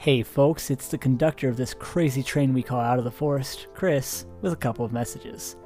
Hey 0.00 0.22
folks, 0.22 0.70
it's 0.70 0.86
the 0.86 0.96
conductor 0.96 1.48
of 1.48 1.56
this 1.56 1.74
crazy 1.74 2.22
train 2.22 2.54
we 2.54 2.62
call 2.62 2.78
Out 2.78 2.98
of 2.98 3.04
the 3.04 3.10
Forest, 3.10 3.66
Chris, 3.74 4.26
with 4.42 4.52
a 4.52 4.56
couple 4.56 4.84
of 4.84 4.92
messages. 4.92 5.56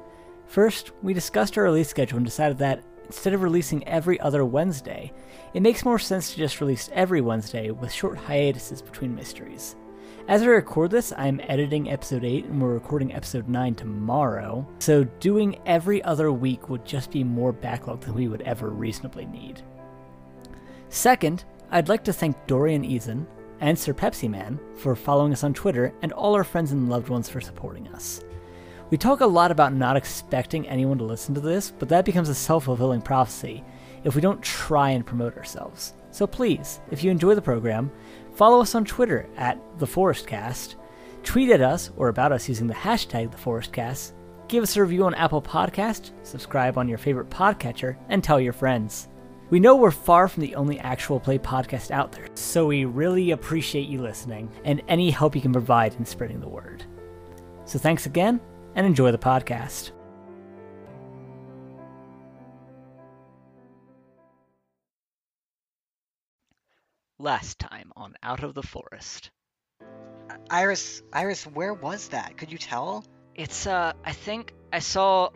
First, 0.47 0.91
we 1.03 1.13
discussed 1.13 1.55
our 1.55 1.65
release 1.65 1.87
schedule 1.87 2.17
and 2.17 2.25
decided 2.25 2.57
that, 2.57 2.83
instead 3.05 3.35
of 3.35 3.43
releasing 3.43 3.87
every 3.87 4.19
other 4.19 4.43
Wednesday, 4.43 5.13
it 5.53 5.61
makes 5.61 5.85
more 5.85 5.99
sense 5.99 6.31
to 6.31 6.37
just 6.37 6.61
release 6.61 6.89
every 6.93 7.21
Wednesday 7.21 7.69
with 7.69 7.91
short 7.91 8.17
hiatuses 8.17 8.81
between 8.81 9.13
mysteries. 9.13 9.75
As 10.27 10.41
I 10.41 10.47
record 10.47 10.89
this, 10.89 11.13
I'm 11.15 11.39
editing 11.43 11.91
episode 11.91 12.25
8 12.25 12.45
and 12.45 12.59
we're 12.59 12.73
recording 12.73 13.13
episode 13.13 13.47
9 13.47 13.75
tomorrow, 13.75 14.67
so 14.79 15.03
doing 15.03 15.59
every 15.67 16.01
other 16.01 16.31
week 16.31 16.69
would 16.69 16.85
just 16.85 17.11
be 17.11 17.23
more 17.23 17.51
backlog 17.51 18.01
than 18.01 18.15
we 18.15 18.27
would 18.27 18.41
ever 18.41 18.71
reasonably 18.71 19.27
need. 19.27 19.61
Second, 20.89 21.45
I'd 21.69 21.87
like 21.87 22.03
to 22.05 22.13
thank 22.13 22.47
Dorian 22.47 22.83
Eason 22.83 23.27
and 23.63 23.79
Sir 23.79 23.93
Pepsi 23.93 24.29
Man 24.29 24.59
for 24.75 24.93
following 24.93 25.31
us 25.31 25.45
on 25.45 25.53
Twitter 25.53 25.93
and 26.01 26.11
all 26.11 26.35
our 26.35 26.43
friends 26.43 26.73
and 26.73 26.89
loved 26.89 27.07
ones 27.07 27.29
for 27.29 27.39
supporting 27.39 27.87
us. 27.87 28.21
We 28.89 28.97
talk 28.97 29.21
a 29.21 29.25
lot 29.25 29.51
about 29.51 29.73
not 29.73 29.95
expecting 29.95 30.67
anyone 30.67 30.97
to 30.97 31.05
listen 31.05 31.33
to 31.33 31.39
this, 31.39 31.71
but 31.71 31.87
that 31.87 32.03
becomes 32.03 32.27
a 32.27 32.35
self 32.35 32.65
fulfilling 32.65 33.01
prophecy 33.01 33.63
if 34.03 34.15
we 34.15 34.21
don't 34.21 34.41
try 34.43 34.89
and 34.89 35.05
promote 35.05 35.37
ourselves. 35.37 35.93
So 36.11 36.27
please, 36.27 36.81
if 36.91 37.05
you 37.05 37.09
enjoy 37.09 37.35
the 37.35 37.41
program, 37.41 37.89
follow 38.35 38.59
us 38.59 38.75
on 38.75 38.83
Twitter 38.83 39.29
at 39.37 39.57
TheForestCast, 39.79 40.75
tweet 41.23 41.49
at 41.49 41.61
us 41.61 41.89
or 41.95 42.09
about 42.09 42.33
us 42.33 42.49
using 42.49 42.67
the 42.67 42.73
hashtag 42.73 43.31
TheForestCast, 43.31 44.11
give 44.49 44.61
us 44.61 44.75
a 44.75 44.81
review 44.81 45.05
on 45.05 45.15
Apple 45.15 45.41
Podcast, 45.41 46.11
subscribe 46.23 46.77
on 46.77 46.89
your 46.89 46.97
favorite 46.97 47.29
podcatcher, 47.29 47.95
and 48.09 48.21
tell 48.21 48.41
your 48.41 48.51
friends. 48.51 49.07
We 49.53 49.59
know 49.59 49.75
we're 49.75 49.91
far 49.91 50.27
from 50.27 50.41
the 50.41 50.55
only 50.55 50.79
actual 50.79 51.19
play 51.19 51.37
podcast 51.37 51.91
out 51.91 52.11
there, 52.11 52.25
so 52.33 52.65
we 52.65 52.85
really 52.85 53.29
appreciate 53.29 53.87
you 53.87 54.01
listening 54.01 54.51
and 54.65 54.81
any 54.87 55.11
help 55.11 55.35
you 55.35 55.43
can 55.43 55.53
provide 55.53 55.93
in 55.93 56.05
spreading 56.05 56.39
the 56.39 56.47
word. 56.47 56.83
So 57.65 57.77
thanks 57.77 58.07
again, 58.07 58.41
and 58.73 58.87
enjoy 58.87 59.11
the 59.11 59.19
podcast. 59.19 59.91
Last 67.19 67.59
time 67.59 67.91
on 67.95 68.15
Out 68.23 68.41
of 68.41 68.55
the 68.55 68.63
Forest. 68.63 69.29
Iris, 70.49 71.03
Iris, 71.13 71.45
where 71.45 71.75
was 71.75 72.07
that? 72.07 72.37
Could 72.37 72.51
you 72.51 72.57
tell? 72.57 73.05
It's, 73.35 73.67
uh, 73.67 73.93
I 74.03 74.13
think 74.13 74.51
I 74.71 74.79
saw 74.79 75.29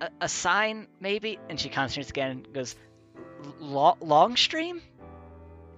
a, 0.00 0.08
a 0.20 0.28
sign, 0.28 0.86
maybe, 1.00 1.40
and 1.48 1.58
she 1.58 1.68
concentrates 1.68 2.10
again 2.10 2.30
and 2.30 2.52
goes, 2.52 2.76
Lo- 3.60 3.96
Longstream? 4.00 4.80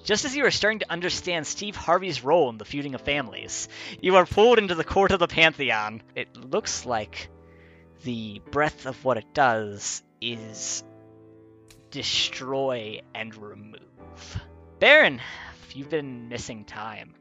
Just 0.05 0.24
as 0.24 0.34
you 0.34 0.44
are 0.47 0.50
starting 0.50 0.78
to 0.78 0.91
understand 0.91 1.47
Steve 1.47 1.77
Harvey's 1.77 2.25
role 2.25 2.48
in 2.50 2.58
the 2.58 2.64
feuding 2.64 2.94
of 2.94 3.00
families, 3.00 3.69
you 4.00 4.16
are 4.16 4.27
pulled 4.27 4.58
into 4.58 4.75
the 4.75 4.84
court 4.84 5.10
of 5.10 5.19
the 5.19 5.28
Pantheon. 5.28 6.02
It 6.14 6.34
looks 6.36 6.86
like 6.86 7.28
the 8.05 8.41
breadth 8.50 8.86
of 8.86 9.05
what 9.05 9.19
it 9.19 9.34
does 9.34 10.02
is 10.20 10.83
destroy 11.91 13.00
and 13.14 13.34
remove. 13.36 14.41
Baron, 14.78 15.20
you've 15.75 15.91
been 15.91 16.28
missing 16.28 16.64
time. 16.64 17.14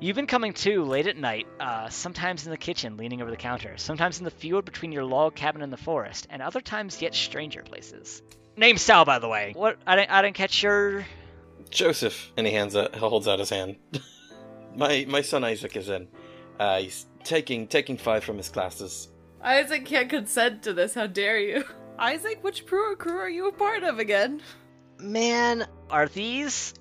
You've 0.00 0.16
been 0.16 0.26
coming 0.26 0.52
to 0.54 0.84
late 0.84 1.06
at 1.06 1.16
night, 1.16 1.46
uh, 1.60 1.88
sometimes 1.88 2.44
in 2.44 2.50
the 2.50 2.56
kitchen 2.56 2.96
leaning 2.96 3.22
over 3.22 3.30
the 3.30 3.36
counter, 3.36 3.76
sometimes 3.76 4.18
in 4.18 4.24
the 4.24 4.30
field 4.30 4.64
between 4.64 4.92
your 4.92 5.04
log 5.04 5.34
cabin 5.36 5.62
and 5.62 5.72
the 5.72 5.76
forest, 5.76 6.26
and 6.28 6.42
other 6.42 6.60
times 6.60 7.00
yet 7.00 7.14
stranger 7.14 7.62
places. 7.62 8.20
Name 8.56 8.76
Sal, 8.76 9.04
by 9.04 9.18
the 9.18 9.28
way. 9.28 9.52
What? 9.56 9.78
I 9.86 9.96
didn't. 9.96 10.10
I 10.10 10.22
didn't 10.22 10.36
catch 10.36 10.62
your. 10.62 11.04
Joseph, 11.70 12.30
and 12.36 12.46
he 12.46 12.52
hands 12.52 12.76
out, 12.76 12.94
holds 12.94 13.26
out 13.26 13.38
his 13.38 13.50
hand. 13.50 13.76
my 14.76 15.06
my 15.08 15.22
son 15.22 15.42
Isaac 15.44 15.74
is 15.76 15.88
in. 15.88 16.08
Uh, 16.60 16.80
he's 16.80 17.06
taking 17.24 17.66
taking 17.66 17.96
five 17.96 18.24
from 18.24 18.36
his 18.36 18.48
classes. 18.50 19.08
Isaac 19.42 19.86
can't 19.86 20.10
consent 20.10 20.62
to 20.64 20.72
this. 20.74 20.94
How 20.94 21.06
dare 21.06 21.38
you? 21.40 21.64
Isaac, 21.98 22.42
which 22.44 22.66
crew 22.66 22.94
crew 22.96 23.18
are 23.18 23.28
you 23.30 23.48
a 23.48 23.52
part 23.52 23.82
of 23.84 23.98
again? 23.98 24.42
Man, 24.98 25.66
Are 25.90 26.06
these 26.08 26.74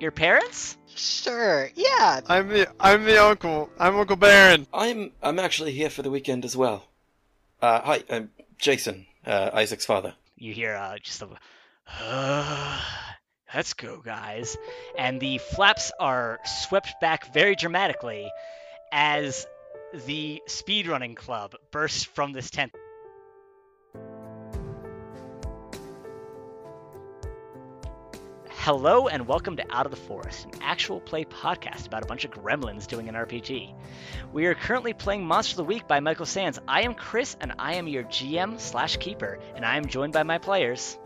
your 0.00 0.10
parents? 0.10 0.76
sure, 0.94 1.70
yeah. 1.74 2.20
I'm 2.26 2.48
the 2.48 2.68
I'm 2.80 3.04
the 3.04 3.22
uncle. 3.22 3.70
I'm 3.78 3.96
Uncle 3.96 4.16
Baron. 4.16 4.66
I'm 4.74 5.12
I'm 5.22 5.38
actually 5.38 5.72
here 5.72 5.88
for 5.88 6.02
the 6.02 6.10
weekend 6.10 6.44
as 6.44 6.56
well. 6.56 6.84
Uh, 7.62 7.80
hi, 7.80 8.02
I'm 8.10 8.30
Jason, 8.58 9.06
uh, 9.24 9.50
Isaac's 9.54 9.86
father. 9.86 10.14
You 10.42 10.52
hear 10.52 10.74
uh, 10.74 10.98
just 11.00 11.22
a. 11.22 11.28
Let's 13.54 13.74
go, 13.74 14.00
guys. 14.04 14.56
And 14.98 15.20
the 15.20 15.38
flaps 15.38 15.92
are 16.00 16.40
swept 16.44 16.94
back 17.00 17.32
very 17.32 17.54
dramatically 17.54 18.28
as 18.90 19.46
the 20.06 20.42
speedrunning 20.48 21.14
club 21.14 21.54
bursts 21.70 22.02
from 22.02 22.32
this 22.32 22.50
tent. 22.50 22.72
Hello 28.64 29.08
and 29.08 29.26
welcome 29.26 29.56
to 29.56 29.74
Out 29.74 29.86
of 29.86 29.90
the 29.90 29.96
Forest, 29.96 30.44
an 30.44 30.62
actual 30.62 31.00
play 31.00 31.24
podcast 31.24 31.88
about 31.88 32.04
a 32.04 32.06
bunch 32.06 32.24
of 32.24 32.30
gremlins 32.30 32.86
doing 32.86 33.08
an 33.08 33.16
RPG. 33.16 33.74
We 34.32 34.46
are 34.46 34.54
currently 34.54 34.92
playing 34.92 35.26
Monster 35.26 35.54
of 35.54 35.56
the 35.56 35.64
Week 35.64 35.88
by 35.88 35.98
Michael 35.98 36.26
Sands. 36.26 36.60
I 36.68 36.82
am 36.82 36.94
Chris 36.94 37.36
and 37.40 37.54
I 37.58 37.74
am 37.74 37.88
your 37.88 38.04
GM 38.04 38.60
slash 38.60 38.98
keeper, 38.98 39.40
and 39.56 39.64
I 39.64 39.76
am 39.78 39.86
joined 39.86 40.12
by 40.12 40.22
my 40.22 40.38
players. 40.38 40.96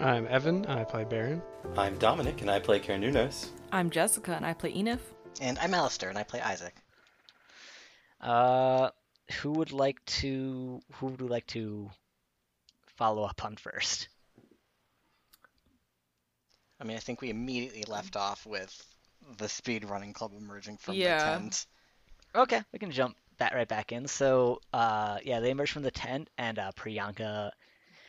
I'm 0.00 0.26
Evan. 0.26 0.64
And 0.64 0.80
I 0.80 0.84
play 0.84 1.04
Baron. 1.04 1.42
I'm 1.76 1.98
Dominic, 1.98 2.40
and 2.40 2.50
I 2.50 2.60
play 2.60 2.80
Carnunos. 2.80 3.50
I'm 3.70 3.90
Jessica 3.90 4.32
and 4.34 4.46
I 4.46 4.54
play 4.54 4.72
Enif. 4.72 5.00
And 5.38 5.58
I'm 5.58 5.74
Alistair, 5.74 6.08
and 6.08 6.16
I 6.16 6.22
play 6.22 6.40
Isaac. 6.40 6.74
Uh, 8.22 8.88
who 9.42 9.50
would 9.50 9.72
like 9.72 10.02
to? 10.06 10.80
Who 10.94 11.08
would 11.08 11.20
like 11.20 11.46
to 11.48 11.90
follow 12.96 13.24
up 13.24 13.44
on 13.44 13.56
first? 13.56 14.08
I 16.82 16.84
mean, 16.84 16.96
I 16.96 17.00
think 17.00 17.20
we 17.20 17.30
immediately 17.30 17.84
left 17.86 18.16
off 18.16 18.44
with 18.44 18.84
the 19.38 19.44
speedrunning 19.46 20.14
club 20.14 20.32
emerging 20.36 20.78
from 20.78 20.96
Yeah. 20.96 21.18
the 21.18 21.38
tent. 21.38 21.66
Okay, 22.34 22.60
we 22.72 22.80
can 22.80 22.90
jump 22.90 23.16
that 23.38 23.54
right 23.54 23.68
back 23.68 23.92
in. 23.92 24.08
So, 24.08 24.60
uh, 24.72 25.20
yeah, 25.22 25.38
they 25.38 25.50
emerged 25.50 25.72
from 25.72 25.84
the 25.84 25.92
tent, 25.92 26.28
and 26.36 26.58
uh, 26.58 26.72
Priyanka 26.72 27.52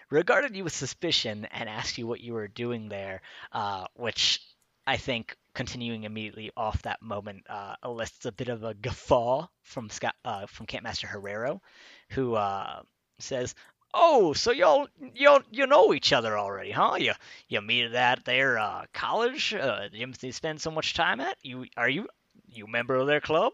regarded 0.09 0.55
you 0.55 0.63
with 0.63 0.73
suspicion 0.73 1.45
and 1.51 1.69
asked 1.69 1.99
you 1.99 2.07
what 2.07 2.21
you 2.21 2.33
were 2.33 2.47
doing 2.47 2.89
there, 2.89 3.21
uh, 3.51 3.85
which 3.93 4.41
I 4.87 4.97
think 4.97 5.37
continuing 5.53 6.03
immediately 6.03 6.51
off 6.57 6.81
that 6.81 7.01
moment 7.01 7.45
uh, 7.47 7.75
elicits 7.83 8.25
a 8.25 8.31
bit 8.31 8.49
of 8.49 8.63
a 8.63 8.73
guffaw 8.73 9.47
from 9.61 9.91
Scott, 9.91 10.15
uh, 10.25 10.47
from 10.47 10.65
Campmaster 10.65 11.07
Herrero, 11.07 11.61
who 12.09 12.33
uh, 12.33 12.81
says, 13.19 13.53
"Oh, 13.93 14.33
so 14.33 14.51
y'all 14.51 14.87
y'all 15.15 15.41
you 15.51 15.67
know 15.67 15.93
each 15.93 16.11
other 16.13 16.37
already, 16.37 16.71
huh? 16.71 16.95
You 16.99 17.13
you 17.47 17.61
meet 17.61 17.85
at 17.85 17.91
that 17.93 18.25
there 18.25 18.57
uh, 18.59 18.85
college? 18.93 19.53
Uh, 19.53 19.89
you 19.91 20.11
spend 20.31 20.61
so 20.61 20.71
much 20.71 20.93
time 20.93 21.19
at? 21.21 21.37
You 21.41 21.65
are 21.77 21.89
you 21.89 22.07
you 22.51 22.67
member 22.67 22.95
of 22.95 23.07
their 23.07 23.21
club?" 23.21 23.53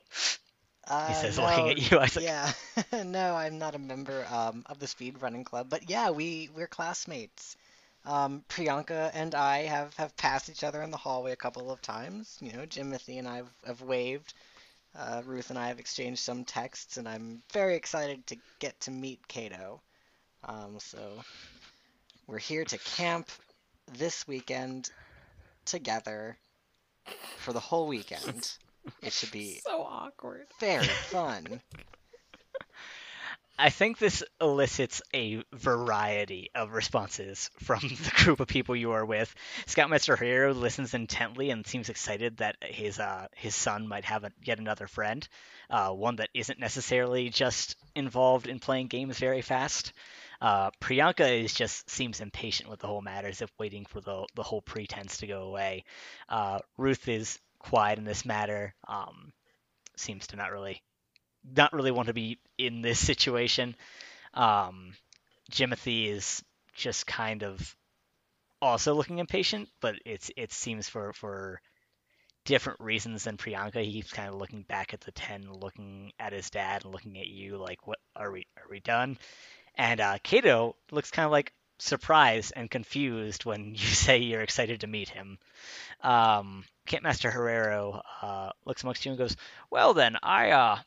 Uh, 0.88 0.96
He 1.06 1.14
says, 1.14 1.38
no, 1.38 1.44
looking 1.44 1.70
at 1.70 1.78
you, 1.92 2.00
I 2.00 2.04
Isaac. 2.04 2.24
Yeah, 2.24 2.54
no, 2.94 3.36
I'm 3.36 3.58
not 3.60 3.76
a 3.76 3.80
member 3.80 4.26
um, 4.30 4.64
of 4.68 4.80
the 4.80 4.88
speed 4.88 5.22
running 5.22 5.44
club, 5.44 5.70
but 5.70 5.90
yeah, 5.90 6.10
we 6.12 6.50
we're 6.56 6.68
classmates. 6.68 7.56
Um, 8.06 8.44
Priyanka 8.50 9.12
and 9.14 9.34
I 9.36 9.60
have, 9.64 9.96
have 9.98 10.16
passed 10.18 10.50
each 10.50 10.64
other 10.64 10.82
in 10.82 10.92
the 10.92 10.98
hallway 10.98 11.32
a 11.32 11.36
couple 11.38 11.72
of 11.72 11.82
times. 11.82 12.38
You 12.42 12.54
know, 12.54 12.66
Jimothy 12.66 13.20
and 13.20 13.28
I 13.28 13.38
have, 13.38 13.52
have 13.66 13.82
waved. 13.82 14.34
Uh, 14.96 15.22
Ruth 15.26 15.50
and 15.50 15.60
I 15.60 15.68
have 15.68 15.80
exchanged 15.80 16.22
some 16.22 16.44
texts, 16.46 16.98
and 16.98 17.08
I'm 17.08 17.44
very 17.54 17.76
excited 17.76 18.26
to 18.28 18.38
get 18.60 18.80
to 18.82 18.92
meet 18.92 19.28
Kato. 19.28 19.82
Um, 20.44 20.80
so 20.80 21.24
we're 22.28 22.38
here 22.40 22.64
to 22.66 22.78
camp 22.78 23.30
this 23.88 24.28
weekend 24.28 24.90
together 25.66 26.38
for 27.38 27.54
the 27.54 27.60
whole 27.60 27.88
weekend. 27.88 28.50
It 29.02 29.14
should 29.14 29.32
be 29.32 29.62
So 29.68 29.84
awkward. 29.84 30.48
very 30.60 30.98
fun. 30.98 31.62
I 33.58 33.70
think 33.70 33.98
this 33.98 34.24
elicits 34.42 35.02
a 35.14 35.44
variety 35.54 36.50
of 36.56 36.72
responses 36.72 37.50
from 37.60 37.80
the 37.82 38.12
group 38.24 38.40
of 38.40 38.48
people 38.48 38.76
you 38.76 38.92
are 38.92 39.06
with. 39.06 39.34
Scoutmaster 39.68 40.16
Hero 40.16 40.54
listens 40.54 40.94
intently 40.94 41.50
and 41.52 41.66
seems 41.68 41.90
excited 41.90 42.38
that 42.38 42.56
his 42.64 43.00
uh, 43.00 43.28
his 43.36 43.56
son 43.56 43.88
might 43.88 44.06
have 44.06 44.24
a, 44.24 44.32
yet 44.44 44.60
another 44.60 44.88
friend, 44.88 45.28
uh, 45.70 45.90
one 45.92 46.16
that 46.18 46.30
isn't 46.34 46.60
necessarily 46.60 47.30
just 47.30 47.76
involved 47.96 48.48
in 48.48 48.60
playing 48.60 48.88
games 48.88 49.20
very 49.20 49.42
fast. 49.42 49.94
Uh, 50.42 50.72
Priyanka 50.82 51.44
is 51.44 51.54
just 51.54 51.90
seems 51.90 52.22
impatient 52.22 52.70
with 52.70 52.80
the 52.80 52.88
whole 52.88 53.02
matter, 53.02 53.28
as 53.28 53.42
if 53.42 53.52
waiting 53.60 53.86
for 53.86 54.00
the 54.02 54.26
the 54.36 54.44
whole 54.44 54.62
pretense 54.62 55.18
to 55.18 55.28
go 55.28 55.44
away. 55.44 55.84
Uh, 56.30 56.60
Ruth 56.78 57.08
is 57.08 57.40
quiet 57.60 58.00
in 58.00 58.06
this 58.06 58.26
matter. 58.26 58.74
Um, 58.88 59.34
seems 59.98 60.28
to 60.28 60.38
not 60.38 60.52
really 60.52 60.82
not 61.44 61.74
really 61.74 61.92
want 61.92 62.08
to 62.08 62.14
be 62.14 62.40
in 62.58 62.82
this 62.82 63.00
situation. 63.06 63.76
Um, 64.34 64.94
Jimothy 65.52 66.08
is 66.08 66.44
just 66.74 67.06
kind 67.06 67.44
of 67.44 67.76
also 68.62 68.94
looking 68.94 69.20
impatient, 69.20 69.70
but 69.82 69.96
it's 70.06 70.32
it 70.38 70.54
seems 70.54 70.88
for 70.88 71.14
for 71.14 71.62
different 72.46 72.80
reasons 72.80 73.26
than 73.26 73.38
Priyanka. 73.38 73.84
He 73.84 73.94
keeps 73.94 74.14
kind 74.14 74.30
of 74.30 74.36
looking 74.36 74.64
back 74.64 74.94
at 74.94 75.02
the 75.02 75.12
tent, 75.12 75.52
looking 75.52 76.12
at 76.20 76.34
his 76.34 76.50
dad, 76.50 76.84
and 76.84 76.94
looking 76.94 77.20
at 77.20 77.28
you 77.28 77.58
like, 77.58 77.86
"What 77.88 78.00
are 78.16 78.32
we? 78.32 78.48
Are 78.58 78.70
we 78.70 78.80
done?" 78.80 79.18
And 79.80 80.02
uh, 80.02 80.18
Kato 80.22 80.76
looks 80.92 81.10
kind 81.10 81.26
of 81.26 81.32
like 81.32 81.54
surprised 81.78 82.52
and 82.54 82.70
confused 82.70 83.46
when 83.46 83.70
you 83.76 83.78
say 83.78 84.18
you're 84.18 84.42
excited 84.42 84.82
to 84.82 84.88
meet 84.88 85.08
him. 85.08 85.40
Um, 86.02 86.66
Campmaster 86.86 87.32
Herrero 87.32 88.02
uh, 88.22 88.50
looks 88.66 88.84
amongst 88.84 89.06
you 89.06 89.12
and 89.12 89.18
goes, 89.18 89.38
"Well 89.72 89.94
then, 89.94 90.18
I 90.22 90.52
uh, 90.52 90.80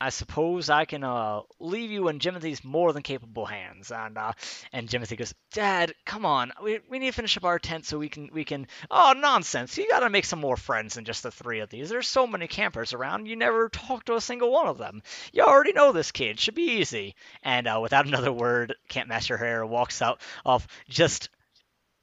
I 0.00 0.10
suppose 0.10 0.70
I 0.70 0.84
can 0.84 1.04
uh, 1.04 1.42
leave 1.58 1.90
you 1.90 2.08
in 2.08 2.18
Jimothy's 2.18 2.64
more 2.64 2.92
than 2.92 3.02
capable 3.02 3.46
hands." 3.46 3.90
And 3.90 4.16
uh, 4.16 4.32
and 4.72 4.88
Jimothy 4.88 5.16
goes, 5.16 5.34
"Dad, 5.52 5.94
come 6.04 6.24
on, 6.24 6.52
we, 6.62 6.80
we 6.88 6.98
need 6.98 7.10
to 7.10 7.12
finish 7.12 7.36
up 7.36 7.44
our 7.44 7.58
tent 7.58 7.86
so 7.86 7.98
we 7.98 8.08
can 8.08 8.30
we 8.32 8.44
can." 8.44 8.66
Oh 8.90 9.14
nonsense! 9.16 9.76
You 9.76 9.88
got 9.88 10.00
to 10.00 10.10
make 10.10 10.24
some 10.24 10.40
more 10.40 10.56
friends 10.56 10.94
than 10.94 11.04
just 11.04 11.22
the 11.22 11.30
three 11.30 11.60
of 11.60 11.70
these. 11.70 11.88
There's 11.88 12.08
so 12.08 12.26
many 12.26 12.46
campers 12.46 12.92
around. 12.92 13.26
You 13.26 13.36
never 13.36 13.68
talk 13.68 14.04
to 14.06 14.16
a 14.16 14.20
single 14.20 14.50
one 14.50 14.66
of 14.68 14.78
them. 14.78 15.02
You 15.32 15.44
already 15.44 15.72
know 15.72 15.92
this 15.92 16.12
kid. 16.12 16.40
Should 16.40 16.54
be 16.54 16.80
easy. 16.80 17.14
And 17.42 17.66
uh, 17.66 17.80
without 17.82 18.06
another 18.08 18.32
word, 18.32 18.74
Campmaster 18.88 19.38
Herrero 19.38 19.68
walks 19.68 20.02
out 20.02 20.20
off 20.44 20.66
just 20.88 21.28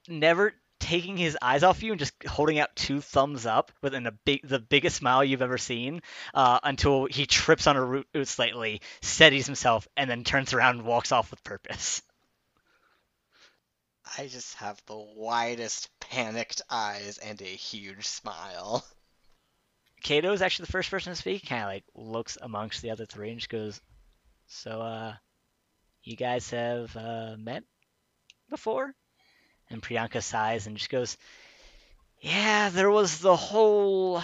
never 0.07 0.53
taking 0.87 1.17
his 1.17 1.37
eyes 1.41 1.63
off 1.63 1.83
you 1.83 1.91
and 1.91 1.99
just 1.99 2.13
holding 2.25 2.59
out 2.59 2.73
two 2.73 3.01
thumbs 3.01 3.45
up 3.45 3.73
within 3.81 4.07
a 4.07 4.11
big 4.11 4.39
the 4.47 4.59
biggest 4.59 4.95
smile 4.95 5.21
you've 5.21 5.41
ever 5.41 5.57
seen 5.57 6.01
uh, 6.33 6.59
until 6.63 7.05
he 7.05 7.25
trips 7.25 7.67
on 7.67 7.75
a 7.75 7.83
root 7.83 8.07
slightly 8.23 8.81
steadies 9.01 9.45
himself 9.45 9.85
and 9.97 10.09
then 10.09 10.23
turns 10.23 10.53
around 10.53 10.77
and 10.77 10.85
walks 10.85 11.11
off 11.11 11.29
with 11.29 11.43
purpose 11.43 12.01
I 14.17 14.27
just 14.27 14.55
have 14.55 14.81
the 14.85 14.97
widest 14.97 15.89
panicked 15.99 16.61
eyes 16.69 17.17
and 17.17 17.41
a 17.41 17.45
huge 17.45 18.07
smile. 18.07 18.85
Kato 20.01 20.31
is 20.31 20.41
actually 20.41 20.67
the 20.67 20.71
first 20.71 20.89
person 20.89 21.11
to 21.11 21.17
speak 21.17 21.45
kind 21.45 21.63
of 21.63 21.67
like 21.67 21.83
looks 21.93 22.37
amongst 22.41 22.81
the 22.81 22.91
other 22.91 23.05
three 23.05 23.31
and 23.31 23.39
just 23.39 23.49
goes 23.49 23.81
so 24.45 24.79
uh 24.81 25.13
you 26.03 26.15
guys 26.15 26.49
have 26.51 26.95
uh, 26.95 27.35
met 27.37 27.63
before 28.49 28.95
and 29.69 29.81
Priyanka 29.81 30.21
sighs 30.21 30.67
and 30.67 30.77
just 30.77 30.89
goes, 30.89 31.17
Yeah, 32.19 32.69
there 32.69 32.91
was 32.91 33.19
the 33.19 33.35
whole 33.35 34.21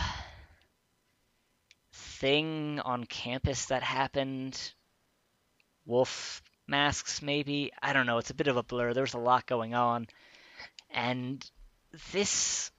thing 1.91 2.79
on 2.79 3.03
campus 3.03 3.65
that 3.65 3.83
happened. 3.83 4.59
Wolf 5.85 6.41
masks, 6.67 7.21
maybe. 7.21 7.71
I 7.81 7.93
don't 7.93 8.05
know. 8.05 8.17
It's 8.17 8.29
a 8.29 8.35
bit 8.35 8.47
of 8.47 8.57
a 8.57 8.63
blur. 8.63 8.93
There's 8.93 9.13
a 9.13 9.19
lot 9.19 9.45
going 9.45 9.73
on. 9.73 10.07
And 10.89 11.43
this 12.13 12.71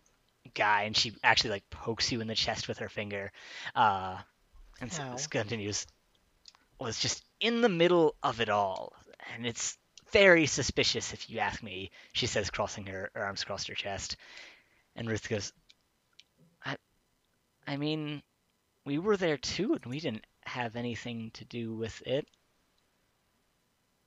guy, 0.54 0.84
and 0.84 0.96
she 0.96 1.12
actually 1.22 1.50
like 1.50 1.70
pokes 1.70 2.10
you 2.10 2.20
in 2.20 2.26
the 2.26 2.34
chest 2.34 2.68
with 2.68 2.78
her 2.78 2.88
finger, 2.88 3.32
uh, 3.74 4.18
and 4.80 4.92
so 4.92 5.02
Ow. 5.02 5.12
this 5.12 5.26
continues, 5.26 5.86
was 6.80 6.98
just 6.98 7.24
in 7.40 7.60
the 7.60 7.68
middle 7.68 8.14
of 8.22 8.40
it 8.40 8.48
all. 8.48 8.92
And 9.34 9.46
it's 9.46 9.76
very 10.14 10.46
suspicious 10.46 11.12
if 11.14 11.30
you 11.30 11.40
ask 11.40 11.62
me, 11.62 11.90
she 12.12 12.26
says, 12.26 12.50
crossing 12.50 12.86
her, 12.86 13.10
her 13.14 13.24
arms 13.26 13.42
across 13.42 13.66
her 13.66 13.74
chest. 13.74 14.16
And 14.96 15.08
Ruth 15.08 15.28
goes, 15.28 15.52
I, 16.64 16.76
I 17.66 17.76
mean, 17.76 18.22
we 18.84 18.98
were 18.98 19.16
there 19.16 19.38
too, 19.38 19.74
and 19.74 19.86
we 19.86 20.00
didn't 20.00 20.26
have 20.44 20.76
anything 20.76 21.30
to 21.32 21.44
do 21.44 21.74
with 21.74 22.02
it. 22.06 22.26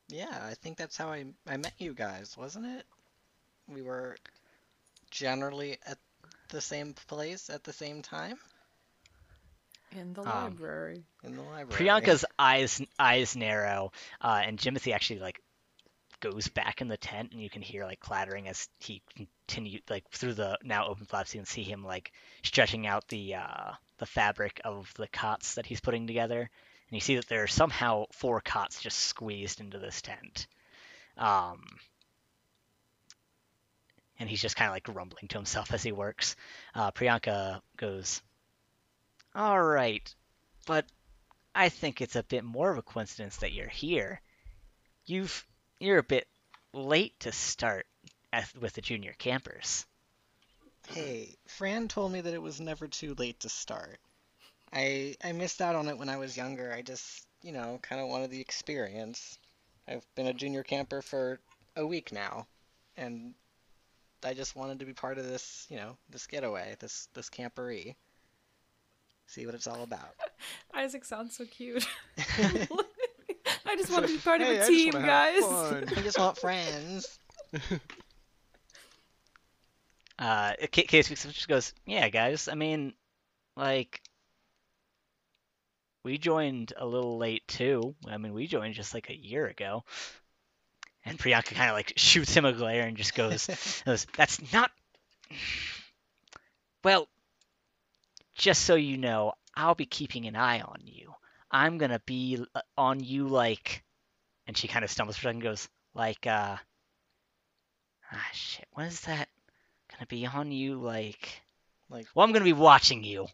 Yeah, 0.10 0.46
I 0.46 0.56
think 0.56 0.78
that's 0.78 0.98
how 0.98 1.12
I 1.12 1.26
I 1.48 1.58
met 1.58 1.74
you 1.80 1.94
guys, 1.94 2.38
wasn't 2.38 2.66
it? 2.66 2.86
We 3.68 3.82
were 3.82 4.18
generally 5.12 5.80
at 5.86 6.00
the 6.50 6.62
same 6.62 6.94
place 6.94 7.50
at 7.50 7.64
the 7.64 7.74
same 7.74 8.02
time 8.02 8.40
In 9.92 10.14
the 10.14 10.24
Um, 10.26 10.62
library. 10.62 11.06
in 11.24 11.36
the 11.36 11.44
library. 11.44 11.86
Priyanka's 11.86 12.26
eyes 12.40 12.82
eyes 13.00 13.36
narrow, 13.36 13.92
uh, 14.22 14.42
and 14.46 14.60
Jimothy 14.60 14.94
actually 14.94 15.20
like 15.20 15.42
goes 16.20 16.48
back 16.48 16.82
in 16.82 16.88
the 16.88 16.98
tent, 16.98 17.32
and 17.32 17.42
you 17.42 17.50
can 17.50 17.62
hear 17.62 17.86
like 17.86 18.00
clattering 18.00 18.48
as 18.48 18.68
he 18.80 19.02
continue 19.16 19.80
like 19.90 20.10
through 20.12 20.34
the 20.34 20.58
now 20.64 20.88
open 20.88 21.06
flaps. 21.06 21.34
You 21.34 21.40
can 21.40 21.46
see 21.46 21.64
him 21.64 21.84
like 21.84 22.12
stretching 22.44 22.88
out 22.88 23.08
the 23.08 23.36
uh, 23.36 23.72
the 23.98 24.06
fabric 24.06 24.62
of 24.64 24.92
the 24.98 25.08
cots 25.08 25.56
that 25.56 25.66
he's 25.66 25.82
putting 25.82 26.08
together, 26.08 26.40
and 26.40 26.96
you 26.96 27.00
see 27.00 27.16
that 27.16 27.28
there 27.28 27.44
are 27.44 27.48
somehow 27.48 28.06
four 28.12 28.42
cots 28.42 28.82
just 28.82 29.00
squeezed 29.00 29.60
into 29.60 29.80
this 29.80 30.02
tent. 30.02 30.48
Um, 31.18 31.64
and 34.20 34.30
he's 34.30 34.42
just 34.42 34.56
kind 34.56 34.70
of 34.70 34.74
like 34.74 34.84
grumbling 34.84 35.28
to 35.30 35.38
himself 35.38 35.72
as 35.74 35.84
he 35.84 35.92
works. 35.92 36.36
Uh, 36.74 36.92
Priyanka 36.92 37.62
goes, 37.78 38.22
"All 39.36 39.62
right, 39.62 40.14
but 40.66 40.86
I 41.54 41.70
think 41.70 42.02
it's 42.02 42.16
a 42.16 42.24
bit 42.24 42.44
more 42.44 42.70
of 42.70 42.78
a 42.78 42.84
coincidence 42.84 43.38
that 43.38 43.52
you're 43.52 43.68
here. 43.68 44.22
You've 45.06 45.46
you're 45.80 46.00
a 46.00 46.04
bit 46.04 46.28
late 46.74 47.20
to 47.22 47.32
start 47.32 47.86
at, 48.34 48.52
with 48.60 48.74
the 48.74 48.82
junior 48.82 49.14
campers. 49.18 49.86
Hey, 50.88 51.36
Fran 51.48 51.88
told 51.88 52.12
me 52.12 52.22
that 52.22 52.34
it 52.34 52.42
was 52.42 52.60
never 52.60 52.88
too 52.88 53.14
late 53.16 53.40
to 53.42 53.50
start. 53.50 54.00
I 54.72 55.16
I 55.24 55.32
missed 55.32 55.62
out 55.62 55.76
on 55.76 55.88
it 55.88 55.98
when 55.98 56.10
I 56.10 56.18
was 56.18 56.38
younger. 56.38 56.74
I 56.74 56.82
just, 56.82 57.26
you 57.42 57.52
know, 57.52 57.80
kind 57.82 58.02
of 58.02 58.08
wanted 58.08 58.32
the 58.32 58.42
experience. 58.42 59.38
I've 59.88 60.06
been 60.16 60.28
a 60.28 60.34
junior 60.34 60.64
camper 60.64 61.02
for 61.02 61.40
a 61.76 61.86
week 61.86 62.12
now, 62.12 62.48
and 62.96 63.34
I 64.24 64.34
just 64.34 64.56
wanted 64.56 64.80
to 64.80 64.86
be 64.86 64.94
part 64.94 65.18
of 65.18 65.26
this, 65.26 65.66
you 65.70 65.78
know, 65.78 65.98
this 66.10 66.28
getaway, 66.28 66.76
this 66.80 67.08
this 67.14 67.30
camporee. 67.30 67.96
See 69.28 69.46
what 69.46 69.56
it's 69.56 69.68
all 69.68 69.84
about. 69.84 70.16
Isaac 70.74 71.04
sounds 71.06 71.36
so 71.38 71.46
cute. 71.46 71.86
I 73.78 73.82
just 73.82 73.92
want 73.92 74.08
to 74.08 74.12
be 74.14 74.18
part 74.20 74.42
Hey, 74.42 74.58
of 74.58 74.64
a 74.64 74.68
team, 74.68 74.92
guys. 74.92 75.44
I 75.44 76.02
just 76.02 76.18
want 76.18 76.38
friends. 76.38 77.20
Uh, 80.20 80.54
K- 80.72 80.82
Kay 80.82 81.04
just 81.04 81.48
goes, 81.48 81.76
"Yeah, 81.86 82.10
guys. 82.10 82.48
I 82.48 82.56
mean, 82.56 82.96
like, 83.56 84.02
we 86.04 86.18
joined 86.18 86.74
a 86.76 86.88
little 86.88 87.20
late 87.20 87.48
too. 87.48 87.94
I 88.08 88.18
mean, 88.18 88.34
we 88.34 88.48
joined 88.48 88.74
just 88.74 88.96
like 88.96 89.12
a 89.12 89.16
year 89.16 89.46
ago." 89.46 89.84
And 91.06 91.20
Priyanka 91.20 91.54
kind 91.54 91.70
of 91.70 91.76
like 91.76 91.94
shoots 91.98 92.34
him 92.34 92.46
a 92.46 92.54
glare 92.54 92.88
and 92.88 92.98
just 92.98 93.14
goes, 93.14 93.46
goes, 93.86 94.08
"That's 94.18 94.52
not. 94.52 94.72
Well, 96.84 97.08
just 98.34 98.64
so 98.64 98.74
you 98.74 98.98
know, 98.98 99.34
I'll 99.56 99.76
be 99.76 99.86
keeping 99.86 100.26
an 100.26 100.36
eye 100.36 100.62
on 100.62 100.80
you. 100.84 101.14
I'm 101.52 101.78
gonna 101.78 102.02
be 102.06 102.44
uh, 102.56 102.62
on 102.78 103.00
you 103.02 103.28
like." 103.28 103.84
And 104.48 104.58
she 104.58 104.68
kind 104.68 104.86
of 104.86 104.92
stumbles 104.92 105.18
for 105.18 105.28
a 105.28 105.30
second, 105.30 105.38
and 105.38 105.44
goes 105.44 105.70
like, 105.94 106.26
uh, 106.28 106.58
"Ah, 108.12 108.30
shit. 108.34 108.68
What 108.72 108.88
is 108.88 109.02
that?" 109.02 109.30
gonna 109.92 110.06
be 110.08 110.26
on 110.26 110.52
you 110.52 110.76
like 110.76 111.42
Like- 111.90 112.08
well 112.14 112.26
i'm 112.26 112.34
gonna 112.34 112.44
be 112.44 112.54
watching 112.54 113.04
you 113.04 113.28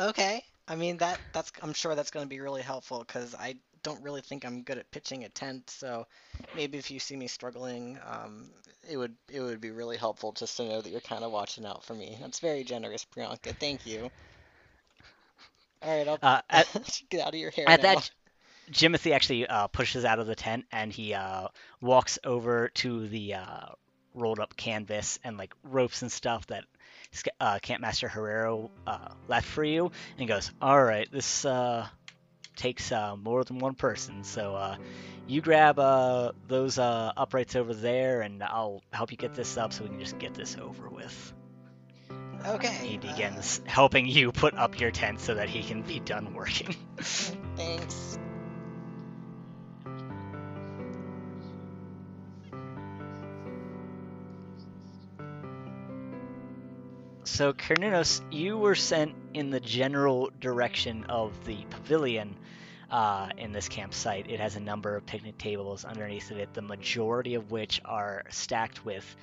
Okay. 0.00 0.42
I 0.68 0.76
mean 0.76 0.96
that 0.98 1.18
that's 1.32 1.52
I'm 1.62 1.74
sure 1.74 1.94
that's 1.94 2.10
going 2.10 2.24
to 2.24 2.28
be 2.28 2.40
really 2.40 2.62
helpful 2.62 3.00
because 3.00 3.34
I 3.34 3.56
don't 3.82 4.02
really 4.02 4.20
think 4.20 4.44
I'm 4.44 4.62
good 4.62 4.78
at 4.78 4.90
pitching 4.90 5.24
a 5.24 5.28
tent. 5.28 5.68
So 5.70 6.06
maybe 6.56 6.78
if 6.78 6.90
you 6.90 6.98
see 6.98 7.16
me 7.16 7.26
struggling, 7.26 7.98
um, 8.06 8.50
it 8.88 8.96
would 8.96 9.14
it 9.30 9.40
would 9.40 9.60
be 9.60 9.70
really 9.70 9.96
helpful 9.96 10.32
just 10.32 10.56
to 10.56 10.64
know 10.64 10.80
that 10.80 10.90
you're 10.90 11.00
kind 11.00 11.24
of 11.24 11.32
watching 11.32 11.66
out 11.66 11.84
for 11.84 11.94
me. 11.94 12.16
That's 12.20 12.40
very 12.40 12.64
generous, 12.64 13.04
Priyanka. 13.04 13.54
Thank 13.58 13.84
you. 13.86 14.10
All 15.82 15.96
right, 15.96 16.08
I'll 16.08 16.18
uh, 16.22 16.40
at, 16.50 17.02
get 17.10 17.20
out 17.20 17.34
of 17.34 17.40
your 17.40 17.50
hair 17.50 17.68
at 17.68 17.82
now. 17.82 17.94
that 17.94 18.10
jimothy 18.70 19.12
actually 19.12 19.46
uh, 19.46 19.66
pushes 19.66 20.04
out 20.04 20.18
of 20.18 20.26
the 20.26 20.34
tent 20.34 20.64
and 20.72 20.92
he 20.92 21.14
uh, 21.14 21.48
walks 21.80 22.18
over 22.24 22.68
to 22.68 23.08
the 23.08 23.34
uh, 23.34 23.66
rolled 24.14 24.40
up 24.40 24.56
canvas 24.56 25.18
and 25.24 25.36
like 25.36 25.52
ropes 25.62 26.02
and 26.02 26.12
stuff 26.12 26.46
that 26.48 26.64
uh, 27.40 27.58
campmaster 27.62 28.08
herrero 28.08 28.70
uh, 28.86 29.08
left 29.28 29.46
for 29.46 29.64
you 29.64 29.90
and 30.18 30.28
goes 30.28 30.50
all 30.60 30.82
right 30.82 31.10
this 31.10 31.44
uh, 31.44 31.86
takes 32.56 32.92
uh, 32.92 33.16
more 33.16 33.44
than 33.44 33.58
one 33.58 33.74
person 33.74 34.24
so 34.24 34.54
uh, 34.54 34.76
you 35.26 35.40
grab 35.40 35.78
uh, 35.78 36.32
those 36.48 36.78
uh, 36.78 37.12
uprights 37.16 37.56
over 37.56 37.74
there 37.74 38.22
and 38.22 38.42
i'll 38.42 38.82
help 38.92 39.10
you 39.10 39.16
get 39.16 39.34
this 39.34 39.56
up 39.56 39.72
so 39.72 39.82
we 39.82 39.88
can 39.90 39.98
just 40.00 40.18
get 40.18 40.34
this 40.34 40.56
over 40.60 40.88
with 40.88 41.32
Okay. 42.46 42.68
he 42.68 42.98
begins 42.98 43.60
helping 43.66 44.06
you 44.06 44.32
put 44.32 44.54
up 44.54 44.80
your 44.80 44.90
tent 44.90 45.20
so 45.20 45.34
that 45.34 45.48
he 45.48 45.62
can 45.62 45.82
be 45.82 46.00
done 46.00 46.34
working. 46.34 46.74
thanks. 46.98 48.18
So, 57.24 57.52
Carnunos, 57.52 58.20
you 58.30 58.58
were 58.58 58.74
sent 58.74 59.14
in 59.32 59.50
the 59.50 59.60
general 59.60 60.30
direction 60.38 61.04
of 61.04 61.32
the 61.44 61.64
pavilion 61.70 62.36
uh, 62.90 63.30
in 63.38 63.52
this 63.52 63.68
campsite. 63.68 64.30
It 64.30 64.38
has 64.38 64.56
a 64.56 64.60
number 64.60 64.96
of 64.96 65.06
picnic 65.06 65.38
tables 65.38 65.84
underneath 65.84 66.30
of 66.30 66.36
it, 66.36 66.52
the 66.52 66.62
majority 66.62 67.34
of 67.34 67.50
which 67.50 67.80
are 67.84 68.24
stacked 68.28 68.84
with 68.84 69.16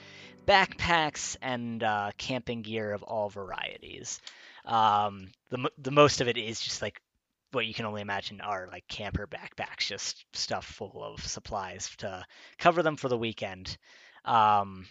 backpacks 0.50 1.38
and 1.42 1.84
uh, 1.84 2.10
camping 2.18 2.64
gear 2.64 2.92
of 2.92 3.04
all 3.04 3.30
varieties. 3.30 4.20
Um, 4.66 5.30
the 5.50 5.70
the 5.78 5.92
most 5.92 6.22
of 6.22 6.28
it 6.28 6.38
is 6.38 6.60
just 6.60 6.82
like 6.82 7.00
what 7.52 7.66
you 7.66 7.74
can 7.74 7.86
only 7.86 8.02
imagine 8.02 8.42
are 8.42 8.68
like 8.72 8.88
camper 8.88 9.28
backpacks, 9.28 9.88
just 9.88 10.26
stuff 10.34 10.66
full 10.66 11.04
of 11.04 11.24
supplies 11.24 11.90
to 11.98 12.26
cover 12.58 12.82
them 12.84 12.96
for 12.96 13.10
the 13.10 13.18
weekend. 13.18 13.78
Um, 14.26 14.86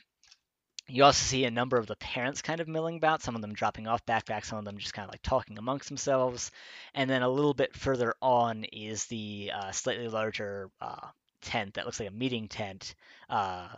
you 0.88 1.04
also 1.04 1.22
see 1.22 1.44
a 1.44 1.50
number 1.50 1.76
of 1.76 1.86
the 1.86 1.96
parents 1.96 2.40
kind 2.40 2.60
of 2.60 2.68
milling 2.68 2.96
about, 2.96 3.22
some 3.22 3.34
of 3.34 3.42
them 3.42 3.52
dropping 3.52 3.86
off 3.86 4.06
backpacks, 4.06 4.46
some 4.46 4.58
of 4.58 4.64
them 4.64 4.78
just 4.78 4.94
kind 4.94 5.06
of 5.06 5.12
like 5.12 5.22
talking 5.22 5.58
amongst 5.58 5.88
themselves. 5.88 6.50
And 6.94 7.10
then 7.10 7.22
a 7.22 7.28
little 7.28 7.52
bit 7.52 7.74
further 7.76 8.14
on 8.22 8.64
is 8.64 9.04
the 9.06 9.52
uh, 9.54 9.70
slightly 9.70 10.08
larger 10.08 10.70
uh, 10.80 11.08
tent 11.42 11.74
that 11.74 11.84
looks 11.84 12.00
like 12.00 12.08
a 12.08 12.12
meeting 12.12 12.48
tent 12.48 12.94
uh, 13.28 13.68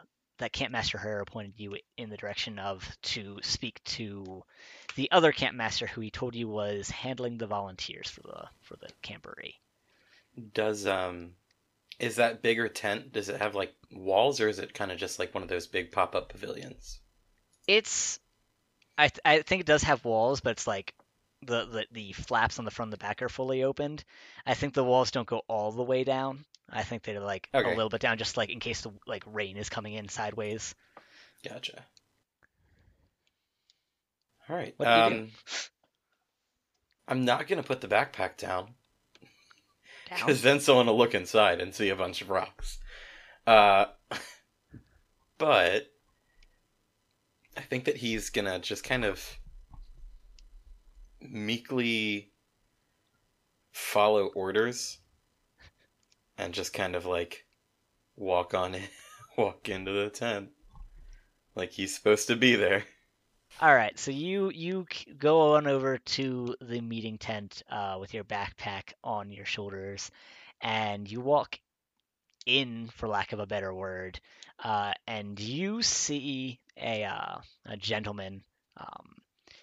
that 0.41 0.53
Camp 0.53 0.73
Master 0.73 0.99
Herrera 0.99 1.25
pointed 1.25 1.55
you 1.57 1.77
in 1.97 2.11
the 2.11 2.17
direction 2.17 2.59
of 2.59 2.87
to 3.03 3.39
speak 3.43 3.83
to 3.85 4.43
the 4.97 5.11
other 5.13 5.33
Camp 5.33 5.57
Master 5.57 5.87
who 5.87 6.01
he 6.01 6.11
told 6.11 6.35
you 6.35 6.49
was 6.49 6.91
handling 6.91 7.39
the 7.39 7.47
volunteers 7.47 8.11
for 8.11 8.23
the 8.23 8.45
for 8.63 8.77
the 8.77 8.89
camporee. 9.03 9.55
Does 10.53 10.87
um, 10.87 11.33
is 11.99 12.17
that 12.17 12.43
bigger 12.43 12.69
tent? 12.69 13.13
Does 13.13 13.29
it 13.29 13.41
have 13.41 13.55
like 13.55 13.75
walls, 13.93 14.41
or 14.41 14.49
is 14.49 14.59
it 14.59 14.75
kind 14.75 14.91
of 14.91 14.99
just 14.99 15.19
like 15.19 15.35
one 15.35 15.43
of 15.43 15.49
those 15.49 15.67
big 15.67 15.93
pop 15.93 16.15
up 16.15 16.31
pavilions? 16.31 17.01
It's 17.67 18.19
I 18.97 19.09
th- 19.09 19.21
I 19.25 19.43
think 19.43 19.61
it 19.61 19.67
does 19.67 19.83
have 19.85 20.05
walls, 20.05 20.41
but 20.41 20.51
it's 20.51 20.67
like 20.67 20.95
the, 21.43 21.67
the 21.67 21.87
the 21.93 22.13
flaps 22.13 22.59
on 22.59 22.65
the 22.65 22.71
front 22.71 22.89
and 22.89 22.93
the 22.95 23.05
back 23.05 23.23
are 23.23 23.29
fully 23.29 23.63
opened. 23.63 24.05
I 24.47 24.55
think 24.55 24.75
the 24.75 24.85
walls 24.85 25.11
don't 25.11 25.27
go 25.27 25.43
all 25.49 25.73
the 25.73 25.83
way 25.83 26.05
down. 26.05 26.45
I 26.73 26.83
think 26.83 27.03
they're 27.03 27.21
like 27.21 27.49
Okay. 27.55 27.71
a 27.71 27.75
little 27.75 27.89
bit 27.91 28.01
down, 28.01 28.19
just 28.19 28.37
like 28.37 28.51
in 28.51 28.61
case 28.61 28.83
the 28.83 28.93
like 29.07 29.25
rain 29.27 29.57
is 29.57 29.69
coming 29.69 29.95
in 29.95 30.09
sideways. 30.09 30.75
Gotcha. 31.47 31.85
All 34.49 34.57
right. 34.57 34.75
What 34.77 34.87
do 34.87 34.91
you 34.93 35.11
do? 35.11 35.23
um, 35.23 35.31
I'm 37.09 37.25
not 37.25 37.47
gonna 37.49 37.63
put 37.63 37.81
the 37.81 37.89
backpack 37.89 38.37
down 38.37 38.75
Down. 40.09 40.19
because 40.19 40.43
then 40.43 40.61
someone 40.61 40.87
will 40.87 40.99
look 40.99 41.15
inside 41.15 41.61
and 41.61 41.75
see 41.75 41.89
a 41.89 41.97
bunch 41.97 42.21
of 42.23 42.31
rocks. 42.31 42.79
Uh, 43.47 43.87
but 45.39 45.87
I 47.57 47.61
think 47.63 47.85
that 47.87 47.97
he's 47.97 48.31
gonna 48.31 48.59
just 48.61 48.85
kind 48.85 49.05
of 49.05 49.39
meekly 51.21 52.33
follow 53.73 54.27
orders 54.29 54.99
and 56.41 56.55
just 56.55 56.73
kind 56.73 56.97
of 56.97 57.05
like 57.05 57.45
walk 58.17 58.55
on 58.55 58.75
in, 58.75 58.83
walk 59.37 59.69
into 59.69 59.93
the 59.93 60.09
tent 60.09 60.51
like 61.55 61.73
he's 61.73 61.95
supposed 61.95 62.29
to 62.29 62.37
be 62.37 62.57
there. 62.57 62.85
All 63.61 63.75
right, 63.75 63.99
so 63.99 64.11
you 64.11 64.51
you 64.51 64.87
go 65.19 65.55
on 65.57 65.67
over 65.67 65.99
to 65.99 66.55
the 66.61 66.81
meeting 66.81 67.19
tent 67.19 67.63
uh, 67.69 67.99
with 68.01 68.15
your 68.15 68.25
backpack 68.25 68.93
on 69.03 69.31
your 69.31 69.45
shoulders, 69.45 70.11
and 70.61 71.11
you 71.11 71.21
walk 71.21 71.59
in, 72.47 72.89
for 72.95 73.09
lack 73.09 73.33
of 73.33 73.41
a 73.41 73.47
better 73.47 73.75
word, 73.75 74.21
uh, 74.65 74.93
and 75.07 75.39
you 75.39 75.83
see 75.83 76.61
a 76.81 77.05
uh, 77.05 77.39
a 77.67 77.77
gentleman. 77.77 78.43
Um, 78.77 79.17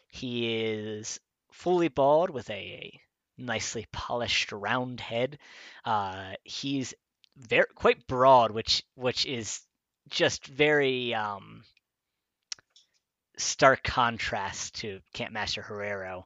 he 0.10 0.64
is 0.66 1.20
fully 1.52 1.88
bald 1.88 2.30
with 2.30 2.50
a 2.50 3.00
nicely 3.38 3.86
polished 3.92 4.52
round 4.52 5.00
head. 5.00 5.38
Uh, 5.86 6.34
he's 6.44 6.94
very 7.38 7.68
quite 7.76 8.08
broad, 8.08 8.52
which 8.52 8.84
which 8.96 9.26
is 9.26 9.62
just 10.10 10.48
very 10.48 11.14
um, 11.14 11.64
stark 13.38 13.84
contrast 13.84 14.76
to 14.76 15.00
Campmaster 15.14 15.64
Herrero, 15.64 16.24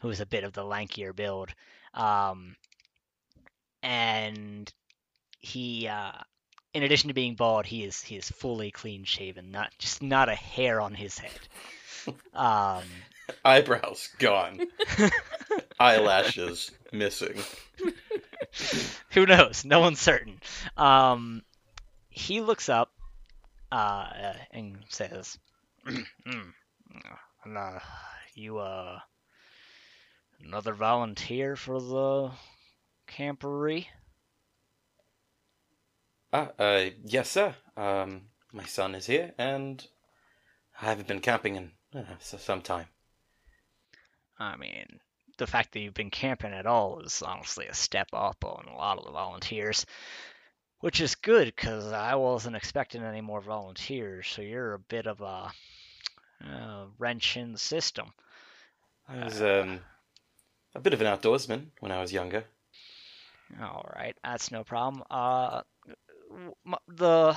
who 0.00 0.10
is 0.10 0.20
a 0.20 0.26
bit 0.26 0.44
of 0.44 0.52
the 0.52 0.62
lankier 0.62 1.14
build. 1.14 1.50
Um, 1.92 2.56
and 3.82 4.72
he, 5.40 5.88
uh, 5.88 6.12
in 6.72 6.82
addition 6.82 7.08
to 7.08 7.14
being 7.14 7.34
bald, 7.34 7.66
he 7.66 7.84
is 7.84 8.00
he 8.02 8.16
is 8.16 8.28
fully 8.30 8.70
clean 8.70 9.04
shaven, 9.04 9.50
not 9.50 9.72
just 9.78 10.02
not 10.02 10.28
a 10.28 10.34
hair 10.34 10.80
on 10.80 10.94
his 10.94 11.18
head. 11.18 11.38
Um, 12.34 12.82
Eyebrows 13.46 14.10
gone, 14.18 14.60
eyelashes 15.78 16.70
missing. 16.92 17.36
who 19.10 19.26
knows? 19.26 19.64
No 19.64 19.80
one's 19.80 20.00
certain. 20.00 20.40
Um, 20.76 21.42
he 22.08 22.40
looks 22.40 22.68
up 22.68 22.92
uh, 23.72 24.34
and 24.50 24.78
says, 24.88 25.38
"Hmm, 25.84 26.50
and, 27.44 27.58
uh, 27.58 27.80
"You 28.34 28.58
uh, 28.58 29.00
another 30.40 30.74
volunteer 30.74 31.56
for 31.56 31.80
the 31.80 32.30
camporee?" 33.08 33.86
Ah, 36.32 36.50
uh, 36.58 36.90
yes, 37.04 37.30
sir. 37.30 37.54
Um, 37.76 38.22
my 38.52 38.64
son 38.64 38.94
is 38.94 39.06
here, 39.06 39.34
and 39.38 39.86
I 40.80 40.86
haven't 40.86 41.08
been 41.08 41.20
camping 41.20 41.56
in 41.56 41.72
uh, 41.94 42.16
some 42.18 42.62
time. 42.62 42.86
I 44.38 44.56
mean, 44.56 45.00
the 45.36 45.46
fact 45.46 45.72
that 45.72 45.80
you've 45.80 45.94
been 45.94 46.10
camping 46.10 46.52
at 46.52 46.66
all 46.66 47.00
is 47.00 47.22
honestly 47.22 47.66
a 47.66 47.74
step 47.74 48.08
up 48.12 48.44
on 48.44 48.66
a 48.68 48.76
lot 48.76 48.98
of 48.98 49.04
the 49.04 49.10
volunteers, 49.10 49.86
which 50.80 51.00
is 51.00 51.14
good 51.14 51.46
because 51.46 51.92
I 51.92 52.14
wasn't 52.14 52.56
expecting 52.56 53.02
any 53.02 53.20
more 53.20 53.40
volunteers. 53.40 54.28
So 54.28 54.42
you're 54.42 54.74
a 54.74 54.78
bit 54.78 55.06
of 55.06 55.20
a 55.20 55.50
uh, 56.44 56.84
wrench 56.98 57.36
in 57.36 57.52
the 57.52 57.58
system. 57.58 58.12
I 59.08 59.24
was 59.24 59.42
um, 59.42 59.80
a 60.74 60.80
bit 60.80 60.94
of 60.94 61.00
an 61.00 61.06
outdoorsman 61.06 61.66
when 61.80 61.92
I 61.92 62.00
was 62.00 62.12
younger. 62.12 62.44
All 63.60 63.90
right, 63.94 64.16
that's 64.24 64.50
no 64.50 64.64
problem. 64.64 65.04
Uh, 65.10 65.62
the 66.88 67.36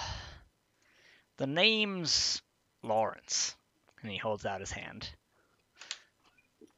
the 1.37 1.47
name's 1.47 2.41
Lawrence, 2.81 3.55
and 4.01 4.11
he 4.11 4.17
holds 4.17 4.45
out 4.45 4.61
his 4.61 4.71
hand. 4.71 5.09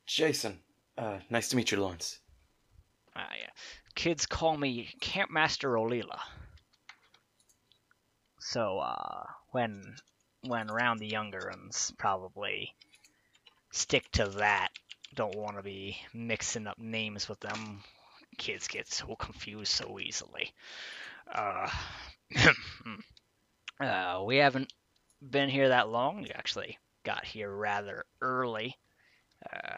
Jason, 0.05 0.59
uh, 1.00 1.20
nice 1.29 1.50
to 1.50 1.56
meet 1.56 1.72
you, 1.72 1.79
Lawrence. 1.79 2.20
Ah, 3.15 3.29
yeah. 3.39 3.50
Kids 3.96 4.25
call 4.25 4.58
me 4.58 4.89
Campmaster 5.01 5.79
Olila. 5.79 6.20
So, 8.39 8.79
uh, 8.79 9.24
when 9.51 9.96
when 10.41 10.70
around 10.70 11.00
the 11.00 11.08
younger 11.08 11.51
ones, 11.51 11.94
probably 11.98 12.74
stick 13.72 14.10
to 14.12 14.25
that. 14.25 14.70
Don't 15.15 15.36
want 15.36 15.58
to 15.58 15.63
be 15.63 15.98
mixing 16.13 16.68
up 16.68 16.77
names 16.77 17.27
with 17.27 17.39
them. 17.39 17.84
Kids 18.38 18.68
get 18.68 18.88
so 18.88 19.15
confused 19.15 19.72
so 19.72 20.00
easily. 20.00 20.53
Uh, 21.34 21.70
uh, 23.79 24.24
we 24.25 24.38
haven't 24.38 24.72
been 25.22 25.50
here 25.50 25.70
that 25.70 25.89
long. 25.89 26.22
We 26.22 26.29
actually 26.29 26.77
got 27.03 27.25
here 27.25 27.53
rather 27.53 28.06
early. 28.22 28.77
Uh, 29.51 29.75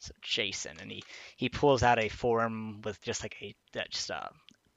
so 0.00 0.12
Jason, 0.22 0.76
and 0.80 0.90
he 0.90 1.02
he 1.36 1.48
pulls 1.48 1.82
out 1.82 1.98
a 1.98 2.08
form 2.08 2.82
with 2.82 3.00
just 3.02 3.22
like 3.22 3.36
a 3.42 3.54
just 3.90 4.10
a 4.10 4.30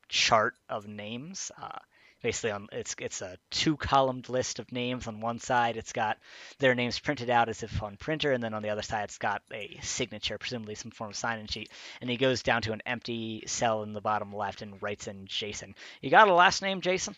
chart 0.09 0.55
of 0.69 0.87
names. 0.87 1.51
Uh, 1.61 1.77
basically, 2.21 2.51
on 2.51 2.67
it's 2.71 2.95
it's 2.99 3.21
a 3.21 3.37
two 3.49 3.77
columned 3.77 4.29
list 4.29 4.59
of 4.59 4.71
names. 4.71 5.07
On 5.07 5.19
one 5.19 5.39
side, 5.39 5.77
it's 5.77 5.93
got 5.93 6.17
their 6.59 6.75
names 6.75 6.99
printed 6.99 7.29
out 7.29 7.49
as 7.49 7.63
if 7.63 7.81
on 7.81 7.97
printer, 7.97 8.31
and 8.31 8.43
then 8.43 8.53
on 8.53 8.61
the 8.61 8.69
other 8.69 8.81
side, 8.81 9.05
it's 9.05 9.17
got 9.17 9.41
a 9.53 9.77
signature, 9.81 10.37
presumably 10.37 10.75
some 10.75 10.91
form 10.91 11.11
of 11.11 11.15
sign-in 11.15 11.47
sheet. 11.47 11.69
And 12.01 12.09
he 12.09 12.17
goes 12.17 12.43
down 12.43 12.61
to 12.63 12.73
an 12.73 12.81
empty 12.85 13.43
cell 13.47 13.83
in 13.83 13.93
the 13.93 14.01
bottom 14.01 14.33
left 14.33 14.61
and 14.61 14.81
writes 14.81 15.07
in 15.07 15.25
Jason. 15.27 15.75
You 16.01 16.09
got 16.09 16.27
a 16.27 16.33
last 16.33 16.61
name, 16.61 16.81
Jason? 16.81 17.15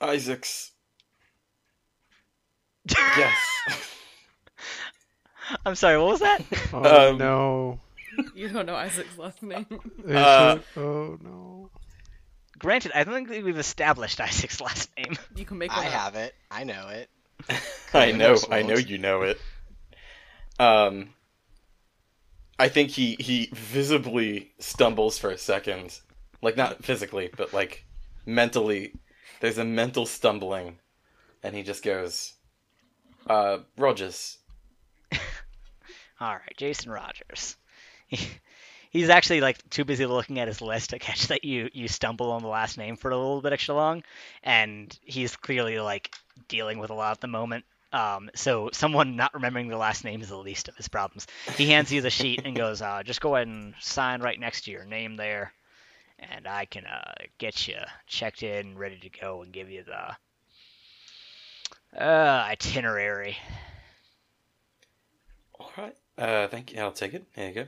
Isaacs. 0.00 0.72
Yes. 3.18 3.94
I'm 5.68 5.74
sorry. 5.74 5.98
What 5.98 6.06
was 6.08 6.20
that? 6.20 6.42
Oh 6.72 7.10
Um, 7.10 7.18
no. 7.18 7.80
You 8.34 8.48
don't 8.48 8.66
know 8.66 8.74
Isaac's 8.74 9.16
last 9.18 9.42
name. 9.42 9.66
Uh, 10.08 10.58
oh 10.76 11.18
no. 11.22 11.70
Granted, 12.58 12.90
I 12.94 13.04
don't 13.04 13.28
think 13.28 13.44
we've 13.44 13.58
established 13.58 14.20
Isaac's 14.20 14.60
last 14.60 14.90
name. 14.98 15.16
You 15.36 15.44
can 15.44 15.58
make 15.58 15.70
I 15.70 15.86
up. 15.86 15.92
have 15.92 16.14
it. 16.16 16.34
I 16.50 16.64
know 16.64 16.88
it. 16.88 17.08
I 17.94 18.10
know, 18.12 18.36
I 18.50 18.62
know 18.62 18.74
you 18.74 18.98
know 18.98 19.22
it. 19.22 19.38
Um, 20.58 21.10
I 22.58 22.68
think 22.68 22.90
he 22.90 23.16
he 23.20 23.48
visibly 23.52 24.50
stumbles 24.58 25.18
for 25.18 25.30
a 25.30 25.38
second, 25.38 26.00
like 26.42 26.56
not 26.56 26.82
physically, 26.84 27.30
but 27.36 27.52
like 27.54 27.84
mentally. 28.26 28.92
There's 29.40 29.58
a 29.58 29.64
mental 29.64 30.04
stumbling, 30.04 30.80
and 31.44 31.54
he 31.54 31.62
just 31.62 31.84
goes, 31.84 32.32
"Uh, 33.28 33.58
Rogers." 33.76 34.38
All 36.20 36.34
right, 36.34 36.54
Jason 36.56 36.90
Rogers. 36.90 37.56
He's 38.90 39.08
actually 39.08 39.40
like 39.40 39.68
too 39.70 39.84
busy 39.84 40.06
looking 40.06 40.38
at 40.40 40.48
his 40.48 40.60
list 40.60 40.90
to 40.90 40.98
catch 40.98 41.28
that 41.28 41.44
you 41.44 41.68
you 41.72 41.88
stumble 41.88 42.32
on 42.32 42.42
the 42.42 42.48
last 42.48 42.78
name 42.78 42.96
for 42.96 43.10
a 43.10 43.16
little 43.16 43.42
bit 43.42 43.52
extra 43.52 43.74
long, 43.74 44.02
and 44.42 44.98
he's 45.02 45.36
clearly 45.36 45.78
like 45.78 46.14
dealing 46.48 46.78
with 46.78 46.90
a 46.90 46.94
lot 46.94 47.12
at 47.12 47.20
the 47.20 47.26
moment. 47.28 47.66
Um, 47.92 48.30
so 48.34 48.70
someone 48.72 49.16
not 49.16 49.34
remembering 49.34 49.68
the 49.68 49.76
last 49.76 50.04
name 50.04 50.22
is 50.22 50.28
the 50.28 50.38
least 50.38 50.68
of 50.68 50.76
his 50.76 50.88
problems. 50.88 51.26
He 51.56 51.70
hands 51.70 51.92
you 51.92 52.00
the 52.00 52.10
sheet 52.10 52.42
and 52.44 52.56
goes, 52.56 52.80
uh, 52.80 53.02
"Just 53.02 53.20
go 53.20 53.36
ahead 53.36 53.46
and 53.46 53.74
sign 53.78 54.22
right 54.22 54.40
next 54.40 54.62
to 54.62 54.70
your 54.70 54.86
name 54.86 55.16
there, 55.16 55.52
and 56.18 56.46
I 56.46 56.64
can 56.64 56.86
uh, 56.86 57.12
get 57.36 57.68
you 57.68 57.76
checked 58.06 58.42
in, 58.42 58.78
ready 58.78 58.98
to 59.00 59.10
go, 59.10 59.42
and 59.42 59.52
give 59.52 59.70
you 59.70 59.84
the 59.84 60.16
uh, 62.02 62.44
itinerary." 62.48 63.36
All 65.60 65.72
right. 65.76 65.96
Uh, 66.18 66.48
thank 66.48 66.72
you. 66.72 66.80
I'll 66.80 66.92
take 66.92 67.14
it. 67.14 67.24
There 67.34 67.48
you 67.48 67.54
go. 67.54 67.66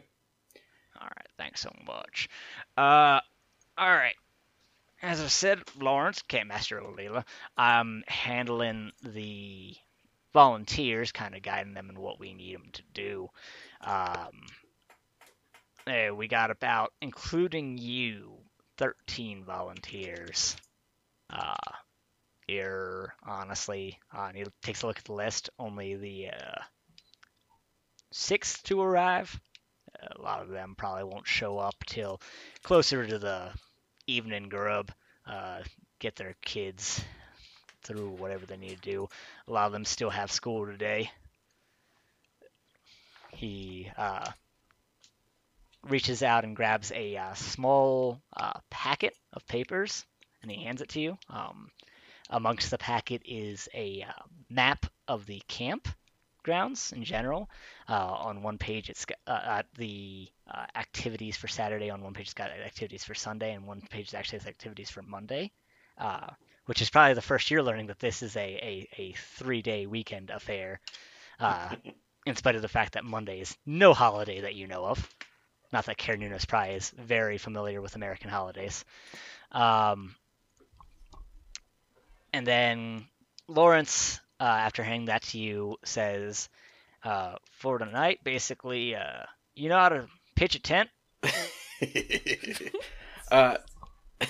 All 1.00 1.08
right, 1.16 1.28
thanks 1.38 1.60
so 1.60 1.72
much. 1.86 2.28
Uh, 2.76 3.20
all 3.78 3.90
right. 3.90 4.16
As 5.02 5.20
I 5.20 5.28
said, 5.28 5.62
Lawrence, 5.78 6.22
Campmaster 6.28 6.82
Olila, 6.82 7.24
I'm 7.56 8.04
handling 8.06 8.92
the 9.02 9.74
volunteers, 10.34 11.12
kind 11.12 11.34
of 11.34 11.42
guiding 11.42 11.72
them 11.72 11.88
in 11.88 11.98
what 11.98 12.20
we 12.20 12.34
need 12.34 12.56
them 12.56 12.68
to 12.72 12.82
do. 12.92 13.30
Um, 13.80 14.46
eh, 15.86 16.10
we 16.10 16.28
got 16.28 16.50
about, 16.50 16.92
including 17.00 17.78
you, 17.78 18.32
13 18.76 19.44
volunteers. 19.44 20.56
Uh, 21.30 21.54
you're 22.46 23.14
honestly, 23.22 23.98
uh, 24.14 24.26
and 24.28 24.36
he 24.36 24.44
takes 24.62 24.82
a 24.82 24.86
look 24.86 24.98
at 24.98 25.04
the 25.04 25.12
list, 25.12 25.48
only 25.58 25.94
the 25.94 26.28
uh, 26.28 26.60
six 28.12 28.62
to 28.62 28.80
arrive. 28.80 29.40
A 30.16 30.20
lot 30.20 30.42
of 30.42 30.48
them 30.48 30.74
probably 30.76 31.04
won't 31.04 31.26
show 31.26 31.58
up 31.58 31.74
till 31.86 32.20
closer 32.62 33.06
to 33.06 33.18
the 33.18 33.50
evening 34.06 34.48
grub. 34.48 34.90
Uh, 35.26 35.62
get 35.98 36.16
their 36.16 36.34
kids 36.42 37.02
through 37.82 38.10
whatever 38.10 38.46
they 38.46 38.56
need 38.56 38.82
to 38.82 38.90
do. 38.90 39.08
A 39.46 39.52
lot 39.52 39.66
of 39.66 39.72
them 39.72 39.84
still 39.84 40.10
have 40.10 40.30
school 40.30 40.66
today. 40.66 41.10
He 43.32 43.90
uh, 43.96 44.30
reaches 45.88 46.22
out 46.22 46.44
and 46.44 46.56
grabs 46.56 46.92
a 46.92 47.16
uh, 47.16 47.34
small 47.34 48.20
uh, 48.36 48.58
packet 48.70 49.16
of 49.32 49.46
papers 49.46 50.04
and 50.42 50.50
he 50.50 50.64
hands 50.64 50.80
it 50.80 50.88
to 50.90 51.00
you. 51.00 51.18
Um, 51.28 51.70
amongst 52.28 52.70
the 52.70 52.78
packet 52.78 53.22
is 53.24 53.68
a 53.74 54.04
uh, 54.08 54.22
map 54.48 54.86
of 55.08 55.26
the 55.26 55.42
camp 55.48 55.88
grounds 56.50 56.92
in 56.92 57.04
general. 57.04 57.48
Uh, 57.88 58.12
on 58.28 58.42
one 58.42 58.58
page, 58.58 58.90
it's 58.90 59.04
got 59.04 59.18
uh, 59.28 59.30
uh, 59.30 59.62
the 59.78 60.28
uh, 60.52 60.66
activities 60.74 61.36
for 61.36 61.46
Saturday. 61.46 61.90
On 61.90 62.02
one 62.02 62.12
page, 62.12 62.26
it's 62.26 62.34
got 62.34 62.50
activities 62.50 63.04
for 63.04 63.14
Sunday, 63.14 63.54
and 63.54 63.68
one 63.68 63.82
page 63.88 64.12
actually 64.14 64.40
has 64.40 64.48
activities 64.48 64.90
for 64.90 65.02
Monday. 65.02 65.52
Uh, 65.96 66.26
which 66.66 66.82
is 66.82 66.90
probably 66.90 67.14
the 67.14 67.22
first 67.22 67.50
year 67.50 67.62
learning 67.62 67.86
that 67.86 68.00
this 68.00 68.22
is 68.22 68.36
a, 68.36 68.40
a, 68.40 68.88
a 68.96 69.12
three 69.38 69.62
day 69.62 69.86
weekend 69.86 70.30
affair, 70.30 70.80
uh, 71.38 71.68
in 72.26 72.34
spite 72.34 72.56
of 72.56 72.62
the 72.62 72.68
fact 72.68 72.94
that 72.94 73.04
Monday 73.04 73.40
is 73.40 73.56
no 73.64 73.94
holiday 73.94 74.40
that 74.40 74.54
you 74.56 74.66
know 74.66 74.86
of. 74.86 75.08
Not 75.72 75.86
that 75.86 75.98
Carnunos 75.98 76.48
probably 76.48 76.74
is 76.74 76.90
very 76.90 77.38
familiar 77.38 77.80
with 77.80 77.94
American 77.94 78.28
holidays. 78.28 78.84
Um, 79.52 80.16
and 82.32 82.44
then 82.44 83.06
Lawrence, 83.46 84.20
uh, 84.40 84.44
after 84.44 84.82
handing 84.82 85.06
that 85.06 85.22
to 85.22 85.38
you, 85.38 85.76
says, 85.84 86.48
uh, 87.04 87.34
for 87.52 87.78
tonight, 87.78 88.20
basically, 88.24 88.94
uh, 88.94 89.24
you 89.54 89.68
know 89.68 89.78
how 89.78 89.90
to 89.90 90.06
pitch 90.34 90.54
a 90.54 90.60
tent? 90.60 90.88
uh, 93.30 93.56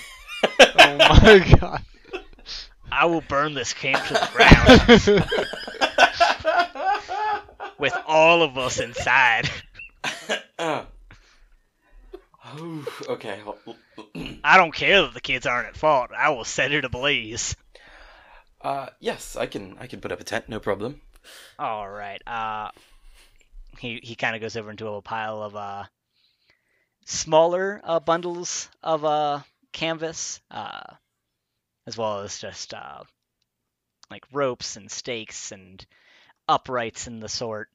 Oh 0.79 0.97
my 0.99 1.57
god. 1.61 1.83
I 2.93 3.07
will 3.07 3.21
burn 3.21 3.55
this 3.55 3.73
camp 3.73 4.05
to 4.07 4.14
the 4.14 4.29
ground 4.33 5.25
with 7.79 7.95
all 8.07 8.43
of 8.43 8.59
us 8.59 8.81
inside. 8.81 9.49
oh, 10.59 10.87
okay. 13.09 13.38
I 14.43 14.56
don't 14.56 14.75
care 14.75 15.02
that 15.02 15.15
the 15.15 15.21
kids 15.21 15.47
aren't 15.47 15.69
at 15.69 15.76
fault. 15.76 16.11
I 16.17 16.30
will 16.30 16.45
set 16.45 16.73
it 16.73 16.85
ablaze. 16.85 17.54
Uh, 18.61 18.89
yes, 19.01 19.37
I 19.37 19.47
can. 19.47 19.77
I 19.79 19.87
can 19.87 20.01
put 20.01 20.13
up 20.13 20.21
a 20.21 20.25
tent, 20.25 20.49
no 20.49 20.61
problem. 20.61 21.01
All 21.59 21.89
right. 21.89 22.21
Uh, 22.27 22.71
he 23.79 24.01
he 24.03 24.15
kind 24.15 24.35
of 24.35 24.41
goes 24.43 24.57
over 24.57 24.71
into 24.71 24.89
a 24.89 25.03
pile 25.03 25.43
of 25.43 25.57
uh 25.57 25.85
smaller 27.07 27.81
uh, 27.85 28.01
bundles 28.01 28.69
of 28.83 29.05
uh 29.05 29.41
canvas, 29.73 30.41
uh, 30.51 30.95
as 31.87 31.97
well 31.97 32.21
as 32.21 32.39
just 32.39 32.75
uh 32.75 33.03
like 34.11 34.25
ropes 34.33 34.77
and 34.77 34.91
stakes 34.91 35.53
and 35.53 35.85
uprights 36.49 37.07
and 37.07 37.23
the 37.23 37.29
sort. 37.29 37.69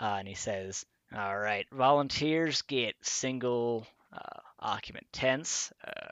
Uh, 0.00 0.16
and 0.18 0.28
he 0.28 0.34
says, 0.34 0.86
"All 1.14 1.36
right, 1.36 1.66
volunteers 1.70 2.62
get 2.62 2.94
single 3.02 3.86
uh, 4.12 4.40
occupant 4.58 5.06
tents. 5.12 5.72
Uh, 5.84 6.08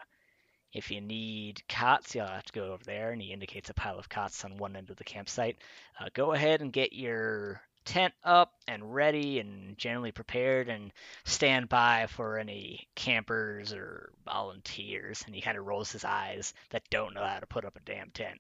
if 0.73 0.91
you 0.91 1.01
need 1.01 1.63
cots, 1.69 2.15
you'll 2.15 2.27
have 2.27 2.45
to 2.45 2.53
go 2.53 2.73
over 2.73 2.85
there." 2.85 3.13
And 3.13 3.21
he 3.21 3.33
indicates 3.33 3.71
a 3.71 3.75
pile 3.75 3.99
of 3.99 4.09
cots 4.09 4.45
on 4.45 4.59
one 4.59 4.77
end 4.77 4.91
of 4.91 4.97
the 4.97 5.05
campsite. 5.05 5.59
Uh, 5.99 6.09
go 6.15 6.33
ahead 6.33 6.61
and 6.61 6.73
get 6.73 6.93
your 6.93 7.61
tent 7.85 8.13
up 8.23 8.53
and 8.67 8.95
ready 8.95 9.41
and 9.41 9.79
generally 9.79 10.13
prepared 10.13 10.69
and 10.69 10.93
stand 11.25 11.71
by 11.71 12.07
for 12.07 12.39
any 12.39 12.87
campers 12.95 13.73
or 13.73 14.13
volunteers. 14.27 15.23
And 15.25 15.35
he 15.35 15.41
kind 15.41 15.57
of 15.57 15.67
rolls 15.67 15.91
his 15.91 16.05
eyes 16.05 16.53
that 16.71 16.91
don't 16.91 17.15
know 17.15 17.25
how 17.25 17.39
to 17.39 17.47
put 17.47 17.65
up 17.65 17.77
a 17.77 17.81
damn 17.81 18.11
tent. 18.11 18.39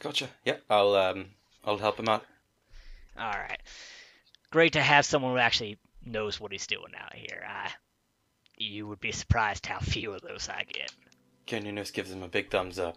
Gotcha. 0.00 0.28
Yeah, 0.44 0.56
I'll 0.68 0.94
um, 0.94 1.30
I'll 1.64 1.78
help 1.78 1.98
him 1.98 2.08
out. 2.08 2.24
All 3.18 3.30
right. 3.30 3.60
Great 4.50 4.74
to 4.74 4.82
have 4.82 5.06
someone 5.06 5.32
who 5.32 5.38
actually 5.38 5.78
knows 6.04 6.38
what 6.38 6.52
he's 6.52 6.66
doing 6.66 6.92
out 6.98 7.14
here. 7.14 7.44
I, 7.48 7.70
you 8.58 8.86
would 8.86 9.00
be 9.00 9.12
surprised 9.12 9.64
how 9.64 9.78
few 9.80 10.12
of 10.12 10.20
those 10.20 10.48
I 10.48 10.64
get. 10.64 10.92
Nunes 11.50 11.90
gives 11.90 12.10
him 12.10 12.22
a 12.22 12.28
big 12.28 12.50
thumbs 12.50 12.78
up, 12.78 12.96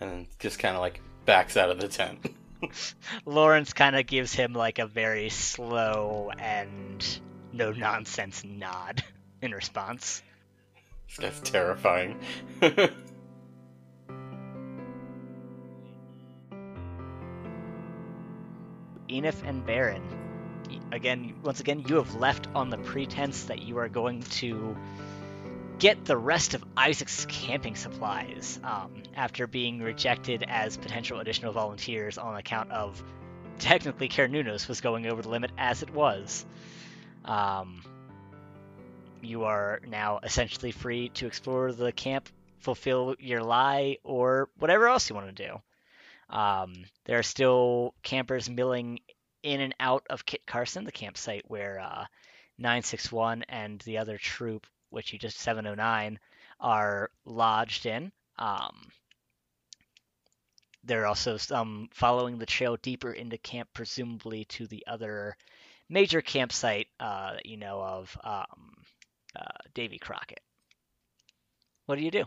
and 0.00 0.26
just 0.38 0.58
kind 0.58 0.76
of 0.76 0.80
like 0.80 1.00
backs 1.24 1.56
out 1.56 1.70
of 1.70 1.80
the 1.80 1.88
tent. 1.88 2.34
Lawrence 3.24 3.72
kind 3.72 3.96
of 3.96 4.06
gives 4.06 4.32
him 4.32 4.52
like 4.52 4.78
a 4.78 4.86
very 4.86 5.28
slow 5.28 6.30
and 6.38 7.20
no 7.52 7.72
nonsense 7.72 8.44
nod 8.44 9.02
in 9.42 9.52
response. 9.52 10.22
this 11.08 11.18
guy's 11.18 11.40
terrifying. 11.40 12.20
Enif 19.08 19.42
and 19.44 19.66
Baron. 19.66 20.02
Again, 20.92 21.34
once 21.42 21.58
again, 21.60 21.84
you 21.88 21.96
have 21.96 22.14
left 22.14 22.46
on 22.54 22.70
the 22.70 22.78
pretense 22.78 23.44
that 23.44 23.60
you 23.62 23.78
are 23.78 23.88
going 23.88 24.22
to 24.22 24.76
get 25.80 26.04
the 26.04 26.16
rest 26.16 26.52
of 26.52 26.62
Isaac's 26.76 27.24
camping 27.24 27.74
supplies 27.74 28.60
um, 28.62 29.02
after 29.16 29.46
being 29.46 29.80
rejected 29.80 30.44
as 30.46 30.76
potential 30.76 31.20
additional 31.20 31.52
volunteers 31.52 32.18
on 32.18 32.36
account 32.36 32.70
of 32.70 33.02
technically 33.58 34.10
Carnunos 34.10 34.68
was 34.68 34.82
going 34.82 35.06
over 35.06 35.22
the 35.22 35.30
limit 35.30 35.50
as 35.56 35.82
it 35.82 35.88
was. 35.90 36.44
Um, 37.24 37.82
you 39.22 39.44
are 39.44 39.80
now 39.88 40.20
essentially 40.22 40.70
free 40.70 41.08
to 41.10 41.26
explore 41.26 41.72
the 41.72 41.92
camp, 41.92 42.28
fulfill 42.58 43.16
your 43.18 43.42
lie, 43.42 43.96
or 44.04 44.50
whatever 44.58 44.86
else 44.86 45.08
you 45.08 45.16
want 45.16 45.34
to 45.34 45.48
do. 45.48 45.60
Um, 46.28 46.84
there 47.06 47.18
are 47.18 47.24
still 47.24 47.94
campers 48.02 48.50
milling 48.50 49.00
in 49.42 49.62
and 49.62 49.74
out 49.80 50.06
of 50.10 50.26
Kit 50.26 50.46
Carson, 50.46 50.84
the 50.84 50.92
campsite 50.92 51.44
where 51.48 51.80
uh, 51.80 52.04
961 52.58 53.44
and 53.48 53.80
the 53.80 53.96
other 53.96 54.18
troop, 54.18 54.66
which 54.90 55.12
you 55.12 55.18
just 55.18 55.38
709, 55.38 56.18
are 56.60 57.10
lodged 57.24 57.86
in. 57.86 58.12
Um, 58.38 58.90
there 60.84 61.02
are 61.02 61.06
also 61.06 61.36
some 61.36 61.88
following 61.92 62.38
the 62.38 62.46
trail 62.46 62.76
deeper 62.82 63.12
into 63.12 63.38
camp, 63.38 63.68
presumably 63.74 64.44
to 64.46 64.66
the 64.66 64.84
other 64.86 65.36
major 65.88 66.22
campsite 66.22 66.88
uh, 66.98 67.34
that 67.34 67.46
you 67.46 67.56
know 67.56 67.82
of, 67.82 68.16
um, 68.24 68.74
uh, 69.36 69.58
Davy 69.74 69.98
Crockett. 69.98 70.40
What 71.86 71.96
do 71.96 72.04
you 72.04 72.10
do? 72.10 72.24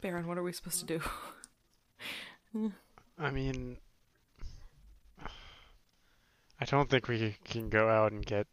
Baron, 0.00 0.26
what 0.26 0.36
are 0.38 0.42
we 0.42 0.52
supposed 0.52 0.80
to 0.80 0.98
do? 2.54 2.70
I 3.18 3.30
mean, 3.30 3.76
I 6.60 6.64
don't 6.66 6.90
think 6.90 7.08
we 7.08 7.36
can 7.44 7.68
go 7.68 7.88
out 7.88 8.12
and 8.12 8.24
get 8.24 8.46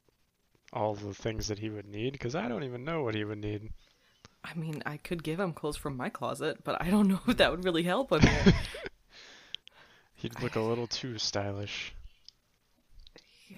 all 0.74 0.94
the 0.96 1.14
things 1.14 1.48
that 1.48 1.60
he 1.60 1.70
would 1.70 1.88
need 1.88 2.14
because 2.14 2.36
I 2.36 2.48
don't 2.48 2.64
even 2.64 2.84
know 2.84 3.04
what 3.04 3.16
he 3.16 3.24
would 3.24 3.40
need. 3.40 3.70
I 4.44 4.54
mean, 4.54 4.82
I 4.86 4.98
could 4.98 5.24
give 5.24 5.40
him 5.40 5.54
clothes 5.54 5.78
from 5.78 5.98
my 5.98 6.10
closet, 6.10 6.64
but 6.64 6.82
I 6.82 6.90
don't 6.90 7.08
know 7.10 7.20
if 7.28 7.38
that 7.38 7.52
would 7.52 7.66
really 7.66 7.84
help 7.84 8.12
him. 8.12 8.22
He'd 10.16 10.42
look 10.42 10.56
a 10.56 10.62
little 10.62 10.88
too 10.88 11.18
stylish. 11.18 11.94
yeah. 13.48 13.58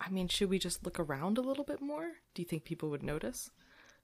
I 0.00 0.08
mean, 0.08 0.28
should 0.28 0.48
we 0.48 0.58
just 0.58 0.84
look 0.84 0.98
around 0.98 1.36
a 1.38 1.42
little 1.42 1.64
bit 1.64 1.80
more? 1.82 2.12
Do 2.34 2.42
you 2.42 2.46
think 2.48 2.64
people 2.64 2.88
would 2.90 3.02
notice? 3.02 3.50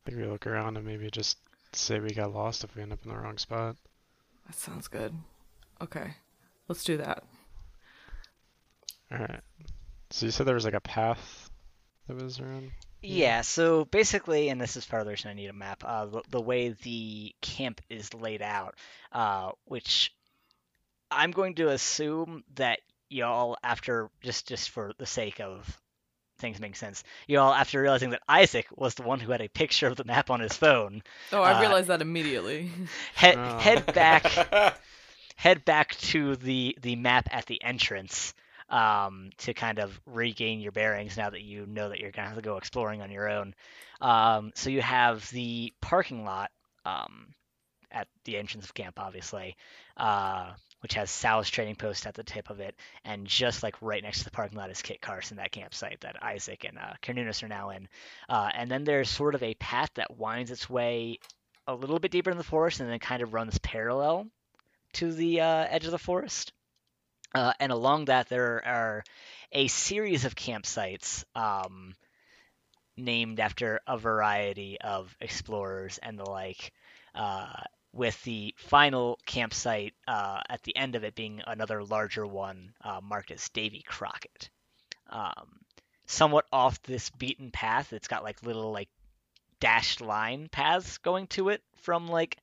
I 0.05 0.11
think 0.11 0.23
we 0.23 0.29
look 0.29 0.47
around 0.47 0.77
and 0.77 0.87
maybe 0.87 1.11
just 1.11 1.39
say 1.73 1.99
we 2.01 2.11
got 2.11 2.33
lost 2.35 2.65
if 2.65 2.77
we 2.77 2.83
end 2.83 2.93
up 2.93 3.01
in 3.03 3.11
the 3.11 3.17
wrong 3.17 3.39
spot. 3.39 3.77
That 4.47 4.55
sounds 4.57 4.89
good. 4.89 5.15
Okay, 5.81 6.15
let's 6.69 6.85
do 6.85 6.97
that. 6.99 7.25
All 9.11 9.19
right. 9.19 9.41
So 10.11 10.27
you 10.27 10.33
said 10.33 10.47
there 10.47 10.55
was 10.55 10.65
like 10.65 10.75
a 10.75 10.81
path 10.81 11.46
that 12.07 12.17
was 12.17 12.41
around. 12.41 12.73
Yeah, 13.03 13.43
so 13.43 13.85
basically, 13.85 14.49
and 14.49 14.61
this 14.61 14.77
is 14.77 14.85
part 14.87 15.01
of 15.01 15.07
the 15.07 15.13
reason 15.13 15.31
I 15.31 15.35
need 15.35 15.49
a 15.49 15.53
map, 15.53 15.85
uh, 15.85 16.07
the, 16.07 16.23
the 16.31 16.41
way 16.41 16.71
the 16.71 17.35
camp 17.41 17.81
is 17.89 18.13
laid 18.15 18.43
out, 18.43 18.75
uh, 19.13 19.53
which 19.65 20.13
I'm 21.11 21.31
going 21.33 21.55
to 21.57 21.69
assume 21.69 22.45
that 22.55 22.81
y'all, 23.09 23.57
after 23.63 24.11
just 24.23 24.49
just 24.49 24.71
for 24.71 24.93
the 24.99 25.07
sake 25.07 25.41
of 25.41 25.81
things 26.39 26.61
making 26.61 26.75
sense, 26.75 27.05
y'all, 27.27 27.53
after 27.53 27.81
realizing 27.81 28.11
that 28.11 28.23
Isaac 28.29 28.67
was 28.75 28.95
the 28.95 29.03
one 29.03 29.21
who 29.21 29.33
had 29.33 29.41
a 29.43 29.49
picture 29.49 29.87
of 29.87 29.97
the 29.97 30.05
map 30.05 30.31
on 30.31 30.41
his 30.41 30.57
phone, 30.57 31.03
Oh, 31.33 31.43
I 31.43 31.51
Uh, 31.51 31.61
realized 31.61 31.89
that 31.89 32.01
immediately. 32.03 32.71
head 33.15 33.39
Oh. 33.39 33.59
head 33.59 33.93
back 33.93 34.27
head 35.37 35.65
back 35.65 35.97
to 35.97 36.37
the 36.37 36.77
the 36.81 36.97
map 36.97 37.29
at 37.31 37.47
the 37.47 37.63
entrance 37.63 38.35
um, 38.69 39.31
to 39.39 39.55
kind 39.55 39.79
of 39.79 39.99
regain 40.07 40.61
your 40.61 40.73
bearings 40.73 41.17
now 41.17 41.31
that 41.31 41.43
you 41.43 41.67
know 41.67 41.89
that 41.89 42.01
you're 42.01 42.11
gonna 42.11 42.29
have 42.29 42.37
to 42.37 42.43
go 42.43 42.57
exploring 42.57 43.03
on 43.03 43.11
your 43.11 43.29
own. 43.29 43.55
Um, 44.01 44.53
so 44.55 44.71
you 44.71 44.83
have 44.83 45.29
the 45.31 45.73
parking 45.81 46.25
lot 46.25 46.51
um, 46.85 47.29
at 47.91 48.09
the 48.25 48.37
entrance 48.37 48.65
of 48.65 48.75
camp, 48.75 48.99
obviously, 48.99 49.57
uh, 49.97 50.53
which 50.81 50.95
has 50.95 51.11
Sal's 51.11 51.49
trading 51.49 51.77
post 51.77 52.07
at 52.07 52.15
the 52.15 52.23
tip 52.23 52.51
of 52.51 52.61
it, 52.61 52.75
and 53.05 53.27
just 53.27 53.63
like 53.63 53.81
right 53.81 54.03
next 54.03 54.19
to 54.19 54.25
the 54.25 54.31
parking 54.31 54.59
lot 54.59 54.71
is 54.71 54.83
Kit 54.83 55.01
Carson, 55.01 55.39
that 55.39 55.53
campsite 55.53 56.01
that 56.01 56.23
Isaac 56.23 56.65
and 56.65 56.79
uh, 56.79 57.43
are 57.43 57.49
now 57.49 57.71
in. 57.71 57.89
Uh, 58.29 58.51
and 58.55 58.71
then 58.71 58.85
there's 58.85 59.09
sort 59.09 59.35
of 59.35 59.43
a 59.43 59.55
path 59.55 59.91
that 59.95 60.19
winds 60.19 60.51
its 60.51 60.69
way 60.69 61.19
a 61.67 61.75
little 61.75 61.99
bit 61.99 62.11
deeper 62.11 62.31
in 62.31 62.39
the 62.39 62.45
forest 62.45 62.81
and 62.81 62.91
then 62.91 62.99
kind 62.99 63.23
of 63.23 63.35
runs 63.35 63.59
parallel 63.59 64.27
to 64.93 65.13
the 65.13 65.41
uh, 65.41 65.67
edge 65.69 65.85
of 65.85 65.91
the 65.91 65.99
forest. 65.99 66.53
Uh, 67.37 67.53
and 67.61 67.71
along 67.71 68.07
that, 68.07 68.31
there 68.31 68.67
are 68.67 69.05
a 69.53 69.69
series 69.69 70.25
of 70.25 70.35
campsites 70.35 71.23
um, 71.35 71.95
named 72.97 73.41
after 73.41 73.79
a 73.87 73.99
variety 73.99 74.81
of 74.81 75.15
explorers 75.21 75.99
and 76.03 76.19
the 76.19 76.25
like, 76.25 76.73
uh, 77.15 77.53
with 77.93 78.23
the 78.25 78.55
final 78.57 79.19
campsite 79.27 79.93
uh, 80.09 80.41
at 80.49 80.63
the 80.63 80.75
end 80.75 80.95
of 80.95 81.05
it 81.05 81.15
being 81.15 81.43
another 81.47 81.85
larger 81.85 82.27
one 82.27 82.73
uh, 82.83 83.01
marked 83.03 83.31
as 83.31 83.51
Davy 83.51 83.85
Crockett. 83.87 84.49
Um, 85.11 85.59
somewhat 86.07 86.47
off 86.51 86.83
this 86.85 87.11
beaten 87.11 87.51
path, 87.51 87.93
it's 87.93 88.09
got 88.09 88.25
like 88.25 88.43
little 88.45 88.73
like 88.73 88.89
dashed 89.61 90.01
line 90.01 90.49
paths 90.51 90.97
going 90.99 91.27
to 91.27 91.51
it 91.51 91.63
from 91.83 92.09
like 92.09 92.39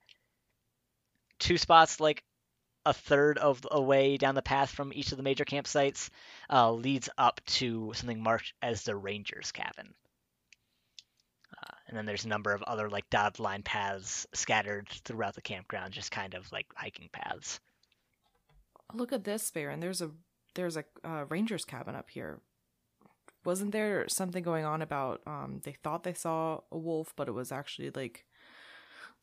two 1.40 1.58
spots 1.58 2.00
like 2.00 2.24
a 2.86 2.94
third 2.94 3.38
of 3.38 3.62
the 3.62 3.82
way 3.82 4.18
down 4.18 4.36
the 4.36 4.42
path 4.42 4.70
from 4.70 4.92
each 4.94 5.12
of 5.12 5.18
the 5.18 5.24
major 5.24 5.46
campsites 5.46 6.10
uh, 6.50 6.72
leads 6.72 7.10
up 7.18 7.42
to 7.46 7.92
something 7.96 8.22
marked 8.22 8.54
as 8.62 8.84
the 8.84 8.96
ranger's 8.96 9.52
cabin 9.52 9.94
uh, 11.58 11.76
and 11.88 11.98
then 11.98 12.06
there's 12.06 12.26
a 12.26 12.30
number 12.30 12.54
of 12.54 12.64
other 12.64 12.90
like 12.90 13.10
dotted 13.10 13.40
line 13.40 13.64
paths 13.64 14.28
scattered 14.34 14.88
throughout 15.06 15.36
the 15.36 15.42
campground 15.42 15.94
just 15.94 16.12
kind 16.12 16.34
of 16.34 16.52
like 16.52 16.68
hiking 16.76 17.10
paths 17.12 17.60
Look 18.94 19.12
at 19.12 19.24
this, 19.24 19.50
Baron. 19.50 19.80
There's 19.80 20.02
a 20.02 20.12
there's 20.56 20.78
a 20.78 20.86
uh, 21.04 21.26
ranger's 21.30 21.66
cabin 21.66 21.96
up 21.96 22.10
here. 22.10 22.42
Wasn't 23.44 23.72
there 23.72 24.08
something 24.08 24.44
going 24.44 24.66
on 24.66 24.82
about 24.82 25.22
um 25.26 25.62
they 25.64 25.74
thought 25.84 26.04
they 26.04 26.14
saw 26.14 26.62
a 26.72 26.78
wolf, 26.78 27.14
but 27.16 27.28
it 27.28 27.34
was 27.34 27.52
actually 27.52 27.90
like 27.90 28.26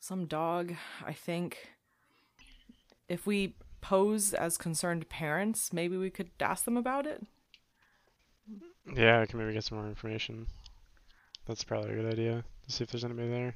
some 0.00 0.26
dog, 0.26 0.74
I 1.04 1.12
think. 1.12 1.70
If 3.10 3.26
we 3.26 3.54
pose 3.80 4.32
as 4.32 4.56
concerned 4.56 5.08
parents, 5.08 5.72
maybe 5.72 5.96
we 5.96 6.10
could 6.10 6.30
ask 6.38 6.64
them 6.64 6.76
about 6.76 7.08
it. 7.08 7.20
Yeah, 8.94 9.20
I 9.20 9.26
can 9.26 9.40
maybe 9.40 9.52
get 9.52 9.64
some 9.64 9.78
more 9.78 9.88
information. 9.88 10.46
That's 11.44 11.64
probably 11.64 11.90
a 11.90 11.96
good 11.96 12.12
idea. 12.12 12.44
To 12.66 12.72
see 12.72 12.84
if 12.84 12.90
there's 12.92 13.04
anybody 13.04 13.28
there. 13.28 13.54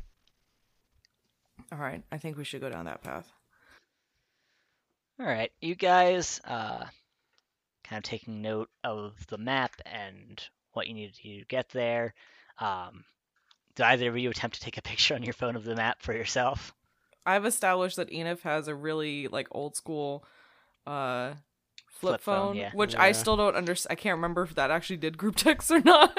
All 1.71 1.79
right, 1.79 2.03
I 2.11 2.19
think 2.19 2.37
we 2.37 2.43
should 2.43 2.63
go 2.63 2.69
down 2.69 2.87
that 2.87 3.05
path. 3.05 3.31
All 5.21 5.27
right, 5.27 5.53
you 5.61 5.77
guys, 5.77 6.41
uh, 6.45 6.85
kind 7.85 7.99
of 7.99 8.03
taking 8.03 8.43
note 8.43 8.71
of 8.83 9.15
the 9.29 9.39
map 9.39 9.81
and 9.87 10.43
what 10.73 10.89
you 10.89 10.95
need 10.95 11.15
to 11.15 11.45
get 11.49 11.69
there. 11.69 12.15
Um, 12.59 13.05
do 13.77 13.85
either 13.85 14.09
of 14.09 14.19
you 14.19 14.31
attempt 14.31 14.57
to 14.57 14.63
take 14.63 14.79
a 14.79 14.83
picture 14.91 15.15
on 15.15 15.23
your 15.23 15.33
phone 15.33 15.55
of 15.55 15.63
the 15.63 15.77
map 15.77 16.03
for 16.03 16.13
yourself? 16.13 16.75
I've 17.27 17.47
established 17.47 17.97
that 17.97 18.11
Enif 18.11 18.43
has 18.43 18.69
a 18.69 18.75
really 18.75 19.29
like 19.29 19.49
old 19.51 19.77
school 19.77 20.25
uh 20.87 21.35
flip, 21.89 22.13
Flip 22.13 22.21
phone, 22.21 22.49
phone, 22.49 22.57
yeah. 22.57 22.71
which 22.75 22.95
I 22.95 23.13
still 23.13 23.37
don't 23.37 23.57
understand. 23.57 23.93
I 23.93 23.95
can't 23.95 24.17
remember 24.17 24.43
if 24.43 24.55
that 24.57 24.71
actually 24.71 24.99
did 24.99 25.17
group 25.17 25.37
text 25.37 25.71
or 25.71 25.81
not. 25.81 26.17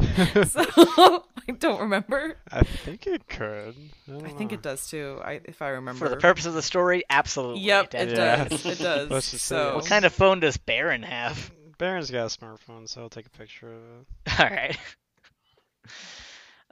so 0.46 0.64
I 1.48 1.52
don't 1.58 1.80
remember. 1.80 2.36
I 2.50 2.62
think 2.62 3.06
it 3.06 3.26
could. 3.26 3.74
I, 4.08 4.16
I 4.16 4.28
think 4.28 4.50
know. 4.52 4.54
it 4.54 4.62
does 4.62 4.88
too. 4.88 5.20
I 5.24 5.40
if 5.44 5.62
I 5.62 5.70
remember. 5.70 6.06
For 6.06 6.08
the 6.08 6.20
purpose 6.20 6.46
of 6.46 6.54
the 6.54 6.62
story, 6.62 7.04
absolutely. 7.10 7.62
Yep, 7.62 7.94
it 7.94 8.14
definitely. 8.14 8.56
does. 8.56 8.66
It 8.66 8.82
does. 8.82 9.10
Let's 9.10 9.30
just 9.30 9.44
so 9.44 9.76
What 9.76 9.86
kind 9.86 10.04
of 10.04 10.12
phone 10.12 10.40
does 10.40 10.56
Baron 10.56 11.02
have? 11.02 11.50
Baron's 11.78 12.10
got 12.10 12.26
a 12.26 12.38
smartphone, 12.38 12.88
so 12.88 13.02
I'll 13.02 13.08
take 13.08 13.26
a 13.26 13.30
picture 13.30 13.72
of 13.72 13.80
it. 13.82 14.40
All 14.40 14.46
right. 14.48 14.78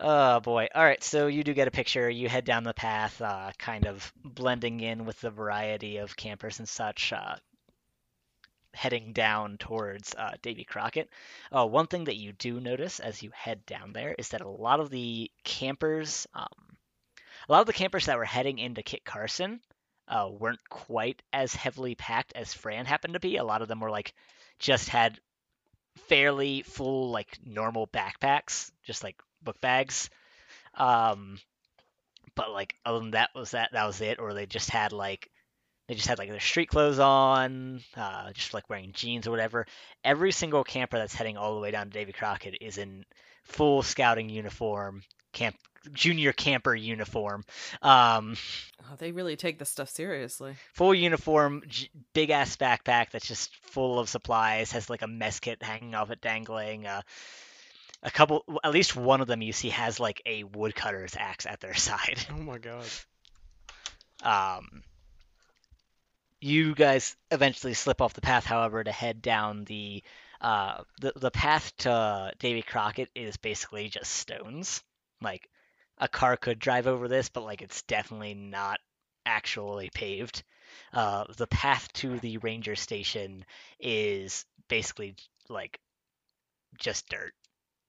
Oh 0.02 0.40
boy. 0.40 0.66
All 0.74 0.82
right, 0.82 1.02
so 1.04 1.26
you 1.26 1.44
do 1.44 1.52
get 1.52 1.68
a 1.68 1.70
picture. 1.70 2.08
You 2.08 2.30
head 2.30 2.46
down 2.46 2.64
the 2.64 2.72
path, 2.72 3.20
uh, 3.20 3.52
kind 3.58 3.86
of 3.86 4.10
blending 4.24 4.80
in 4.80 5.04
with 5.04 5.20
the 5.20 5.30
variety 5.30 5.98
of 5.98 6.16
campers 6.16 6.58
and 6.58 6.66
such, 6.66 7.12
uh, 7.12 7.36
heading 8.72 9.12
down 9.12 9.58
towards 9.58 10.14
uh, 10.14 10.32
Davy 10.40 10.64
Crockett. 10.64 11.10
Uh, 11.52 11.66
one 11.66 11.86
thing 11.86 12.04
that 12.04 12.16
you 12.16 12.32
do 12.32 12.60
notice 12.60 12.98
as 12.98 13.22
you 13.22 13.30
head 13.34 13.66
down 13.66 13.92
there 13.92 14.14
is 14.16 14.30
that 14.30 14.40
a 14.40 14.48
lot 14.48 14.80
of 14.80 14.88
the 14.88 15.30
campers, 15.44 16.26
um, 16.32 16.46
a 17.46 17.52
lot 17.52 17.60
of 17.60 17.66
the 17.66 17.74
campers 17.74 18.06
that 18.06 18.16
were 18.16 18.24
heading 18.24 18.58
into 18.58 18.82
Kit 18.82 19.04
Carson, 19.04 19.60
uh, 20.08 20.30
weren't 20.30 20.66
quite 20.70 21.22
as 21.30 21.54
heavily 21.54 21.94
packed 21.94 22.32
as 22.34 22.54
Fran 22.54 22.86
happened 22.86 23.14
to 23.14 23.20
be. 23.20 23.36
A 23.36 23.44
lot 23.44 23.60
of 23.60 23.68
them 23.68 23.80
were 23.80 23.90
like 23.90 24.14
just 24.58 24.88
had 24.88 25.20
fairly 26.08 26.62
full 26.62 27.10
like 27.10 27.38
normal 27.44 27.86
backpacks, 27.86 28.70
just 28.82 29.04
like 29.04 29.20
book 29.42 29.60
bags. 29.60 30.10
Um, 30.74 31.38
but 32.34 32.50
like 32.50 32.74
other 32.86 33.00
than 33.00 33.10
that 33.12 33.30
was 33.34 33.50
that 33.52 33.70
that 33.72 33.86
was 33.86 34.00
it, 34.00 34.18
or 34.18 34.34
they 34.34 34.46
just 34.46 34.70
had 34.70 34.92
like 34.92 35.28
they 35.88 35.94
just 35.94 36.06
had 36.06 36.18
like 36.18 36.28
their 36.30 36.38
street 36.40 36.68
clothes 36.68 37.00
on, 37.00 37.80
uh, 37.96 38.32
just 38.32 38.54
like 38.54 38.70
wearing 38.70 38.92
jeans 38.92 39.26
or 39.26 39.32
whatever. 39.32 39.66
Every 40.04 40.30
single 40.32 40.62
camper 40.62 40.98
that's 40.98 41.14
heading 41.14 41.36
all 41.36 41.54
the 41.54 41.60
way 41.60 41.72
down 41.72 41.86
to 41.86 41.92
Davy 41.92 42.12
Crockett 42.12 42.58
is 42.60 42.78
in 42.78 43.04
full 43.44 43.82
scouting 43.82 44.28
uniform, 44.28 45.02
camp 45.32 45.56
junior 45.92 46.32
camper 46.32 46.74
uniform. 46.74 47.42
Um, 47.82 48.36
Oh, 48.90 48.96
they 48.98 49.12
really 49.12 49.36
take 49.36 49.58
this 49.58 49.68
stuff 49.68 49.88
seriously. 49.88 50.54
full 50.74 50.94
uniform, 50.94 51.62
j- 51.68 51.90
big 52.12 52.30
ass 52.30 52.56
backpack 52.56 53.10
that's 53.10 53.26
just 53.26 53.54
full 53.66 53.98
of 53.98 54.08
supplies. 54.08 54.72
Has 54.72 54.88
like 54.90 55.02
a 55.02 55.06
mess 55.08 55.40
kit 55.40 55.62
hanging 55.62 55.94
off 55.94 56.10
it, 56.10 56.20
dangling. 56.20 56.86
Uh, 56.86 57.02
a 58.02 58.10
couple, 58.10 58.44
at 58.64 58.72
least 58.72 58.96
one 58.96 59.20
of 59.20 59.26
them 59.26 59.42
you 59.42 59.52
see 59.52 59.68
has 59.70 60.00
like 60.00 60.22
a 60.26 60.44
woodcutter's 60.44 61.16
axe 61.16 61.46
at 61.46 61.60
their 61.60 61.74
side. 61.88 62.24
Oh 62.30 62.38
my 62.38 62.58
god. 62.58 62.86
Um, 64.22 64.82
you 66.40 66.74
guys 66.74 67.16
eventually 67.30 67.74
slip 67.74 68.00
off 68.00 68.14
the 68.14 68.20
path, 68.20 68.44
however, 68.44 68.82
to 68.82 68.92
head 68.92 69.22
down 69.22 69.64
the 69.64 70.02
uh 70.40 70.82
the 71.00 71.12
the 71.16 71.30
path 71.30 71.76
to 71.76 72.32
Davy 72.38 72.62
Crockett 72.62 73.10
is 73.14 73.36
basically 73.36 73.88
just 73.88 74.10
stones. 74.10 74.82
Like 75.20 75.48
a 75.98 76.08
car 76.08 76.36
could 76.36 76.58
drive 76.58 76.86
over 76.86 77.08
this, 77.08 77.28
but 77.28 77.44
like 77.44 77.60
it's 77.60 77.82
definitely 77.82 78.34
not 78.34 78.80
actually 79.26 79.90
paved. 79.94 80.42
Uh, 80.92 81.24
the 81.36 81.46
path 81.46 81.92
to 81.92 82.18
the 82.20 82.38
ranger 82.38 82.74
station 82.76 83.44
is 83.78 84.46
basically 84.68 85.14
like 85.48 85.78
just 86.78 87.08
dirt. 87.08 87.34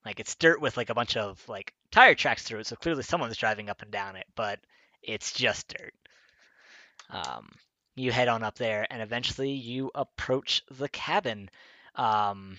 Like 0.06 0.20
it's 0.20 0.36
dirt 0.36 0.62
with 0.62 0.78
like 0.78 0.90
a 0.90 0.96
bunch 0.96 1.16
of 1.18 1.44
like 1.48 1.74
tire 1.92 2.16
tracks 2.16 2.44
through 2.44 2.60
it, 2.60 2.68
so 2.68 2.76
clearly 2.76 3.04
someone's 3.04 3.38
driving 3.38 3.70
up 3.70 3.82
and 3.82 3.92
down 3.92 4.16
it, 4.16 4.26
but 4.36 4.60
it's 5.04 5.32
just 5.34 5.68
dirt. 5.68 5.94
Um, 7.10 7.50
you 7.96 8.12
head 8.12 8.28
on 8.28 8.44
up 8.44 8.56
there, 8.56 8.88
and 8.90 9.02
eventually 9.02 9.52
you 9.52 9.92
approach 9.94 10.64
the 10.72 10.90
cabin. 10.90 11.50
Um, 11.96 12.58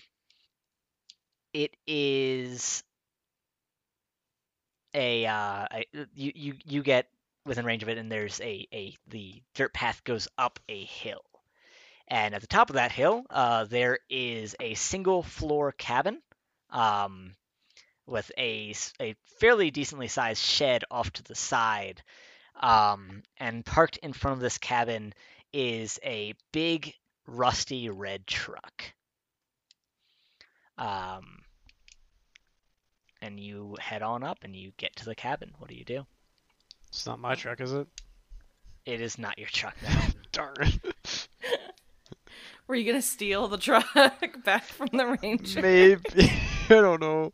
it 1.53 1.77
is 1.87 2.83
a, 4.95 5.27
uh, 5.27 5.67
you, 6.15 6.33
you 6.35 6.55
you 6.65 6.83
get 6.83 7.09
within 7.47 7.65
range 7.65 7.83
of 7.83 7.89
it, 7.89 7.99
and 7.99 8.11
there's 8.13 8.41
a 8.41 8.67
a 8.73 8.95
the 9.09 9.43
dirt 9.55 9.73
path 9.73 10.05
goes 10.05 10.29
up 10.39 10.61
a 10.69 10.85
hill, 10.85 11.25
and 12.09 12.35
at 12.35 12.41
the 12.41 12.47
top 12.47 12.71
of 12.71 12.75
that 12.75 12.93
hill, 12.93 13.25
uh, 13.31 13.65
there 13.65 13.99
is 14.11 14.55
a 14.61 14.75
single 14.75 15.23
floor 15.23 15.73
cabin. 15.73 16.21
Um, 16.73 17.35
with 18.07 18.31
a 18.39 18.75
fairly 19.39 19.71
decently 19.71 20.09
sized 20.09 20.43
shed 20.43 20.85
off 20.91 21.11
to 21.13 21.23
the 21.23 21.35
side. 21.35 22.03
Um, 22.61 23.23
and 23.39 23.65
parked 23.65 23.97
in 23.99 24.13
front 24.13 24.37
of 24.37 24.41
this 24.41 24.59
cabin 24.59 25.15
is 25.53 25.99
a 26.05 26.35
big 26.53 26.95
rusty 27.27 27.89
red 27.89 28.27
truck. 28.27 28.93
Um, 30.79 31.43
and 33.21 33.39
you 33.39 33.77
head 33.81 34.03
on 34.03 34.23
up 34.23 34.39
and 34.43 34.55
you 34.55 34.73
get 34.77 34.97
to 34.97 35.05
the 35.05 35.15
cabin. 35.15 35.53
What 35.59 35.71
do 35.71 35.77
you 35.77 35.85
do? 35.85 36.07
It's 36.89 37.07
not 37.07 37.21
my 37.21 37.35
truck, 37.35 37.61
is 37.61 37.73
it? 37.73 37.87
It 38.85 39.01
is 39.01 39.19
not 39.19 39.39
your 39.39 39.49
truck 39.49 39.77
now. 39.83 40.03
Darn. 40.33 40.55
Were 42.67 42.75
you 42.75 42.85
gonna 42.85 43.03
steal 43.03 43.49
the 43.49 43.59
truck 43.59 43.87
back 44.45 44.65
from 44.65 44.89
the 44.93 45.19
ranger? 45.21 45.63
Maybe. 45.63 46.33
I 46.71 46.75
don't 46.75 47.01
know. 47.01 47.33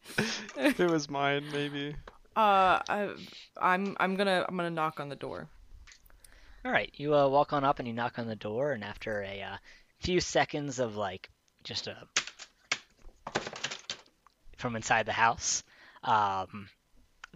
It 0.56 0.78
was 0.78 1.10
mine, 1.10 1.44
maybe. 1.52 1.94
Uh, 2.34 2.80
I, 2.88 3.10
I'm 3.60 3.96
I'm 3.98 4.16
gonna 4.16 4.44
I'm 4.48 4.56
gonna 4.56 4.70
knock 4.70 5.00
on 5.00 5.08
the 5.08 5.16
door. 5.16 5.48
All 6.64 6.72
right, 6.72 6.90
you 6.94 7.14
uh, 7.14 7.28
walk 7.28 7.52
on 7.52 7.62
up 7.62 7.78
and 7.78 7.86
you 7.86 7.92
knock 7.92 8.18
on 8.18 8.26
the 8.26 8.36
door, 8.36 8.72
and 8.72 8.82
after 8.82 9.22
a 9.22 9.42
uh, 9.42 9.56
few 10.00 10.20
seconds 10.20 10.78
of 10.78 10.96
like 10.96 11.28
just 11.62 11.88
a 11.88 11.96
from 14.56 14.76
inside 14.76 15.06
the 15.06 15.12
house, 15.12 15.62
um, 16.04 16.68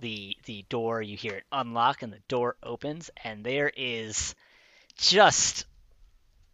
the 0.01 0.37
the 0.47 0.65
door 0.69 1.03
you 1.03 1.17
hear 1.17 1.35
it 1.35 1.45
unlock 1.53 2.03
and 2.03 2.13
the 2.13 2.23
door 2.29 2.57
opens, 2.63 3.11
and 3.23 3.45
there 3.45 3.71
is 3.77 4.35
just 4.97 5.67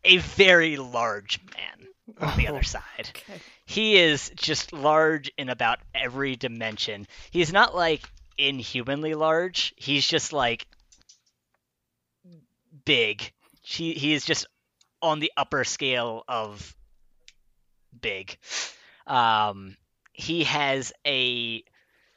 a 0.05 0.17
very 0.19 0.77
large 0.79 1.39
man 1.55 1.78
on 2.21 2.37
the 2.37 2.49
other 2.49 2.63
side. 2.63 3.11
Okay. 3.11 3.41
He 3.67 3.97
is 3.97 4.31
just 4.37 4.73
large 4.73 5.31
in 5.37 5.49
about 5.49 5.79
every 5.95 6.37
dimension. 6.37 7.07
He's 7.31 7.53
not 7.53 7.75
like 7.75 8.03
inhumanly 8.37 9.15
large. 9.15 9.75
He's 9.77 10.07
just 10.07 10.33
like 10.33 10.67
big. 12.85 13.33
He 13.63 13.93
he 13.93 14.15
is 14.15 14.25
just 14.25 14.47
on 15.03 15.21
the 15.21 15.33
upper 15.37 15.65
scale 15.65 16.25
of 16.29 16.75
big. 18.01 18.37
Um, 19.07 19.77
he 20.13 20.45
has 20.45 20.93
a 21.07 21.63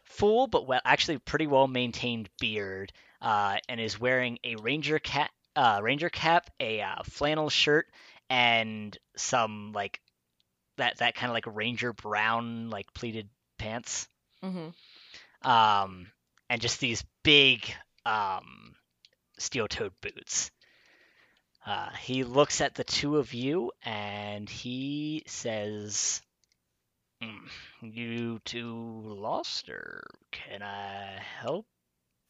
full 0.04 0.48
but 0.48 0.68
well, 0.68 0.82
actually 0.84 1.18
pretty 1.20 1.48
well 1.48 1.68
maintained 1.68 2.30
beard, 2.40 2.92
uh, 3.22 3.58
and 3.70 3.80
is 3.80 4.00
wearing 4.00 4.40
a 4.44 4.56
ranger 4.58 5.00
cap, 5.00 5.32
uh, 5.56 5.80
ranger 5.82 6.10
cap, 6.10 6.50
a 6.60 6.82
uh, 6.82 7.04
flannel 7.04 7.50
shirt, 7.50 7.88
and 8.32 8.98
some 9.18 9.74
like 9.74 10.02
that 10.78 10.98
that 10.98 11.16
kind 11.16 11.30
of 11.32 11.34
like 11.34 11.46
ranger 11.48 11.94
brown 11.94 12.70
like 12.70 12.94
pleated 12.94 13.30
pants 13.58 14.08
Mm-hmm. 14.44 14.70
um, 15.44 16.12
and 16.50 16.62
just 16.62 16.80
these 16.80 17.04
big 17.24 17.74
um, 18.06 18.76
steel-toed 19.40 19.94
boots. 20.02 20.52
Uh, 21.66 21.90
he 21.92 22.24
looks 22.24 22.62
at 22.62 22.76
the 22.76 22.84
two 22.84 23.18
of 23.18 23.34
you 23.34 23.72
and 23.84 24.50
he 24.50 25.24
says, 25.28 26.22
"Hmm, 27.22 27.48
"You 27.82 28.40
two 28.40 29.02
lost, 29.04 29.70
or 29.70 30.04
can 30.32 30.62
I 30.64 31.20
help 31.20 31.68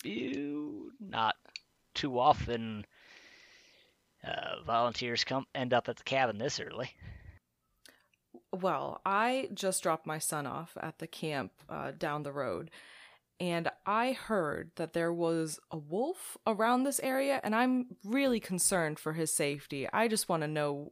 you?" 0.04 0.94
Not 1.00 1.36
too 1.94 2.20
often. 2.20 2.86
Uh, 4.24 4.62
volunteers 4.66 5.24
come 5.24 5.46
end 5.56 5.74
up 5.74 5.90
at 5.90 5.98
the 5.98 6.04
cabin 6.04 6.38
this 6.38 6.60
early. 6.60 6.92
Well, 8.54 9.02
I 9.06 9.50
just 9.54 9.82
dropped 9.82 10.06
my 10.06 10.20
son 10.20 10.46
off 10.46 10.78
at 10.80 11.00
the 11.00 11.08
camp 11.08 11.52
uh, 11.70 11.92
down 11.98 12.24
the 12.24 12.34
road, 12.34 12.70
and 13.40 13.72
I 13.86 14.12
heard 14.12 14.72
that 14.76 14.94
there 14.94 15.12
was 15.12 15.60
a 15.72 15.78
wolf 15.78 16.38
around 16.46 16.84
this 16.84 17.00
area, 17.00 17.40
and 17.44 17.56
I'm 17.56 17.96
really 18.04 18.40
concerned 18.40 19.00
for 19.00 19.14
his 19.14 19.34
safety. 19.34 19.88
I 19.92 20.08
just 20.08 20.30
want 20.30 20.44
to 20.44 20.48
know 20.48 20.92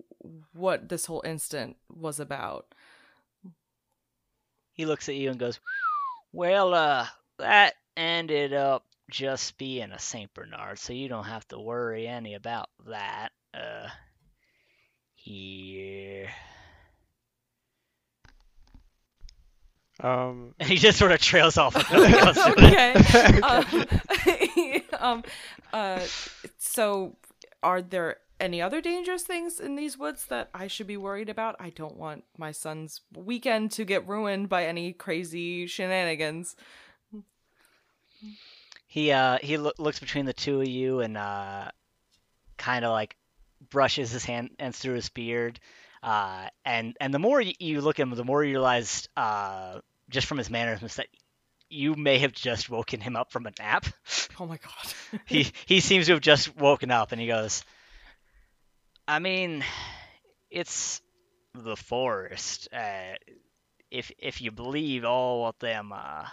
what 0.54 0.90
this 0.90 1.06
whole 1.06 1.22
incident 1.26 1.78
was 1.94 2.20
about. 2.20 2.74
he 4.74 4.86
looks 4.86 5.10
at 5.10 5.16
you 5.16 5.30
and 5.30 5.40
goes, 5.40 5.60
"Well, 6.32 6.74
uh, 6.74 7.08
that 7.38 7.76
ended 7.98 8.54
up 8.54 8.86
just 9.10 9.58
being 9.58 9.92
a 9.92 10.00
Saint 10.00 10.34
Bernard, 10.34 10.80
so 10.80 10.94
you 10.94 11.08
don't 11.10 11.26
have 11.26 11.48
to 11.50 11.60
worry 11.60 12.08
any 12.08 12.36
about 12.36 12.70
that." 12.88 13.32
Uh, 13.54 13.88
here, 15.16 16.30
Um, 20.02 20.56
and 20.60 20.70
he 20.70 20.78
just 20.78 20.98
sort 20.98 21.12
of 21.12 21.20
trails 21.20 21.58
off. 21.58 21.76
with 21.76 21.92
nothing 21.92 22.16
else 22.16 22.38
to 22.38 22.54
it. 22.58 22.96
okay. 23.04 23.40
um, 25.00 25.00
um, 25.00 25.24
uh, 25.74 26.00
so, 26.58 27.16
are 27.62 27.82
there 27.82 28.18
any 28.40 28.62
other 28.62 28.80
dangerous 28.80 29.24
things 29.24 29.60
in 29.60 29.76
these 29.76 29.98
woods 29.98 30.26
that 30.28 30.50
I 30.54 30.68
should 30.68 30.88
be 30.88 30.98
worried 30.98 31.30
about? 31.30 31.56
I 31.60 31.70
don't 31.72 31.98
want 31.98 32.24
my 32.38 32.52
son's 32.52 33.02
weekend 33.14 33.72
to 33.74 33.84
get 33.84 34.08
ruined 34.08 34.48
by 34.48 34.66
any 34.66 34.94
crazy 34.94 35.68
shenanigans. 35.68 36.56
He 38.90 39.12
uh 39.12 39.38
he 39.42 39.58
loo- 39.58 39.72
looks 39.78 40.00
between 40.00 40.26
the 40.26 40.34
two 40.34 40.60
of 40.62 40.68
you 40.68 41.00
and 41.00 41.16
uh 41.16 41.70
kind 42.58 42.84
of 42.84 42.92
like 42.92 43.16
brushes 43.70 44.10
his 44.12 44.26
hand 44.26 44.50
hands 44.60 44.80
through 44.80 44.96
his 44.96 45.10
beard. 45.10 45.60
Uh 46.02 46.48
and 46.66 46.98
and 47.00 47.14
the 47.14 47.20
more 47.20 47.40
you 47.40 47.82
look 47.82 48.00
at 48.00 48.04
him, 48.04 48.10
the 48.16 48.24
more 48.26 48.44
you 48.44 48.54
realize 48.54 49.08
uh 49.16 49.80
just 50.10 50.26
from 50.26 50.40
his 50.40 50.50
mannerisms 50.50 50.96
that 50.96 51.06
you 51.70 51.94
may 51.94 52.18
have 52.18 52.32
just 52.34 52.68
woken 52.68 53.00
him 53.00 53.16
up 53.16 53.32
from 53.32 53.46
a 53.46 53.52
nap. 53.60 53.86
Oh 54.42 54.46
my 54.46 54.58
god. 54.58 55.22
he 55.26 55.52
he 55.66 55.82
seems 55.82 56.06
to 56.08 56.14
have 56.14 56.22
just 56.22 56.56
woken 56.58 56.92
up 56.92 57.12
and 57.12 57.22
he 57.22 57.28
goes 57.28 57.64
I 59.08 59.20
mean 59.20 59.64
it's 60.50 61.02
the 61.54 61.76
forest. 61.76 62.70
Uh 62.74 63.16
if 63.92 64.12
if 64.18 64.42
you 64.42 64.52
believe 64.52 65.06
all 65.06 65.42
what 65.42 65.60
them 65.60 65.92
uh 65.94 66.26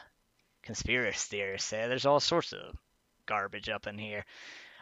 conspiracy 0.67 1.29
theorists 1.31 1.69
say, 1.69 1.89
there's 1.89 2.07
all 2.07 2.21
sorts 2.21 2.53
of 2.53 2.77
garbage 3.25 3.69
up 3.69 3.87
in 3.87 3.97
here. 3.97 4.25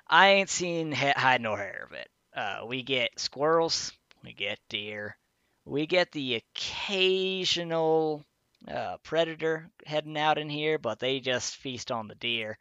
I 0.08 0.28
ain't 0.30 0.50
seen 0.50 0.92
hide 0.92 1.40
nor 1.40 1.56
hair 1.56 1.86
of 1.88 1.96
it. 1.96 2.08
Uh, 2.34 2.66
we 2.66 2.82
get 2.82 3.18
squirrels, 3.20 3.92
we 4.24 4.32
get 4.32 4.58
deer, 4.68 5.16
we 5.64 5.86
get 5.86 6.10
the 6.10 6.34
occasional 6.36 8.24
uh, 8.68 8.96
predator 9.02 9.70
heading 9.86 10.18
out 10.18 10.38
in 10.38 10.48
here, 10.48 10.78
but 10.78 10.98
they 10.98 11.20
just 11.20 11.56
feast 11.56 11.92
on 11.92 12.08
the 12.08 12.14
deer. 12.16 12.58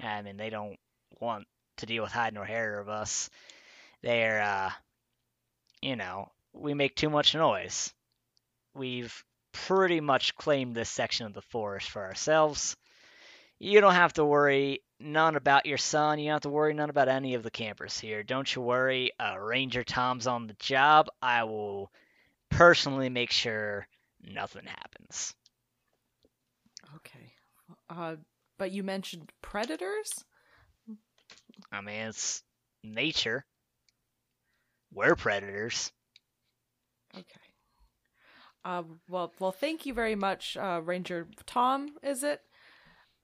I 0.00 0.22
mean, 0.22 0.36
they 0.36 0.50
don't 0.50 0.76
want 1.20 1.46
to 1.78 1.86
deal 1.86 2.02
with 2.02 2.12
hide 2.12 2.34
nor 2.34 2.44
hair 2.44 2.80
of 2.80 2.88
us. 2.88 3.30
They're, 4.02 4.42
uh, 4.42 4.70
you 5.80 5.96
know, 5.96 6.28
we 6.52 6.74
make 6.74 6.94
too 6.94 7.10
much 7.10 7.34
noise. 7.34 7.92
We've 8.74 9.24
pretty 9.54 10.00
much 10.00 10.34
claimed 10.34 10.74
this 10.74 10.90
section 10.90 11.26
of 11.26 11.32
the 11.32 11.40
forest 11.42 11.88
for 11.88 12.04
ourselves. 12.04 12.76
You 13.58 13.80
don't 13.80 13.94
have 13.94 14.12
to 14.14 14.24
worry 14.24 14.82
none 15.00 15.36
about 15.36 15.64
your 15.64 15.78
son. 15.78 16.18
You 16.18 16.26
don't 16.26 16.34
have 16.34 16.42
to 16.42 16.50
worry 16.50 16.74
none 16.74 16.90
about 16.90 17.08
any 17.08 17.34
of 17.34 17.42
the 17.42 17.50
campers 17.50 17.98
here. 17.98 18.22
Don't 18.22 18.52
you 18.54 18.60
worry. 18.60 19.12
Uh, 19.18 19.38
Ranger 19.38 19.84
Tom's 19.84 20.26
on 20.26 20.46
the 20.46 20.56
job. 20.58 21.08
I 21.22 21.44
will 21.44 21.90
personally 22.50 23.08
make 23.08 23.30
sure 23.30 23.86
nothing 24.22 24.66
happens. 24.66 25.34
okay. 26.96 27.32
Uh, 27.88 28.16
but 28.58 28.72
you 28.72 28.82
mentioned 28.82 29.30
predators? 29.40 30.12
I 31.72 31.80
mean, 31.80 32.08
it's 32.08 32.42
nature. 32.82 33.44
We're 34.92 35.16
predators. 35.16 35.92
Okay. 37.16 37.43
Uh, 38.64 38.82
well, 39.08 39.32
well, 39.38 39.52
thank 39.52 39.84
you 39.86 39.92
very 39.94 40.14
much, 40.14 40.56
uh, 40.56 40.80
Ranger 40.84 41.28
Tom. 41.46 41.96
Is 42.02 42.22
it? 42.22 42.40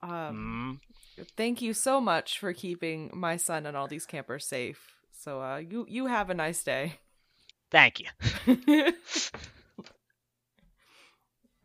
Um, 0.01 0.79
Mm. 1.17 1.27
thank 1.37 1.61
you 1.61 1.73
so 1.73 1.99
much 2.01 2.39
for 2.39 2.53
keeping 2.53 3.09
my 3.13 3.37
son 3.37 3.65
and 3.65 3.75
all 3.77 3.87
these 3.87 4.05
campers 4.05 4.45
safe. 4.45 4.93
So, 5.11 5.41
uh, 5.41 5.57
you 5.57 5.85
you 5.89 6.07
have 6.07 6.29
a 6.29 6.33
nice 6.33 6.63
day. 6.63 6.99
Thank 7.71 7.99
you. 7.99 8.07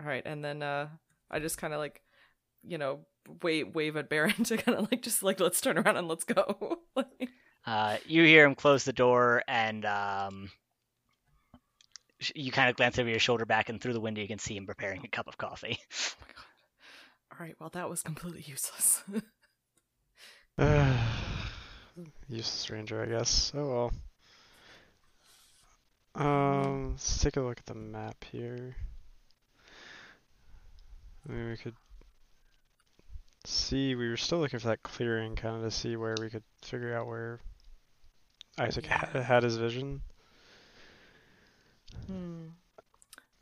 all 0.01 0.07
right, 0.07 0.23
and 0.27 0.45
then 0.45 0.63
uh, 0.63 0.89
I 1.31 1.39
just 1.39 1.59
kind 1.59 1.73
of 1.73 1.79
like, 1.81 2.03
you 2.63 2.79
know, 2.79 3.01
wave 3.43 3.75
wave 3.75 3.97
at 3.97 4.09
Baron 4.09 4.45
to 4.45 4.57
kind 4.57 4.79
of 4.79 4.91
like 4.91 5.03
just 5.03 5.23
like 5.23 5.41
let's 5.41 5.61
turn 5.61 5.79
around 5.79 5.97
and 5.97 6.09
let's 6.09 6.25
go. 6.25 6.81
Uh, 7.67 7.97
you 8.07 8.23
hear 8.23 8.45
him 8.47 8.55
close 8.55 8.85
the 8.85 8.93
door, 8.93 9.43
and 9.49 9.85
um, 9.85 10.51
you 12.35 12.51
kind 12.51 12.71
of 12.71 12.77
glance 12.77 12.99
over 12.99 13.09
your 13.09 13.19
shoulder 13.19 13.45
back, 13.47 13.69
and 13.69 13.81
through 13.81 13.93
the 13.93 14.01
window 14.01 14.21
you 14.23 14.29
can 14.29 14.39
see 14.39 14.57
him 14.57 14.67
preparing 14.67 15.05
a 15.05 15.09
cup 15.09 15.27
of 15.29 15.39
coffee. 15.39 15.79
Oh 17.33 17.41
all 17.41 17.47
right, 17.47 17.57
well 17.61 17.69
that 17.75 17.91
was 17.91 18.03
completely 18.03 18.43
useless. 18.47 19.03
useless 22.29 22.47
stranger, 22.47 23.03
I 23.03 23.07
guess. 23.07 23.53
Oh 23.55 23.91
well. 26.15 26.25
Um, 26.27 26.91
let's 26.93 27.19
take 27.23 27.37
a 27.37 27.43
look 27.43 27.59
at 27.59 27.67
the 27.67 27.75
map 27.75 28.25
here. 28.31 28.75
Maybe 31.29 31.51
we 31.51 31.57
could 31.59 31.75
see. 33.45 33.95
We 33.95 34.09
were 34.09 34.17
still 34.17 34.39
looking 34.39 34.61
for 34.61 34.69
that 34.69 34.83
clearing, 34.83 35.37
kind 35.37 35.57
of 35.57 35.63
to 35.63 35.71
see 35.71 35.97
where 35.97 36.15
we 36.19 36.31
could 36.31 36.45
figure 36.63 36.97
out 36.97 37.07
where 37.07 37.41
Isaac 38.59 38.87
ha- 38.87 39.11
Yeah. 39.15 39.23
had 39.23 39.43
his 39.43 39.57
vision. 39.59 40.01
Hmm. 42.07 42.47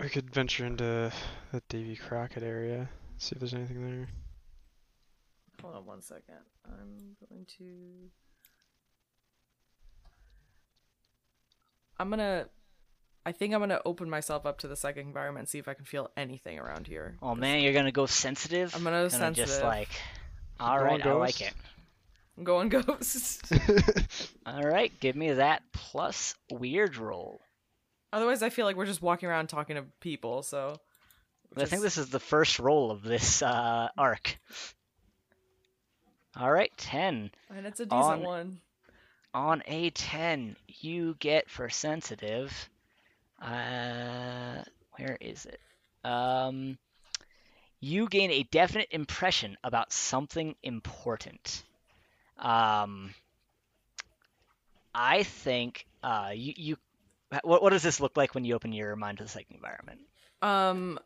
We 0.01 0.09
could 0.09 0.33
venture 0.35 0.67
into 0.67 1.13
the 1.53 1.63
Davy 1.69 1.97
Crockett 1.97 2.43
area, 2.43 2.89
see 3.19 3.35
if 3.35 3.41
there's 3.41 3.55
anything 3.55 3.85
there. 3.87 4.09
Hold 5.63 5.77
on 5.77 5.87
one 5.87 6.03
second. 6.03 6.35
I'm 6.67 7.17
going 7.29 7.47
to. 7.59 7.65
I'm 11.99 12.11
gonna. 12.11 12.47
I 13.25 13.33
think 13.33 13.55
I'm 13.55 13.61
gonna 13.61 13.81
open 13.87 14.11
myself 14.11 14.45
up 14.45 14.59
to 14.59 14.69
the 14.69 14.77
psychic 14.77 15.07
environment 15.07 15.43
and 15.43 15.49
see 15.49 15.59
if 15.59 15.69
I 15.69 15.75
can 15.75 15.85
feel 15.85 16.11
anything 16.17 16.59
around 16.59 16.87
here. 16.87 17.17
Oh 17.23 17.35
man, 17.35 17.61
you're 17.61 17.73
gonna 17.73 17.93
go 17.93 18.07
sensitive. 18.07 18.75
I'm 18.75 18.85
gonna 18.85 19.09
go 19.09 19.19
Gonna 19.19 19.33
just 19.33 19.63
like, 19.63 19.89
All 20.61 20.83
right, 20.83 21.05
I 21.07 21.13
like 21.13 21.41
it. 21.41 21.55
I'm 22.37 22.45
going 22.45 22.69
ghost. 22.69 23.43
All 24.47 24.63
right, 24.63 24.93
give 25.01 25.15
me 25.15 25.33
that 25.33 25.63
plus 25.73 26.35
weird 26.51 26.97
roll. 26.97 27.41
Otherwise, 28.15 28.43
I 28.45 28.49
feel 28.49 28.65
like 28.65 28.77
we're 28.77 28.87
just 28.87 29.03
walking 29.03 29.29
around 29.29 29.49
talking 29.49 29.75
to 29.75 29.83
people. 29.99 30.45
So. 30.45 30.77
I 31.57 31.65
think 31.65 31.83
this 31.83 31.99
is 31.99 32.11
the 32.11 32.21
first 32.21 32.61
roll 32.61 32.93
of 32.93 33.03
this 33.03 33.43
uh, 33.43 33.89
arc. 33.99 34.39
All 36.37 36.51
right, 36.51 36.71
ten. 36.77 37.31
and 37.51 37.67
it's 37.67 37.81
a 37.81 37.87
decent 37.87 38.03
on- 38.03 38.23
one. 38.23 38.61
On 39.35 39.65
a 39.67 39.91
10, 39.91 40.55
you 40.69 41.17
get 41.19 41.51
for 41.51 41.69
sensitive. 41.69 42.71
Uh, 43.43 44.63
where 44.97 45.19
is 45.21 45.47
it? 45.47 45.59
Um, 46.09 46.79
you 47.81 48.09
gain 48.09 48.31
a 48.31 48.45
definite 48.45 48.89
impression 48.93 49.57
about 49.65 49.93
something 49.93 50.55
important. 50.63 51.65
Um, 52.39 53.13
I 54.95 55.25
think 55.25 55.85
uh, 56.05 56.31
you 56.33 56.55
you. 56.57 56.77
What, 57.43 57.63
what 57.63 57.71
does 57.71 57.83
this 57.83 58.01
look 58.01 58.17
like 58.17 58.35
when 58.35 58.45
you 58.45 58.55
open 58.55 58.73
your 58.73 58.97
mind 58.97 59.19
to 59.19 59.25
the 59.25 59.31
psychic 59.31 59.51
environment? 59.55 60.01
Um, 60.43 60.99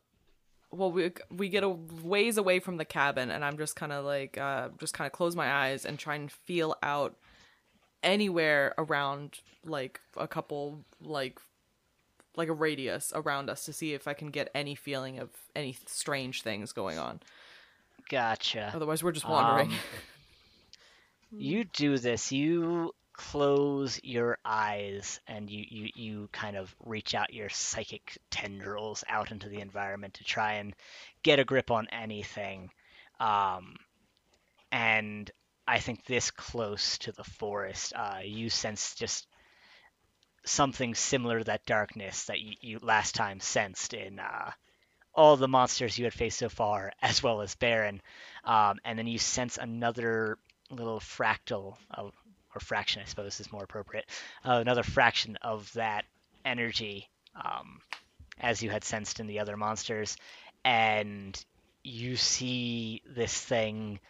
well, 0.70 0.92
we 0.92 1.12
we 1.30 1.48
get 1.48 1.62
a 1.62 1.68
ways 1.68 2.36
away 2.36 2.60
from 2.60 2.76
the 2.76 2.84
cabin, 2.84 3.30
and 3.30 3.44
I'm 3.44 3.56
just 3.56 3.76
kind 3.76 3.92
of 3.92 4.04
like, 4.04 4.36
uh, 4.36 4.68
just 4.78 4.94
kind 4.94 5.06
of 5.06 5.12
close 5.12 5.34
my 5.34 5.50
eyes 5.50 5.84
and 5.84 5.98
try 5.98 6.16
and 6.16 6.30
feel 6.30 6.76
out 6.82 7.16
anywhere 8.02 8.74
around, 8.78 9.38
like 9.64 10.00
a 10.16 10.28
couple, 10.28 10.84
like, 11.00 11.40
like 12.36 12.48
a 12.48 12.52
radius 12.52 13.12
around 13.14 13.48
us 13.50 13.64
to 13.64 13.72
see 13.72 13.94
if 13.94 14.06
I 14.06 14.14
can 14.14 14.30
get 14.30 14.50
any 14.54 14.74
feeling 14.74 15.18
of 15.18 15.30
any 15.56 15.76
strange 15.86 16.42
things 16.42 16.72
going 16.72 16.98
on. 16.98 17.20
Gotcha. 18.08 18.72
Otherwise, 18.74 19.02
we're 19.02 19.12
just 19.12 19.28
wandering. 19.28 19.70
Um, 19.70 19.78
you 21.30 21.64
do 21.64 21.98
this. 21.98 22.32
You 22.32 22.94
close 23.18 24.00
your 24.04 24.38
eyes 24.44 25.20
and 25.26 25.50
you, 25.50 25.64
you, 25.68 25.90
you 25.94 26.28
kind 26.32 26.56
of 26.56 26.74
reach 26.86 27.14
out 27.14 27.34
your 27.34 27.48
psychic 27.48 28.16
tendrils 28.30 29.02
out 29.08 29.32
into 29.32 29.48
the 29.48 29.60
environment 29.60 30.14
to 30.14 30.24
try 30.24 30.54
and 30.54 30.74
get 31.24 31.40
a 31.40 31.44
grip 31.44 31.70
on 31.72 31.88
anything. 31.90 32.70
Um, 33.18 33.74
and 34.70 35.30
I 35.66 35.80
think 35.80 36.04
this 36.04 36.30
close 36.30 36.96
to 36.98 37.12
the 37.12 37.24
forest, 37.24 37.92
uh, 37.94 38.20
you 38.22 38.48
sense 38.50 38.94
just 38.94 39.26
something 40.44 40.94
similar 40.94 41.40
to 41.40 41.44
that 41.44 41.66
darkness 41.66 42.26
that 42.26 42.38
you, 42.38 42.54
you 42.60 42.78
last 42.80 43.16
time 43.16 43.40
sensed 43.40 43.94
in 43.94 44.20
uh, 44.20 44.52
all 45.12 45.36
the 45.36 45.48
monsters 45.48 45.98
you 45.98 46.04
had 46.04 46.14
faced 46.14 46.38
so 46.38 46.48
far, 46.48 46.92
as 47.02 47.20
well 47.20 47.40
as 47.40 47.56
Baron. 47.56 48.00
Um, 48.44 48.78
and 48.84 48.96
then 48.96 49.08
you 49.08 49.18
sense 49.18 49.58
another 49.58 50.38
little 50.70 51.00
fractal 51.00 51.76
of, 51.90 52.12
or 52.54 52.60
fraction, 52.60 53.02
I 53.02 53.08
suppose, 53.08 53.40
is 53.40 53.52
more 53.52 53.64
appropriate. 53.64 54.06
Uh, 54.44 54.58
another 54.60 54.82
fraction 54.82 55.36
of 55.42 55.72
that 55.74 56.04
energy, 56.44 57.08
um, 57.34 57.80
as 58.40 58.62
you 58.62 58.70
had 58.70 58.84
sensed 58.84 59.20
in 59.20 59.26
the 59.26 59.40
other 59.40 59.56
monsters, 59.56 60.16
and 60.64 61.42
you 61.84 62.16
see 62.16 63.02
this 63.06 63.38
thing, 63.40 64.00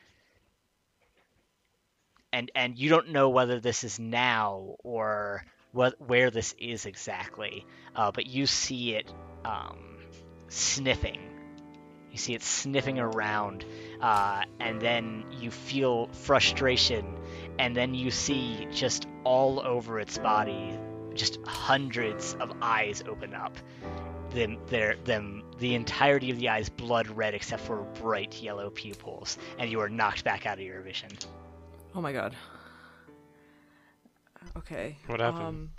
and 2.33 2.51
and 2.55 2.79
you 2.79 2.88
don't 2.88 3.11
know 3.11 3.31
whether 3.31 3.61
this 3.61 3.85
is 3.85 3.98
now 3.98 4.77
or 4.81 5.44
what 5.72 6.01
where 6.01 6.31
this 6.31 6.55
is 6.59 6.87
exactly, 6.87 7.66
uh, 7.94 8.11
but 8.12 8.27
you 8.27 8.46
see 8.46 8.94
it 8.94 9.12
um, 9.44 9.79
sniffing. 10.48 11.20
You 12.11 12.16
see 12.16 12.35
it 12.35 12.42
sniffing 12.42 12.98
around 12.98 13.64
uh, 14.01 14.42
and 14.61 14.81
then 14.81 15.24
you 15.40 15.51
feel 15.51 16.07
frustration, 16.09 17.18
and 17.59 17.77
then 17.77 17.94
you 17.94 18.11
see 18.11 18.66
just 18.73 19.07
all 19.25 19.61
over 19.61 19.99
its 20.01 20.18
body, 20.18 20.79
just 21.14 21.38
hundreds 21.44 22.35
of 22.40 22.53
eyes 22.62 23.03
open 23.09 23.35
up. 23.35 23.57
Them, 24.31 24.59
their, 24.66 24.97
them, 25.05 25.42
the 25.59 25.75
entirety 25.75 26.31
of 26.31 26.38
the 26.38 26.49
eyes 26.51 26.68
blood 26.68 27.09
red 27.09 27.35
except 27.35 27.62
for 27.62 27.79
bright 28.01 28.40
yellow 28.42 28.71
pupils, 28.71 29.38
and 29.59 29.71
you 29.71 29.81
are 29.81 29.88
knocked 29.88 30.23
back 30.25 30.44
out 30.47 30.59
of 30.59 30.64
your 30.64 30.81
vision. 30.83 31.11
oh 31.94 32.01
my 32.01 32.12
god. 32.12 32.35
Okay. 34.57 34.97
What 35.07 35.21
happened? 35.21 35.42
Um, 35.44 35.71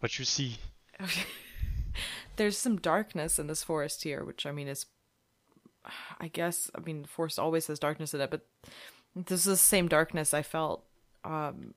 What 0.00 0.18
you 0.18 0.24
see? 0.24 0.56
okay. 1.00 1.22
there's 2.36 2.58
some 2.58 2.76
darkness 2.78 3.38
in 3.38 3.46
this 3.46 3.62
forest 3.62 4.02
here, 4.04 4.24
which 4.24 4.44
I 4.46 4.52
mean 4.52 4.68
is, 4.68 4.86
I 6.20 6.28
guess, 6.28 6.70
I 6.74 6.80
mean, 6.80 7.02
the 7.02 7.08
forest 7.08 7.38
always 7.38 7.66
has 7.68 7.78
darkness 7.78 8.14
in 8.14 8.20
it, 8.20 8.30
but 8.30 8.46
this 9.14 9.40
is 9.40 9.44
the 9.44 9.56
same 9.56 9.88
darkness 9.88 10.34
I 10.34 10.42
felt, 10.42 10.84
um, 11.24 11.74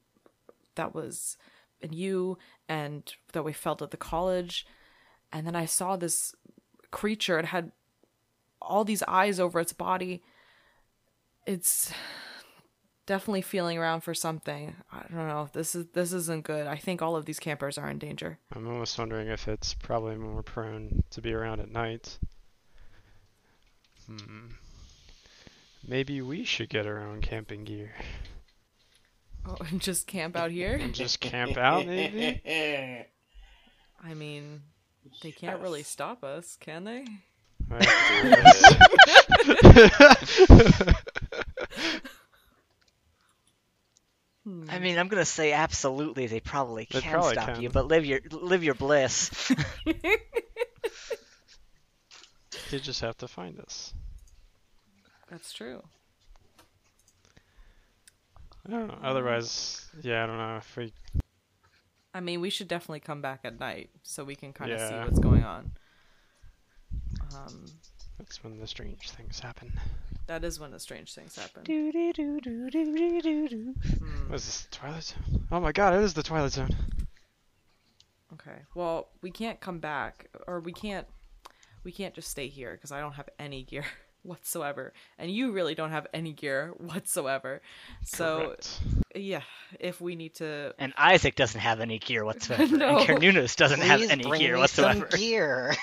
that 0.75 0.93
was 0.93 1.37
in 1.81 1.93
you 1.93 2.37
and 2.69 3.13
that 3.33 3.43
we 3.43 3.53
felt 3.53 3.81
at 3.81 3.91
the 3.91 3.97
college, 3.97 4.65
and 5.31 5.45
then 5.45 5.55
I 5.55 5.65
saw 5.65 5.95
this 5.95 6.35
creature. 6.91 7.39
It 7.39 7.45
had 7.45 7.71
all 8.61 8.83
these 8.83 9.03
eyes 9.07 9.39
over 9.39 9.59
its 9.59 9.73
body. 9.73 10.21
It's 11.47 11.91
definitely 13.05 13.41
feeling 13.41 13.77
around 13.77 14.01
for 14.01 14.13
something. 14.13 14.75
I 14.91 15.01
don't 15.09 15.27
know. 15.27 15.49
This 15.51 15.75
is 15.75 15.87
this 15.93 16.13
isn't 16.13 16.45
good. 16.45 16.67
I 16.67 16.77
think 16.77 17.01
all 17.01 17.15
of 17.15 17.25
these 17.25 17.39
campers 17.39 17.77
are 17.77 17.89
in 17.89 17.97
danger. 17.97 18.37
I'm 18.55 18.67
almost 18.67 18.97
wondering 18.97 19.27
if 19.27 19.47
it's 19.47 19.73
probably 19.73 20.15
more 20.15 20.43
prone 20.43 21.03
to 21.11 21.21
be 21.21 21.33
around 21.33 21.59
at 21.59 21.71
night. 21.71 22.19
Hmm. 24.05 24.51
Maybe 25.87 26.21
we 26.21 26.43
should 26.43 26.69
get 26.69 26.85
our 26.85 26.99
own 26.99 27.21
camping 27.21 27.63
gear. 27.63 27.91
Oh, 29.47 29.57
and 29.69 29.81
just 29.81 30.07
camp 30.07 30.35
out 30.35 30.51
here? 30.51 30.75
And 30.75 30.93
just 30.93 31.19
camp 31.21 31.57
out, 31.57 31.85
maybe? 31.85 32.41
I 34.03 34.13
mean, 34.13 34.61
they 35.21 35.31
can't 35.31 35.61
really 35.61 35.83
stop 35.83 36.23
us, 36.23 36.57
can 36.59 36.83
they? 36.83 37.05
I 44.69 44.79
mean, 44.79 44.97
I'm 44.97 45.07
gonna 45.07 45.23
say 45.23 45.51
absolutely 45.53 46.27
they 46.27 46.39
probably 46.39 46.87
They 46.91 47.01
can 47.01 47.11
probably 47.11 47.33
stop 47.33 47.53
can. 47.53 47.61
you, 47.61 47.69
but 47.69 47.87
live 47.87 48.05
your 48.05 48.19
live 48.31 48.63
your 48.63 48.73
bliss. 48.73 49.29
They 52.71 52.79
just 52.79 53.01
have 53.01 53.17
to 53.17 53.27
find 53.27 53.59
us. 53.59 53.93
That's 55.29 55.53
true. 55.53 55.83
I 58.67 58.71
don't 58.71 58.87
know. 58.87 58.97
Otherwise, 59.03 59.85
yeah, 60.01 60.23
I 60.23 60.27
don't 60.27 60.37
know 60.37 60.57
if 60.57 60.77
we. 60.77 60.93
I 62.13 62.19
mean, 62.19 62.41
we 62.41 62.49
should 62.49 62.67
definitely 62.67 62.99
come 62.99 63.21
back 63.21 63.41
at 63.43 63.59
night 63.59 63.89
so 64.03 64.23
we 64.23 64.35
can 64.35 64.53
kind 64.53 64.71
of 64.71 64.79
see 64.79 64.93
what's 64.95 65.19
going 65.19 65.43
on. 65.43 65.71
Um, 67.35 67.65
That's 68.17 68.43
when 68.43 68.59
the 68.59 68.67
strange 68.67 69.11
things 69.11 69.39
happen. 69.39 69.71
that 70.27 70.43
is 70.43 70.59
when 70.59 70.71
the 70.71 70.79
strange 70.79 71.13
things 71.15 71.35
happen. 71.37 71.63
Do-do-do-do-do-do-do. 71.63 73.73
Hmm. 73.97 74.29
What 74.29 74.35
is 74.35 74.45
this? 74.45 74.67
Twilight 74.71 75.03
Zone? 75.03 75.47
Oh 75.51 75.59
my 75.59 75.71
god, 75.71 75.93
it 75.93 76.03
is 76.03 76.13
the 76.13 76.23
Twilight 76.23 76.51
Zone. 76.51 76.75
Okay. 78.33 78.59
Well, 78.75 79.09
we 79.21 79.31
can't 79.31 79.59
come 79.59 79.79
back, 79.79 80.27
or 80.47 80.59
we 80.59 80.73
can't. 80.73 81.07
We 81.83 81.91
can't 81.91 82.13
just 82.13 82.29
stay 82.29 82.47
here 82.47 82.73
because 82.73 82.91
I 82.91 82.99
don't 82.99 83.13
have 83.13 83.29
any 83.39 83.63
gear 83.63 83.85
whatsoever, 84.23 84.93
and 85.17 85.31
you 85.31 85.51
really 85.51 85.75
don't 85.75 85.91
have 85.91 86.07
any 86.13 86.33
gear 86.33 86.73
whatsoever. 86.77 87.61
So 88.05 88.39
Correct. 88.45 88.79
yeah, 89.15 89.41
if 89.79 89.99
we 90.01 90.15
need 90.15 90.35
to, 90.35 90.73
And 90.77 90.93
Isaac 90.97 91.35
doesn't 91.35 91.59
have 91.61 91.79
any 91.79 91.99
gear 91.99 92.23
whatsoever. 92.25 92.77
No. 92.77 92.97
And 92.99 93.07
Carnunos 93.07 93.55
doesn't 93.55 93.81
have 93.81 94.01
any 94.01 94.23
bring 94.23 94.41
gear 94.41 94.53
me 94.55 94.59
whatsoever. 94.59 95.07
some 95.09 95.19
gear. 95.19 95.75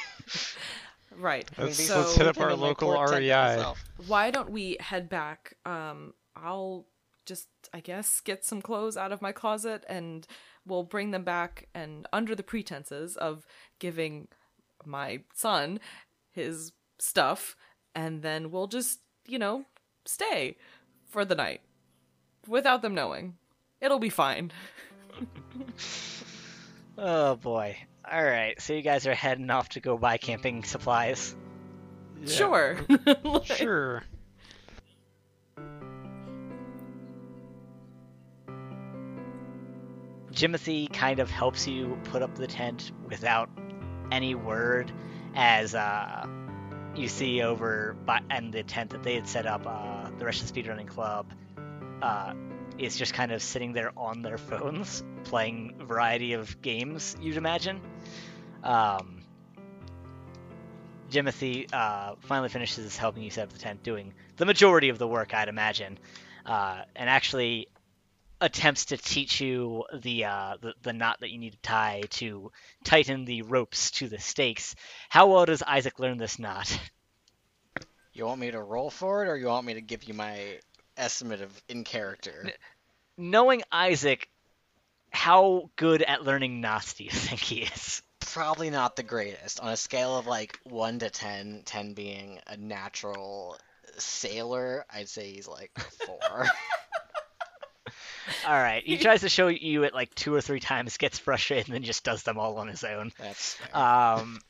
right? 1.16 1.48
Let's, 1.58 1.78
these 1.78 1.88
so- 1.88 1.98
let's 2.00 2.16
hit 2.16 2.26
up 2.26 2.38
our 2.40 2.54
local 2.54 2.92
REI. 2.92 3.64
Why 4.06 4.30
don't 4.30 4.50
we 4.50 4.76
head 4.80 5.08
back? 5.08 5.54
Um, 5.64 6.14
I'll 6.36 6.86
just, 7.26 7.48
I 7.74 7.80
guess, 7.80 8.20
get 8.20 8.44
some 8.44 8.62
clothes 8.62 8.96
out 8.96 9.12
of 9.12 9.20
my 9.20 9.32
closet, 9.32 9.84
and 9.88 10.26
we'll 10.64 10.84
bring 10.84 11.10
them 11.10 11.24
back, 11.24 11.68
and 11.74 12.06
under 12.12 12.34
the 12.34 12.42
pretenses 12.42 13.16
of 13.16 13.44
giving 13.78 14.28
my 14.84 15.20
son 15.34 15.80
his 16.30 16.72
stuff, 16.98 17.56
and 17.94 18.22
then 18.22 18.50
we'll 18.50 18.66
just, 18.66 19.00
you 19.26 19.38
know, 19.38 19.64
stay 20.06 20.56
for 21.06 21.24
the 21.24 21.34
night 21.34 21.60
without 22.46 22.82
them 22.82 22.94
knowing. 22.94 23.34
It'll 23.80 23.98
be 23.98 24.10
fine. 24.10 24.52
Oh 27.00 27.36
boy. 27.36 27.76
All 28.10 28.24
right, 28.24 28.60
so 28.60 28.72
you 28.72 28.82
guys 28.82 29.06
are 29.06 29.14
heading 29.14 29.50
off 29.50 29.68
to 29.70 29.80
go 29.80 29.96
buy 29.96 30.16
camping 30.16 30.64
supplies. 30.64 31.36
Sure. 32.26 32.76
Like- 33.22 33.44
Sure. 33.44 34.02
Jimothy 40.32 40.92
kind 40.92 41.20
of 41.20 41.30
helps 41.30 41.66
you 41.66 41.98
put 42.04 42.22
up 42.22 42.34
the 42.36 42.46
tent 42.46 42.92
without 43.08 43.48
any 44.12 44.34
word, 44.34 44.92
as 45.34 45.74
uh, 45.74 46.26
you 46.98 47.08
see 47.08 47.42
over 47.42 47.96
by 48.04 48.20
and 48.30 48.52
the 48.52 48.62
tent 48.62 48.90
that 48.90 49.02
they 49.02 49.14
had 49.14 49.28
set 49.28 49.46
up, 49.46 49.62
uh, 49.66 50.10
the 50.18 50.24
Russian 50.24 50.46
speedrunning 50.46 50.88
club, 50.88 51.26
uh, 52.02 52.34
is 52.78 52.96
just 52.96 53.14
kind 53.14 53.32
of 53.32 53.42
sitting 53.42 53.72
there 53.72 53.92
on 53.96 54.22
their 54.22 54.38
phones 54.50 55.02
playing 55.24 55.74
a 55.80 55.84
variety 55.84 56.32
of 56.34 56.60
games. 56.62 57.16
You'd 57.20 57.36
imagine. 57.36 57.80
Um, 58.62 59.22
Jimothy 61.10 61.72
uh, 61.72 62.16
finally 62.20 62.48
finishes 62.48 62.96
helping 62.96 63.22
you 63.22 63.30
set 63.30 63.44
up 63.44 63.52
the 63.52 63.58
tent, 63.58 63.82
doing 63.82 64.12
the 64.36 64.44
majority 64.44 64.90
of 64.90 64.98
the 64.98 65.06
work, 65.06 65.32
I'd 65.32 65.48
imagine, 65.48 65.98
uh, 66.44 66.82
and 66.94 67.08
actually 67.08 67.68
attempts 68.40 68.86
to 68.86 68.96
teach 68.96 69.40
you 69.40 69.84
the, 69.92 70.24
uh, 70.24 70.56
the 70.60 70.74
the 70.82 70.92
knot 70.92 71.20
that 71.20 71.30
you 71.30 71.38
need 71.38 71.52
to 71.52 71.62
tie 71.62 72.02
to 72.10 72.52
tighten 72.84 73.24
the 73.24 73.42
ropes 73.42 73.90
to 73.92 74.08
the 74.08 74.18
stakes. 74.18 74.74
How 75.08 75.28
well 75.28 75.46
does 75.46 75.62
Isaac 75.62 75.98
learn 75.98 76.18
this 76.18 76.38
knot? 76.38 76.78
You 78.12 78.26
want 78.26 78.40
me 78.40 78.50
to 78.50 78.60
roll 78.60 78.90
for 78.90 79.24
it, 79.24 79.28
or 79.28 79.36
you 79.36 79.46
want 79.46 79.66
me 79.66 79.74
to 79.74 79.80
give 79.80 80.04
you 80.04 80.14
my 80.14 80.58
estimate 80.96 81.40
of 81.40 81.62
in 81.68 81.84
character? 81.84 82.50
Knowing 83.16 83.62
Isaac, 83.70 84.28
how 85.10 85.70
good 85.76 86.02
at 86.02 86.24
learning 86.24 86.60
knots 86.60 86.94
do 86.94 87.04
you 87.04 87.10
think 87.12 87.40
he 87.40 87.62
is? 87.62 88.02
Probably 88.20 88.70
not 88.70 88.96
the 88.96 89.02
greatest. 89.02 89.60
On 89.60 89.68
a 89.68 89.76
scale 89.76 90.18
of 90.18 90.26
like 90.26 90.58
1 90.64 90.98
to 91.00 91.10
10, 91.10 91.62
10 91.64 91.94
being 91.94 92.40
a 92.46 92.56
natural 92.56 93.56
sailor, 93.96 94.84
I'd 94.92 95.08
say 95.08 95.32
he's 95.32 95.48
like 95.48 95.70
4. 96.06 96.18
All 98.46 98.52
right, 98.54 98.82
he 98.84 98.96
tries 98.98 99.20
to 99.22 99.28
show 99.28 99.48
you 99.48 99.84
it 99.84 99.94
like 99.94 100.14
two 100.14 100.34
or 100.34 100.40
three 100.40 100.60
times, 100.60 100.96
gets 100.96 101.18
frustrated, 101.18 101.66
and 101.66 101.74
then 101.74 101.82
just 101.82 102.04
does 102.04 102.22
them 102.22 102.38
all 102.38 102.58
on 102.58 102.68
his 102.68 102.84
own. 102.84 103.12
That's 103.18 103.56
um, 103.72 104.40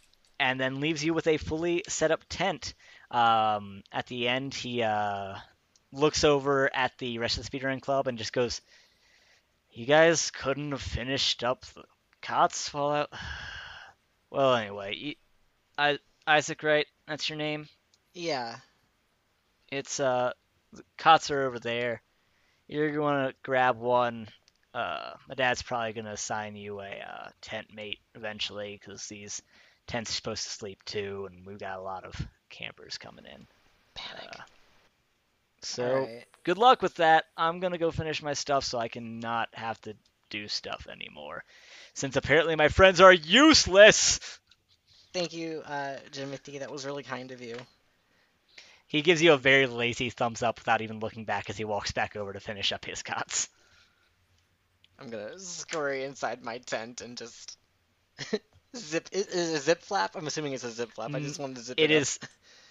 and 0.41 0.61
then 0.61 0.81
leaves 0.81 1.05
you 1.05 1.15
with 1.15 1.27
a 1.27 1.37
fully 1.37 1.85
set 1.89 2.11
up 2.11 2.23
tent. 2.29 2.75
Um, 3.11 3.83
at 3.93 4.07
the 4.07 4.29
end, 4.29 4.55
he 4.55 4.83
uh, 4.83 5.37
looks 5.93 6.25
over 6.25 6.75
at 6.75 6.97
the 6.99 7.19
rest 7.19 7.39
of 7.39 7.49
the 7.49 7.59
speedrun 7.59 7.81
club 7.81 8.07
and 8.07 8.19
just 8.19 8.33
goes, 8.33 8.61
"You 9.73 9.87
guys 9.87 10.31
couldn't 10.31 10.73
have 10.73 10.83
finished 10.83 11.45
up 11.45 11.65
the 11.67 11.85
cots 12.23 12.69
fallout." 12.69 13.13
well, 14.31 14.55
anyway, 14.55 14.95
you, 14.97 15.15
I, 15.77 15.99
Isaac, 16.27 16.63
right? 16.63 16.87
That's 17.07 17.29
your 17.29 17.39
name. 17.39 17.69
yeah. 18.15 18.57
It's 19.71 20.01
uh, 20.01 20.33
the 20.73 20.83
cots 20.97 21.31
are 21.31 21.43
over 21.43 21.59
there. 21.59 22.01
You're 22.69 22.95
gonna 22.95 23.33
grab 23.43 23.79
one. 23.79 24.29
Uh, 24.75 25.13
my 25.29 25.35
dad's 25.35 25.63
probably 25.63 25.95
gonna 25.95 26.13
assign 26.13 26.55
you 26.55 26.81
a 26.81 26.91
uh, 26.91 27.29
tent 27.41 27.69
mate 27.75 27.99
eventually, 28.15 28.79
because 28.81 29.07
these 29.07 29.43
tents 29.87 30.11
are 30.11 30.15
supposed 30.15 30.45
to 30.45 30.51
sleep 30.51 30.79
two, 30.85 31.29
and 31.31 31.47
we've 31.47 31.59
got 31.59 31.79
a 31.79 31.83
lot 31.83 32.05
of 32.05 32.15
campers 32.51 32.99
coming 32.99 33.25
in. 33.25 33.47
Panic. 33.95 34.29
Uh, 34.39 34.43
so 35.63 35.85
Alright. 35.85 36.27
good 36.45 36.59
luck 36.59 36.83
with 36.83 36.95
that. 36.97 37.25
I'm 37.37 37.59
gonna 37.59 37.79
go 37.79 37.91
finish 37.91 38.23
my 38.23 38.35
stuff 38.35 38.65
so 38.65 38.79
I 38.79 38.89
can 38.89 39.19
not 39.19 39.49
have 39.55 39.81
to 39.83 39.95
do 40.31 40.47
stuff 40.47 40.87
anymore, 40.91 41.43
since 41.95 42.17
apparently 42.17 42.55
my 42.55 42.69
friends 42.69 43.01
are 43.01 43.13
useless. 43.13 44.21
Thank 45.15 45.33
you, 45.33 45.63
uh, 45.65 45.97
Jimothy. 46.13 46.61
That 46.61 46.71
was 46.71 46.85
really 46.85 47.03
kind 47.03 47.33
of 47.33 47.41
you. 47.41 47.57
He 48.89 49.03
gives 49.03 49.23
you 49.23 49.33
a 49.35 49.39
very 49.39 49.67
lazy 49.67 50.11
thumbs 50.11 50.43
up 50.43 50.59
without 50.59 50.81
even 50.83 50.99
looking 50.99 51.25
back 51.25 51.49
as 51.51 51.57
he 51.57 51.65
walks 51.65 51.93
back 51.93 52.17
over 52.17 52.33
to 52.33 52.41
finish 52.41 52.73
up 52.73 52.85
his 52.85 53.03
cots. 53.03 53.49
I'm 54.99 55.11
gonna 55.11 55.39
scurry 55.39 56.05
inside 56.05 56.43
my 56.43 56.59
tent 56.59 57.01
and 57.03 57.17
just 57.17 57.57
zip. 58.77 59.09
Is, 59.13 59.27
is 59.29 59.51
it 59.53 59.57
a 59.57 59.61
zip 59.61 59.83
flap? 59.83 60.17
I'm 60.17 60.27
assuming 60.27 60.55
it's 60.55 60.65
a 60.65 60.71
zip 60.71 60.91
flap. 60.93 61.15
I 61.15 61.21
mm, 61.21 61.23
just 61.23 61.39
wanted 61.39 61.57
to 61.57 61.63
zip 61.63 61.79
it. 61.79 61.91
It 61.91 61.95
up. 61.95 62.03
is. 62.03 62.19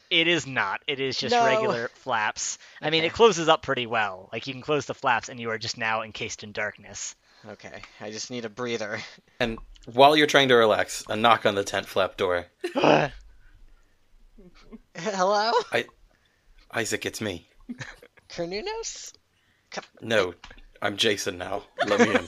It 0.10 0.28
is 0.28 0.48
not. 0.48 0.82
It 0.88 1.00
is 1.00 1.18
just 1.18 1.34
No. 1.36 1.46
regular 1.46 1.90
flaps. 1.96 2.58
I 2.82 2.90
mean, 2.90 3.04
it 3.04 3.12
closes 3.14 3.50
up 3.50 3.62
pretty 3.62 3.86
well. 3.86 4.30
Like 4.32 4.48
you 4.48 4.54
can 4.54 4.62
close 4.62 4.86
the 4.86 4.94
flaps, 4.94 5.30
and 5.30 5.40
you 5.40 5.50
are 5.52 5.58
just 5.58 5.78
now 5.78 6.02
encased 6.02 6.44
in 6.44 6.52
darkness. 6.52 7.16
Okay, 7.48 7.82
I 8.02 8.10
just 8.12 8.32
need 8.32 8.46
a 8.46 8.50
breather. 8.50 9.00
And 9.40 9.60
while 9.86 10.16
you're 10.18 10.28
trying 10.28 10.48
to 10.48 10.56
relax, 10.56 11.04
a 11.08 11.16
knock 11.16 11.46
on 11.46 11.56
the 11.56 11.64
tent 11.64 11.86
flap 11.86 12.18
door. 12.18 12.48
Hello, 14.96 15.52
Isaac, 16.74 17.06
it's 17.06 17.22
me. 17.22 17.48
Carnunos? 18.30 19.14
No, 20.02 20.34
I'm 20.82 20.98
Jason 20.98 21.38
now. 21.38 21.64
Let 21.86 22.00
me 22.00 22.16
in. 22.16 22.28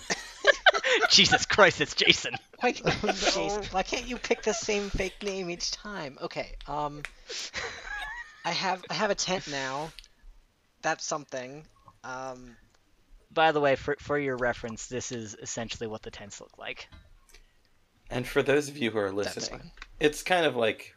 Jesus 1.09 1.45
Christ, 1.45 1.81
it's 1.81 1.93
Jason. 1.95 2.35
Why, 2.59 2.71
Jason, 2.73 3.63
why 3.71 3.83
can't 3.83 4.05
you 4.07 4.17
pick 4.17 4.43
the 4.43 4.53
same 4.53 4.89
fake 4.89 5.23
name 5.23 5.49
each 5.49 5.71
time? 5.71 6.17
Okay, 6.21 6.55
um, 6.67 7.03
I 8.43 8.51
have 8.51 8.83
I 8.89 8.95
have 8.95 9.11
a 9.11 9.15
tent 9.15 9.47
now. 9.49 9.91
That's 10.81 11.05
something. 11.05 11.63
Um, 12.03 12.57
By 13.31 13.53
the 13.53 13.61
way, 13.61 13.77
for 13.77 13.95
for 13.99 14.19
your 14.19 14.35
reference, 14.35 14.87
this 14.87 15.13
is 15.13 15.35
essentially 15.41 15.87
what 15.87 16.01
the 16.01 16.11
tents 16.11 16.41
look 16.41 16.57
like. 16.57 16.89
And 18.09 18.27
for 18.27 18.43
those 18.43 18.67
of 18.67 18.77
you 18.77 18.91
who 18.91 18.97
are 18.99 19.11
listening, 19.13 19.59
fine. 19.59 19.71
it's 20.01 20.21
kind 20.21 20.45
of 20.45 20.57
like 20.57 20.95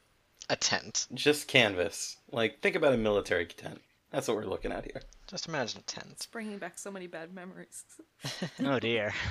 A 0.50 0.56
tent. 0.56 1.06
just 1.14 1.46
canvas. 1.46 2.16
Like 2.32 2.60
think 2.60 2.74
about 2.76 2.92
a 2.94 2.96
military 2.96 3.46
tent. 3.46 3.80
That's 4.10 4.26
what 4.28 4.36
we're 4.36 4.44
looking 4.44 4.72
at 4.72 4.84
here. 4.84 5.02
Just 5.26 5.46
imagine 5.48 5.80
a 5.80 5.82
tent. 5.82 6.08
It's 6.12 6.26
bringing 6.26 6.58
back 6.58 6.78
so 6.78 6.90
many 6.90 7.06
bad 7.06 7.32
memories. 7.34 7.84
Oh 8.64 8.78
dear. 8.78 9.12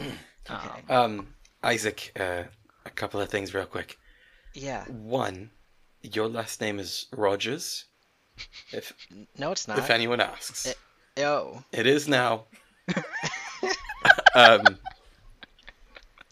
Okay. 0.00 0.82
Um, 0.88 1.34
Isaac, 1.62 2.12
uh, 2.18 2.44
a 2.86 2.90
couple 2.90 3.20
of 3.20 3.28
things 3.28 3.52
real 3.52 3.66
quick. 3.66 3.98
Yeah. 4.54 4.84
One, 4.86 5.50
your 6.02 6.26
last 6.28 6.60
name 6.62 6.78
is 6.78 7.06
Rogers. 7.14 7.84
If 8.72 8.92
No, 9.38 9.52
it's 9.52 9.68
not. 9.68 9.78
if 9.78 9.90
anyone 9.90 10.20
asks, 10.20 10.66
It- 10.66 10.78
Oh. 11.18 11.64
it 11.72 11.86
is 11.86 12.06
now. 12.08 12.44
um, 14.36 14.62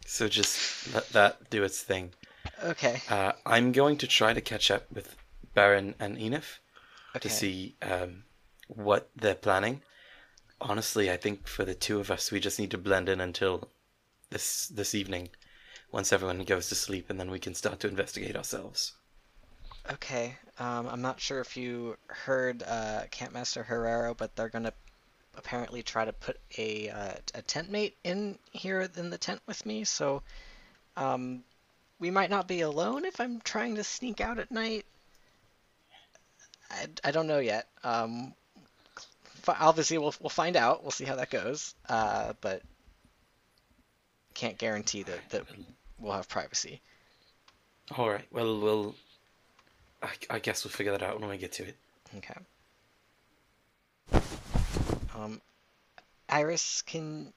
so 0.07 0.29
just 0.29 0.95
let 0.95 1.09
that 1.11 1.51
do 1.51 1.63
its 1.65 1.83
thing. 1.83 2.13
Okay. 2.65 3.03
Uh, 3.09 3.33
I'm 3.45 3.73
going 3.73 3.99
to 3.99 4.07
try 4.07 4.33
to 4.33 4.41
catch 4.41 4.71
up 4.71 4.91
with 4.93 5.17
Baron 5.55 5.95
and 5.99 6.17
Enif 6.17 6.59
Okay. 7.17 7.21
to 7.21 7.31
see 7.31 7.77
um, 7.83 8.25
what 8.69 9.11
they're 9.17 9.35
planning. 9.35 9.83
Honestly, 10.61 11.11
I 11.11 11.17
think 11.19 11.49
for 11.49 11.65
the 11.65 11.75
two 11.75 12.01
of 12.01 12.11
us, 12.11 12.31
we 12.33 12.41
just 12.41 12.59
need 12.59 12.71
to 12.73 12.79
blend 12.79 13.09
in 13.09 13.21
until 13.21 13.71
this 14.31 14.69
this 14.69 14.95
evening, 14.95 15.31
once 15.93 16.13
everyone 16.13 16.45
goes 16.45 16.69
to 16.71 16.77
sleep, 16.77 17.11
and 17.11 17.21
then 17.21 17.31
we 17.31 17.41
can 17.41 17.55
start 17.55 17.81
to 17.81 17.89
investigate 17.89 18.37
ourselves. 18.37 18.95
Okay. 19.91 20.37
Um, 20.59 20.89
I'm 20.89 21.03
not 21.03 21.21
sure 21.21 21.41
if 21.41 21.57
you 21.57 21.97
heard 22.09 22.63
uh, 22.63 23.05
Campmaster 23.11 23.65
Herrero, 23.67 24.17
but 24.17 24.35
they're 24.35 24.49
gonna 24.49 24.73
apparently 25.37 25.83
try 25.83 26.05
to 26.05 26.13
put 26.13 26.39
a 26.59 26.91
uh, 26.91 27.15
a 27.35 27.43
tent 27.43 27.71
mate 27.71 27.97
in 28.05 28.39
here 28.53 28.83
in 28.97 29.11
the 29.11 29.19
tent 29.19 29.43
with 29.47 29.67
me. 29.67 29.85
So, 29.85 30.23
um, 30.97 31.45
we 31.99 32.11
might 32.11 32.31
not 32.31 32.49
be 32.49 32.61
alone 32.61 33.05
if 33.05 33.21
I'm 33.21 33.41
trying 33.41 33.77
to 33.77 33.85
sneak 33.85 34.21
out 34.21 34.39
at 34.39 34.51
night. 34.51 34.85
I, 36.71 36.87
I 37.05 37.11
don't 37.11 37.27
know 37.27 37.39
yet. 37.39 37.69
Um, 37.85 38.35
obviously 39.49 39.99
we'll 39.99 40.15
we'll 40.21 40.31
find 40.31 40.57
out. 40.57 40.83
We'll 40.83 40.91
see 40.91 41.05
how 41.05 41.17
that 41.17 41.31
goes. 41.31 41.75
Uh, 41.89 42.33
but 42.41 42.63
can't 44.35 44.59
guarantee 44.59 45.03
that 45.05 45.31
that 45.31 45.45
we'll 45.99 46.13
have 46.13 46.29
privacy. 46.29 46.81
All 47.97 48.11
right. 48.11 48.27
Well, 48.31 48.61
we'll. 48.61 48.95
I, 50.03 50.11
I 50.31 50.39
guess 50.39 50.65
we'll 50.65 50.73
figure 50.73 50.93
that 50.93 51.03
out 51.03 51.21
when 51.21 51.31
we 51.31 51.39
get 51.39 51.53
to 51.53 51.65
it. 51.65 51.77
Okay. 52.17 52.35
Um, 55.17 55.41
Iris, 56.29 56.83
can 56.83 57.33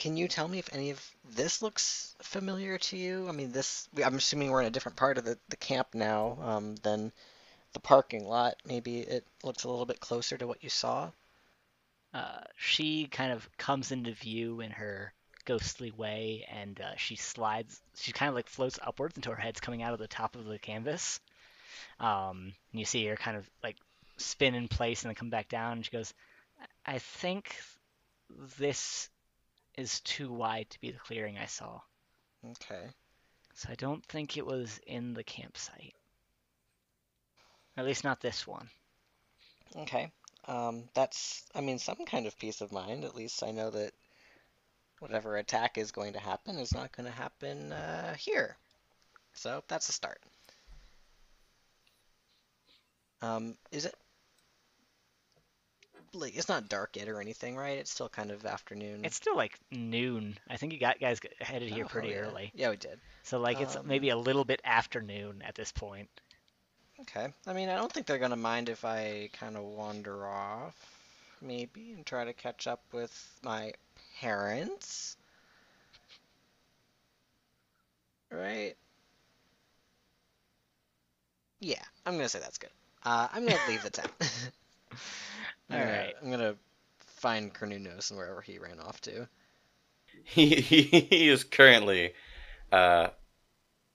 can 0.00 0.16
you 0.16 0.28
tell 0.28 0.48
me 0.48 0.58
if 0.58 0.72
any 0.72 0.88
of 0.88 1.10
this 1.36 1.60
looks 1.60 2.16
familiar 2.22 2.78
to 2.78 2.96
you? 2.96 3.28
I 3.28 3.32
mean, 3.32 3.52
this 3.52 3.86
I'm 4.02 4.14
assuming 4.14 4.50
we're 4.50 4.62
in 4.62 4.66
a 4.66 4.70
different 4.70 4.96
part 4.96 5.18
of 5.18 5.26
the, 5.26 5.38
the 5.50 5.58
camp 5.58 5.88
now 5.92 6.38
um, 6.40 6.76
than 6.76 7.12
the 7.74 7.80
parking 7.80 8.24
lot. 8.24 8.54
Maybe 8.64 9.00
it 9.00 9.26
looks 9.44 9.64
a 9.64 9.68
little 9.68 9.84
bit 9.84 10.00
closer 10.00 10.38
to 10.38 10.46
what 10.46 10.64
you 10.64 10.70
saw. 10.70 11.10
Uh, 12.14 12.40
she 12.56 13.08
kind 13.08 13.30
of 13.30 13.46
comes 13.58 13.92
into 13.92 14.12
view 14.12 14.62
in 14.62 14.70
her 14.70 15.12
ghostly 15.44 15.90
way, 15.90 16.46
and 16.50 16.80
uh, 16.80 16.96
she 16.96 17.16
slides. 17.16 17.82
She 17.96 18.12
kind 18.12 18.30
of 18.30 18.34
like 18.34 18.48
floats 18.48 18.78
upwards 18.82 19.16
until 19.16 19.34
her 19.34 19.42
head's 19.42 19.60
coming 19.60 19.82
out 19.82 19.92
of 19.92 19.98
the 19.98 20.08
top 20.08 20.34
of 20.34 20.46
the 20.46 20.58
canvas, 20.58 21.20
Um, 21.98 22.54
and 22.72 22.80
you 22.80 22.86
see 22.86 23.04
her 23.04 23.16
kind 23.16 23.36
of 23.36 23.46
like 23.62 23.76
spin 24.16 24.54
in 24.54 24.66
place 24.66 25.02
and 25.02 25.10
then 25.10 25.14
come 25.14 25.30
back 25.30 25.50
down. 25.50 25.72
And 25.72 25.84
she 25.84 25.90
goes, 25.90 26.14
"I 26.86 27.00
think 27.00 27.54
this 28.58 29.10
is 29.76 30.00
too 30.00 30.32
wide 30.32 30.68
to 30.70 30.80
be 30.80 30.90
the 30.90 30.98
clearing 30.98 31.38
I 31.38 31.46
saw, 31.46 31.80
Okay. 32.44 32.88
so 33.54 33.68
I 33.70 33.74
don't 33.74 34.04
think 34.06 34.36
it 34.36 34.46
was 34.46 34.80
in 34.86 35.14
the 35.14 35.24
campsite. 35.24 35.94
At 37.76 37.84
least 37.84 38.04
not 38.04 38.20
this 38.20 38.46
one." 38.46 38.68
Okay. 39.76 40.10
Um, 40.46 40.88
that's, 40.94 41.44
I 41.54 41.60
mean, 41.60 41.78
some 41.78 42.04
kind 42.06 42.26
of 42.26 42.38
peace 42.38 42.60
of 42.60 42.72
mind. 42.72 43.04
At 43.04 43.14
least 43.14 43.42
I 43.42 43.50
know 43.52 43.70
that 43.70 43.92
whatever 44.98 45.36
attack 45.36 45.78
is 45.78 45.92
going 45.92 46.14
to 46.14 46.18
happen 46.18 46.58
is 46.58 46.74
not 46.74 46.92
going 46.96 47.06
to 47.06 47.16
happen 47.16 47.72
uh, 47.72 48.14
here. 48.14 48.56
So 49.34 49.62
that's 49.68 49.88
a 49.88 49.92
start. 49.92 50.20
Um, 53.22 53.56
is 53.70 53.84
it? 53.84 53.94
Like, 56.12 56.36
it's 56.36 56.48
not 56.48 56.68
dark 56.68 56.96
yet 56.96 57.08
or 57.08 57.20
anything, 57.20 57.56
right? 57.56 57.78
It's 57.78 57.90
still 57.90 58.08
kind 58.08 58.30
of 58.30 58.44
afternoon. 58.46 59.04
It's 59.04 59.16
still 59.16 59.36
like 59.36 59.58
noon. 59.70 60.38
I 60.48 60.56
think 60.56 60.72
you 60.72 60.78
got 60.78 60.98
guys 61.00 61.20
headed 61.40 61.68
here 61.70 61.84
Oh, 61.84 61.86
pretty 61.86 62.14
yeah. 62.14 62.16
early. 62.16 62.54
Yeah, 62.54 62.70
we 62.70 62.76
did. 62.76 63.00
So 63.22 63.38
like 63.40 63.60
it's 63.60 63.76
Um, 63.76 63.82
maybe 63.82 64.10
a 64.10 64.16
little 64.16 64.44
bit 64.44 64.60
afternoon 64.64 65.42
at 65.42 65.54
this 65.54 65.72
point. 65.72 66.10
Okay. 67.00 67.32
I 67.46 67.52
mean, 67.52 67.68
I 67.68 67.76
don't 67.76 67.92
think 67.92 68.06
they're 68.06 68.18
gonna 68.18 68.36
mind 68.36 68.68
if 68.68 68.84
I 68.84 69.28
kind 69.32 69.56
of 69.56 69.64
wander 69.64 70.26
off, 70.26 70.76
maybe, 71.40 71.92
and 71.92 72.06
try 72.06 72.24
to 72.24 72.32
catch 72.32 72.66
up 72.66 72.82
with 72.92 73.12
my 73.42 73.72
parents. 74.20 75.16
Right? 78.30 78.76
Yeah, 81.60 81.82
I'm 82.06 82.16
gonna 82.16 82.28
say 82.28 82.40
that's 82.40 82.58
good. 82.58 82.70
Uh, 83.04 83.28
I'm 83.32 83.44
gonna 83.44 83.58
leave 83.66 83.82
the 83.82 83.90
town. 83.90 84.10
I'm 85.70 85.78
All 85.78 85.84
gonna- 85.84 85.98
right. 85.98 86.14
I'm 86.22 86.30
gonna 86.30 86.56
find 86.98 87.54
Carnunos 87.54 88.10
and 88.10 88.18
wherever 88.18 88.40
he 88.40 88.58
ran 88.58 88.80
off 88.80 89.00
to. 89.02 89.28
He, 90.24 90.56
he, 90.56 90.82
he 90.82 91.28
is 91.28 91.44
currently 91.44 92.12
uh, 92.72 93.08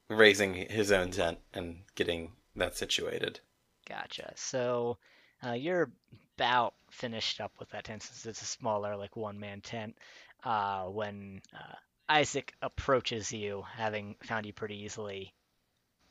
raising 0.10 0.54
his 0.54 0.92
own 0.92 1.12
tent 1.12 1.40
and 1.54 1.80
getting 1.96 2.32
that 2.56 2.78
situated. 2.78 3.40
Gotcha. 3.88 4.32
So 4.36 4.98
uh, 5.46 5.52
you're 5.54 5.92
about 6.38 6.74
finished 6.90 7.42
up 7.42 7.52
with 7.60 7.70
that 7.70 7.84
tent 7.84 8.04
since 8.04 8.26
it's 8.26 8.42
a 8.42 8.46
smaller, 8.46 8.96
like 8.96 9.16
one 9.16 9.40
man 9.40 9.62
tent. 9.62 9.98
Uh, 10.44 10.86
when 10.86 11.42
uh, 11.54 11.76
Isaac 12.10 12.54
approaches 12.62 13.32
you, 13.32 13.64
having 13.76 14.16
found 14.24 14.46
you 14.46 14.54
pretty 14.54 14.84
easily 14.84 15.34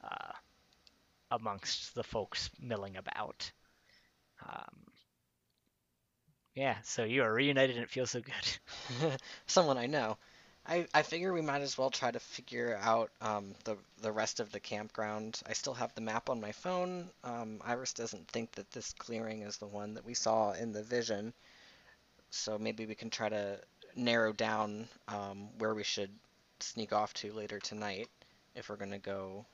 uh, 0.03 0.33
amongst 1.31 1.95
the 1.95 2.03
folks 2.05 2.51
milling 2.61 2.97
about. 2.97 3.51
Um, 4.47 4.75
yeah, 6.55 6.77
so 6.83 7.05
you 7.05 7.23
are 7.23 7.33
reunited 7.33 7.77
and 7.77 7.85
it 7.85 7.91
feels 7.91 8.11
so 8.11 8.21
good. 8.21 9.19
Someone 9.47 9.79
I 9.79 9.87
know. 9.87 10.17
I, 10.67 10.87
I 10.95 11.03
figure 11.03 11.33
we 11.33 11.43
might 11.43 11.61
as 11.61 11.77
well 11.77 11.91
try 11.91 12.11
to 12.11 12.19
figure 12.21 12.79
out 12.83 13.11
um, 13.21 13.55
the 13.65 13.77
the 14.01 14.13
rest 14.13 14.41
of 14.41 14.51
the 14.51 14.61
campground. 14.61 15.41
I 15.47 15.53
still 15.53 15.75
have 15.75 15.95
the 15.95 16.01
map 16.01 16.31
on 16.31 16.41
my 16.41 16.53
phone. 16.53 17.11
Um, 17.23 17.61
Iris 17.65 17.93
doesn't 17.93 18.29
think 18.29 18.53
that 18.53 18.71
this 18.71 18.95
clearing 18.95 19.43
is 19.43 19.59
the 19.59 19.67
one 19.67 19.95
that 19.95 20.05
we 20.07 20.15
saw 20.15 20.53
in 20.53 20.73
the 20.73 20.83
vision, 20.83 21.35
so 22.31 22.59
maybe 22.59 22.87
we 22.87 22.95
can 22.95 23.11
try 23.11 23.29
to 23.29 23.61
narrow 23.97 24.33
down 24.33 24.89
um, 25.09 25.49
where 25.59 25.75
we 25.75 25.85
should 25.85 26.11
sneak 26.61 26.93
off 26.93 27.13
to 27.15 27.33
later 27.33 27.61
tonight 27.61 28.09
if 28.55 28.69
we're 28.69 28.77
gonna 28.77 28.99
go 28.99 29.45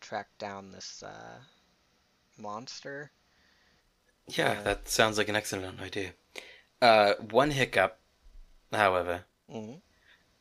track 0.00 0.28
down 0.38 0.72
this 0.72 1.02
uh, 1.02 1.38
monster. 2.38 3.10
Yeah, 4.28 4.62
that 4.62 4.88
sounds 4.88 5.18
like 5.18 5.28
an 5.28 5.36
excellent 5.36 5.80
idea. 5.80 6.12
Uh, 6.80 7.14
one 7.14 7.50
hiccup, 7.50 7.98
however. 8.72 9.24
hmm 9.50 9.74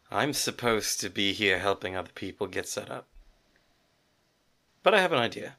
I'm 0.10 0.32
supposed 0.32 1.02
to 1.02 1.10
be 1.10 1.34
here 1.34 1.60
helping 1.60 1.96
other 1.96 2.12
people 2.16 2.48
get 2.48 2.68
set 2.68 2.90
up. 2.90 3.08
But 4.82 4.94
I 4.94 5.02
have 5.02 5.12
an 5.12 5.20
idea. 5.20 5.58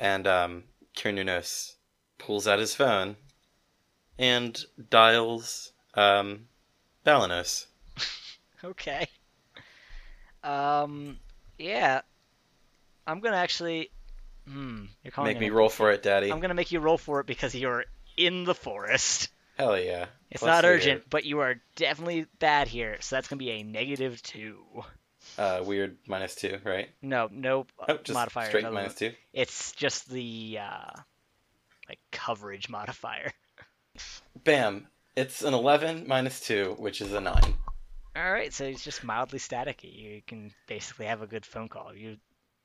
And, 0.00 0.26
um, 0.26 0.64
pulls 2.18 2.48
out 2.48 2.58
his 2.58 2.74
phone 2.74 3.16
and 4.18 4.64
dials, 4.90 5.72
um, 5.94 6.48
Balanos. 7.04 7.66
Okay. 8.64 9.06
Um, 10.42 11.18
yeah. 11.58 12.00
I'm 13.06 13.20
gonna 13.20 13.36
actually. 13.36 13.90
Hmm. 14.48 14.84
You're 15.02 15.10
calling 15.10 15.32
Make 15.32 15.40
me 15.40 15.50
roll 15.50 15.68
for 15.68 15.90
it, 15.92 16.02
Daddy. 16.02 16.30
I'm 16.30 16.40
gonna 16.40 16.54
make 16.54 16.72
you 16.72 16.80
roll 16.80 16.98
for 16.98 17.20
it 17.20 17.26
because 17.26 17.54
you're 17.54 17.84
in 18.16 18.44
the 18.44 18.54
forest. 18.54 19.28
Hell 19.58 19.78
yeah. 19.78 20.06
It's 20.30 20.42
Let's 20.42 20.62
not 20.62 20.64
urgent, 20.64 21.04
but 21.08 21.24
you 21.24 21.40
are 21.40 21.56
definitely 21.76 22.26
bad 22.40 22.68
here, 22.68 22.96
so 23.00 23.16
that's 23.16 23.28
gonna 23.28 23.38
be 23.38 23.50
a 23.50 23.62
negative 23.62 24.20
two. 24.22 24.58
Uh, 25.38 25.62
weird 25.64 25.96
minus 26.06 26.34
two, 26.34 26.58
right? 26.64 26.90
No, 27.00 27.28
no 27.32 27.66
uh, 27.80 27.86
Oh, 27.88 27.96
just 27.96 28.14
modifier. 28.14 28.48
straight 28.48 28.70
minus 28.70 28.94
two. 28.94 29.12
It's 29.32 29.72
just 29.72 30.10
the 30.10 30.58
uh, 30.60 31.00
like 31.88 31.98
coverage 32.12 32.68
modifier. 32.68 33.32
Bam. 34.44 34.86
It's 35.16 35.42
an 35.42 35.54
11 35.54 36.08
minus 36.08 36.40
two, 36.40 36.74
which 36.78 37.00
is 37.00 37.12
a 37.12 37.20
nine. 37.20 37.54
All 38.16 38.32
right, 38.32 38.52
so 38.52 38.64
it's 38.64 38.82
just 38.82 39.04
mildly 39.04 39.38
staticky. 39.38 39.96
You 39.96 40.22
can 40.26 40.52
basically 40.66 41.06
have 41.06 41.22
a 41.22 41.26
good 41.26 41.46
phone 41.46 41.68
call. 41.68 41.94
You 41.94 42.16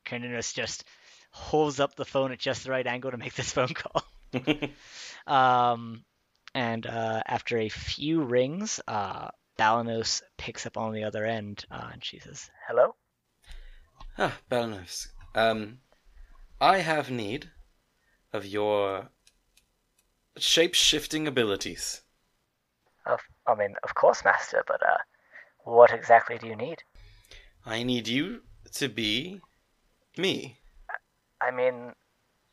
Carnunos 0.05 0.53
just 0.53 0.83
holds 1.31 1.79
up 1.79 1.95
the 1.95 2.05
phone 2.05 2.31
at 2.31 2.39
just 2.39 2.63
the 2.63 2.71
right 2.71 2.85
angle 2.85 3.11
to 3.11 3.17
make 3.17 3.35
this 3.35 3.51
phone 3.53 3.73
call. 3.73 4.03
Um, 5.27 6.03
and 6.55 6.87
uh, 6.87 7.21
after 7.25 7.59
a 7.59 7.69
few 7.69 8.23
rings, 8.23 8.79
uh, 8.87 9.29
Balanos 9.59 10.23
picks 10.37 10.65
up 10.65 10.77
on 10.77 10.93
the 10.93 11.03
other 11.03 11.23
end, 11.25 11.65
uh, 11.69 11.89
and 11.93 12.03
she 12.03 12.19
says, 12.19 12.49
"Hello." 12.67 12.95
Ah, 14.17 14.37
Balanos. 14.49 15.09
Um, 15.35 15.79
I 16.59 16.79
have 16.79 17.11
need 17.11 17.51
of 18.33 18.45
your 18.45 19.09
shape-shifting 20.37 21.27
abilities. 21.27 22.01
Of, 23.05 23.19
I 23.45 23.55
mean, 23.55 23.75
of 23.83 23.93
course, 23.95 24.23
Master, 24.25 24.63
but 24.65 24.81
uh, 24.81 24.97
what 25.63 25.91
exactly 25.91 26.37
do 26.37 26.47
you 26.47 26.55
need? 26.55 26.83
I 27.65 27.83
need 27.83 28.07
you 28.07 28.41
to 28.73 28.89
be 28.89 29.41
me. 30.17 30.58
I 31.41 31.51
mean, 31.51 31.93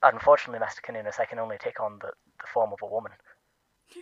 unfortunately, 0.02 0.60
Master 0.60 0.82
Carnunos, 0.82 1.18
I 1.18 1.24
can 1.24 1.38
only 1.38 1.58
take 1.58 1.80
on 1.80 1.98
the, 2.00 2.08
the 2.40 2.46
form 2.52 2.72
of 2.72 2.78
a 2.82 2.86
woman. 2.86 3.12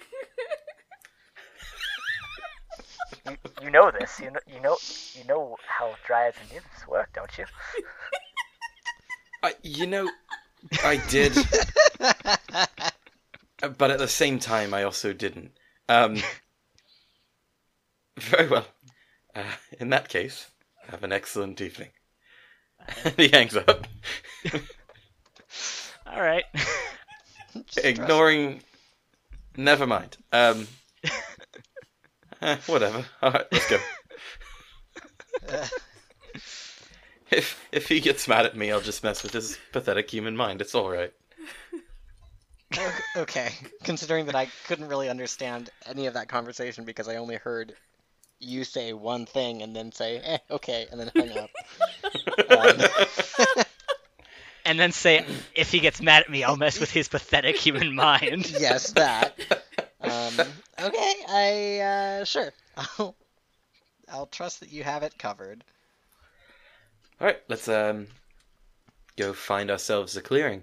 you, 3.29 3.37
you 3.63 3.71
know 3.71 3.91
this. 3.91 4.21
You 4.21 4.31
know, 4.31 4.41
you 4.47 4.61
know, 4.61 4.77
you 5.15 5.25
know 5.25 5.57
how 5.67 5.95
dryads 6.07 6.37
and 6.43 6.53
nymphs 6.53 6.87
work, 6.89 7.11
don't 7.15 7.37
you? 7.39 7.45
I, 9.43 9.55
you 9.63 9.87
know, 9.87 10.11
I 10.83 10.97
did, 11.09 11.35
but 11.99 13.91
at 13.91 13.99
the 13.99 14.09
same 14.09 14.39
time, 14.39 14.73
I 14.73 14.83
also 14.85 15.13
didn't. 15.13 15.53
Um, 15.89 16.17
very 18.19 18.49
well. 18.49 18.67
Uh, 19.35 19.43
in 19.79 19.91
that 19.91 20.09
case, 20.09 20.51
have 20.89 21.03
an 21.05 21.13
excellent 21.13 21.61
evening. 21.61 21.91
And 23.05 23.15
he 23.17 23.29
hangs 23.29 23.57
up, 23.57 23.87
All 26.07 26.21
right. 26.21 26.45
ignoring. 27.83 28.61
Never 29.57 29.87
mind. 29.87 30.17
Um, 30.33 30.67
eh, 32.43 32.57
whatever. 32.67 33.05
All 33.23 33.31
right, 33.31 33.47
let's 33.53 33.71
go. 33.71 33.79
If 37.31 37.67
if 37.73 37.89
he 37.89 38.01
gets 38.01 38.29
mad 38.29 38.47
at 38.47 38.57
me, 38.57 38.71
I'll 38.71 38.81
just 38.81 39.03
mess 39.03 39.23
with 39.23 39.33
his 39.33 39.59
pathetic 39.73 40.11
human 40.11 40.37
mind. 40.37 40.61
It's 40.61 40.75
all 40.75 40.91
right. 40.91 41.13
Okay, 43.17 43.53
considering 43.85 44.27
that 44.27 44.35
I 44.35 44.49
couldn't 44.67 44.89
really 44.89 45.09
understand 45.09 45.71
any 45.87 46.07
of 46.07 46.15
that 46.15 46.29
conversation 46.29 46.85
because 46.85 47.09
I 47.09 47.17
only 47.17 47.37
heard 47.37 47.75
you 48.41 48.65
say 48.65 48.93
one 48.93 49.27
thing 49.27 49.63
and 49.63 49.75
then 49.75 49.93
say, 49.93 50.19
eh, 50.19 50.39
okay, 50.51 50.87
and 50.91 51.01
then 51.01 51.11
hang 51.15 51.33
up. 51.33 51.51
Um, 52.51 53.65
and 54.65 54.79
then 54.79 54.93
say, 54.93 55.25
if 55.55 55.71
he 55.71 55.81
gets 55.81 56.01
mad 56.01 56.23
at 56.23 56.31
me, 56.31 56.45
I'll 56.45 56.57
mess 56.57 56.79
with 56.81 56.91
his 56.91 57.09
pathetic 57.09 57.57
human 57.57 57.95
mind. 57.95 58.51
yes, 58.59 58.93
that. 58.93 59.39
Um, 60.01 60.35
okay, 60.81 61.15
I, 61.29 61.79
uh, 61.81 62.25
sure. 62.25 62.53
I'll, 62.77 63.15
I'll 64.13 64.27
trust 64.27 64.61
that 64.61 64.73
you 64.73 64.85
have 64.85 65.03
it 65.03 65.19
covered. 65.19 65.65
All 67.21 67.29
right, 67.29 67.41
let's 67.49 67.69
um 67.69 68.09
go 69.17 69.33
find 69.33 69.71
ourselves 69.71 70.17
a 70.17 70.21
clearing. 70.21 70.63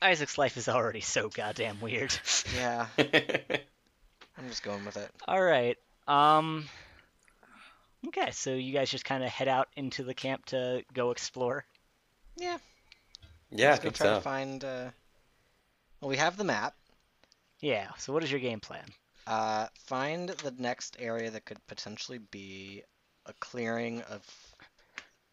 Isaac's 0.00 0.38
life 0.38 0.56
is 0.56 0.68
already 0.68 1.00
so 1.00 1.28
goddamn 1.28 1.80
weird. 1.80 2.14
Yeah, 2.54 2.86
I'm 2.98 4.48
just 4.48 4.62
going 4.62 4.84
with 4.84 4.96
it. 4.96 5.10
All 5.26 5.42
right. 5.42 5.76
Um. 6.06 6.66
Okay, 8.06 8.30
so 8.30 8.54
you 8.54 8.72
guys 8.72 8.90
just 8.90 9.04
kind 9.04 9.24
of 9.24 9.30
head 9.30 9.48
out 9.48 9.68
into 9.76 10.04
the 10.04 10.14
camp 10.14 10.46
to 10.46 10.84
go 10.92 11.10
explore. 11.10 11.64
Yeah. 12.36 12.58
Yeah, 13.50 13.68
I 13.68 13.70
Let's 13.70 13.80
go 13.80 13.82
think 13.82 13.96
try 13.96 14.06
so. 14.06 14.14
to 14.14 14.20
find. 14.20 14.64
Uh... 14.64 14.90
Well, 16.00 16.08
we 16.08 16.16
have 16.16 16.36
the 16.36 16.44
map. 16.44 16.74
Yeah. 17.60 17.88
So 17.98 18.12
what 18.12 18.22
is 18.22 18.30
your 18.30 18.40
game 18.40 18.60
plan? 18.60 18.84
Uh, 19.26 19.66
find 19.86 20.28
the 20.28 20.54
next 20.58 20.96
area 20.98 21.30
that 21.30 21.44
could 21.44 21.58
potentially 21.66 22.18
be 22.30 22.82
a 23.26 23.32
clearing 23.40 24.02
of 24.02 24.24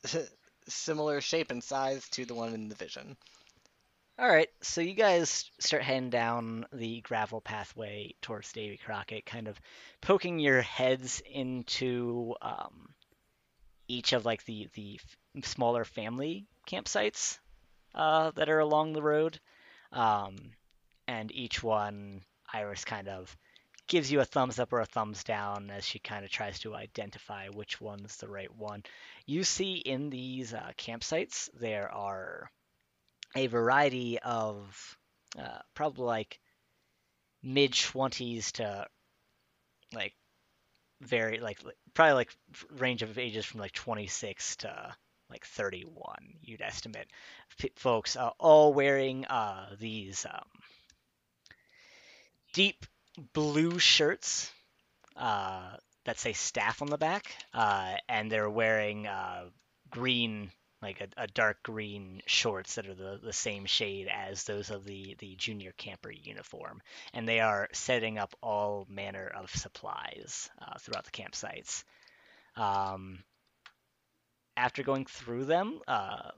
similar 0.67 1.21
shape 1.21 1.51
and 1.51 1.63
size 1.63 2.07
to 2.09 2.25
the 2.25 2.33
one 2.33 2.53
in 2.53 2.67
the 2.67 2.75
vision. 2.75 3.15
All 4.17 4.29
right, 4.29 4.49
so 4.61 4.79
you 4.79 4.93
guys 4.93 5.51
start 5.59 5.83
heading 5.83 6.09
down 6.09 6.65
the 6.71 7.01
gravel 7.01 7.41
pathway 7.41 8.15
towards 8.21 8.53
Davy 8.53 8.77
Crockett, 8.77 9.25
kind 9.25 9.49
of 9.49 9.59
poking 9.99 10.39
your 10.39 10.61
heads 10.61 11.21
into 11.29 12.33
um, 12.41 12.93
each 13.89 14.13
of 14.13 14.23
like 14.23 14.45
the 14.45 14.69
the 14.73 15.01
smaller 15.43 15.83
family 15.83 16.47
campsites 16.65 17.39
uh, 17.93 18.31
that 18.31 18.47
are 18.47 18.59
along 18.59 18.93
the 18.93 19.01
road, 19.01 19.37
um, 19.91 20.37
and 21.09 21.29
each 21.33 21.61
one 21.61 22.21
Iris 22.53 22.85
kind 22.85 23.09
of 23.09 23.35
gives 23.85 24.09
you 24.09 24.21
a 24.21 24.25
thumbs 24.25 24.59
up 24.59 24.71
or 24.71 24.79
a 24.79 24.85
thumbs 24.85 25.25
down 25.25 25.69
as 25.69 25.83
she 25.83 25.99
kind 25.99 26.23
of 26.23 26.31
tries 26.31 26.59
to 26.59 26.73
identify 26.73 27.49
which 27.49 27.81
one's 27.81 28.15
the 28.15 28.29
right 28.29 28.55
one. 28.55 28.81
You 29.25 29.43
see 29.43 29.73
in 29.73 30.09
these 30.09 30.53
uh, 30.53 30.71
campsites 30.77 31.49
there 31.59 31.91
are 31.91 32.49
a 33.35 33.47
variety 33.47 34.19
of 34.19 34.97
uh, 35.37 35.59
probably 35.73 36.05
like 36.05 36.39
mid 37.43 37.71
20s 37.73 38.53
to 38.53 38.87
like 39.93 40.13
very 41.01 41.39
like 41.39 41.59
probably 41.93 42.13
like 42.13 42.35
range 42.77 43.03
of 43.03 43.17
ages 43.17 43.45
from 43.45 43.59
like 43.59 43.73
26 43.73 44.55
to 44.57 44.95
like 45.29 45.45
31 45.45 46.15
you'd 46.41 46.61
estimate. 46.61 47.07
Folks 47.75 48.15
uh, 48.15 48.31
all 48.39 48.73
wearing 48.73 49.25
uh, 49.25 49.75
these 49.79 50.25
um, 50.25 50.45
deep 52.53 52.85
blue 53.33 53.79
shirts 53.79 54.51
uh, 55.17 55.75
that 56.05 56.19
say 56.19 56.33
staff 56.33 56.81
on 56.81 56.89
the 56.89 56.97
back 56.97 57.35
uh, 57.53 57.95
and 58.07 58.31
they're 58.31 58.49
wearing 58.49 59.07
uh, 59.07 59.45
green 59.89 60.51
like 60.85 61.01
a, 61.01 61.23
a 61.23 61.27
dark 61.27 61.63
green 61.63 62.21
shorts 62.27 62.75
that 62.75 62.87
are 62.87 62.93
the, 62.93 63.19
the 63.21 63.33
same 63.33 63.65
shade 63.65 64.07
as 64.07 64.43
those 64.43 64.69
of 64.69 64.85
the, 64.85 65.15
the 65.19 65.35
junior 65.35 65.73
camper 65.77 66.11
uniform. 66.11 66.81
And 67.13 67.27
they 67.27 67.39
are 67.39 67.67
setting 67.73 68.19
up 68.19 68.35
all 68.41 68.85
manner 68.89 69.27
of 69.35 69.49
supplies 69.49 70.49
uh, 70.61 70.77
throughout 70.79 71.05
the 71.05 71.11
campsites. 71.11 71.83
Um, 72.55 73.23
after 74.55 74.83
going 74.83 75.05
through 75.05 75.45
them, 75.45 75.79
uh, 75.87 76.29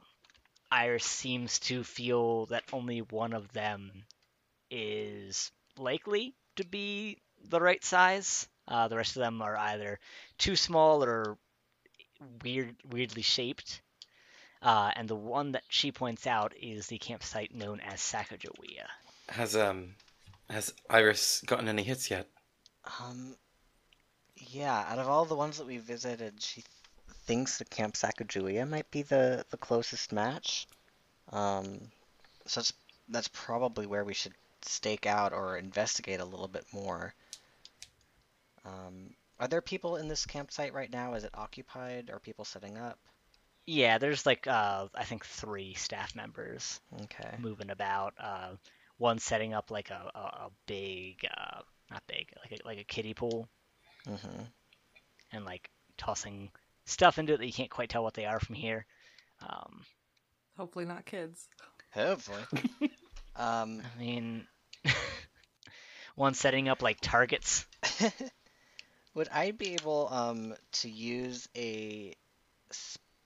Iris 0.72 1.06
seems 1.06 1.60
to 1.60 1.84
feel 1.84 2.46
that 2.48 2.64
only 2.72 3.00
one 3.02 3.34
of 3.34 3.52
them 3.52 3.92
is 4.72 5.52
likely 5.78 6.36
to 6.56 6.66
be 6.66 7.18
the 7.50 7.60
right 7.60 7.84
size. 7.84 8.48
Uh, 8.68 8.88
the 8.88 8.98
rest 8.98 9.16
of 9.16 9.22
them 9.22 9.42
are 9.42 9.58
either 9.58 10.00
too 10.38 10.56
small 10.56 11.04
or 11.04 11.38
weird, 12.44 12.76
weirdly 12.90 13.22
shaped. 13.22 13.82
Uh, 14.62 14.92
and 14.96 15.08
the 15.08 15.16
one 15.16 15.52
that 15.52 15.64
she 15.70 15.92
points 15.92 16.26
out 16.26 16.54
is 16.60 16.88
the 16.88 16.98
campsite 16.98 17.54
known 17.54 17.80
as 17.80 18.00
Sacagawea. 18.00 18.88
Has 19.30 19.56
um, 19.56 19.96
has 20.50 20.74
Iris 20.90 21.42
gotten 21.46 21.68
any 21.68 21.84
hits 21.84 22.10
yet? 22.10 22.28
Um, 23.02 23.36
yeah, 24.36 24.86
out 24.90 25.00
of 25.00 25.08
all 25.08 25.26
the 25.26 25.36
ones 25.36 25.58
that 25.58 25.68
we 25.68 25.78
visited, 25.78 26.42
she 26.42 26.62
th- 26.62 26.68
thinks 27.26 27.58
the 27.58 27.66
Camp 27.66 27.96
Sacagawea 27.96 28.68
might 28.68 28.90
be 28.90 29.02
the, 29.02 29.46
the 29.50 29.58
closest 29.58 30.12
match. 30.12 30.68
Um, 31.32 31.80
so 32.46 32.62
that's, 32.62 32.74
that's 33.10 33.28
probably 33.28 33.86
where 33.86 34.06
we 34.06 34.14
should 34.14 34.34
stake 34.62 35.06
out 35.06 35.34
or 35.34 35.58
investigate 35.58 36.20
a 36.20 36.26
little 36.26 36.48
bit 36.48 36.66
more. 36.72 37.14
Um, 38.66 39.14
are 39.40 39.48
there 39.48 39.62
people 39.62 39.98
in 39.98 40.08
this 40.08 40.26
campsite 40.26 40.74
right 40.74 40.92
now? 40.92 41.14
Is 41.14 41.24
it 41.24 41.32
occupied? 41.34 42.10
Are 42.12 42.20
people 42.20 42.46
setting 42.46 42.78
up? 42.78 42.98
Yeah, 43.68 44.00
there's 44.00 44.26
like 44.26 44.48
uh, 44.48 44.88
I 44.96 45.06
think 45.06 45.26
three 45.26 45.76
staff 45.76 46.16
members 46.16 46.82
Okay. 47.04 47.38
moving 47.38 47.70
about. 47.72 48.14
Uh, 48.20 48.56
one 48.98 49.20
setting 49.20 49.54
up 49.54 49.72
like 49.72 49.90
a, 49.92 50.12
a, 50.16 50.20
a 50.20 50.52
big, 50.68 51.26
uh, 51.26 51.62
not 51.92 52.04
big, 52.08 52.32
like 52.42 52.60
a, 52.62 52.68
like 52.68 52.80
a 52.80 52.84
kiddie 52.86 53.14
pool, 53.16 53.50
Mm-hmm. 54.08 54.44
and 55.32 55.46
like 55.46 55.70
tossing 55.98 56.52
stuff 56.86 57.18
into 57.20 57.34
it 57.34 57.38
that 57.38 57.46
you 57.48 57.54
can't 57.54 57.70
quite 57.72 57.90
tell 57.90 58.04
what 58.04 58.14
they 58.14 58.26
are 58.26 58.40
from 58.40 58.56
here. 58.56 58.86
Um, 59.42 59.86
Hopefully 60.58 60.86
not 60.86 61.06
kids. 61.06 61.48
Hopefully. 61.92 62.48
um, 63.36 63.84
I 63.84 64.00
mean, 64.00 64.48
one 66.16 66.34
setting 66.34 66.70
up 66.70 66.82
like 66.82 67.00
targets. 67.02 67.66
Would 69.16 69.30
I 69.30 69.52
be 69.52 69.74
able 69.76 70.08
um 70.12 70.56
to 70.74 70.90
use 70.90 71.48
a 71.56 72.14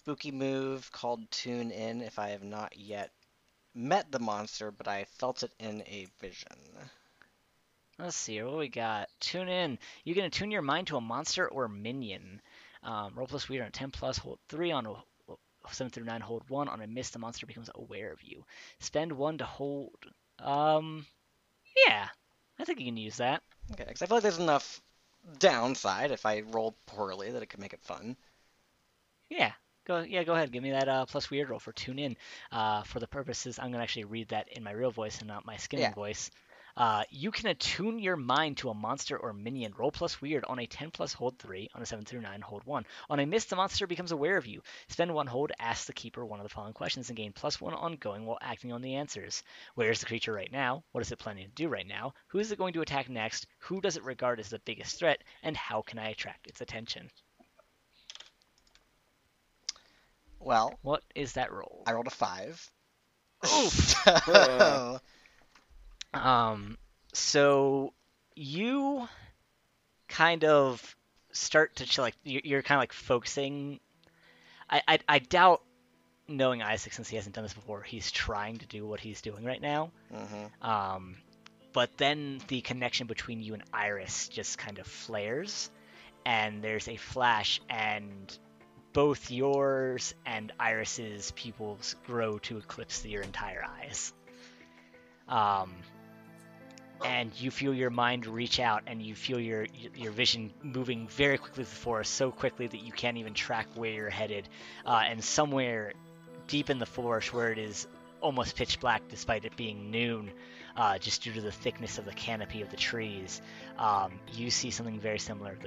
spooky 0.01 0.31
move 0.31 0.91
called 0.91 1.29
Tune 1.29 1.69
In 1.69 2.01
if 2.01 2.17
I 2.17 2.29
have 2.29 2.43
not 2.43 2.75
yet 2.75 3.11
met 3.75 4.11
the 4.11 4.17
monster, 4.17 4.71
but 4.71 4.87
I 4.87 5.03
felt 5.03 5.43
it 5.43 5.51
in 5.59 5.81
a 5.81 6.07
vision? 6.19 6.57
Let's 7.99 8.15
see 8.15 8.33
here, 8.33 8.47
what 8.47 8.57
we 8.57 8.67
got. 8.67 9.09
Tune 9.19 9.47
in. 9.47 9.77
You 10.03 10.15
can 10.15 10.25
attune 10.25 10.49
your 10.49 10.63
mind 10.63 10.87
to 10.87 10.97
a 10.97 11.01
monster 11.01 11.47
or 11.47 11.67
minion. 11.67 12.41
Um, 12.81 13.13
roll 13.13 13.27
plus 13.27 13.47
weird 13.47 13.61
on 13.61 13.67
a 13.67 13.71
10 13.71 13.91
plus, 13.91 14.17
hold 14.17 14.39
3 14.49 14.71
on 14.71 14.87
a 14.87 14.95
7 15.69 15.91
through 15.91 16.05
9, 16.05 16.19
hold 16.19 16.49
1. 16.49 16.67
On 16.67 16.81
a 16.81 16.87
miss, 16.87 17.11
the 17.11 17.19
monster 17.19 17.45
becomes 17.45 17.69
aware 17.75 18.11
of 18.11 18.23
you. 18.23 18.43
Spend 18.79 19.11
1 19.11 19.37
to 19.37 19.45
hold. 19.45 19.99
Um, 20.39 21.05
yeah, 21.85 22.07
I 22.57 22.65
think 22.65 22.79
you 22.79 22.87
can 22.87 22.97
use 22.97 23.17
that. 23.17 23.43
Okay, 23.73 23.85
because 23.87 24.01
I 24.01 24.07
feel 24.07 24.17
like 24.17 24.23
there's 24.23 24.39
enough 24.39 24.81
downside 25.37 26.09
if 26.09 26.25
I 26.25 26.39
roll 26.39 26.75
poorly 26.87 27.29
that 27.29 27.43
it 27.43 27.49
could 27.49 27.59
make 27.59 27.73
it 27.73 27.83
fun. 27.83 28.17
Yeah, 29.29 29.51
go 29.91 30.01
yeah, 30.07 30.23
go 30.23 30.33
ahead. 30.33 30.51
Give 30.51 30.63
me 30.63 30.71
that 30.71 30.87
uh, 30.87 31.05
plus 31.05 31.29
weird 31.29 31.49
roll 31.49 31.59
for 31.59 31.71
tune 31.73 31.99
in. 31.99 32.17
Uh, 32.51 32.83
for 32.83 32.99
the 32.99 33.07
purposes, 33.07 33.59
I'm 33.59 33.71
gonna 33.71 33.83
actually 33.83 34.05
read 34.05 34.29
that 34.29 34.49
in 34.49 34.63
my 34.63 34.71
real 34.71 34.91
voice 34.91 35.19
and 35.19 35.27
not 35.27 35.45
my 35.45 35.57
skimming 35.57 35.83
Yeah. 35.83 35.93
voice. 35.93 36.31
Uh, 36.77 37.03
you 37.09 37.31
can 37.31 37.47
attune 37.47 37.99
your 37.99 38.15
mind 38.15 38.57
to 38.57 38.69
a 38.69 38.73
monster 38.73 39.17
or 39.17 39.33
minion. 39.33 39.73
Roll 39.77 39.91
plus 39.91 40.21
weird 40.21 40.45
on 40.45 40.57
a 40.59 40.65
10 40.65 40.91
plus 40.91 41.11
hold 41.11 41.37
3. 41.37 41.69
On 41.75 41.81
a 41.81 41.85
7 41.85 42.05
through 42.05 42.21
9, 42.21 42.41
hold 42.41 42.63
1. 42.63 42.85
On 43.09 43.19
a 43.19 43.25
miss, 43.25 43.43
the 43.45 43.57
monster 43.57 43.87
becomes 43.87 44.13
aware 44.13 44.37
of 44.37 44.47
you. 44.47 44.61
Spend 44.87 45.13
1 45.13 45.27
hold, 45.27 45.51
ask 45.59 45.85
the 45.85 45.93
keeper 45.93 46.25
one 46.25 46.39
of 46.39 46.45
the 46.45 46.49
following 46.53 46.73
questions, 46.73 47.09
and 47.09 47.17
gain 47.17 47.33
plus 47.33 47.59
1 47.59 47.73
ongoing 47.73 48.25
while 48.25 48.37
acting 48.41 48.71
on 48.71 48.81
the 48.81 48.95
answers. 48.95 49.43
Where 49.75 49.91
is 49.91 49.99
the 49.99 50.05
creature 50.05 50.31
right 50.31 50.51
now? 50.51 50.83
What 50.93 51.01
is 51.01 51.11
it 51.11 51.19
planning 51.19 51.47
to 51.47 51.53
do 51.53 51.67
right 51.67 51.85
now? 51.87 52.13
Who 52.27 52.39
is 52.39 52.51
it 52.53 52.57
going 52.57 52.73
to 52.73 52.81
attack 52.81 53.09
next? 53.09 53.47
Who 53.59 53.81
does 53.81 53.97
it 53.97 54.03
regard 54.05 54.39
as 54.39 54.49
the 54.49 54.59
biggest 54.59 54.97
threat? 54.97 55.21
And 55.43 55.57
how 55.57 55.81
can 55.81 55.99
I 55.99 56.09
attract 56.09 56.47
its 56.47 56.61
attention? 56.61 57.09
Well, 60.41 60.77
What 60.81 61.03
is 61.15 61.33
that 61.33 61.51
roll? 61.51 61.83
I 61.85 61.93
rolled 61.93 62.07
a 62.07 62.11
five. 62.11 62.69
Oof. 63.45 63.95
So, 64.25 64.99
Um, 66.13 66.77
so 67.13 67.93
you 68.35 69.07
kind 70.07 70.43
of 70.43 70.95
start 71.31 71.75
to 71.77 72.01
like 72.01 72.15
you're, 72.23 72.41
you're 72.43 72.61
kind 72.63 72.77
of 72.77 72.81
like 72.81 72.93
focusing. 72.93 73.79
I, 74.69 74.81
I 74.87 74.99
I 75.07 75.19
doubt 75.19 75.61
knowing 76.27 76.61
Isaac 76.61 76.93
since 76.93 77.09
he 77.09 77.15
hasn't 77.15 77.35
done 77.35 77.43
this 77.43 77.53
before. 77.53 77.81
He's 77.83 78.11
trying 78.11 78.57
to 78.59 78.65
do 78.67 78.85
what 78.85 78.99
he's 78.99 79.21
doing 79.21 79.43
right 79.43 79.61
now. 79.61 79.91
mhm. 80.13 80.65
Um, 80.67 81.17
but 81.73 81.97
then 81.97 82.41
the 82.47 82.61
connection 82.61 83.07
between 83.07 83.41
you 83.41 83.53
and 83.53 83.63
Iris 83.73 84.27
just 84.27 84.57
kind 84.57 84.77
of 84.79 84.87
flares, 84.87 85.69
and 86.25 86.61
there's 86.61 86.87
a 86.87 86.97
flash, 86.97 87.61
and 87.69 88.37
both 88.93 89.31
yours 89.31 90.13
and 90.25 90.51
Iris's 90.59 91.31
pupils 91.35 91.95
grow 92.05 92.39
to 92.39 92.57
eclipse 92.57 93.05
your 93.05 93.21
entire 93.21 93.65
eyes. 93.81 94.13
Um, 95.27 95.73
and 97.03 97.31
you 97.39 97.51
feel 97.51 97.73
your 97.73 97.89
mind 97.89 98.27
reach 98.27 98.59
out, 98.59 98.83
and 98.87 99.01
you 99.01 99.15
feel 99.15 99.39
your 99.39 99.65
your 99.95 100.11
vision 100.11 100.53
moving 100.61 101.07
very 101.07 101.37
quickly 101.37 101.63
through 101.63 101.73
the 101.73 101.79
forest, 101.79 102.13
so 102.13 102.31
quickly 102.31 102.67
that 102.67 102.83
you 102.83 102.91
can't 102.91 103.17
even 103.17 103.33
track 103.33 103.67
where 103.75 103.91
you're 103.91 104.09
headed. 104.09 104.47
Uh, 104.85 105.03
and 105.07 105.23
somewhere 105.23 105.93
deep 106.47 106.69
in 106.69 106.79
the 106.79 106.85
forest, 106.85 107.33
where 107.33 107.51
it 107.51 107.57
is 107.57 107.87
almost 108.19 108.55
pitch 108.55 108.79
black, 108.79 109.01
despite 109.09 109.45
it 109.45 109.55
being 109.55 109.89
noon, 109.89 110.31
uh, 110.75 110.97
just 110.99 111.23
due 111.23 111.33
to 111.33 111.41
the 111.41 111.51
thickness 111.51 111.97
of 111.97 112.05
the 112.05 112.13
canopy 112.13 112.61
of 112.61 112.69
the 112.69 112.77
trees, 112.77 113.41
um, 113.79 114.11
you 114.33 114.51
see 114.51 114.69
something 114.69 114.99
very 114.99 115.17
similar. 115.19 115.57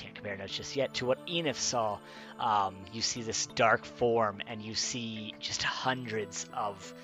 Can't 0.00 0.14
compare 0.14 0.36
notes 0.36 0.56
just 0.56 0.76
yet 0.76 0.94
to 0.94 1.06
what 1.06 1.26
Enif 1.26 1.56
saw. 1.56 1.98
Um, 2.38 2.74
you 2.90 3.02
see 3.02 3.20
this 3.20 3.46
dark 3.46 3.84
form, 3.84 4.40
and 4.46 4.62
you 4.62 4.74
see 4.74 5.34
just 5.40 5.62
hundreds 5.62 6.48
of 6.54 6.94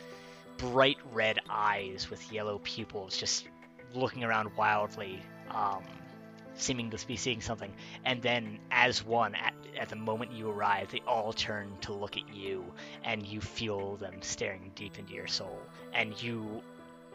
bright 0.57 0.97
red 1.13 1.39
eyes 1.51 2.09
with 2.09 2.33
yellow 2.33 2.59
pupils, 2.65 3.19
just 3.19 3.47
looking 3.95 4.25
around 4.25 4.57
wildly, 4.57 5.21
um, 5.51 5.83
seeming 6.55 6.89
to 6.89 7.07
be 7.07 7.17
seeing 7.17 7.43
something. 7.43 7.71
And 8.07 8.23
then, 8.23 8.61
as 8.71 9.05
one, 9.05 9.35
at, 9.35 9.53
at 9.79 9.91
the 9.91 9.97
moment 9.97 10.33
you 10.33 10.49
arrive, 10.49 10.91
they 10.91 11.03
all 11.07 11.35
turn 11.35 11.71
to 11.83 11.93
look 11.93 12.17
at 12.17 12.35
you, 12.35 12.65
and 13.05 13.27
you 13.27 13.43
feel 13.43 13.97
them 13.97 14.23
staring 14.23 14.73
deep 14.75 14.99
into 14.99 15.13
your 15.13 15.27
soul, 15.27 15.61
and 15.93 16.21
you 16.23 16.63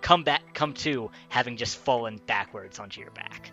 come 0.02 0.24
back, 0.24 0.54
come 0.54 0.74
to, 0.74 1.10
having 1.30 1.58
just 1.58 1.78
fallen 1.78 2.22
backwards 2.28 2.78
onto 2.78 3.02
your 3.02 3.12
back. 3.12 3.52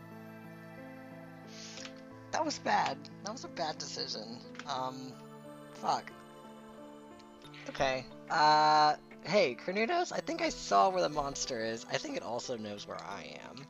That 2.32 2.44
was 2.44 2.58
bad. 2.58 2.98
That 3.24 3.32
was 3.32 3.44
a 3.44 3.48
bad 3.48 3.78
decision. 3.78 4.38
Um, 4.68 5.12
fuck. 5.72 6.10
Okay. 7.70 8.04
Uh, 8.30 8.94
hey, 9.24 9.56
Carnunos, 9.64 10.12
I 10.12 10.18
think 10.20 10.42
I 10.42 10.48
saw 10.48 10.90
where 10.90 11.02
the 11.02 11.08
monster 11.08 11.64
is. 11.64 11.86
I 11.90 11.96
think 11.96 12.16
it 12.16 12.22
also 12.22 12.56
knows 12.56 12.86
where 12.86 13.02
I 13.02 13.34
am. 13.48 13.66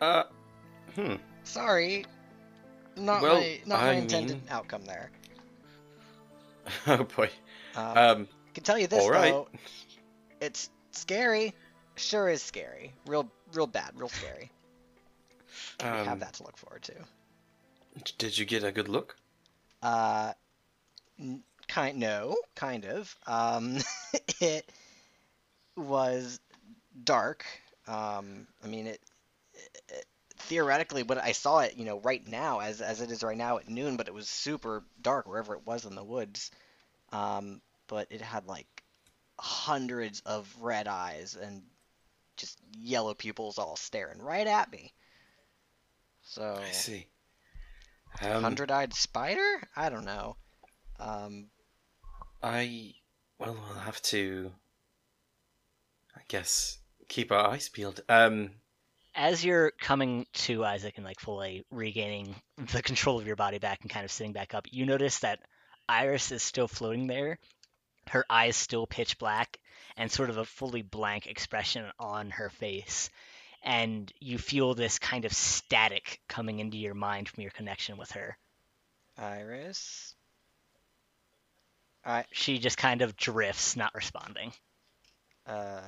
Uh, 0.00 0.22
hmm. 0.94 1.14
Sorry. 1.44 2.04
Not 2.96 3.22
Well, 3.22 3.40
my 3.40 3.60
not 3.66 3.80
I 3.82 3.86
my 3.86 3.92
intended 3.94 4.36
mean- 4.42 4.48
outcome 4.50 4.84
there. 4.84 5.10
Oh 6.86 7.04
boy. 7.04 7.28
Um, 7.76 7.96
Um, 7.98 8.28
can 8.54 8.62
tell 8.64 8.78
you 8.78 8.86
this 8.86 9.06
right. 9.08 9.32
though. 9.32 9.48
It's 10.40 10.70
scary. 10.92 11.52
Sure 11.96 12.28
is 12.28 12.42
scary. 12.42 12.94
Real 13.06 13.30
real 13.52 13.66
bad, 13.66 13.90
real 13.96 14.08
scary. 14.08 14.50
We 15.80 15.86
have 15.86 16.08
um, 16.08 16.18
that 16.20 16.34
to 16.34 16.44
look 16.44 16.56
forward 16.56 16.82
to. 16.82 16.94
did 18.18 18.36
you 18.38 18.44
get 18.44 18.64
a 18.64 18.72
good 18.72 18.88
look? 18.88 19.16
Uh, 19.82 20.32
n- 21.18 21.42
kind 21.68 21.98
no, 21.98 22.36
kind 22.54 22.84
of. 22.84 23.14
Um, 23.26 23.78
it 24.40 24.70
was 25.76 26.40
dark. 27.02 27.44
Um, 27.86 28.46
I 28.62 28.68
mean, 28.68 28.86
it, 28.86 29.00
it 29.88 30.06
theoretically, 30.38 31.02
but 31.02 31.18
I 31.18 31.32
saw 31.32 31.60
it, 31.60 31.76
you 31.76 31.84
know, 31.84 32.00
right 32.00 32.26
now 32.26 32.60
as 32.60 32.80
as 32.80 33.00
it 33.00 33.10
is 33.10 33.22
right 33.22 33.36
now 33.36 33.58
at 33.58 33.68
noon. 33.68 33.96
But 33.96 34.08
it 34.08 34.14
was 34.14 34.28
super 34.28 34.84
dark 35.02 35.26
wherever 35.26 35.54
it 35.54 35.66
was 35.66 35.84
in 35.84 35.94
the 35.94 36.04
woods. 36.04 36.50
Um, 37.12 37.60
but 37.86 38.08
it 38.10 38.20
had 38.20 38.46
like 38.46 38.82
hundreds 39.38 40.20
of 40.20 40.52
red 40.60 40.88
eyes 40.88 41.36
and 41.40 41.62
just 42.36 42.58
yellow 42.76 43.14
pupils 43.14 43.58
all 43.58 43.76
staring 43.76 44.20
right 44.20 44.46
at 44.46 44.70
me. 44.70 44.92
So 46.24 46.58
I 46.60 46.70
see. 46.70 47.06
Um, 48.20 48.42
hundred-eyed 48.42 48.94
spider? 48.94 49.62
I 49.76 49.88
don't 49.88 50.04
know. 50.04 50.36
Um, 50.98 51.46
I 52.42 52.94
well, 53.38 53.54
we'll 53.54 53.80
have 53.80 54.00
to. 54.02 54.52
I 56.16 56.20
guess 56.28 56.78
keep 57.08 57.32
our 57.32 57.50
eyes 57.50 57.68
peeled. 57.68 58.00
Um, 58.08 58.50
As 59.14 59.44
you're 59.44 59.72
coming 59.72 60.26
to 60.34 60.64
Isaac 60.64 60.94
and 60.96 61.04
like 61.04 61.20
fully 61.20 61.64
regaining 61.70 62.34
the 62.72 62.82
control 62.82 63.18
of 63.18 63.26
your 63.26 63.36
body 63.36 63.58
back 63.58 63.80
and 63.82 63.90
kind 63.90 64.04
of 64.04 64.12
sitting 64.12 64.32
back 64.32 64.54
up, 64.54 64.66
you 64.70 64.86
notice 64.86 65.20
that 65.20 65.40
Iris 65.88 66.32
is 66.32 66.42
still 66.42 66.68
floating 66.68 67.06
there. 67.06 67.38
Her 68.08 68.24
eyes 68.30 68.56
still 68.56 68.86
pitch 68.86 69.18
black 69.18 69.58
and 69.96 70.10
sort 70.10 70.30
of 70.30 70.38
a 70.38 70.44
fully 70.44 70.82
blank 70.82 71.26
expression 71.26 71.86
on 71.98 72.30
her 72.30 72.50
face. 72.50 73.10
And 73.64 74.12
you 74.20 74.38
feel 74.38 74.74
this 74.74 74.98
kind 74.98 75.24
of 75.24 75.32
static 75.32 76.20
coming 76.28 76.60
into 76.60 76.76
your 76.78 76.94
mind 76.94 77.28
from 77.28 77.42
your 77.42 77.50
connection 77.52 77.96
with 77.96 78.12
her. 78.12 78.38
Iris. 79.18 80.14
I 82.04 82.26
She 82.32 82.58
just 82.58 82.78
kind 82.78 83.02
of 83.02 83.16
drifts, 83.16 83.76
not 83.76 83.94
responding. 83.94 84.52
uh. 85.46 85.80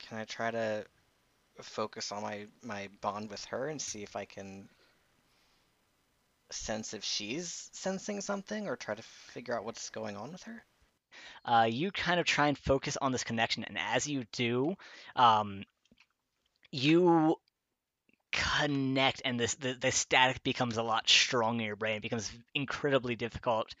Can 0.00 0.18
I 0.18 0.24
try 0.24 0.50
to 0.52 0.86
focus 1.62 2.12
on 2.12 2.22
my 2.22 2.46
my 2.62 2.88
bond 3.00 3.30
with 3.30 3.44
her 3.46 3.68
and 3.68 3.80
see 3.82 4.02
if 4.02 4.16
I 4.16 4.24
can 4.24 4.68
sense 6.50 6.94
if 6.94 7.04
she's 7.04 7.70
sensing 7.72 8.20
something 8.20 8.68
or 8.68 8.76
try 8.76 8.94
to 8.94 9.02
figure 9.02 9.56
out 9.56 9.64
what's 9.64 9.90
going 9.90 10.16
on 10.16 10.32
with 10.32 10.44
her? 10.44 10.64
Uh, 11.44 11.66
you 11.70 11.90
kind 11.90 12.20
of 12.20 12.26
try 12.26 12.48
and 12.48 12.58
focus 12.58 12.96
on 13.00 13.12
this 13.12 13.24
connection, 13.24 13.64
and 13.64 13.78
as 13.78 14.06
you 14.06 14.24
do, 14.32 14.74
um, 15.14 15.62
you 16.72 17.36
connect, 18.32 19.22
and 19.24 19.38
this 19.38 19.54
the, 19.54 19.74
the 19.74 19.92
static 19.92 20.42
becomes 20.42 20.76
a 20.76 20.82
lot 20.82 21.08
stronger 21.08 21.62
in 21.62 21.66
your 21.66 21.76
brain. 21.76 21.96
It 21.96 22.02
becomes 22.02 22.30
incredibly 22.54 23.16
difficult 23.16 23.74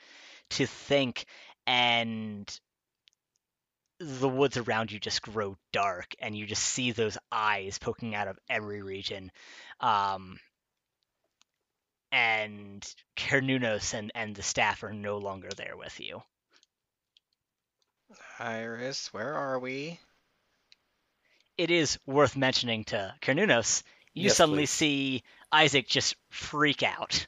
to 0.50 0.66
think, 0.66 1.26
and 1.66 2.60
the 3.98 4.28
woods 4.28 4.56
around 4.56 4.92
you 4.92 5.00
just 5.00 5.22
grow 5.22 5.56
dark, 5.72 6.14
and 6.20 6.36
you 6.36 6.46
just 6.46 6.62
see 6.62 6.92
those 6.92 7.18
eyes 7.32 7.78
poking 7.78 8.14
out 8.14 8.28
of 8.28 8.38
every 8.48 8.82
region. 8.82 9.30
Um, 9.80 10.38
and 12.12 12.86
Carnunos 13.16 13.92
and, 13.92 14.12
and 14.14 14.34
the 14.34 14.42
staff 14.42 14.82
are 14.84 14.92
no 14.92 15.18
longer 15.18 15.48
there 15.56 15.76
with 15.76 16.00
you. 16.00 16.22
Iris, 18.38 19.12
where 19.12 19.34
are 19.34 19.58
we? 19.58 20.00
it 21.58 21.70
is 21.70 21.98
worth 22.06 22.36
mentioning 22.36 22.84
to 22.84 23.14
Carnunos, 23.22 23.82
you 24.14 24.28
Yes, 24.28 24.36
suddenly 24.36 24.62
please. 24.62 24.70
see 24.70 25.22
Isaac 25.52 25.88
just 25.88 26.16
freak 26.30 26.82
out. 26.82 27.26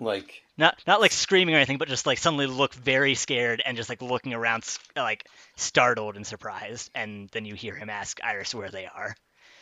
like 0.00 0.42
Not 0.58 0.82
not 0.86 1.00
like 1.00 1.12
screaming 1.12 1.54
or 1.54 1.58
anything, 1.58 1.78
but 1.78 1.88
just 1.88 2.06
like 2.06 2.18
suddenly 2.18 2.46
look 2.46 2.74
very 2.74 3.14
scared 3.14 3.62
and 3.64 3.76
just 3.76 3.88
like 3.88 4.02
looking 4.02 4.34
around 4.34 4.64
like 4.96 5.26
startled 5.56 6.16
and 6.16 6.26
surprised. 6.26 6.90
And 6.94 7.28
then 7.30 7.44
you 7.44 7.54
hear 7.54 7.74
him 7.74 7.90
ask 7.90 8.20
Iris 8.22 8.54
where 8.54 8.70
they 8.70 8.86
are. 8.86 9.14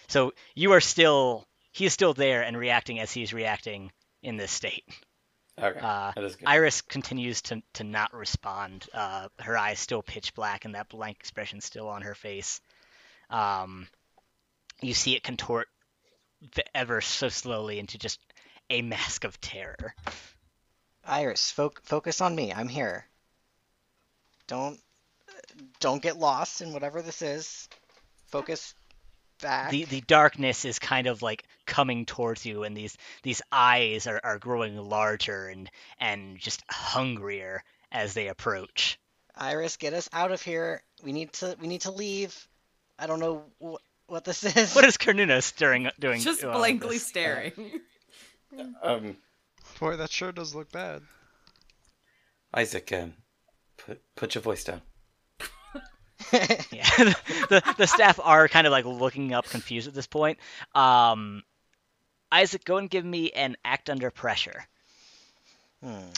So 0.09 0.32
you 0.55 0.72
are 0.72 0.80
still 0.80 1.47
he 1.72 1.87
is 1.87 1.93
still 1.93 2.14
there 2.14 2.43
and 2.43 2.57
reacting 2.57 3.01
as 3.01 3.12
he's 3.12 3.32
reacting 3.32 3.93
in 4.22 4.37
this 4.37 4.53
state. 4.53 4.85
Okay, 5.59 5.79
Uh, 5.81 6.13
that 6.15 6.25
is 6.25 6.37
good. 6.37 6.49
Iris 6.49 6.81
continues 6.83 7.43
to, 7.43 7.63
to 7.75 7.85
not 7.85 8.15
respond. 8.15 8.87
Uh, 8.93 9.29
her 9.39 9.57
eyes 9.57 9.79
still 9.79 10.03
pitch 10.03 10.35
black, 10.35 10.65
and 10.65 10.75
that 10.75 10.89
blank 10.89 11.19
expression 11.21 11.61
still 11.61 11.89
on 11.89 12.03
her 12.03 12.15
face. 12.15 12.61
Um, 13.31 13.89
you 14.81 14.95
see 14.95 15.15
it 15.15 15.23
contort 15.23 15.69
ever 16.75 17.01
so 17.01 17.29
slowly 17.29 17.79
into 17.79 17.99
just 17.99 18.21
a 18.71 18.83
mask 18.83 19.25
of 19.25 19.41
terror. 19.41 19.95
Iris, 21.05 21.51
fo- 21.51 21.73
focus 21.83 22.21
on 22.21 22.35
me. 22.35 22.53
I'm 22.53 22.69
here. 22.69 23.07
Don't 24.47 24.79
don't 25.81 26.03
get 26.03 26.19
lost 26.19 26.61
in 26.61 26.73
whatever 26.73 27.03
this 27.03 27.23
is. 27.23 27.69
Focus 28.27 28.75
back. 29.41 29.70
The 29.70 29.85
the 29.85 30.01
darkness 30.03 30.64
is 30.64 30.78
kind 30.78 31.07
of 31.07 31.22
like 31.22 31.45
coming 31.66 32.07
towards 32.07 32.45
you, 32.47 32.64
and 32.64 32.76
these 32.76 32.97
these 33.22 33.43
eyes 33.53 34.07
are, 34.07 34.20
are 34.22 34.39
growing 34.39 34.76
larger 34.76 35.49
and 35.49 35.70
and 35.99 36.39
just 36.39 36.62
hungrier 36.70 37.62
as 37.93 38.14
they 38.14 38.28
approach. 38.28 38.99
Iris, 39.37 39.76
get 39.76 39.95
us 39.95 40.09
out 40.12 40.30
of 40.32 40.43
here. 40.43 40.82
We 41.03 41.12
need 41.12 41.32
to 41.35 41.57
we 41.61 41.66
need 41.68 41.82
to 41.82 41.91
leave. 41.91 42.49
I 42.99 43.07
don't 43.07 43.20
know 43.20 43.45
wh- 43.62 44.11
what 44.11 44.24
this 44.24 44.45
is. 44.57 44.74
What 44.74 44.85
is 44.85 44.97
Carnunos 44.97 45.57
doing 45.57 45.91
doing? 45.99 46.20
Just 46.20 46.45
all 46.45 46.51
of 46.51 46.57
blankly 46.59 46.97
this? 46.97 47.07
staring. 47.07 47.53
Um, 48.82 49.16
Boy, 49.80 49.97
that 49.97 50.12
sure 50.12 50.30
does 50.30 50.55
look 50.55 50.70
bad. 50.70 51.03
Isaac, 52.55 52.93
um, 52.93 53.14
put 53.76 54.01
put 54.14 54.35
your 54.37 54.43
voice 54.43 54.62
down. 54.62 54.82
Yeah, 56.72 56.85
the 57.49 57.75
the 57.79 57.87
staff 57.87 58.18
are 58.22 58.49
kind 58.49 58.66
of 58.66 58.70
like 58.70 58.85
looking 58.85 59.33
up, 59.33 59.49
confused 59.49 59.89
at 59.89 59.95
this 59.95 60.07
point. 60.07 60.39
Um, 60.75 61.43
Isaac, 62.33 62.64
go 62.64 62.79
and 62.79 62.91
give 62.91 63.05
me 63.05 63.31
an 63.31 63.57
act 63.64 63.91
under 63.91 64.11
pressure. 64.11 64.64
Hmm. 65.83 66.11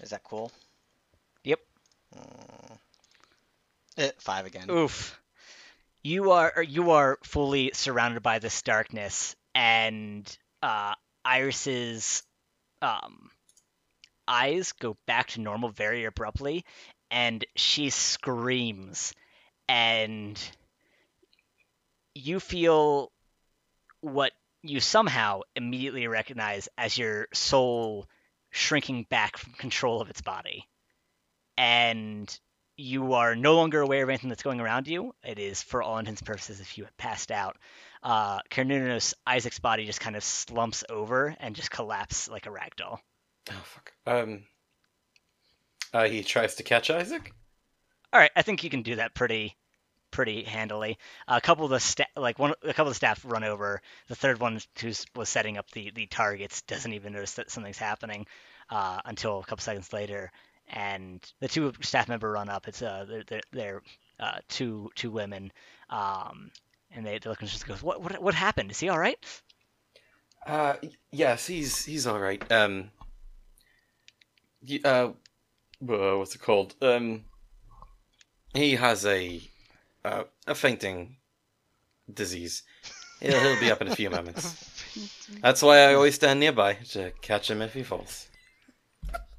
Is 0.00 0.10
that 0.10 0.24
cool? 0.24 0.52
Yep. 1.44 1.60
Hmm. 2.14 2.74
Eh, 3.98 4.10
five 4.18 4.46
again. 4.46 4.70
Oof. 4.70 5.20
You 6.02 6.30
are 6.30 6.62
you 6.66 6.92
are 6.92 7.18
fully 7.24 7.72
surrounded 7.74 8.22
by 8.22 8.38
this 8.38 8.62
darkness, 8.62 9.36
and 9.54 10.24
uh, 10.62 10.94
Iris's 11.24 12.22
um, 12.80 13.30
eyes 14.26 14.72
go 14.72 14.96
back 15.06 15.28
to 15.28 15.40
normal 15.40 15.68
very 15.68 16.04
abruptly, 16.04 16.64
and 17.10 17.44
she 17.56 17.90
screams, 17.90 19.14
and 19.68 20.40
you 22.14 22.40
feel 22.40 23.12
what 24.00 24.32
you 24.62 24.80
somehow 24.80 25.40
immediately 25.56 26.06
recognize 26.06 26.68
as 26.76 26.96
your 26.96 27.28
soul 27.32 28.06
shrinking 28.50 29.06
back 29.08 29.36
from 29.36 29.52
control 29.54 30.00
of 30.00 30.10
its 30.10 30.22
body, 30.22 30.66
and 31.56 32.38
you 32.76 33.12
are 33.12 33.36
no 33.36 33.56
longer 33.56 33.80
aware 33.80 34.02
of 34.02 34.08
anything 34.08 34.30
that's 34.30 34.42
going 34.42 34.60
around 34.60 34.88
you. 34.88 35.14
It 35.22 35.38
is, 35.38 35.62
for 35.62 35.82
all 35.82 35.98
intents 35.98 36.22
and 36.22 36.26
purposes, 36.26 36.60
if 36.60 36.78
you 36.78 36.84
had 36.84 36.96
passed 36.96 37.30
out. 37.30 37.56
Uh, 38.02 38.40
Carnunos, 38.50 39.12
Isaac's 39.26 39.58
body 39.58 39.84
just 39.84 40.00
kind 40.00 40.16
of 40.16 40.24
slumps 40.24 40.84
over 40.88 41.36
and 41.38 41.54
just 41.54 41.70
collapses 41.70 42.30
like 42.30 42.46
a 42.46 42.50
rag 42.50 42.74
doll. 42.76 43.00
Oh 43.50 43.62
fuck. 43.64 43.92
Um. 44.06 44.44
Uh, 45.92 46.08
he 46.08 46.22
tries 46.22 46.54
to 46.56 46.62
catch 46.62 46.90
Isaac. 46.90 47.32
All 48.12 48.20
right, 48.20 48.30
I 48.36 48.42
think 48.42 48.64
you 48.64 48.70
can 48.70 48.82
do 48.82 48.96
that 48.96 49.14
pretty, 49.14 49.56
pretty 50.10 50.42
handily. 50.42 50.98
a 51.28 51.40
couple 51.40 51.64
of 51.64 51.70
the 51.70 51.80
sta- 51.80 52.06
like 52.16 52.38
one 52.38 52.54
a 52.62 52.74
couple 52.74 52.90
of 52.90 52.96
staff 52.96 53.24
run 53.24 53.44
over. 53.44 53.80
The 54.08 54.16
third 54.16 54.40
one 54.40 54.60
who 54.80 54.92
was 55.14 55.28
setting 55.28 55.58
up 55.58 55.70
the 55.70 55.90
the 55.94 56.06
targets 56.06 56.62
doesn't 56.62 56.92
even 56.92 57.12
notice 57.12 57.34
that 57.34 57.50
something's 57.50 57.78
happening 57.78 58.26
uh, 58.70 59.00
until 59.04 59.38
a 59.38 59.44
couple 59.44 59.62
seconds 59.62 59.92
later. 59.92 60.32
And 60.68 61.20
the 61.40 61.48
two 61.48 61.72
staff 61.80 62.08
member 62.08 62.30
run 62.30 62.48
up. 62.48 62.68
It's 62.68 62.82
uh 62.82 63.04
they're, 63.08 63.24
they're, 63.26 63.40
they're 63.52 63.82
uh, 64.18 64.38
two 64.48 64.90
two 64.94 65.10
women. 65.10 65.52
Um, 65.88 66.50
and 66.92 67.06
they, 67.06 67.18
they 67.18 67.30
look 67.30 67.40
and 67.40 67.48
just 67.48 67.66
goes, 67.66 67.82
what, 67.82 68.02
what 68.02 68.20
what 68.22 68.34
happened? 68.34 68.70
Is 68.70 68.80
he 68.80 68.88
all 68.88 68.98
right? 68.98 69.18
Uh, 70.46 70.74
yes, 71.12 71.46
he's 71.46 71.84
he's 71.84 72.06
all 72.06 72.18
right. 72.18 72.42
Um, 72.50 72.90
y- 74.62 74.80
uh, 75.82 76.18
what's 76.18 76.34
it 76.34 76.40
called? 76.40 76.74
Um, 76.82 77.24
he 78.54 78.74
has 78.76 79.06
a 79.06 79.40
uh, 80.04 80.24
a 80.46 80.54
fainting 80.54 81.16
disease. 82.12 82.62
He'll, 83.20 83.38
he'll 83.38 83.60
be 83.60 83.70
up 83.70 83.82
in 83.82 83.88
a 83.88 83.96
few 83.96 84.10
moments. 84.10 84.66
That's 85.42 85.62
why 85.62 85.80
I 85.80 85.94
always 85.94 86.14
stand 86.14 86.40
nearby 86.40 86.74
to 86.90 87.12
catch 87.20 87.50
him 87.50 87.62
if 87.62 87.74
he 87.74 87.82
falls. 87.82 88.28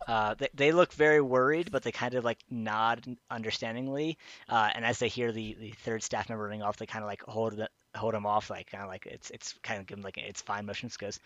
Uh, 0.08 0.34
they, 0.36 0.50
they 0.54 0.72
look 0.72 0.94
very 0.94 1.22
worried, 1.22 1.72
but 1.72 1.84
they 1.84 1.92
kind 1.92 2.16
of 2.16 2.26
like 2.26 2.40
nod 2.50 3.06
understandingly. 3.30 4.18
Uh, 4.50 4.70
and 4.74 4.84
as 4.86 5.00
they 5.00 5.08
hear 5.08 5.32
the, 5.32 5.56
the 5.60 5.72
third 5.72 6.04
staff 6.04 6.30
member 6.30 6.44
running 6.44 6.62
off, 6.62 6.78
they 6.78 6.86
kind 6.86 7.04
of 7.04 7.08
like 7.08 7.22
hold 7.24 7.56
the, 7.56 7.70
hold 7.96 8.14
him 8.14 8.26
off, 8.26 8.50
like 8.50 8.70
kind 8.70 8.84
of 8.84 8.90
like 8.90 9.06
it's 9.06 9.30
it's 9.30 9.54
kind 9.64 9.80
of 9.80 9.86
give 9.86 9.98
him 9.98 10.04
like 10.04 10.18
it's 10.18 10.42
fine 10.42 10.66
motions. 10.66 10.98
Goes, 10.98 11.20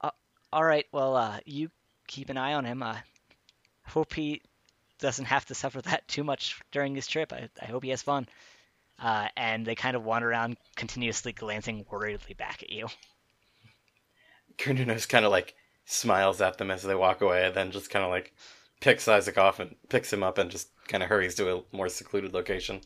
uh, 0.00 0.10
all 0.52 0.64
right, 0.64 0.86
well, 0.92 1.16
uh, 1.16 1.38
you 1.44 1.70
keep 2.06 2.30
an 2.30 2.36
eye 2.36 2.54
on 2.54 2.64
him. 2.64 2.82
I 2.82 3.02
hope 3.84 4.12
he 4.12 4.42
doesn't 5.02 5.26
have 5.26 5.44
to 5.46 5.54
suffer 5.54 5.82
that 5.82 6.08
too 6.08 6.24
much 6.24 6.58
during 6.70 6.94
his 6.94 7.06
trip. 7.06 7.32
I, 7.32 7.48
I 7.60 7.66
hope 7.66 7.84
he 7.84 7.90
has 7.90 8.00
fun. 8.02 8.26
Uh, 8.98 9.28
and 9.36 9.66
they 9.66 9.74
kind 9.74 9.96
of 9.96 10.04
wander 10.04 10.30
around, 10.30 10.56
continuously 10.76 11.32
glancing 11.32 11.84
worriedly 11.90 12.34
back 12.34 12.62
at 12.62 12.70
you. 12.70 12.86
Grindernos 14.58 15.08
kind 15.08 15.24
of 15.24 15.30
like 15.32 15.54
smiles 15.84 16.40
at 16.40 16.58
them 16.58 16.70
as 16.70 16.82
they 16.82 16.94
walk 16.94 17.20
away, 17.20 17.46
and 17.46 17.54
then 17.54 17.70
just 17.72 17.90
kind 17.90 18.04
of 18.04 18.10
like 18.10 18.32
picks 18.80 19.08
Isaac 19.08 19.38
off 19.38 19.60
and 19.60 19.74
picks 19.88 20.12
him 20.12 20.22
up 20.22 20.38
and 20.38 20.50
just 20.50 20.68
kind 20.88 21.02
of 21.02 21.08
hurries 21.08 21.34
to 21.36 21.56
a 21.56 21.62
more 21.72 21.88
secluded 21.88 22.32
location. 22.34 22.80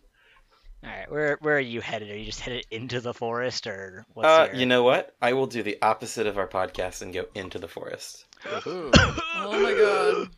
All 0.85 0.91
right, 0.91 1.11
where 1.11 1.39
where 1.41 1.57
are 1.57 1.61
you 1.61 1.81
headed? 1.81 2.11
Are 2.11 2.17
you 2.17 2.25
just 2.27 2.41
headed 2.41 2.65
into 2.71 3.01
the 3.01 3.13
forest, 3.15 3.67
or 3.67 4.07
what's 4.15 4.29
Uh, 4.29 4.47
your... 4.51 4.61
you 4.61 4.67
know 4.67 4.83
what? 4.85 5.15
I 5.21 5.33
will 5.33 5.47
do 5.47 5.63
the 5.63 5.79
opposite 5.83 6.27
of 6.27 6.39
our 6.39 6.49
podcast 6.49 7.03
and 7.03 7.13
go 7.13 7.27
into 7.35 7.59
the 7.59 7.69
forest. 7.69 8.25
Oh 8.55 9.61
my 9.63 9.75
god. 9.75 10.29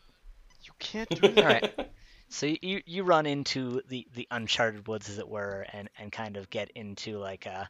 You 0.79 0.85
can't 1.05 1.09
do 1.21 1.27
that. 1.29 1.37
All 1.37 1.45
right. 1.45 1.89
So 2.29 2.45
you 2.45 2.81
you 2.85 3.03
run 3.03 3.25
into 3.25 3.81
the 3.87 4.07
the 4.13 4.27
uncharted 4.29 4.87
woods, 4.87 5.09
as 5.09 5.17
it 5.17 5.27
were, 5.27 5.65
and 5.73 5.89
and 5.97 6.11
kind 6.11 6.37
of 6.37 6.49
get 6.49 6.69
into 6.75 7.17
like 7.17 7.45
a 7.47 7.69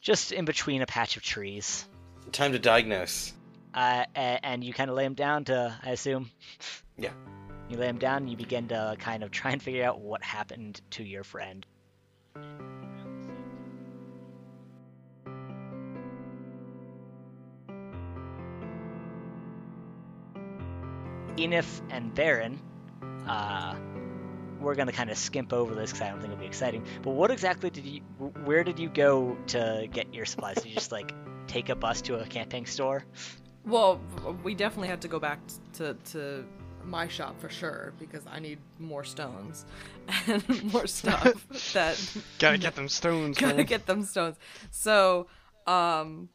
just 0.00 0.30
in 0.32 0.44
between 0.44 0.82
a 0.82 0.86
patch 0.86 1.16
of 1.16 1.22
trees. 1.22 1.86
Time 2.32 2.52
to 2.52 2.58
diagnose. 2.58 3.32
Uh, 3.74 4.04
a- 4.14 4.18
and 4.46 4.62
you 4.62 4.72
kind 4.72 4.88
of 4.90 4.96
lay 4.96 5.04
him 5.04 5.14
down 5.14 5.44
to, 5.46 5.76
I 5.82 5.90
assume. 5.90 6.30
Yeah. 7.00 7.12
You 7.68 7.76
lay 7.76 7.86
him 7.88 7.98
down, 7.98 8.22
and 8.22 8.30
you 8.30 8.36
begin 8.36 8.66
to 8.68 8.96
kind 8.98 9.22
of 9.22 9.30
try 9.30 9.52
and 9.52 9.62
figure 9.62 9.84
out 9.84 10.00
what 10.00 10.20
happened 10.22 10.80
to 10.92 11.04
your 11.04 11.22
friend. 11.22 11.64
Enif 21.38 21.80
and 21.90 22.14
Baron, 22.14 22.58
uh, 23.28 23.74
we're 24.60 24.74
gonna 24.74 24.92
kind 24.92 25.10
of 25.10 25.16
skimp 25.16 25.52
over 25.52 25.74
this 25.74 25.92
because 25.92 26.02
I 26.06 26.10
don't 26.10 26.20
think 26.20 26.32
it'll 26.32 26.40
be 26.40 26.46
exciting. 26.46 26.84
But 27.02 27.10
what 27.12 27.30
exactly 27.30 27.70
did 27.70 27.84
you? 27.84 28.00
Where 28.44 28.64
did 28.64 28.78
you 28.78 28.88
go 28.88 29.36
to 29.48 29.86
get 29.92 30.12
your 30.12 30.24
supplies? 30.26 30.56
Did 30.56 30.66
you 30.66 30.74
just 30.74 30.92
like 30.92 31.12
take 31.46 31.68
a 31.68 31.76
bus 31.76 32.00
to 32.02 32.16
a 32.20 32.26
camping 32.26 32.66
store? 32.66 33.04
Well, 33.64 34.00
we 34.42 34.54
definitely 34.54 34.88
had 34.88 35.00
to 35.02 35.08
go 35.08 35.18
back 35.20 35.38
to 35.74 35.94
to 36.12 36.44
my 36.84 37.06
shop 37.06 37.38
for 37.38 37.48
sure 37.50 37.92
because 37.98 38.26
I 38.26 38.38
need 38.40 38.58
more 38.78 39.04
stones 39.04 39.66
and 40.26 40.72
more 40.72 40.86
stuff 40.86 41.46
that 41.74 42.00
Gotta 42.38 42.58
get 42.58 42.74
them 42.74 42.88
stones. 42.88 43.38
gotta 43.40 43.56
man. 43.56 43.66
get 43.66 43.86
them 43.86 44.02
stones. 44.04 44.36
So, 44.70 45.26
um, 45.66 46.30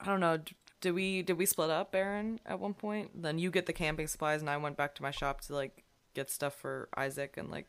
I 0.00 0.06
don't 0.06 0.20
know. 0.20 0.38
D- 0.84 0.88
Did 0.90 0.94
we 0.94 1.22
did 1.22 1.38
we 1.38 1.46
split 1.46 1.70
up, 1.70 1.90
Baron, 1.92 2.40
at 2.46 2.58
one 2.60 2.74
point? 2.74 3.22
Then 3.22 3.38
you 3.38 3.50
get 3.50 3.66
the 3.66 3.72
camping 3.72 4.06
supplies, 4.06 4.40
and 4.40 4.50
I 4.50 4.56
went 4.56 4.76
back 4.76 4.94
to 4.96 5.02
my 5.02 5.10
shop 5.10 5.40
to 5.42 5.54
like 5.54 5.84
get 6.14 6.30
stuff 6.30 6.54
for 6.54 6.88
Isaac 6.96 7.36
and 7.36 7.50
like. 7.50 7.66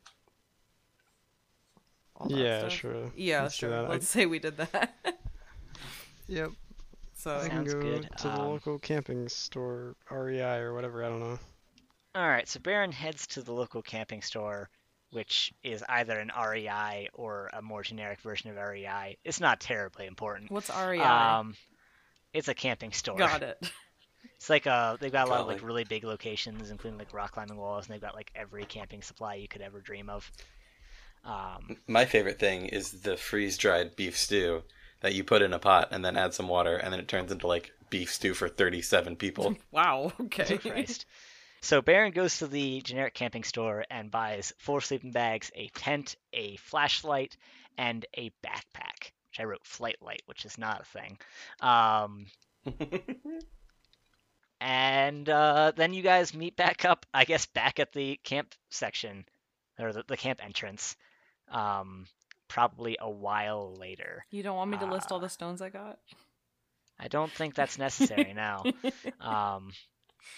all 2.18 2.28
that 2.30 2.38
Yeah, 2.38 2.60
stuff. 2.60 2.72
sure. 2.74 3.12
Yeah, 3.16 3.44
Let's 3.44 3.56
sure. 3.56 3.74
I- 3.74 3.88
Let's 3.90 4.08
say 4.08 4.26
we 4.26 4.40
did 4.40 4.58
that. 4.58 4.94
Yep. 6.28 6.52
so 7.14 7.36
I 7.38 7.42
can 7.50 7.50
Sounds 7.70 7.74
go 7.76 7.82
good. 7.82 8.10
to 8.18 8.24
the 8.28 8.34
Um, 8.34 8.48
local 8.50 8.80
camping 8.80 9.30
store, 9.30 9.96
REI 10.10 10.58
or 10.58 10.74
whatever. 10.74 11.04
I 11.04 11.10
don't 11.10 11.20
know. 11.20 11.38
All 12.16 12.28
right, 12.28 12.48
so 12.48 12.60
Baron 12.60 12.92
heads 12.92 13.28
to 13.28 13.44
the 13.44 13.52
local 13.52 13.84
camping 13.84 14.24
store, 14.24 14.70
which 15.12 15.54
is 15.62 15.84
either 15.88 16.18
an 16.20 16.32
REI 16.36 17.10
or 17.14 17.52
a 17.54 17.62
more 17.62 17.84
generic 17.84 18.22
version 18.22 18.50
of 18.50 18.56
REI. 18.58 19.18
It's 19.24 19.40
not 19.40 19.60
terribly 19.60 20.08
important. 20.08 20.50
what's 20.50 20.72
REI? 20.72 21.00
Um, 21.00 21.56
it's 22.36 22.48
a 22.48 22.54
camping 22.54 22.92
store. 22.92 23.18
Got 23.18 23.44
it. 23.44 23.58
It's 24.38 24.50
like 24.50 24.68
uh, 24.68 24.98
they've 25.00 25.12
got 25.12 25.28
a 25.28 25.32
lot 25.32 25.42
of 25.42 25.48
like 25.48 25.64
really 25.64 25.86
big 25.86 26.04
locations, 26.04 26.70
including 26.70 27.00
like 27.00 27.14
rock 27.14 27.32
climbing 27.32 27.58
walls, 27.58 27.86
and 27.86 27.94
they've 27.94 28.02
got 28.02 28.16
like 28.16 28.32
every 28.36 28.66
camping 28.66 29.02
supply 29.02 29.36
you 29.36 29.48
could 29.48 29.62
ever 29.62 29.80
dream 29.80 30.10
of. 30.10 30.30
Um, 31.24 31.78
My 31.88 32.06
favorite 32.06 32.38
thing 32.38 32.66
is 32.68 32.92
the 33.02 33.18
freeze 33.18 33.58
dried 33.58 33.96
beef 33.96 34.18
stew 34.18 34.64
that 35.02 35.14
you 35.14 35.24
put 35.24 35.42
in 35.42 35.54
a 35.54 35.60
pot 35.60 35.88
and 35.92 36.04
then 36.04 36.18
add 36.18 36.34
some 36.34 36.48
water, 36.48 36.76
and 36.76 36.92
then 36.94 37.00
it 37.00 37.08
turns 37.08 37.32
into 37.32 37.48
like 37.48 37.72
beef 37.90 38.12
stew 38.14 38.34
for 38.34 38.50
37 38.50 39.16
people. 39.16 39.56
Wow. 39.72 40.12
Okay. 40.20 40.58
Christ. 40.58 41.06
So 41.62 41.82
Baron 41.82 42.12
goes 42.12 42.38
to 42.40 42.48
the 42.48 42.82
generic 42.82 43.16
camping 43.16 43.44
store 43.44 43.86
and 43.90 44.12
buys 44.12 44.54
four 44.60 44.82
sleeping 44.82 45.12
bags, 45.12 45.52
a 45.56 45.70
tent, 45.70 46.16
a 46.34 46.58
flashlight, 46.58 47.38
and 47.78 48.06
a 48.16 48.32
backpack. 48.46 49.12
Which 49.36 49.42
I 49.42 49.50
wrote 49.50 49.66
flight 49.68 49.98
light, 50.02 50.22
which 50.28 50.46
is 50.46 50.58
not 50.58 50.82
a 50.82 50.86
thing. 50.86 51.18
Um, 51.60 52.28
and 54.62 55.28
uh, 55.28 55.74
then 55.76 55.94
you 55.94 56.02
guys 56.02 56.34
meet 56.34 56.56
back 56.56 56.86
up, 56.86 57.06
I 57.14 57.26
guess, 57.26 57.46
back 57.46 57.82
at 57.82 57.92
the 57.92 58.18
camp 58.24 58.56
section 58.70 59.26
or 59.78 59.92
the, 59.92 60.06
the 60.08 60.16
camp 60.16 60.40
entrance. 60.42 60.96
Um, 61.52 62.06
probably 62.48 62.96
a 62.98 63.10
while 63.10 63.76
later. 63.76 64.24
You 64.32 64.42
don't 64.42 64.56
want 64.56 64.72
me 64.72 64.78
to 64.78 64.86
list 64.86 65.12
all 65.12 65.20
the 65.20 65.28
stones 65.28 65.62
I 65.62 65.68
got? 65.68 66.00
I 66.98 67.10
don't 67.10 67.32
think 67.32 67.56
that's 67.56 67.78
necessary 67.78 68.32
now. 68.34 68.64
Um, 69.20 69.74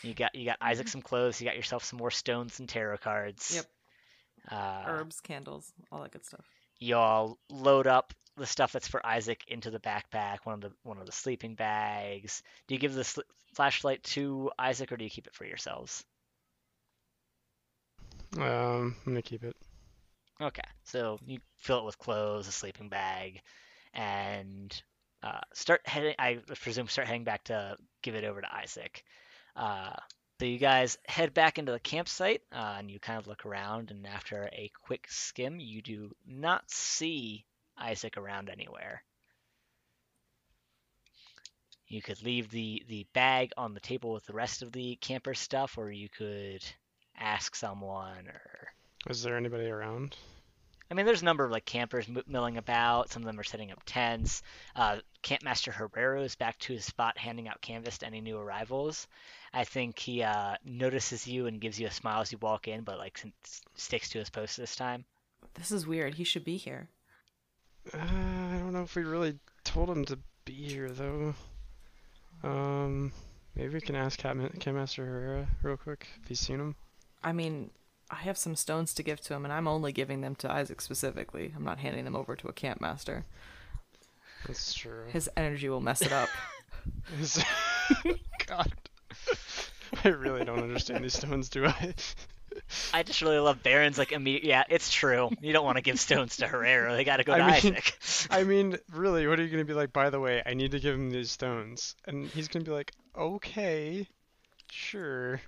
you 0.01 0.15
got 0.15 0.33
you 0.33 0.45
got 0.45 0.57
Isaac 0.59 0.87
some 0.87 1.03
clothes. 1.03 1.39
You 1.39 1.45
got 1.45 1.55
yourself 1.55 1.83
some 1.83 1.99
more 1.99 2.09
stones 2.09 2.59
and 2.59 2.67
tarot 2.67 2.97
cards. 2.97 3.53
Yep. 3.53 3.65
Uh, 4.49 4.83
Herbs, 4.87 5.21
candles, 5.21 5.71
all 5.91 6.01
that 6.01 6.11
good 6.11 6.25
stuff. 6.25 6.45
y'all 6.79 7.37
load 7.51 7.85
up 7.85 8.15
the 8.37 8.45
stuff 8.45 8.71
that's 8.71 8.87
for 8.87 9.05
Isaac 9.05 9.43
into 9.47 9.71
the 9.71 9.79
backpack, 9.79 10.39
one 10.43 10.55
of 10.55 10.61
the 10.61 10.71
one 10.83 10.99
of 10.99 11.05
the 11.05 11.11
sleeping 11.11 11.55
bags. 11.55 12.43
Do 12.67 12.75
you 12.75 12.79
give 12.79 12.93
the 12.93 13.03
sl- 13.03 13.21
flashlight 13.53 14.03
to 14.03 14.51
Isaac 14.57 14.91
or 14.91 14.97
do 14.97 15.03
you 15.03 15.09
keep 15.09 15.27
it 15.27 15.35
for 15.35 15.45
yourselves? 15.45 16.05
Um, 18.35 18.95
I'm 19.05 19.13
gonna 19.13 19.21
keep 19.21 19.43
it. 19.43 19.55
Okay, 20.39 20.61
so 20.83 21.19
you 21.25 21.39
fill 21.57 21.79
it 21.79 21.85
with 21.85 21.97
clothes, 21.97 22.47
a 22.47 22.51
sleeping 22.51 22.89
bag, 22.89 23.41
and 23.93 24.79
uh, 25.23 25.39
start 25.53 25.81
heading. 25.85 26.13
I 26.19 26.39
presume 26.59 26.87
start 26.87 27.07
heading 27.07 27.23
back 27.23 27.45
to 27.45 27.75
give 28.03 28.15
it 28.15 28.23
over 28.23 28.41
to 28.41 28.55
Isaac. 28.55 29.03
Uh, 29.55 29.93
so 30.39 30.45
you 30.45 30.59
guys 30.59 30.99
head 31.07 31.33
back 31.33 31.57
into 31.57 31.71
the 31.71 31.79
campsite, 31.79 32.43
uh, 32.51 32.75
and 32.77 32.91
you 32.91 32.99
kind 32.99 33.17
of 33.17 33.25
look 33.25 33.47
around. 33.47 33.89
And 33.89 34.05
after 34.05 34.47
a 34.53 34.69
quick 34.83 35.07
skim, 35.09 35.59
you 35.59 35.81
do 35.81 36.11
not 36.27 36.69
see 36.69 37.43
Isaac 37.77 38.17
around 38.17 38.49
anywhere. 38.49 39.03
You 41.87 42.01
could 42.01 42.21
leave 42.21 42.49
the 42.49 42.83
the 42.87 43.05
bag 43.13 43.51
on 43.55 43.73
the 43.73 43.79
table 43.79 44.11
with 44.11 44.25
the 44.25 44.33
rest 44.33 44.61
of 44.61 44.71
the 44.71 44.97
camper 44.97 45.33
stuff, 45.33 45.77
or 45.77 45.91
you 45.91 46.09
could 46.09 46.63
ask 47.17 47.55
someone 47.55 48.27
or 48.27 48.69
Is 49.09 49.23
there 49.23 49.37
anybody 49.37 49.67
around? 49.67 50.15
I 50.89 50.93
mean, 50.93 51.05
there's 51.05 51.21
a 51.21 51.25
number 51.25 51.43
of 51.43 51.51
like 51.51 51.65
campers 51.65 52.07
milling 52.27 52.57
about. 52.57 53.09
Some 53.09 53.21
of 53.21 53.25
them 53.25 53.39
are 53.39 53.43
setting 53.43 53.71
up 53.71 53.81
tents. 53.85 54.41
Uh, 54.75 54.99
Campmaster 55.21 55.73
Herrero 55.73 56.23
is 56.23 56.35
back 56.35 56.57
to 56.59 56.73
his 56.73 56.85
spot, 56.85 57.17
handing 57.17 57.49
out 57.49 57.61
canvas 57.61 57.97
to 57.97 58.05
any 58.05 58.21
new 58.21 58.37
arrivals. 58.37 59.07
I 59.53 59.65
think 59.65 59.99
he 59.99 60.23
uh, 60.23 60.55
notices 60.63 61.27
you 61.27 61.47
and 61.47 61.59
gives 61.59 61.77
you 61.77 61.87
a 61.87 61.91
smile 61.91 62.21
as 62.21 62.31
you 62.31 62.37
walk 62.37 62.69
in, 62.69 62.83
but 62.83 62.97
like 62.97 63.21
sticks 63.75 64.09
to 64.09 64.19
his 64.19 64.29
post 64.29 64.55
this 64.55 64.77
time. 64.77 65.03
This 65.55 65.71
is 65.71 65.85
weird. 65.85 66.13
He 66.15 66.23
should 66.23 66.45
be 66.45 66.55
here. 66.55 66.87
Uh, 67.93 67.97
I 67.97 68.57
don't 68.59 68.73
know 68.73 68.83
if 68.83 68.95
we 68.95 69.03
really 69.03 69.35
told 69.63 69.89
him 69.89 70.05
to 70.05 70.17
be 70.45 70.53
here 70.53 70.89
though. 70.89 71.33
Um, 72.43 73.11
maybe 73.55 73.73
we 73.73 73.81
can 73.81 73.95
ask 73.95 74.19
Camp 74.19 74.65
Master 74.65 75.05
Herrera 75.05 75.47
real 75.63 75.77
quick 75.77 76.07
if 76.21 76.27
he's 76.27 76.39
seen 76.39 76.59
him. 76.59 76.75
I 77.23 77.31
mean, 77.33 77.71
I 78.09 78.15
have 78.15 78.37
some 78.37 78.55
stones 78.55 78.93
to 78.93 79.03
give 79.03 79.19
to 79.21 79.33
him, 79.33 79.43
and 79.43 79.53
I'm 79.53 79.67
only 79.67 79.91
giving 79.91 80.21
them 80.21 80.35
to 80.35 80.51
Isaac 80.51 80.81
specifically. 80.81 81.53
I'm 81.55 81.65
not 81.65 81.79
handing 81.79 82.05
them 82.05 82.15
over 82.15 82.35
to 82.35 82.47
a 82.47 82.53
camp 82.53 82.79
master. 82.79 83.25
That's 84.45 84.73
true. 84.73 85.05
His 85.09 85.29
energy 85.35 85.67
will 85.67 85.81
mess 85.81 86.01
it 86.01 86.11
up. 86.11 86.29
God. 88.45 88.71
I 90.03 90.09
really 90.09 90.45
don't 90.45 90.59
understand 90.61 91.03
these 91.03 91.17
stones, 91.17 91.49
do 91.49 91.65
I? 91.65 91.95
I 92.93 93.03
just 93.03 93.21
really 93.21 93.39
love 93.39 93.63
Baron's 93.63 93.97
like 93.97 94.11
immediate. 94.11 94.43
Yeah, 94.43 94.63
it's 94.69 94.91
true. 94.91 95.29
You 95.41 95.53
don't 95.53 95.65
want 95.65 95.77
to 95.77 95.81
give 95.81 95.99
stones 95.99 96.37
to 96.37 96.47
Herrera. 96.47 96.95
They 96.95 97.03
got 97.03 97.17
to 97.17 97.23
go 97.23 97.33
I 97.33 97.37
to 97.37 97.43
mean- 97.45 97.53
Isaac. 97.75 97.97
I 98.31 98.43
mean, 98.43 98.77
really, 98.91 99.25
what 99.27 99.39
are 99.39 99.43
you 99.43 99.49
going 99.49 99.65
to 99.65 99.65
be 99.65 99.73
like, 99.73 99.93
by 99.93 100.09
the 100.09 100.19
way, 100.19 100.41
I 100.45 100.53
need 100.53 100.71
to 100.71 100.79
give 100.79 100.95
him 100.95 101.09
these 101.09 101.31
stones? 101.31 101.95
And 102.05 102.27
he's 102.27 102.47
going 102.47 102.63
to 102.65 102.69
be 102.69 102.75
like, 102.75 102.91
okay, 103.17 104.07
sure. 104.71 105.41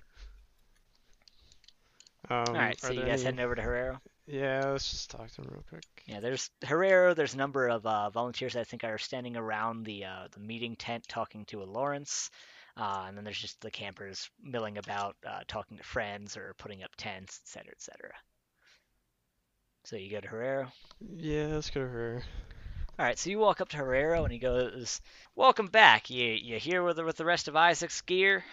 Um, 2.28 2.44
All 2.48 2.54
right, 2.54 2.78
so 2.80 2.92
you 2.92 3.00
guys 3.00 3.20
any- 3.20 3.24
heading 3.24 3.40
over 3.40 3.54
to 3.54 3.62
Herrera. 3.62 4.00
Yeah, 4.26 4.66
let's 4.70 4.88
just 4.90 5.10
talk 5.10 5.28
to 5.32 5.42
him 5.42 5.48
real 5.50 5.64
quick. 5.68 5.84
Yeah, 6.06 6.20
there's 6.20 6.50
Herrera. 6.62 7.14
There's 7.14 7.34
a 7.34 7.38
number 7.38 7.66
of 7.66 7.84
uh, 7.84 8.10
volunteers 8.10 8.54
I 8.54 8.62
think 8.62 8.84
are 8.84 8.98
standing 8.98 9.36
around 9.36 9.84
the 9.84 10.04
uh, 10.04 10.28
the 10.30 10.38
meeting 10.38 10.76
tent 10.76 11.08
talking 11.08 11.44
to 11.46 11.62
a 11.62 11.64
Lawrence, 11.64 12.30
uh, 12.80 13.04
and 13.06 13.16
then 13.16 13.24
there's 13.24 13.38
just 13.38 13.60
the 13.60 13.70
campers 13.70 14.30
milling 14.42 14.78
about, 14.78 15.14
uh, 15.28 15.40
talking 15.46 15.76
to 15.76 15.84
friends 15.84 16.36
or 16.36 16.54
putting 16.58 16.82
up 16.82 16.90
tents, 16.96 17.40
etc., 17.44 17.72
etc. 17.72 18.10
So 19.84 19.96
you 19.96 20.10
go 20.10 20.20
to 20.20 20.28
Herrera. 20.28 20.72
Yeah, 21.00 21.48
let's 21.48 21.70
go 21.70 21.80
to 21.80 21.88
her. 21.88 22.22
All 22.98 23.04
right, 23.04 23.18
so 23.18 23.30
you 23.30 23.38
walk 23.38 23.60
up 23.60 23.68
to 23.70 23.76
Herrera 23.76 24.22
and 24.22 24.32
he 24.32 24.38
goes, 24.38 25.00
"Welcome 25.34 25.66
back. 25.66 26.10
You 26.10 26.26
you 26.26 26.58
here 26.58 26.82
with 26.82 26.96
the, 26.96 27.04
with 27.04 27.16
the 27.16 27.24
rest 27.24 27.48
of 27.48 27.56
Isaac's 27.56 28.00
gear?" 28.02 28.44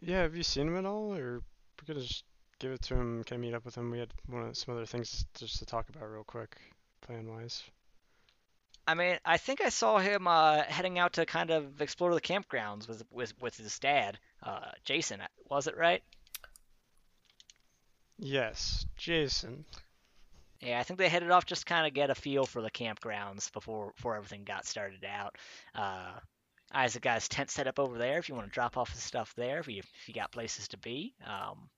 Yeah, 0.00 0.22
have 0.22 0.34
you 0.34 0.42
seen 0.42 0.68
him 0.68 0.76
at 0.76 0.86
all? 0.86 1.14
Or 1.14 1.42
we 1.80 1.86
could 1.86 2.02
just 2.02 2.24
give 2.58 2.72
it 2.72 2.82
to 2.82 2.94
him, 2.94 3.24
can 3.24 3.36
I 3.36 3.40
meet 3.40 3.54
up 3.54 3.64
with 3.64 3.74
him? 3.74 3.90
We 3.90 3.98
had 3.98 4.12
one 4.26 4.42
of, 4.42 4.56
some 4.56 4.74
other 4.74 4.86
things 4.86 5.24
just 5.34 5.58
to 5.58 5.66
talk 5.66 5.88
about 5.88 6.10
real 6.10 6.24
quick, 6.24 6.56
plan-wise. 7.00 7.62
I 8.86 8.94
mean, 8.94 9.18
I 9.24 9.36
think 9.36 9.60
I 9.60 9.68
saw 9.68 9.98
him 9.98 10.26
uh, 10.26 10.62
heading 10.62 10.98
out 10.98 11.14
to 11.14 11.26
kind 11.26 11.50
of 11.50 11.80
explore 11.80 12.14
the 12.14 12.20
campgrounds 12.20 12.88
with 12.88 13.04
with 13.10 13.32
with 13.40 13.56
his 13.56 13.78
dad, 13.78 14.18
uh, 14.42 14.72
Jason. 14.84 15.20
Was 15.48 15.66
it 15.66 15.76
right? 15.76 16.02
Yes, 18.18 18.86
Jason. 18.96 19.64
Yeah, 20.60 20.78
I 20.78 20.84
think 20.84 20.98
they 20.98 21.08
headed 21.08 21.30
off 21.30 21.46
just 21.46 21.66
kind 21.66 21.86
of 21.86 21.94
get 21.94 22.10
a 22.10 22.14
feel 22.14 22.44
for 22.46 22.62
the 22.62 22.70
campgrounds 22.70 23.52
before 23.52 23.92
before 23.96 24.16
everything 24.16 24.44
got 24.44 24.66
started 24.66 25.04
out. 25.04 25.36
Uh, 25.74 26.12
Isaac 26.72 27.02
got 27.02 27.16
his 27.16 27.28
tent 27.28 27.50
set 27.50 27.66
up 27.66 27.78
over 27.78 27.98
there. 27.98 28.18
If 28.18 28.28
you 28.28 28.34
want 28.34 28.46
to 28.46 28.52
drop 28.52 28.76
off 28.76 28.92
his 28.92 29.02
stuff 29.02 29.34
there, 29.36 29.60
if 29.60 29.68
you 29.68 29.78
if 29.78 30.08
you 30.08 30.14
got 30.14 30.32
places 30.32 30.68
to 30.68 30.78
be. 30.78 31.14
Um, 31.24 31.68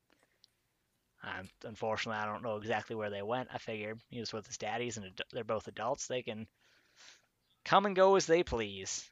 I'm, 1.22 1.48
unfortunately, 1.64 2.20
I 2.20 2.26
don't 2.26 2.42
know 2.42 2.56
exactly 2.56 2.94
where 2.96 3.10
they 3.10 3.22
went. 3.22 3.48
I 3.52 3.58
figured 3.58 4.00
he 4.10 4.20
was 4.20 4.32
with 4.32 4.46
his 4.46 4.58
daddies, 4.58 4.98
and 4.98 5.06
ad- 5.06 5.22
they're 5.32 5.44
both 5.44 5.68
adults. 5.68 6.06
They 6.06 6.22
can 6.22 6.46
come 7.64 7.86
and 7.86 7.96
go 7.96 8.16
as 8.16 8.26
they 8.26 8.42
please. 8.42 9.08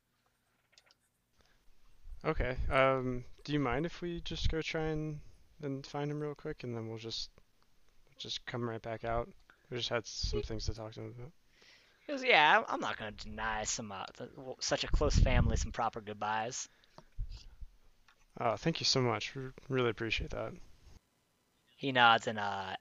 Okay, 2.24 2.56
um, 2.70 3.24
do 3.44 3.52
you 3.52 3.58
mind 3.58 3.84
if 3.84 4.00
we 4.00 4.20
just 4.20 4.48
go 4.48 4.62
try 4.62 4.84
and, 4.84 5.18
and 5.62 5.84
find 5.84 6.10
him 6.10 6.20
real 6.20 6.34
quick, 6.36 6.62
and 6.62 6.76
then 6.76 6.88
we'll 6.88 6.98
just 6.98 7.30
just 8.18 8.46
come 8.46 8.68
right 8.68 8.82
back 8.82 9.04
out? 9.04 9.28
We 9.70 9.76
just 9.78 9.88
had 9.88 10.06
some 10.06 10.42
things 10.42 10.66
to 10.66 10.74
talk 10.74 10.92
to 10.92 11.00
him 11.00 11.14
about. 11.18 11.32
Because 12.06 12.22
yeah, 12.22 12.62
I'm- 12.68 12.80
not 12.80 12.96
going 12.98 13.14
to 13.14 13.24
deny 13.24 13.64
some 13.64 13.90
uh, 13.90 14.04
th- 14.16 14.30
such 14.60 14.84
a 14.84 14.88
close 14.88 15.18
family 15.18 15.56
some 15.56 15.72
proper 15.72 16.00
goodbyes. 16.00 16.68
Oh, 18.40 18.56
thank 18.56 18.80
you 18.80 18.86
so 18.86 19.00
much. 19.00 19.34
We 19.34 19.42
really 19.68 19.90
appreciate 19.90 20.30
that. 20.30 20.52
He 21.76 21.92
nods 21.92 22.26
and 22.26 22.38
uh, 22.38 22.76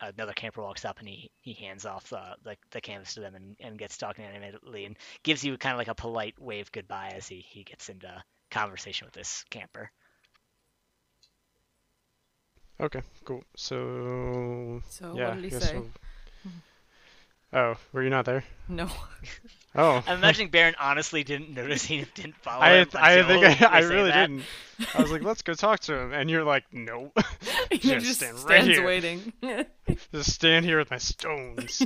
another 0.00 0.32
camper 0.32 0.62
walks 0.62 0.84
up 0.84 0.98
and 1.00 1.08
he, 1.08 1.30
he 1.42 1.52
hands 1.54 1.86
off 1.86 2.08
the, 2.10 2.22
the, 2.44 2.56
the 2.70 2.80
canvas 2.80 3.14
to 3.14 3.20
them 3.20 3.34
and, 3.34 3.56
and 3.60 3.78
gets 3.78 3.96
talking 3.98 4.24
animatedly 4.24 4.84
and 4.86 4.96
gives 5.22 5.44
you 5.44 5.56
kind 5.58 5.72
of 5.72 5.78
like 5.78 5.88
a 5.88 5.94
polite 5.94 6.34
wave 6.40 6.70
goodbye 6.72 7.12
as 7.16 7.26
he, 7.28 7.40
he 7.40 7.64
gets 7.64 7.88
into 7.88 8.10
conversation 8.50 9.06
with 9.06 9.14
this 9.14 9.44
camper. 9.50 9.90
Okay, 12.80 13.02
cool. 13.24 13.42
So, 13.56 14.82
So 14.88 15.14
yeah, 15.16 15.28
what 15.28 15.34
did 15.36 15.44
he 15.44 15.50
guess 15.50 15.62
say? 15.64 15.74
we'll- 15.74 15.90
Oh, 17.52 17.76
were 17.92 18.02
you 18.02 18.10
not 18.10 18.24
there? 18.26 18.44
No. 18.68 18.88
Oh, 19.74 20.02
I'm 20.08 20.18
imagining 20.18 20.48
Baron 20.50 20.74
honestly 20.80 21.22
didn't 21.22 21.50
notice 21.50 21.84
he 21.84 22.04
didn't 22.14 22.36
follow 22.36 22.62
I, 22.62 22.78
him 22.78 22.88
I 22.94 23.12
until 23.12 23.40
think 23.42 23.62
I, 23.62 23.66
I 23.66 23.78
really 23.80 24.10
that. 24.10 24.26
didn't. 24.26 24.44
I 24.94 25.02
was 25.02 25.12
like, 25.12 25.22
let's 25.22 25.42
go 25.42 25.52
talk 25.54 25.80
to 25.80 25.94
him, 25.94 26.12
and 26.14 26.28
you're 26.28 26.42
like, 26.42 26.64
no, 26.72 27.12
he 27.70 27.76
Just 27.78 28.06
just 28.06 28.18
stand 28.18 28.38
right 28.48 28.64
here. 28.64 28.84
waiting. 28.84 29.32
just 30.12 30.32
stand 30.32 30.64
here 30.64 30.78
with 30.78 30.90
my 30.90 30.96
stones. 30.96 31.82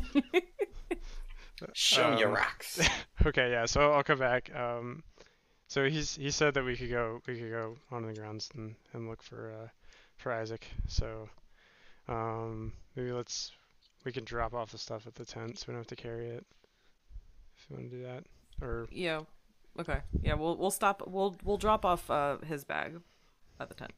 Show 1.74 2.12
'em 2.12 2.18
your 2.18 2.28
Um, 2.28 2.34
rocks. 2.34 2.80
okay, 3.26 3.50
yeah. 3.50 3.66
So 3.66 3.92
I'll 3.92 4.04
come 4.04 4.18
back. 4.18 4.54
Um, 4.54 5.02
so 5.66 5.84
he's 5.88 6.16
he 6.16 6.30
said 6.30 6.54
that 6.54 6.64
we 6.64 6.76
could 6.76 6.90
go 6.90 7.20
we 7.26 7.38
could 7.38 7.50
go 7.50 7.76
on 7.90 8.06
the 8.06 8.14
grounds 8.14 8.48
and, 8.54 8.74
and 8.94 9.08
look 9.08 9.22
for 9.22 9.52
uh 9.52 9.68
for 10.16 10.32
Isaac. 10.32 10.66
So 10.86 11.28
um 12.08 12.72
maybe 12.96 13.12
let's 13.12 13.52
we 14.04 14.12
can 14.12 14.24
drop 14.24 14.54
off 14.54 14.72
the 14.72 14.78
stuff 14.78 15.06
at 15.06 15.14
the 15.14 15.24
tent 15.24 15.58
so 15.58 15.66
we 15.68 15.72
don't 15.72 15.80
have 15.80 15.86
to 15.88 15.96
carry 15.96 16.28
it. 16.28 16.44
If 17.56 17.70
you 17.70 17.76
want 17.76 17.90
to 17.90 17.96
do 17.96 18.02
that, 18.04 18.24
or 18.60 18.86
yeah. 18.90 19.20
Okay. 19.78 20.00
Yeah, 20.22 20.34
we'll 20.34 20.56
we'll 20.56 20.70
stop. 20.70 21.02
We'll 21.06 21.36
we'll 21.44 21.56
drop 21.56 21.84
off 21.84 22.10
uh, 22.10 22.38
his 22.38 22.64
bag 22.64 23.00
at 23.60 23.68
the 23.68 23.74
tent. 23.74 23.92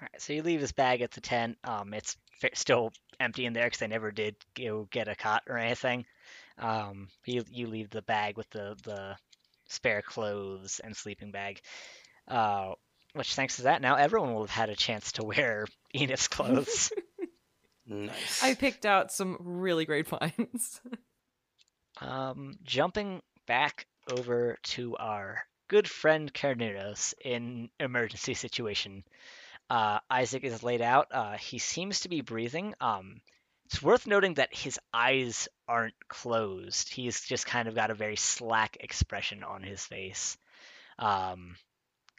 All 0.00 0.08
right, 0.12 0.20
so 0.20 0.32
you 0.32 0.42
leave 0.42 0.60
his 0.60 0.72
bag 0.72 1.00
at 1.00 1.12
the 1.12 1.20
tent. 1.20 1.58
Um, 1.64 1.94
it's 1.94 2.16
fa- 2.40 2.50
still 2.54 2.92
empty 3.18 3.46
in 3.46 3.52
there 3.52 3.64
because 3.64 3.78
they 3.78 3.86
never 3.86 4.10
did 4.10 4.36
go 4.54 4.88
get 4.90 5.08
a 5.08 5.14
cot 5.14 5.42
or 5.48 5.56
anything. 5.58 6.04
Um, 6.58 7.08
you 7.24 7.44
you 7.50 7.66
leave 7.66 7.90
the 7.90 8.02
bag 8.02 8.36
with 8.36 8.50
the 8.50 8.76
the 8.84 9.16
spare 9.68 10.02
clothes 10.02 10.80
and 10.82 10.96
sleeping 10.96 11.30
bag. 11.30 11.60
Uh, 12.28 12.72
which 13.14 13.34
thanks 13.34 13.56
to 13.56 13.62
that, 13.62 13.82
now 13.82 13.96
everyone 13.96 14.32
will 14.32 14.42
have 14.42 14.50
had 14.50 14.70
a 14.70 14.76
chance 14.76 15.12
to 15.12 15.24
wear 15.24 15.66
Enif's 15.94 16.28
clothes. 16.28 16.92
Nice. 17.92 18.42
I 18.42 18.54
picked 18.54 18.86
out 18.86 19.12
some 19.12 19.36
really 19.40 19.84
great 19.84 20.06
finds. 20.08 20.80
um, 22.00 22.54
jumping 22.62 23.22
back 23.46 23.86
over 24.10 24.58
to 24.62 24.96
our 24.96 25.42
good 25.68 25.88
friend 25.88 26.32
Carnunos 26.32 27.14
in 27.24 27.68
emergency 27.78 28.34
situation. 28.34 29.04
Uh, 29.70 29.98
Isaac 30.10 30.44
is 30.44 30.62
laid 30.62 30.82
out. 30.82 31.08
Uh, 31.10 31.36
he 31.36 31.58
seems 31.58 32.00
to 32.00 32.08
be 32.08 32.20
breathing. 32.20 32.74
Um, 32.80 33.20
it's 33.66 33.82
worth 33.82 34.06
noting 34.06 34.34
that 34.34 34.54
his 34.54 34.78
eyes 34.92 35.48
aren't 35.66 35.94
closed. 36.08 36.90
He's 36.90 37.22
just 37.22 37.46
kind 37.46 37.68
of 37.68 37.74
got 37.74 37.90
a 37.90 37.94
very 37.94 38.16
slack 38.16 38.76
expression 38.80 39.42
on 39.44 39.62
his 39.62 39.84
face. 39.84 40.36
Um, 40.98 41.56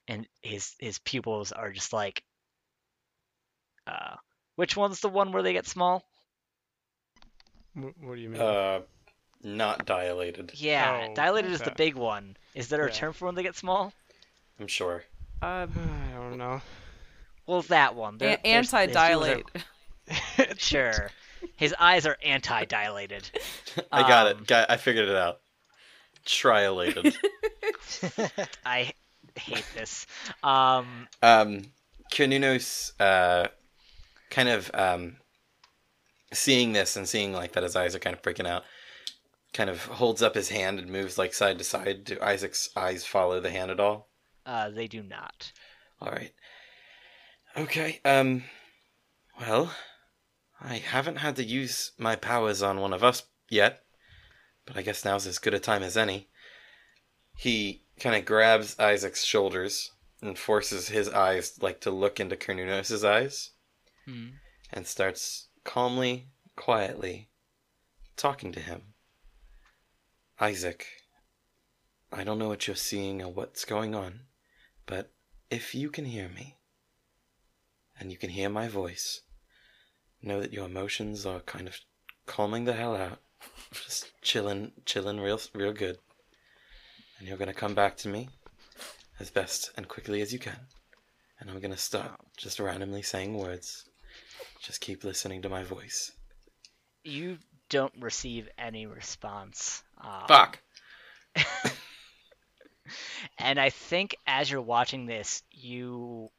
and 0.07 0.27
his 0.41 0.73
his 0.79 0.99
pupils 0.99 1.51
are 1.51 1.71
just 1.71 1.93
like 1.93 2.23
uh, 3.87 4.15
which 4.55 4.75
one's 4.77 4.99
the 4.99 5.09
one 5.09 5.31
where 5.31 5.43
they 5.43 5.53
get 5.53 5.65
small? 5.67 6.03
what, 7.73 7.93
what 8.01 8.15
do 8.15 8.21
you 8.21 8.29
mean? 8.29 8.41
Uh, 8.41 8.81
not 9.43 9.85
dilated. 9.85 10.51
Yeah, 10.55 11.07
Oh, 11.09 11.13
dilated 11.15 11.51
is 11.51 11.61
the 11.61 11.71
big 11.71 11.95
one. 11.95 12.37
Is 12.55 12.69
there 12.69 12.83
a 12.85 12.87
Yeah. 12.87 12.93
term 12.93 13.13
for 13.13 13.25
when 13.25 13.35
they 13.35 13.43
get 13.43 13.55
small? 13.55 13.91
I'm 14.59 14.67
sure. 14.67 15.03
Uh, 15.41 15.67
I 15.67 16.13
don't 16.15 16.37
know. 16.37 16.61
Well, 17.45 17.63
that 17.63 17.95
one. 17.95 18.17
There- 18.19 18.37
a- 18.37 18.41
there's- 18.43 18.71
there's 18.71 18.91
two 18.91 18.97
other- 18.97 19.43
anti-dilate. 19.43 19.45
Sure. 20.59 21.09
His 21.57 21.73
eyes 21.79 22.05
are 22.05 22.17
anti-dilated. 22.23 23.29
I 23.91 24.01
got 24.03 24.27
Um, 24.27 24.41
it. 24.41 24.47
Got, 24.47 24.69
I 24.71 24.77
figured 24.77 25.09
it 25.09 25.15
out. 25.15 25.41
Trilated. 26.25 27.15
I 28.65 28.93
hate 29.35 29.65
this. 29.73 30.05
Um, 30.41 31.07
um, 31.21 31.63
Carnunos, 32.13 32.93
uh, 32.99 33.47
kind 34.33 34.49
of 34.49 34.71
um, 34.73 35.17
seeing 36.33 36.73
this 36.73 36.95
and 36.95 37.07
seeing 37.07 37.31
like 37.33 37.53
that 37.53 37.63
his 37.63 37.75
eyes 37.75 37.95
are 37.95 37.99
kind 37.99 38.15
of 38.15 38.21
freaking 38.21 38.47
out, 38.47 38.63
kind 39.53 39.69
of 39.69 39.85
holds 39.85 40.23
up 40.23 40.33
his 40.33 40.49
hand 40.49 40.79
and 40.79 40.89
moves 40.89 41.17
like 41.17 41.33
side 41.33 41.59
to 41.59 41.63
side. 41.63 42.03
Do 42.05 42.17
Isaac's 42.19 42.69
eyes 42.75 43.05
follow 43.05 43.39
the 43.39 43.51
hand 43.51 43.71
at 43.71 43.79
all? 43.79 44.09
uh, 44.45 44.69
they 44.69 44.87
do 44.87 45.01
not. 45.01 45.51
All 46.01 46.11
right. 46.11 46.33
Okay. 47.55 48.01
Um. 48.03 48.43
Well, 49.39 49.73
I 50.59 50.75
haven't 50.75 51.17
had 51.17 51.35
to 51.37 51.43
use 51.43 51.91
my 51.97 52.15
powers 52.15 52.61
on 52.61 52.81
one 52.81 52.93
of 52.93 53.03
us 53.03 53.23
yet, 53.49 53.83
but 54.65 54.75
I 54.75 54.81
guess 54.81 55.05
now's 55.05 55.25
as 55.25 55.39
good 55.39 55.53
a 55.53 55.59
time 55.59 55.81
as 55.83 55.95
any. 55.95 56.27
He 57.37 57.83
kind 57.99 58.15
of 58.15 58.25
grabs 58.25 58.77
Isaac's 58.79 59.23
shoulders 59.23 59.91
and 60.21 60.37
forces 60.37 60.89
his 60.89 61.09
eyes 61.09 61.57
like 61.61 61.81
to 61.81 61.91
look 61.91 62.19
into 62.19 62.35
Carnunos' 62.35 63.03
eyes 63.07 63.51
Hmm. 64.05 64.29
and 64.71 64.85
starts 64.85 65.47
calmly, 65.63 66.27
quietly 66.55 67.29
talking 68.17 68.51
to 68.51 68.59
him. 68.59 68.93
Isaac, 70.39 70.87
I 72.11 72.23
don't 72.23 72.39
know 72.39 72.49
what 72.49 72.67
you're 72.67 72.75
seeing 72.75 73.21
or 73.21 73.31
what's 73.31 73.65
going 73.65 73.95
on, 73.95 74.21
but 74.85 75.11
if 75.49 75.73
you 75.73 75.89
can 75.89 76.05
hear 76.05 76.27
me, 76.27 76.57
and 77.99 78.11
you 78.11 78.17
can 78.17 78.29
hear 78.29 78.49
my 78.49 78.67
voice, 78.67 79.21
know 80.21 80.41
that 80.41 80.53
your 80.53 80.65
emotions 80.65 81.25
are 81.25 81.39
kind 81.41 81.67
of 81.67 81.79
calming 82.25 82.65
the 82.65 82.73
hell 82.73 82.95
out. 82.95 83.19
Just 83.71 84.11
chilling, 84.21 84.71
chilling 84.85 85.19
real, 85.19 85.39
real 85.53 85.73
good. 85.73 85.97
And 87.17 87.27
you're 87.27 87.37
gonna 87.37 87.53
come 87.53 87.75
back 87.75 87.97
to 87.97 88.07
me 88.07 88.29
as 89.19 89.29
best 89.29 89.71
and 89.77 89.87
quickly 89.87 90.21
as 90.21 90.33
you 90.33 90.39
can. 90.39 90.67
And 91.39 91.49
I'm 91.49 91.59
gonna 91.59 91.77
stop 91.77 92.25
just 92.37 92.59
randomly 92.59 93.01
saying 93.01 93.37
words. 93.37 93.85
Just 94.63 94.79
keep 94.79 95.03
listening 95.03 95.41
to 95.41 95.49
my 95.49 95.63
voice. 95.63 96.13
You 97.03 97.37
don't 97.67 97.93
receive 97.99 98.47
any 98.57 98.85
response. 98.85 99.83
Um, 100.01 100.23
Fuck! 100.27 100.59
and 103.37 103.59
I 103.59 103.69
think 103.71 104.15
as 104.25 104.49
you're 104.49 104.61
watching 104.61 105.05
this, 105.05 105.43
you, 105.51 106.29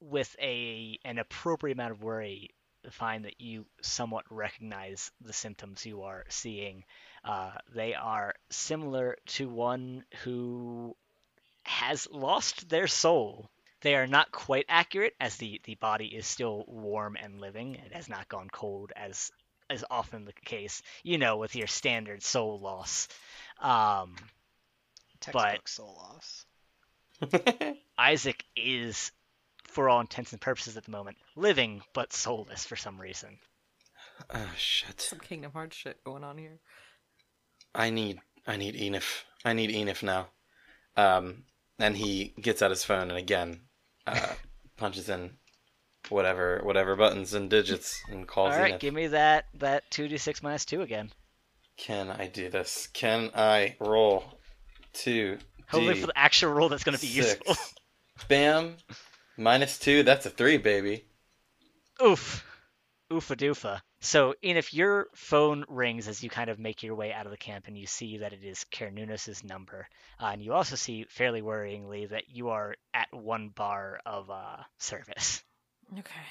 with 0.00 0.34
a 0.40 0.98
an 1.04 1.18
appropriate 1.18 1.74
amount 1.74 1.92
of 1.92 2.02
worry, 2.02 2.54
find 2.92 3.26
that 3.26 3.42
you 3.42 3.66
somewhat 3.82 4.24
recognize 4.30 5.10
the 5.20 5.34
symptoms 5.34 5.84
you 5.84 6.04
are 6.04 6.24
seeing. 6.30 6.82
Uh, 7.24 7.50
they 7.74 7.92
are 7.92 8.34
similar 8.48 9.18
to 9.26 9.50
one 9.50 10.02
who 10.22 10.96
has 11.64 12.08
lost 12.10 12.70
their 12.70 12.86
soul. 12.86 13.50
They 13.80 13.94
are 13.94 14.06
not 14.06 14.32
quite 14.32 14.66
accurate, 14.68 15.14
as 15.20 15.36
the, 15.36 15.60
the 15.64 15.76
body 15.76 16.06
is 16.06 16.26
still 16.26 16.64
warm 16.66 17.16
and 17.16 17.40
living. 17.40 17.76
It 17.76 17.92
has 17.92 18.08
not 18.08 18.28
gone 18.28 18.48
cold, 18.50 18.92
as 18.96 19.30
is 19.70 19.84
often 19.90 20.24
the 20.24 20.32
case, 20.32 20.82
you 21.02 21.18
know, 21.18 21.36
with 21.36 21.54
your 21.54 21.66
standard 21.66 22.22
soul 22.22 22.58
loss. 22.58 23.08
Um, 23.60 24.16
Textbook 25.20 25.68
soul 25.68 25.96
loss. 25.96 26.46
Isaac 27.98 28.44
is, 28.56 29.12
for 29.64 29.88
all 29.88 30.00
intents 30.00 30.32
and 30.32 30.40
purposes 30.40 30.76
at 30.76 30.84
the 30.84 30.90
moment, 30.90 31.16
living 31.36 31.82
but 31.92 32.12
soulless 32.12 32.64
for 32.64 32.76
some 32.76 33.00
reason. 33.00 33.38
Oh 34.30 34.52
shit. 34.56 35.00
Some 35.00 35.20
Kingdom 35.20 35.52
Hearts 35.52 35.76
shit 35.76 36.02
going 36.02 36.24
on 36.24 36.38
here. 36.38 36.58
I 37.74 37.90
need 37.90 38.20
I 38.46 38.56
need 38.56 38.74
Enif. 38.74 39.22
I 39.44 39.52
need 39.52 39.70
Enif 39.70 40.02
now. 40.02 40.28
Um, 40.96 41.44
and 41.78 41.96
he 41.96 42.34
gets 42.40 42.62
out 42.62 42.70
his 42.70 42.84
phone 42.84 43.10
and 43.10 43.18
again 43.18 43.60
uh, 44.16 44.34
punches 44.76 45.08
in 45.08 45.30
whatever 46.08 46.60
whatever 46.62 46.96
buttons 46.96 47.34
and 47.34 47.50
digits 47.50 48.00
and 48.10 48.26
calls 48.26 48.54
All 48.54 48.60
right, 48.60 48.80
give 48.80 48.94
me 48.94 49.08
that 49.08 49.46
that 49.54 49.90
two 49.90 50.08
d 50.08 50.16
six 50.18 50.42
minus 50.42 50.64
two 50.64 50.82
again. 50.82 51.10
Can 51.76 52.10
I 52.10 52.26
do 52.26 52.48
this? 52.48 52.88
Can 52.92 53.30
I 53.34 53.76
roll 53.80 54.24
two 54.92 55.38
Hopefully 55.68 56.00
for 56.00 56.06
the 56.06 56.18
actual 56.18 56.52
roll 56.52 56.68
that's 56.68 56.84
going 56.84 56.96
to 56.96 57.00
be 57.00 57.08
six? 57.08 57.38
useful. 57.46 57.56
Bam, 58.28 58.76
minus 59.36 59.78
two. 59.78 60.02
That's 60.02 60.26
a 60.26 60.30
three, 60.30 60.56
baby. 60.56 61.04
Oof. 62.02 62.44
Oofa 63.12 63.36
doofa. 63.36 63.80
So, 64.00 64.34
Ian, 64.44 64.56
if 64.56 64.72
your 64.72 65.08
phone 65.14 65.64
rings 65.68 66.06
as 66.06 66.22
you 66.22 66.30
kind 66.30 66.50
of 66.50 66.58
make 66.58 66.84
your 66.84 66.94
way 66.94 67.12
out 67.12 67.26
of 67.26 67.32
the 67.32 67.36
camp 67.36 67.66
and 67.66 67.76
you 67.76 67.86
see 67.86 68.18
that 68.18 68.32
it 68.32 68.44
is 68.44 68.64
Carnunos' 68.72 69.42
number, 69.42 69.88
uh, 70.20 70.26
and 70.32 70.42
you 70.42 70.54
also 70.54 70.76
see, 70.76 71.04
fairly 71.08 71.42
worryingly, 71.42 72.08
that 72.10 72.28
you 72.28 72.50
are 72.50 72.76
at 72.94 73.08
one 73.12 73.48
bar 73.48 74.00
of 74.06 74.30
uh, 74.30 74.58
service. 74.78 75.42
Okay. 75.98 76.26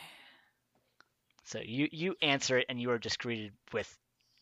So 1.43 1.59
you, 1.59 1.89
you 1.91 2.15
answer 2.21 2.57
it 2.57 2.67
and 2.69 2.79
you 2.79 2.91
are 2.91 2.99
just 2.99 3.19
greeted 3.19 3.51
with 3.73 3.93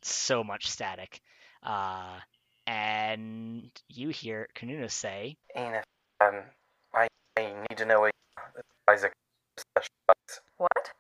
so 0.04 0.44
much 0.44 0.70
static. 0.70 1.20
Uh, 1.64 2.20
and 2.68 3.72
you 3.90 4.10
hear 4.10 4.48
Carnunos 4.56 4.92
say, 4.92 5.38
Enif, 5.58 5.84
um, 6.22 6.42
I, 6.94 7.08
I 7.38 7.54
need 7.70 7.78
to 7.78 7.86
know 7.86 8.02
where 8.02 8.12
Isaac 8.88 9.14
What? 10.58 10.92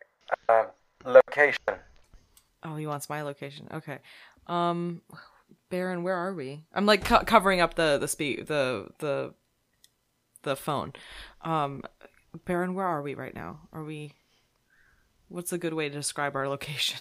um, 0.49 0.67
location. 1.05 1.79
Oh, 2.65 2.75
he 2.75 2.87
wants 2.87 3.09
my 3.09 3.21
location. 3.21 3.67
Okay. 3.71 3.99
Um, 4.47 5.01
Baron, 5.69 6.03
where 6.03 6.15
are 6.15 6.33
we? 6.33 6.63
I'm 6.73 6.85
like 6.85 7.05
co- 7.05 7.23
covering 7.23 7.61
up 7.61 7.75
the 7.75 7.97
the 7.99 8.07
speed 8.07 8.47
the 8.47 8.87
the 8.99 9.33
the 10.41 10.55
phone. 10.55 10.93
Um, 11.41 11.83
Baron, 12.45 12.73
where 12.73 12.85
are 12.85 13.01
we 13.01 13.13
right 13.13 13.33
now? 13.33 13.61
Are 13.71 13.83
we? 13.83 14.13
What's 15.29 15.53
a 15.53 15.57
good 15.57 15.73
way 15.73 15.89
to 15.89 15.95
describe 15.95 16.35
our 16.35 16.47
location? 16.47 16.99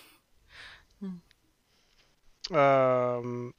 Um, 2.50 3.54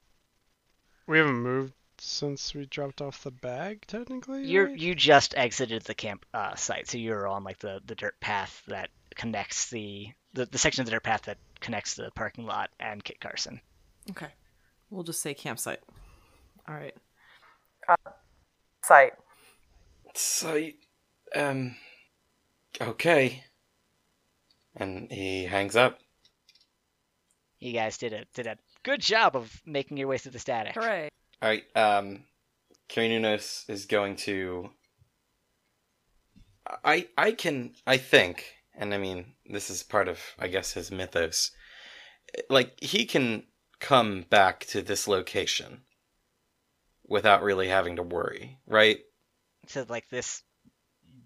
we 1.08 1.18
haven't 1.18 1.42
moved 1.42 1.74
since 1.98 2.54
we 2.54 2.66
dropped 2.66 3.02
off 3.02 3.24
the 3.24 3.32
bag, 3.32 3.84
technically. 3.88 4.46
You're 4.46 4.68
right? 4.68 4.78
you 4.78 4.94
just 4.96 5.36
exited 5.36 5.84
the 5.84 5.96
camp 5.96 6.26
uh, 6.34 6.56
site, 6.56 6.88
so 6.88 6.98
you're 6.98 7.28
on 7.28 7.44
like 7.44 7.60
the, 7.60 7.82
the 7.86 7.96
dirt 7.96 8.20
path 8.20 8.62
that 8.68 8.90
connects 9.16 9.70
the, 9.70 10.10
the 10.34 10.46
the 10.46 10.58
section 10.58 10.82
of 10.82 10.86
the 10.86 10.92
dirt 10.92 11.04
path 11.04 11.24
that 11.24 11.38
connects 11.60 11.96
to 11.96 12.04
the 12.04 12.12
parking 12.12 12.46
lot 12.46 12.70
and 12.80 13.04
Kit 13.04 13.20
Carson. 13.20 13.60
Okay, 14.12 14.30
we'll 14.90 15.04
just 15.04 15.22
say 15.22 15.34
campsite. 15.34 15.82
All 16.68 16.76
right. 16.76 16.96
Site. 18.84 19.14
Site. 20.14 20.76
um, 21.36 21.76
okay. 22.82 23.44
And 24.76 25.12
he 25.12 25.46
hangs 25.46 25.76
up. 25.76 26.00
You 27.60 27.74
guys 27.74 27.98
did 27.98 28.14
a 28.14 28.26
did 28.34 28.48
a 28.48 28.58
good 28.84 29.02
job 29.02 29.36
of 29.36 29.62
making 29.66 29.98
your 29.98 30.08
way 30.08 30.18
through 30.18 30.34
the 30.34 30.40
static. 30.40 30.76
Hooray! 30.76 31.10
All 31.42 31.50
right. 31.50 31.64
Um, 31.76 32.24
Carnunos 32.90 33.70
is 33.70 33.86
going 33.86 34.18
to. 34.18 34.70
I 36.84 37.08
I 37.18 37.32
can 37.32 37.74
I 37.88 37.98
think, 37.98 38.55
and 38.78 38.94
I 38.94 38.98
mean 38.98 39.34
this 39.46 39.70
is 39.70 39.84
part 39.84 40.08
of 40.08 40.20
I 40.40 40.48
guess 40.48 40.74
his 40.74 40.92
mythos. 40.92 41.52
Like 42.50 42.82
he 42.82 43.06
can 43.06 43.44
come 43.80 44.26
back 44.30 44.66
to 44.68 44.82
this 44.82 45.08
location 45.08 45.82
without 47.08 47.44
really 47.44 47.68
having 47.68 47.96
to 47.98 48.04
worry, 48.04 48.58
right? 48.66 49.00
To 49.70 49.86
like 49.88 50.10
this 50.10 50.42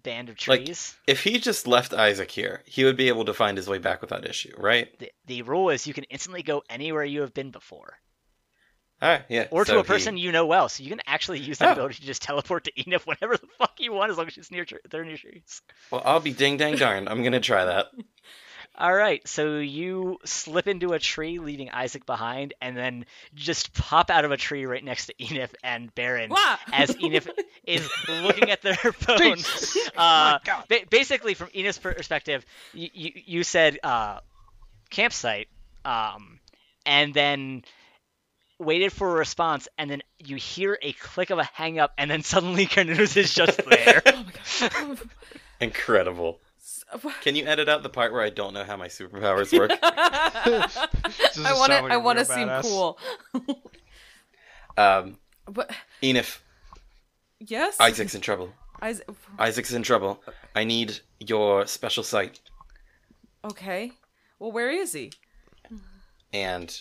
band 0.02 0.28
of 0.28 0.36
trees. 0.36 0.96
Like- 1.06 1.14
If 1.16 1.24
he 1.24 1.38
just 1.38 1.66
left 1.66 1.92
Isaac 1.92 2.30
here, 2.30 2.62
he 2.66 2.84
would 2.84 2.96
be 2.96 3.08
able 3.08 3.24
to 3.26 3.34
find 3.34 3.56
his 3.56 3.68
way 3.68 3.78
back 3.78 4.00
without 4.00 4.26
issue, 4.26 4.52
right? 4.56 4.88
the, 4.98 5.10
the 5.26 5.42
rule 5.42 5.70
is 5.70 5.86
you 5.86 5.94
can 5.94 6.04
instantly 6.04 6.42
go 6.42 6.62
anywhere 6.70 7.04
you 7.04 7.20
have 7.22 7.34
been 7.34 7.50
before, 7.50 7.98
right, 9.08 9.22
yeah. 9.28 9.46
or 9.50 9.64
to 9.64 9.78
a 9.78 9.84
person 9.84 10.16
he- 10.16 10.22
you 10.24 10.32
know 10.32 10.46
well. 10.46 10.68
So 10.68 10.82
you 10.82 10.90
can 10.90 11.00
actually 11.06 11.38
use 11.40 11.58
that 11.58 11.68
Oh. 11.70 11.72
ability 11.72 11.94
to 11.96 12.02
just 12.06 12.22
teleport 12.22 12.64
to 12.64 12.72
Enif 12.72 13.06
whenever 13.06 13.36
the 13.36 13.46
fuck 13.58 13.72
you 13.78 13.92
want, 13.92 14.10
as 14.10 14.18
long 14.18 14.26
as 14.26 14.36
it's 14.36 14.50
near 14.50 14.64
tre- 14.64 14.78
they're 14.90 15.04
near 15.04 15.16
trees. 15.16 15.62
Well, 15.90 16.02
I'll 16.04 16.20
be 16.20 16.32
ding 16.32 16.56
dang 16.56 16.76
darn. 16.76 17.08
I'm 17.08 17.22
gonna 17.22 17.40
try 17.40 17.64
that. 17.64 17.86
All 18.78 18.94
right, 18.94 19.26
so 19.28 19.58
you 19.58 20.18
slip 20.24 20.66
into 20.66 20.92
a 20.94 20.98
tree, 20.98 21.38
leaving 21.38 21.70
Isaac 21.70 22.06
behind, 22.06 22.54
and 22.62 22.74
then 22.74 23.04
just 23.34 23.74
pop 23.74 24.08
out 24.10 24.24
of 24.24 24.30
a 24.30 24.38
tree 24.38 24.64
right 24.64 24.82
next 24.82 25.06
to 25.06 25.14
Enif 25.14 25.50
and 25.62 25.94
Baron 25.94 26.30
Wah! 26.30 26.56
as 26.72 26.90
Enif 26.92 27.28
is 27.64 27.86
looking 28.08 28.48
at 28.50 28.62
their 28.62 28.74
phone. 28.92 29.32
Uh, 29.96 29.98
My 29.98 30.40
God. 30.44 30.64
ba- 30.68 30.86
basically, 30.88 31.34
from 31.34 31.48
Enif's 31.48 31.78
perspective, 31.78 32.46
you, 32.72 32.88
you, 32.94 33.12
you 33.26 33.44
said 33.44 33.78
uh, 33.82 34.20
campsite, 34.88 35.48
um, 35.84 36.38
and 36.86 37.12
then 37.12 37.64
waited 38.60 38.92
for 38.92 39.10
a 39.10 39.14
response, 39.14 39.66
and 39.78 39.90
then 39.90 40.02
you 40.18 40.36
hear 40.36 40.78
a 40.82 40.92
click 40.92 41.30
of 41.30 41.38
a 41.38 41.44
hang 41.44 41.78
up, 41.80 41.92
and 41.98 42.10
then 42.10 42.22
suddenly 42.22 42.66
Carnunos 42.74 43.16
is 43.16 43.34
just 43.34 43.60
there. 43.68 44.02
Oh 44.62 44.88
my 44.88 44.94
god. 44.94 44.98
Incredible. 45.60 46.38
Can 47.22 47.36
you 47.36 47.46
edit 47.46 47.68
out 47.68 47.82
the 47.82 47.88
part 47.88 48.12
where 48.12 48.22
I 48.22 48.30
don't 48.30 48.52
know 48.52 48.64
how 48.64 48.76
my 48.76 48.88
superpowers 48.88 49.56
work? 49.56 49.70
I 49.82 50.58
want 50.58 50.70
to. 50.72 51.38
sound 51.40 51.68
like 51.68 51.92
I 51.92 51.94
a 51.94 52.00
want 52.00 52.18
to 52.18 52.24
seem 52.24 52.48
badass. 52.48 52.62
cool. 52.62 52.98
um, 54.76 55.18
But 55.46 55.70
Enif, 56.02 56.38
yes, 57.38 57.76
Isaac's 57.80 58.14
in 58.14 58.20
trouble. 58.20 58.50
Isaac. 58.82 59.08
Isaac's 59.38 59.72
in 59.72 59.82
trouble. 59.82 60.20
I 60.56 60.64
need 60.64 60.98
your 61.20 61.66
special 61.66 62.02
sight. 62.02 62.40
Okay. 63.44 63.92
Well, 64.38 64.50
where 64.52 64.70
is 64.70 64.92
he? 64.92 65.12
And 66.32 66.76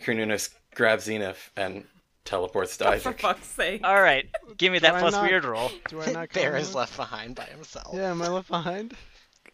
Carnunos 0.00 0.50
grabs 0.78 1.06
Enif 1.08 1.36
and 1.56 1.84
teleports 2.24 2.78
to 2.78 2.84
Oh, 2.86 2.90
for 2.98 3.10
Isaac. 3.10 3.20
fuck's 3.20 3.46
sake. 3.48 3.82
All 3.84 4.00
right, 4.00 4.26
give 4.56 4.72
me 4.72 4.78
that 4.78 4.94
Why 4.94 5.00
plus 5.00 5.12
not? 5.12 5.24
weird 5.28 5.44
roll. 5.44 5.70
Do 5.88 6.00
I 6.00 6.06
not 6.12 6.30
come 6.30 6.42
Bear 6.42 6.56
is 6.56 6.68
with? 6.68 6.76
left 6.76 6.96
behind 6.96 7.34
by 7.34 7.44
himself. 7.44 7.94
Yeah, 7.94 8.10
am 8.10 8.22
I 8.22 8.28
left 8.28 8.48
behind? 8.48 8.94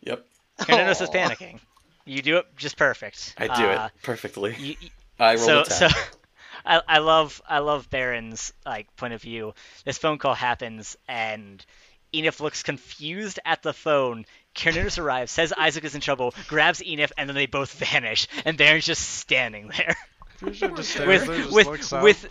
Yep, 0.02 0.24
Carnunos 0.60 1.02
is 1.02 1.08
Aw. 1.08 1.12
panicking. 1.12 1.58
You 2.04 2.22
do 2.22 2.36
it 2.36 2.46
just 2.56 2.76
perfect. 2.76 3.34
I 3.38 3.46
do 3.48 3.52
Uh, 3.64 3.86
it 3.86 4.02
perfectly. 4.02 4.54
You, 4.58 4.76
you- 4.80 4.90
I 5.18 5.34
roll 5.36 5.44
so 5.44 5.60
a 5.62 5.64
so 5.70 5.88
10. 5.88 5.96
I, 6.66 6.80
I 6.88 6.98
love 6.98 7.40
I 7.48 7.58
love 7.60 7.88
Baron's 7.90 8.52
like 8.66 8.94
point 8.96 9.14
of 9.14 9.22
view. 9.22 9.54
This 9.84 9.98
phone 9.98 10.18
call 10.18 10.34
happens 10.34 10.96
and 11.08 11.64
Enif 12.12 12.40
looks 12.40 12.62
confused 12.62 13.38
at 13.44 13.62
the 13.62 13.72
phone. 13.72 14.24
Carnunos 14.54 14.98
arrives, 14.98 15.32
says 15.32 15.52
Isaac 15.56 15.84
is 15.84 15.94
in 15.94 16.00
trouble, 16.00 16.32
grabs 16.48 16.80
Enif, 16.80 17.10
and 17.18 17.28
then 17.28 17.34
they 17.34 17.46
both 17.46 17.72
vanish. 17.92 18.28
And 18.44 18.56
Baron's 18.58 18.86
just 18.86 19.02
standing 19.02 19.68
there 19.76 19.96
Pretty 20.44 20.56
sure 20.58 20.70
just 20.70 20.90
stares 20.90 21.26
with 21.28 21.50
with 21.52 21.92
with 21.92 22.26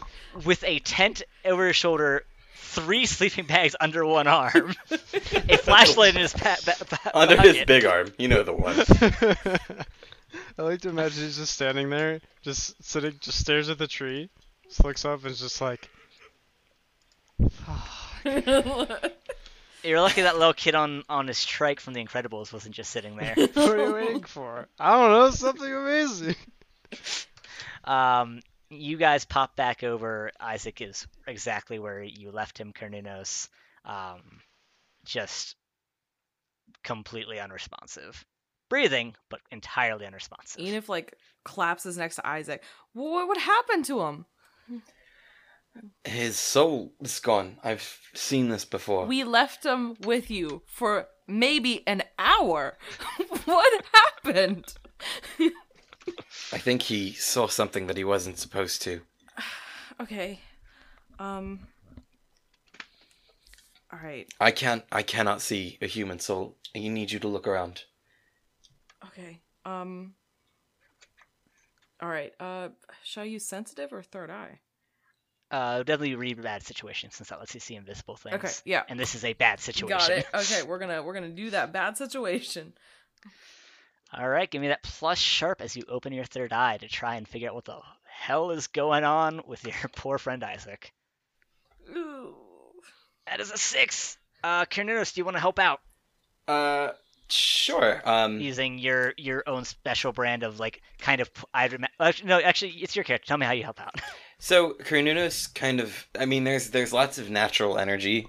with 0.45 0.63
a 0.63 0.79
tent 0.79 1.23
over 1.45 1.67
his 1.67 1.75
shoulder, 1.75 2.23
three 2.55 3.05
sleeping 3.05 3.45
bags 3.45 3.75
under 3.79 4.05
one 4.05 4.27
arm, 4.27 4.73
a 4.91 5.57
flashlight 5.57 6.15
in 6.15 6.21
his 6.21 6.33
pa- 6.33 6.57
ba- 6.65 6.75
ba- 6.89 7.11
Under 7.17 7.35
his 7.41 7.51
pocket. 7.53 7.67
big 7.67 7.85
arm, 7.85 8.13
you 8.17 8.27
know 8.27 8.43
the 8.43 8.53
one. 8.53 8.75
I 10.57 10.61
like 10.61 10.81
to 10.81 10.89
imagine 10.89 11.23
he's 11.23 11.37
just 11.37 11.53
standing 11.53 11.89
there, 11.89 12.19
just 12.41 12.81
sitting, 12.83 13.13
just 13.19 13.39
stares 13.39 13.69
at 13.69 13.77
the 13.77 13.87
tree, 13.87 14.29
just 14.65 14.83
looks 14.83 15.05
up 15.05 15.21
and 15.23 15.31
is 15.31 15.39
just 15.39 15.61
like, 15.61 15.87
You're 19.83 19.99
lucky 20.01 20.21
that 20.21 20.37
little 20.37 20.53
kid 20.53 20.75
on 20.75 21.03
on 21.09 21.27
his 21.27 21.43
trike 21.45 21.79
from 21.79 21.93
The 21.93 22.03
Incredibles 22.03 22.53
wasn't 22.53 22.73
just 22.75 22.89
sitting 22.91 23.17
there. 23.17 23.35
"What 23.53 23.57
are 23.57 23.85
you 23.85 23.93
waiting 23.93 24.23
for? 24.23 24.67
I 24.79 24.91
don't 24.93 25.11
know, 25.11 25.29
something 25.31 25.71
amazing." 25.73 26.35
Um, 27.83 28.41
you 28.69 28.97
guys 28.97 29.25
pop 29.25 29.55
back 29.55 29.83
over. 29.83 30.31
Isaac 30.39 30.81
is 30.81 31.07
exactly 31.27 31.79
where 31.79 32.01
you 32.01 32.31
left 32.31 32.57
him, 32.57 32.73
Carnunos. 32.73 33.49
Um, 33.85 34.21
just 35.05 35.55
completely 36.83 37.39
unresponsive. 37.39 38.25
Breathing, 38.69 39.15
but 39.29 39.41
entirely 39.51 40.05
unresponsive. 40.05 40.61
Enif 40.61 40.89
like 40.89 41.13
collapses 41.45 41.97
next 41.97 42.15
to 42.15 42.27
Isaac. 42.27 42.63
What 42.93 43.27
what 43.27 43.37
happened 43.37 43.85
to 43.85 44.01
him? 44.01 44.25
His 46.03 46.37
soul 46.37 46.93
is 47.01 47.19
gone. 47.19 47.57
I've 47.63 47.99
seen 48.13 48.49
this 48.49 48.65
before. 48.65 49.05
We 49.05 49.23
left 49.23 49.65
him 49.65 49.95
with 50.01 50.29
you 50.29 50.61
for 50.65 51.07
maybe 51.27 51.85
an 51.87 52.03
hour. 52.19 52.77
what 53.45 53.85
happened? 53.93 54.73
I 56.51 56.57
think 56.57 56.83
he 56.83 57.13
saw 57.13 57.47
something 57.47 57.87
that 57.87 57.97
he 57.97 58.03
wasn't 58.03 58.37
supposed 58.37 58.81
to. 58.83 59.01
Okay. 60.01 60.39
Um. 61.19 61.67
All 63.91 63.99
right. 64.03 64.27
I 64.39 64.49
can't. 64.49 64.83
I 64.91 65.03
cannot 65.03 65.39
see 65.39 65.77
a 65.83 65.85
human 65.85 66.17
soul. 66.17 66.55
I 66.75 66.79
need 66.79 67.11
you 67.11 67.19
to 67.19 67.27
look 67.27 67.47
around. 67.47 67.83
Okay. 69.05 69.39
Um. 69.65 70.15
All 72.01 72.09
right. 72.09 72.33
Uh, 72.39 72.69
shall 73.03 73.23
I 73.23 73.27
use 73.27 73.45
sensitive 73.45 73.93
or 73.93 74.01
third 74.01 74.31
eye? 74.31 74.59
Uh, 75.51 75.83
definitely 75.83 76.15
read 76.15 76.41
bad 76.41 76.63
situation 76.63 77.11
since 77.11 77.29
that 77.29 77.37
lets 77.37 77.53
you 77.53 77.59
see 77.59 77.75
invisible 77.75 78.15
things. 78.15 78.35
Okay. 78.35 78.49
Yeah. 78.65 78.81
And 78.89 78.99
this 78.99 79.13
is 79.13 79.23
a 79.23 79.33
bad 79.33 79.59
situation. 79.59 79.97
Got 79.99 80.09
it. 80.09 80.25
Okay, 80.33 80.63
we're 80.67 80.79
gonna 80.79 81.03
we're 81.03 81.13
gonna 81.13 81.29
do 81.29 81.51
that 81.51 81.71
bad 81.71 81.95
situation. 81.95 82.73
All 84.15 84.29
right, 84.29 84.49
give 84.49 84.61
me 84.61 84.67
that 84.67 84.83
plus 84.83 85.17
sharp 85.17 85.61
as 85.61 85.75
you 85.75 85.83
open 85.89 86.13
your 86.13 86.25
third 86.25 86.53
eye 86.53 86.77
to 86.77 86.87
try 86.87 87.15
and 87.15 87.27
figure 87.27 87.49
out 87.49 87.55
what 87.55 87.65
the 87.65 87.79
hell 88.05 88.51
is 88.51 88.67
going 88.67 89.03
on 89.03 89.41
with 89.47 89.63
your 89.63 89.73
poor 89.95 90.17
friend 90.17 90.43
Isaac. 90.43 90.93
Ooh. 91.95 92.35
That 93.27 93.39
is 93.39 93.51
a 93.51 93.57
six. 93.57 94.17
Uh, 94.43 94.65
Carnunos, 94.65 95.13
do 95.13 95.21
you 95.21 95.25
want 95.25 95.37
to 95.37 95.41
help 95.41 95.57
out 95.57 95.79
Uh, 96.47 96.89
sure. 97.29 98.01
Um, 98.05 98.39
using 98.39 98.77
your 98.77 99.13
your 99.17 99.43
own 99.47 99.65
special 99.65 100.11
brand 100.11 100.43
of 100.43 100.59
like 100.59 100.81
kind 100.99 101.21
of 101.21 101.31
I'd 101.53 101.71
rem- 101.71 101.85
actually, 101.99 102.27
no, 102.29 102.39
actually 102.39 102.71
it's 102.71 102.95
your 102.95 103.05
character. 103.05 103.25
Tell 103.27 103.37
me 103.37 103.45
how 103.45 103.53
you 103.53 103.63
help 103.63 103.79
out. 103.79 103.95
so 104.39 104.73
Carnunos 104.73 105.51
kind 105.55 105.79
of. 105.79 106.07
I 106.19 106.25
mean, 106.25 106.43
there's 106.43 106.69
there's 106.69 106.93
lots 106.93 107.17
of 107.17 107.29
natural 107.29 107.77
energy 107.77 108.27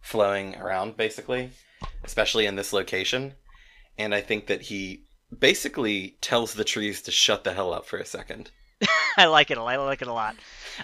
flowing 0.00 0.56
around, 0.56 0.96
basically, 0.96 1.50
especially 2.02 2.46
in 2.46 2.56
this 2.56 2.72
location, 2.72 3.34
and 3.98 4.14
I 4.14 4.22
think 4.22 4.46
that 4.46 4.62
he 4.62 5.04
basically 5.38 6.16
tells 6.20 6.54
the 6.54 6.64
trees 6.64 7.02
to 7.02 7.10
shut 7.10 7.44
the 7.44 7.52
hell 7.52 7.72
up 7.72 7.86
for 7.86 7.98
a 7.98 8.06
second. 8.06 8.50
I 9.16 9.26
like 9.26 9.50
it. 9.50 9.58
I 9.58 9.76
like 9.76 10.02
it 10.02 10.08
a 10.08 10.12
lot. 10.12 10.36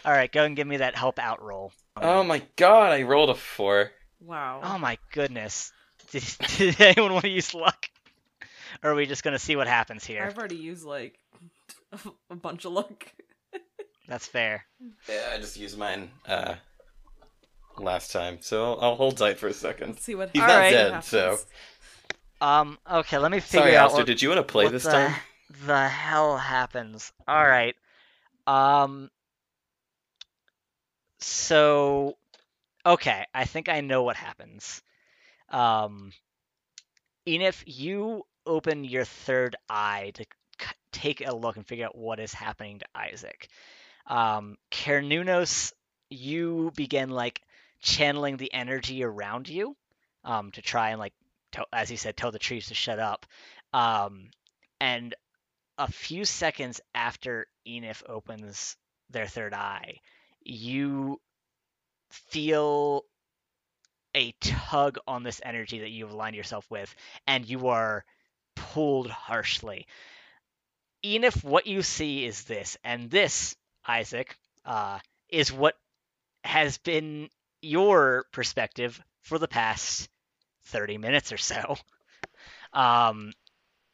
All 0.05 0.12
right, 0.12 0.31
go 0.31 0.44
and 0.44 0.56
give 0.56 0.66
me 0.66 0.78
that 0.78 0.97
help 0.97 1.18
out 1.18 1.43
roll. 1.43 1.73
Oh 1.97 2.23
my 2.23 2.43
god! 2.56 2.93
I 2.93 3.02
rolled 3.02 3.31
a 3.31 3.35
four. 3.35 3.90
Wow. 4.20 4.60
Oh 4.62 4.78
my 4.78 4.98
goodness. 5.12 5.73
Did, 6.10 6.24
did 6.56 6.81
anyone 6.81 7.12
want 7.14 7.24
to 7.24 7.31
use 7.31 7.55
luck? 7.55 7.86
Or 8.82 8.90
are 8.90 8.94
we 8.94 9.06
just 9.06 9.23
gonna 9.23 9.39
see 9.39 9.56
what 9.56 9.66
happens 9.66 10.05
here? 10.05 10.24
I've 10.24 10.39
already 10.39 10.56
used 10.56 10.85
like 10.85 11.18
a 12.31 12.36
bunch 12.36 12.64
of 12.64 12.73
luck. 12.73 13.06
That's 14.09 14.27
fair. 14.27 14.64
Yeah, 15.09 15.31
I 15.35 15.39
just 15.39 15.56
used 15.56 15.78
mine 15.78 16.10
uh 16.27 16.56
last 17.78 18.12
time, 18.12 18.39
so 18.40 18.64
I'll, 18.64 18.81
I'll 18.81 18.97
hold 18.97 19.16
tight 19.16 19.39
for 19.39 19.48
a 19.48 19.52
second. 19.55 19.89
Let's 19.89 20.05
see 20.05 20.14
what. 20.14 20.31
He's 20.32 20.43
All 20.43 20.48
not 20.48 20.59
right. 20.59 20.70
dead, 20.70 20.93
happens. 20.93 21.06
so 21.06 21.39
Um. 22.40 22.78
Okay. 22.90 23.18
Let 23.18 23.30
me 23.30 23.40
figure 23.40 23.60
sorry, 23.60 23.76
out 23.76 23.82
Alistair. 23.82 24.00
what, 24.00 24.06
Did 24.06 24.22
you 24.22 24.28
want 24.30 24.46
to 24.46 24.52
play 24.52 24.68
this 24.68 24.84
the, 24.84 24.90
time? 24.90 25.14
The 25.66 25.88
hell 25.88 26.36
happens? 26.36 27.12
All 27.26 27.46
right. 27.46 27.74
Um. 28.46 29.10
So, 31.18 32.16
okay. 32.84 33.24
I 33.34 33.44
think 33.44 33.68
I 33.68 33.80
know 33.80 34.02
what 34.02 34.16
happens. 34.16 34.82
Um. 35.50 36.12
Enif, 37.26 37.62
you 37.66 38.24
open 38.46 38.84
your 38.84 39.04
third 39.04 39.56
eye 39.68 40.12
to 40.14 40.24
c- 40.60 40.66
take 40.92 41.26
a 41.26 41.34
look 41.34 41.56
and 41.56 41.66
figure 41.66 41.86
out 41.86 41.98
what 41.98 42.20
is 42.20 42.32
happening 42.32 42.78
to 42.78 42.86
Isaac. 42.94 43.48
Um, 44.06 44.56
Carnunos, 44.70 45.72
you 46.08 46.72
begin 46.76 47.10
like 47.10 47.42
channeling 47.80 48.36
the 48.36 48.52
energy 48.52 49.02
around 49.02 49.48
you, 49.48 49.76
um, 50.24 50.52
to 50.52 50.62
try 50.62 50.90
and 50.90 51.00
like, 51.00 51.14
tell, 51.52 51.66
as 51.73 51.89
he 51.89 51.97
said, 51.97 52.16
tell 52.16 52.32
the 52.32 52.39
trees 52.39 52.66
to 52.68 52.74
shut 52.74 52.98
up. 52.98 53.27
Um, 53.73 54.31
and 54.81 55.14
a 55.78 55.90
few 55.90 56.24
seconds 56.24 56.81
after 56.94 57.47
Enif 57.66 58.02
opens 58.09 58.77
their 59.10 59.27
third 59.27 59.55
eye, 59.55 60.01
you 60.43 61.20
feel 62.10 63.02
a 64.14 64.32
tug 64.40 64.98
on 65.06 65.23
this 65.23 65.40
energy 65.44 65.81
that 65.81 65.90
you've 65.90 66.12
aligned 66.12 66.36
yourself 66.36 66.66
with, 66.70 66.94
and 67.27 67.48
you 67.48 67.68
are 67.68 68.05
pulled 68.55 69.10
harshly. 69.10 69.86
Enif, 71.05 71.44
what 71.44 71.66
you 71.66 71.82
see 71.82 72.24
is 72.24 72.44
this, 72.44 72.78
and 72.82 73.10
this, 73.10 73.55
Isaac, 73.86 74.36
uh, 74.64 74.98
is 75.28 75.52
what 75.52 75.74
has 76.44 76.78
been 76.78 77.28
your 77.60 78.24
perspective 78.32 79.01
for 79.23 79.39
the 79.39 79.48
past 79.48 80.09
30 80.66 80.98
minutes 80.98 81.32
or 81.32 81.36
so. 81.38 81.76
Um, 82.72 83.32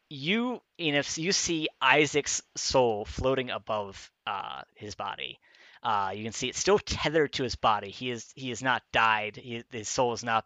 you, 0.08 0.60
Enif, 0.78 1.16
you 1.18 1.32
see 1.32 1.68
Isaac's 1.80 2.42
soul 2.56 3.04
floating 3.04 3.50
above 3.50 4.10
uh, 4.26 4.62
his 4.74 4.94
body. 4.94 5.38
Uh, 5.82 6.12
you 6.14 6.22
can 6.22 6.32
see 6.32 6.48
it's 6.48 6.58
still 6.58 6.78
tethered 6.78 7.32
to 7.34 7.42
his 7.42 7.56
body. 7.56 7.90
He 7.90 8.10
is 8.10 8.30
he 8.36 8.50
has 8.50 8.62
not 8.62 8.82
died. 8.92 9.36
He, 9.36 9.64
his 9.70 9.88
soul 9.88 10.10
has 10.10 10.22
not 10.22 10.44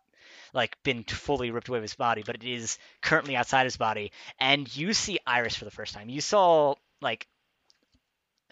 like 0.54 0.76
been 0.82 1.02
fully 1.04 1.50
ripped 1.50 1.68
away 1.68 1.78
of 1.78 1.82
his 1.82 1.94
body, 1.94 2.22
but 2.24 2.36
it 2.36 2.44
is 2.44 2.78
currently 3.02 3.36
outside 3.36 3.64
his 3.64 3.76
body. 3.76 4.12
And 4.38 4.74
you 4.74 4.94
see 4.94 5.18
Iris 5.26 5.56
for 5.56 5.66
the 5.66 5.70
first 5.70 5.94
time. 5.94 6.08
You 6.08 6.20
saw 6.20 6.74
like 7.02 7.26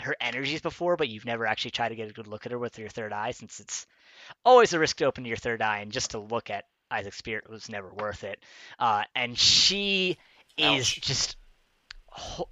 her 0.01 0.17
energies 0.21 0.61
before, 0.61 0.97
but 0.97 1.09
you've 1.09 1.25
never 1.25 1.47
actually 1.47 1.71
tried 1.71 1.91
to 1.91 1.97
get 1.97 2.11
a 2.11 2.13
good 2.13 2.27
look 2.27 2.45
at 2.47 2.53
her 2.53 2.59
with 2.59 2.79
your 2.79 2.89
third 2.89 3.13
eye, 3.13 3.31
since 3.31 3.61
it's 3.61 3.87
always 4.45 4.73
a 4.73 4.79
risk 4.79 4.99
to 4.99 5.05
open 5.07 5.25
your 5.25 5.37
third 5.37 5.63
eye, 5.63 5.79
and 5.79 5.93
just 5.93 6.11
to 6.11 6.19
look 6.19 6.51
at 6.51 6.65
Isaac's 6.91 7.19
spirit 7.19 7.49
was 7.49 7.69
never 7.69 7.93
worth 7.93 8.25
it. 8.25 8.39
Uh, 8.79 9.05
and 9.15 9.39
she 9.39 10.19
is 10.57 10.89
just, 10.91 11.37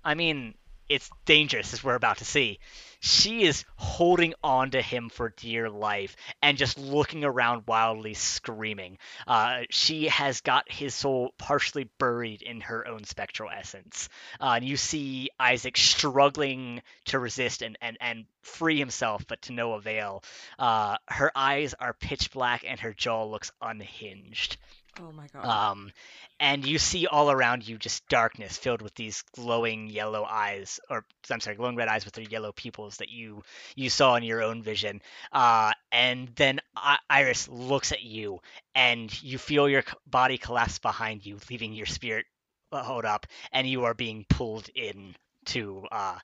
I 0.05 0.15
mean, 0.15 0.55
it's 0.89 1.11
dangerous 1.25 1.73
as 1.73 1.83
we're 1.83 1.95
about 1.95 2.19
to 2.19 2.25
see. 2.25 2.59
She 3.01 3.43
is 3.43 3.65
holding 3.77 4.35
on 4.45 4.71
to 4.71 4.83
him 4.83 5.09
for 5.09 5.31
dear 5.31 5.69
life 5.69 6.15
and 6.41 6.57
just 6.57 6.79
looking 6.79 7.25
around 7.25 7.65
wildly, 7.67 8.15
screaming. 8.15 8.99
Uh, 9.27 9.63
she 9.71 10.07
has 10.07 10.41
got 10.41 10.71
his 10.71 10.95
soul 10.95 11.35
partially 11.37 11.91
buried 11.99 12.43
in 12.43 12.61
her 12.61 12.87
own 12.87 13.03
spectral 13.05 13.51
essence. 13.51 14.09
Uh, 14.41 14.53
and 14.57 14.65
you 14.65 14.77
see 14.77 15.31
Isaac 15.41 15.77
struggling 15.77 16.83
to 17.07 17.19
resist 17.19 17.63
and, 17.63 17.77
and, 17.81 17.99
and 18.01 18.27
free 18.43 18.79
himself, 18.79 19.27
but 19.27 19.43
to 19.43 19.53
no 19.53 19.73
avail. 19.73 20.23
Uh, 20.59 20.97
her 21.09 21.33
eyes 21.35 21.75
are 21.75 21.95
pitch 21.95 22.31
black 22.31 22.63
and 22.65 22.79
her 22.81 22.93
jaw 22.93 23.25
looks 23.25 23.51
unhinged. 23.61 24.59
Oh 24.99 25.13
my 25.13 25.29
god. 25.29 25.61
Um, 25.65 25.93
and 26.41 26.65
you 26.65 26.79
see 26.79 27.07
all 27.07 27.31
around 27.31 27.67
you 27.67 27.79
just 27.79 28.07
darkness 28.09 28.57
filled 28.57 28.83
with 28.83 28.95
these 28.95 29.23
glowing 29.35 29.89
yellow 29.89 30.25
eyes, 30.25 30.81
or 30.89 31.05
I'm 31.31 31.41
sorry, 31.41 31.57
glowing 31.57 31.77
red 31.77 31.89
eyes 31.89 32.05
with 32.05 32.15
their 32.15 32.25
yellow 32.25 32.53
pupils 32.53 32.97
that 32.99 33.11
you 33.11 33.43
you 33.75 33.91
saw 33.91 34.17
in 34.17 34.23
your 34.23 34.43
own 34.43 34.63
vision. 34.63 35.01
Uh, 35.33 35.73
and 35.93 36.29
then 36.37 36.61
I- 36.77 36.99
Iris 37.09 37.49
looks 37.49 37.93
at 37.93 38.03
you, 38.03 38.41
and 38.75 39.23
you 39.23 39.39
feel 39.39 39.69
your 39.69 39.85
body 40.07 40.39
collapse 40.39 40.79
behind 40.79 41.25
you, 41.27 41.39
leaving 41.51 41.73
your 41.73 41.87
spirit 41.87 42.27
uh, 42.73 42.83
hold 42.83 43.05
up, 43.05 43.27
and 43.53 43.67
you 43.69 43.85
are 43.85 43.95
being 43.95 44.25
pulled 44.29 44.69
in 44.75 45.15
to 45.47 45.87
uh, 45.91 46.19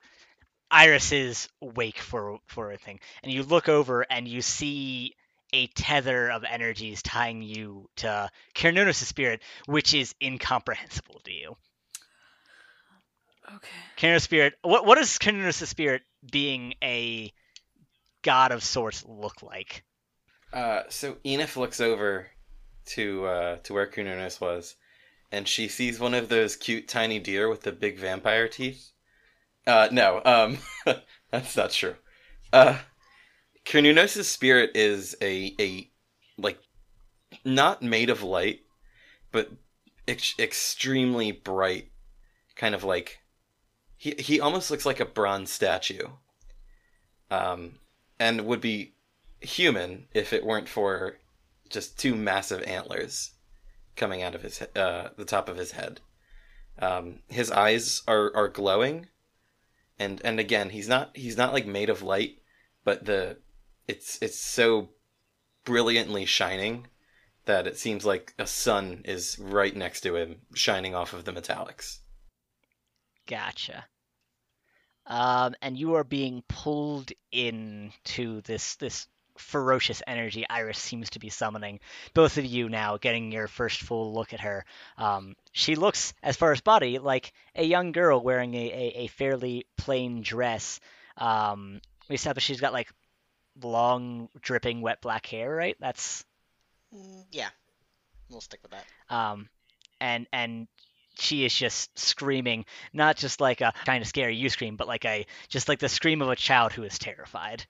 Iris's 0.70 1.49
wake 1.61 1.99
for 1.99 2.39
for 2.47 2.73
a 2.73 2.78
thing. 2.78 3.01
And 3.23 3.32
you 3.32 3.43
look 3.43 3.69
over, 3.69 4.03
and 4.11 4.27
you 4.28 4.43
see 4.43 5.15
a 5.53 5.66
tether 5.69 6.31
of 6.31 6.45
energies 6.45 7.03
tying 7.03 7.43
you 7.43 7.89
to 7.97 8.31
Carnunos' 8.55 9.05
spirit, 9.05 9.43
which 9.66 9.95
is 9.95 10.15
incomprehensible 10.23 11.20
to 11.25 11.33
you. 11.33 11.57
okay. 13.55 13.69
Carnunos' 13.97 14.23
spirit. 14.23 14.55
What 14.62 14.87
what 14.87 14.97
does 14.97 15.19
Carnunos' 15.19 15.66
spirit 15.66 16.03
being 16.31 16.75
a 16.83 17.33
god 18.23 18.53
of 18.53 18.62
sorts 18.62 19.05
look 19.07 19.43
like? 19.43 19.85
Uh, 20.53 20.83
so 20.89 21.16
Enif 21.25 21.57
looks 21.57 21.81
over 21.81 22.29
to 22.87 23.27
uh, 23.27 23.57
to 23.59 23.75
where 23.75 23.87
Carnunos 23.87 24.41
was, 24.41 24.77
and 25.31 25.47
she 25.47 25.69
sees 25.69 26.01
one 26.01 26.15
of 26.15 26.29
those 26.29 26.57
cute 26.57 26.89
tiny 26.89 27.19
deer 27.19 27.49
with 27.49 27.62
the 27.62 27.73
big 27.73 27.99
vampire 27.99 28.49
teeth. 28.49 28.93
Uh, 29.66 29.89
no, 29.93 30.23
um, 30.25 30.59
that's 31.31 31.57
not 31.57 31.70
true. 31.70 31.97
Uh, 32.53 32.79
Carnunos' 33.69 34.24
spirit 34.24 34.70
is 34.74 35.15
a 35.20 35.55
a 35.61 35.90
like 36.39 36.59
not 37.45 37.82
made 37.82 38.09
of 38.09 38.23
light, 38.23 38.61
but 39.31 39.51
ex- 40.09 40.39
extremely 40.39 41.32
bright, 41.32 41.90
kind 42.57 42.74
of 42.74 42.82
like 42.82 43.19
he 43.99 44.15
he 44.19 44.40
almost 44.40 44.70
looks 44.70 44.86
like 44.86 45.01
a 45.01 45.05
bronze 45.05 45.53
statue. 45.53 46.09
Um, 47.31 47.74
and 48.19 48.47
would 48.47 48.62
be 48.62 48.95
human 49.40 50.09
if 50.15 50.32
it 50.32 50.47
weren't 50.47 50.69
for 50.69 51.19
just 51.69 51.99
two 51.99 52.15
massive 52.15 52.62
antlers 52.62 53.32
coming 53.97 54.23
out 54.23 54.35
of 54.35 54.40
his 54.40 54.62
uh, 54.62 55.11
the 55.19 55.27
top 55.27 55.47
of 55.47 55.59
his 55.59 55.73
head. 55.73 56.01
Um, 56.78 57.19
his 57.28 57.51
eyes 57.51 58.01
are, 58.09 58.35
are 58.35 58.49
glowing, 58.49 59.09
and 59.99 60.23
and 60.24 60.40
again 60.40 60.70
he's 60.70 60.89
not 60.89 61.15
he's 61.15 61.36
not 61.36 61.53
like 61.53 61.66
made 61.66 61.90
of 61.90 62.01
light, 62.01 62.39
but 62.82 63.05
the 63.05 63.36
it's 63.89 64.19
it's 64.20 64.39
so 64.39 64.90
brilliantly 65.65 66.27
shining 66.27 66.86
that 67.47 67.66
it 67.66 67.78
seems 67.78 68.05
like 68.05 68.35
a 68.39 68.47
sun 68.47 69.01
is 69.05 69.39
right 69.39 69.74
next 69.74 70.02
to 70.02 70.15
him, 70.15 70.36
shining 70.55 70.94
off 70.94 71.15
of 71.15 71.24
the 71.24 71.32
metallics. 71.32 71.98
Gotcha. 73.27 73.86
Um, 75.06 75.55
and 75.62 75.77
you 75.77 75.94
are 75.94 76.05
being 76.05 76.43
pulled 76.48 77.10
into 77.32 78.43
this 78.43 78.77
this 78.77 79.09
ferocious 79.39 80.02
energy 80.06 80.44
Iris 80.48 80.78
seems 80.78 81.10
to 81.10 81.19
be 81.19 81.31
summoning. 81.31 81.81
Both 82.12 82.36
of 82.39 82.44
you 82.44 82.69
now 82.69 82.98
getting 82.98 83.32
your 83.32 83.48
first 83.48 83.81
full 83.81 84.12
look 84.12 84.35
at 84.35 84.40
her. 84.40 84.65
Um, 84.98 85.35
she 85.52 85.77
looks, 85.77 86.12
as 86.23 86.36
far 86.36 86.52
as 86.52 86.60
body, 86.60 86.98
like 86.98 87.32
a 87.55 87.65
young 87.65 87.93
girl 87.93 88.20
wearing 88.20 88.55
a, 88.55 88.66
a, 88.66 88.93
a 89.05 89.06
fairly 89.06 89.66
plain 89.77 90.23
dress. 90.23 90.81
Um, 91.16 91.81
we 92.09 92.16
established 92.16 92.47
she's 92.47 92.60
got 92.60 92.73
like 92.73 92.93
long, 93.63 94.29
dripping, 94.41 94.81
wet 94.83 95.01
black 95.03 95.27
hair, 95.27 95.55
right? 95.55 95.77
That's 95.81 96.25
Mm, 96.95 97.25
yeah, 97.31 97.51
we'll 98.31 98.41
stick 98.41 98.61
with 98.63 98.73
that. 98.73 98.87
um, 99.11 99.49
and 100.01 100.27
and 100.33 100.69
she 101.19 101.45
is 101.45 101.55
just 101.55 101.97
screaming, 101.99 102.65
not 102.93 103.17
just 103.17 103.41
like 103.41 103.61
a 103.61 103.73
kind 103.85 104.03
of 104.03 104.09
scary 104.09 104.37
you 104.37 104.49
scream, 104.49 104.77
but 104.77 104.87
like 104.89 105.05
a 105.05 105.27
just 105.49 105.69
like 105.69 105.81
the 105.81 105.89
scream 105.89 106.23
of 106.23 106.29
a 106.29 106.37
child 106.37 106.73
who 106.73 106.85
is 106.85 106.99
terrified. 106.99 107.67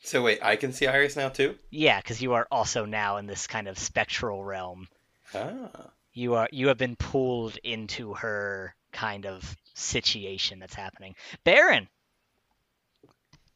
So 0.00 0.22
wait, 0.24 0.42
I 0.42 0.56
can 0.56 0.72
see 0.72 0.88
Iris 0.88 1.14
now 1.14 1.28
too. 1.28 1.56
Yeah, 1.70 1.98
because 2.00 2.20
you 2.20 2.34
are 2.34 2.46
also 2.50 2.84
now 2.84 3.16
in 3.16 3.26
this 3.26 3.46
kind 3.46 3.68
of 3.68 3.78
spectral 3.78 4.44
realm. 4.44 4.88
Ah, 5.34 5.92
You 6.12 6.34
are 6.34 6.48
you 6.52 6.68
have 6.68 6.76
been 6.76 6.96
pulled 6.96 7.56
into 7.64 8.12
her 8.12 8.74
kind 8.92 9.24
of 9.24 9.56
situation 9.72 10.58
that's 10.58 10.74
happening. 10.74 11.14
Baron, 11.44 11.88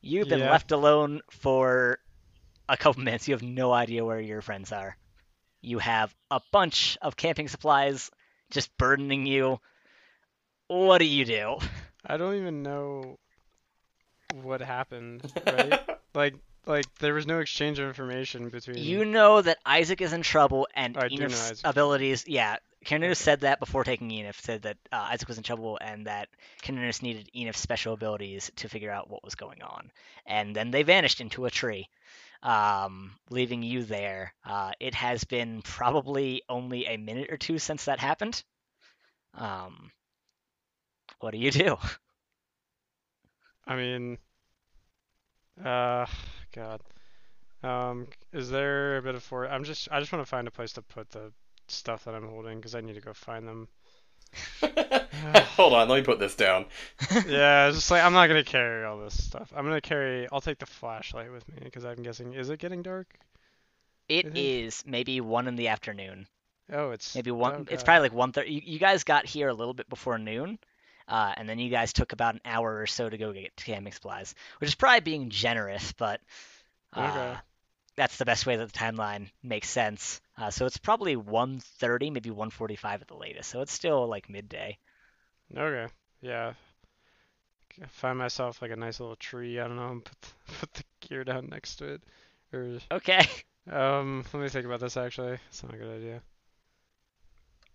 you've 0.02 0.28
been 0.28 0.40
Yeah. 0.40 0.50
left 0.50 0.72
alone 0.72 1.22
for 1.30 1.98
a 2.68 2.76
couple 2.76 3.02
minutes. 3.04 3.26
You 3.28 3.34
have 3.34 3.42
no 3.42 3.72
idea 3.72 4.04
where 4.04 4.20
your 4.20 4.42
friends 4.42 4.72
are. 4.72 4.96
You 5.62 5.78
have 5.78 6.14
a 6.30 6.40
bunch 6.50 6.98
of 7.00 7.16
camping 7.16 7.48
supplies 7.48 8.10
just 8.50 8.76
burdening 8.76 9.26
you. 9.26 9.60
What 10.66 10.98
do 10.98 11.04
you 11.06 11.24
do? 11.24 11.58
I 12.04 12.16
don't 12.16 12.34
even 12.34 12.62
know 12.62 13.18
what 14.42 14.60
happened, 14.60 15.30
right? 15.46 15.80
like, 16.14 16.34
like 16.66 16.86
there 16.98 17.14
was 17.14 17.26
no 17.26 17.38
exchange 17.40 17.78
of 17.78 17.86
information 17.86 18.48
between. 18.48 18.78
You 18.78 19.04
know 19.04 19.40
that 19.40 19.58
Isaac 19.64 20.00
is 20.00 20.12
in 20.12 20.22
trouble, 20.22 20.66
and 20.74 20.96
I 20.96 21.08
do 21.08 21.14
Enif's 21.14 21.60
abilities. 21.64 22.24
Yeah, 22.26 22.56
Carnunos 22.84 23.16
said 23.16 23.40
that 23.40 23.60
before 23.60 23.84
taking 23.84 24.10
Enif. 24.10 24.40
Said 24.40 24.62
that 24.62 24.76
uh, 24.90 25.08
Isaac 25.10 25.28
was 25.28 25.38
in 25.38 25.44
trouble, 25.44 25.78
and 25.80 26.06
that 26.06 26.28
Carnunos 26.62 27.02
needed 27.02 27.30
Enif's 27.34 27.60
special 27.60 27.94
abilities 27.94 28.50
to 28.56 28.68
figure 28.68 28.90
out 28.90 29.10
what 29.10 29.24
was 29.24 29.34
going 29.34 29.62
on. 29.62 29.90
And 30.26 30.54
then 30.54 30.70
they 30.70 30.82
vanished 30.82 31.20
into 31.20 31.46
a 31.46 31.50
tree, 31.50 31.88
um, 32.42 33.14
leaving 33.30 33.62
you 33.62 33.84
there. 33.84 34.34
Uh, 34.44 34.72
it 34.80 34.94
has 34.94 35.24
been 35.24 35.62
probably 35.62 36.42
only 36.48 36.86
a 36.86 36.96
minute 36.96 37.30
or 37.30 37.36
two 37.36 37.58
since 37.58 37.84
that 37.84 38.00
happened. 38.00 38.42
Um, 39.34 39.92
what 41.20 41.32
do 41.32 41.38
you 41.38 41.50
do? 41.50 41.76
I 43.66 43.76
mean, 43.76 44.18
uh, 45.64 46.06
God. 46.52 46.80
Um, 47.62 48.08
is 48.32 48.50
there 48.50 48.96
a 48.96 49.02
bit 49.02 49.14
of 49.14 49.22
for? 49.22 49.46
I'm 49.46 49.62
just. 49.62 49.88
I 49.92 50.00
just 50.00 50.12
want 50.12 50.24
to 50.24 50.28
find 50.28 50.48
a 50.48 50.50
place 50.50 50.72
to 50.72 50.82
put 50.82 51.10
the 51.10 51.32
stuff 51.68 52.04
that 52.04 52.14
I'm 52.14 52.28
holding 52.28 52.58
because 52.58 52.74
I 52.74 52.80
need 52.80 52.94
to 52.94 53.00
go 53.00 53.12
find 53.12 53.46
them. 53.46 53.68
hold 55.56 55.74
on, 55.74 55.88
let 55.88 55.96
me 55.98 56.02
put 56.04 56.18
this 56.18 56.34
down. 56.34 56.66
yeah, 57.26 57.68
it's 57.68 57.76
just 57.76 57.90
like 57.90 58.02
I'm 58.02 58.12
not 58.14 58.28
gonna 58.28 58.44
carry 58.44 58.84
all 58.84 58.98
this 58.98 59.22
stuff. 59.22 59.52
I'm 59.54 59.64
gonna 59.64 59.80
carry. 59.80 60.26
I'll 60.32 60.40
take 60.40 60.58
the 60.58 60.66
flashlight 60.66 61.30
with 61.30 61.46
me 61.48 61.56
because 61.64 61.84
I'm 61.84 62.02
guessing. 62.02 62.32
Is 62.34 62.48
it 62.50 62.58
getting 62.58 62.82
dark? 62.82 63.14
It 64.08 64.36
is 64.36 64.82
maybe 64.86 65.20
one 65.20 65.48
in 65.48 65.56
the 65.56 65.68
afternoon. 65.68 66.26
Oh, 66.72 66.90
it's 66.90 67.14
maybe 67.14 67.30
one. 67.30 67.54
oh, 67.54 67.64
It's 67.70 67.82
probably 67.82 68.02
like 68.08 68.12
one 68.12 68.32
thirty. 68.32 68.52
You, 68.52 68.60
you 68.64 68.78
guys 68.78 69.04
got 69.04 69.26
here 69.26 69.48
a 69.48 69.54
little 69.54 69.74
bit 69.74 69.88
before 69.88 70.18
noon, 70.18 70.58
uh, 71.08 71.34
and 71.36 71.48
then 71.48 71.58
you 71.58 71.70
guys 71.70 71.92
took 71.92 72.12
about 72.12 72.34
an 72.34 72.40
hour 72.44 72.80
or 72.80 72.86
so 72.86 73.08
to 73.08 73.18
go 73.18 73.32
get 73.32 73.54
camping 73.56 73.92
supplies, 73.92 74.34
which 74.58 74.68
is 74.68 74.74
probably 74.74 75.00
being 75.00 75.28
generous, 75.30 75.92
but 75.92 76.20
uh, 76.94 77.00
Okay. 77.00 77.40
that's 77.96 78.16
the 78.16 78.24
best 78.24 78.46
way 78.46 78.56
that 78.56 78.72
the 78.72 78.78
timeline 78.78 79.30
makes 79.42 79.68
sense. 79.68 80.20
Uh, 80.42 80.50
so 80.50 80.66
it's 80.66 80.78
probably 80.78 81.16
1:30, 81.16 82.10
maybe 82.10 82.30
1:45 82.30 83.02
at 83.02 83.08
the 83.08 83.16
latest. 83.16 83.50
So 83.50 83.62
it's 83.62 83.72
still 83.72 84.06
like 84.08 84.28
midday. 84.28 84.78
Okay. 85.56 85.86
Yeah. 86.20 86.54
C- 87.74 87.82
Find 87.88 88.18
myself 88.18 88.62
like 88.62 88.70
a 88.70 88.76
nice 88.76 89.00
little 89.00 89.16
tree. 89.16 89.58
I 89.60 89.66
don't 89.66 89.76
know. 89.76 90.00
Put 90.04 90.20
the, 90.20 90.28
put 90.60 90.72
the 90.74 90.84
gear 91.00 91.24
down 91.24 91.48
next 91.48 91.76
to 91.76 91.86
it. 91.94 92.02
Or 92.52 92.78
Okay. 92.90 93.26
um, 93.70 94.24
let 94.32 94.42
me 94.42 94.48
think 94.48 94.66
about 94.66 94.80
this. 94.80 94.96
Actually, 94.96 95.38
it's 95.48 95.62
not 95.62 95.74
a 95.74 95.78
good 95.78 95.96
idea. 95.96 96.22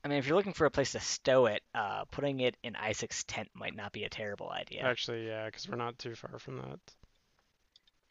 I 0.03 0.07
mean, 0.10 0.18
if 0.19 0.27
you're 0.27 0.38
looking 0.38 0.53
for 0.53 0.65
a 0.65 0.72
place 0.72 0.94
to 0.94 0.99
stow 0.99 1.45
it, 1.48 1.64
uh, 1.76 2.06
putting 2.06 2.39
it 2.39 2.57
in 2.64 2.76
Isaac's 2.76 3.23
tent 3.23 3.49
might 3.53 3.76
not 3.76 3.91
be 3.91 4.03
a 4.06 4.10
terrible 4.10 4.49
idea. 4.49 4.91
Actually, 4.91 5.27
yeah, 5.27 5.45
because 5.45 5.68
we're 5.69 5.76
not 5.76 5.99
too 5.99 6.15
far 6.15 6.39
from 6.39 6.57
that. 6.57 6.80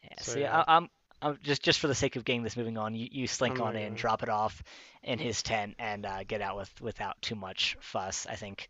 Yeah, 0.03 0.23
So, 0.23 0.35
yeah. 0.35 0.39
yeah, 0.39 0.63
I, 0.67 0.77
I'm, 0.77 0.89
I'm 1.21 1.37
just 1.41 1.63
just 1.63 1.79
for 1.79 1.87
the 1.87 1.95
sake 1.95 2.15
of 2.15 2.25
getting 2.25 2.43
this 2.43 2.57
moving 2.57 2.77
on, 2.77 2.93
you, 2.95 3.07
you 3.11 3.27
slink 3.27 3.59
I'm 3.59 3.67
on 3.67 3.75
in, 3.75 3.95
drop 3.95 4.23
it 4.23 4.29
off 4.29 4.63
in 5.03 5.19
his 5.19 5.41
tent, 5.41 5.75
and 5.79 6.05
uh, 6.05 6.23
get 6.23 6.41
out 6.41 6.57
with 6.57 6.81
without 6.81 7.21
too 7.21 7.35
much 7.35 7.77
fuss. 7.79 8.27
I 8.29 8.35
think. 8.35 8.69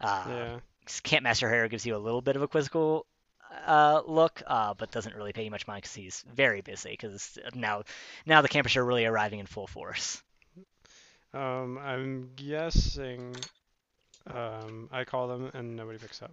Uh, 0.00 0.24
yeah. 0.28 0.58
Campmaster 0.86 1.50
Harrow 1.50 1.68
gives 1.68 1.84
you 1.84 1.96
a 1.96 1.98
little 1.98 2.22
bit 2.22 2.36
of 2.36 2.42
a 2.42 2.48
quizzical 2.48 3.04
uh, 3.66 4.02
look, 4.06 4.42
uh, 4.46 4.74
but 4.74 4.90
doesn't 4.90 5.14
really 5.14 5.32
pay 5.32 5.44
you 5.44 5.50
much 5.50 5.66
mind 5.66 5.82
because 5.82 5.94
he's 5.94 6.24
very 6.34 6.60
busy. 6.60 6.90
Because 6.90 7.38
now, 7.54 7.82
now 8.26 8.42
the 8.42 8.48
campers 8.48 8.76
are 8.76 8.84
really 8.84 9.04
arriving 9.04 9.40
in 9.40 9.46
full 9.46 9.66
force. 9.66 10.22
Um, 11.34 11.78
I'm 11.78 12.30
guessing. 12.36 13.36
Um, 14.26 14.88
I 14.92 15.04
call 15.04 15.28
them 15.28 15.50
and 15.54 15.76
nobody 15.76 15.98
picks 15.98 16.22
up. 16.22 16.32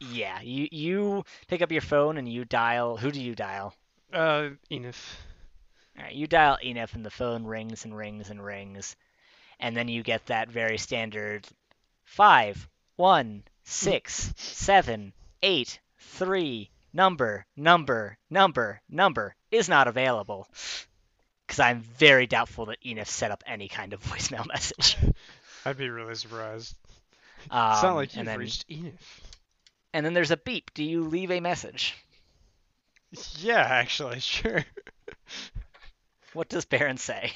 Yeah, 0.00 0.40
you 0.40 0.66
you 0.70 1.24
pick 1.46 1.60
up 1.60 1.70
your 1.70 1.82
phone 1.82 2.16
and 2.16 2.28
you 2.28 2.44
dial. 2.44 2.96
Who 2.96 3.10
do 3.10 3.20
you 3.20 3.34
dial? 3.34 3.74
Uh, 4.12 4.50
Enif. 4.70 4.96
All 5.96 6.04
right, 6.04 6.14
you 6.14 6.26
dial 6.26 6.58
Enif 6.64 6.94
and 6.94 7.04
the 7.04 7.10
phone 7.10 7.44
rings 7.44 7.84
and 7.84 7.96
rings 7.96 8.30
and 8.30 8.42
rings, 8.44 8.96
and 9.58 9.76
then 9.76 9.88
you 9.88 10.02
get 10.02 10.26
that 10.26 10.48
very 10.48 10.78
standard 10.78 11.46
five, 12.04 12.68
one, 12.96 13.44
six, 13.62 14.32
seven, 14.36 15.12
eight, 15.42 15.78
three, 15.98 16.70
number, 16.92 17.46
number, 17.56 18.18
number, 18.28 18.80
number 18.88 19.34
is 19.50 19.68
not 19.68 19.88
available. 19.88 20.48
Because 21.46 21.60
I'm 21.60 21.80
very 21.80 22.26
doubtful 22.26 22.66
that 22.66 22.82
Enif 22.84 23.06
set 23.06 23.30
up 23.30 23.44
any 23.46 23.68
kind 23.68 23.92
of 23.92 24.00
voicemail 24.04 24.46
message. 24.46 24.96
I'd 25.64 25.78
be 25.78 25.88
really 25.88 26.14
surprised. 26.14 26.74
Um, 27.50 27.72
it's 27.72 27.82
not 27.82 27.94
like 27.94 28.16
you've 28.16 28.26
then, 28.26 28.38
reached 28.38 28.68
Enif. 28.68 28.92
and 29.92 30.04
then 30.04 30.14
there's 30.14 30.30
a 30.30 30.36
beep. 30.36 30.72
Do 30.74 30.84
you 30.84 31.04
leave 31.04 31.30
a 31.30 31.40
message? 31.40 31.96
Yeah, 33.38 33.60
actually, 33.60 34.20
sure. 34.20 34.64
What 36.32 36.48
does 36.48 36.64
Baron 36.64 36.98
say? 36.98 37.32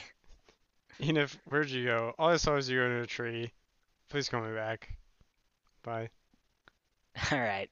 Enif, 1.00 1.36
where'd 1.44 1.70
you 1.70 1.84
go? 1.84 2.14
All 2.18 2.30
I 2.30 2.36
saw 2.36 2.54
was 2.54 2.68
you 2.68 2.78
go 2.78 2.86
into 2.86 3.02
a 3.02 3.06
tree. 3.06 3.52
Please 4.08 4.28
call 4.28 4.42
me 4.42 4.54
back. 4.54 4.96
Bye. 5.82 6.10
All 7.32 7.38
right, 7.40 7.70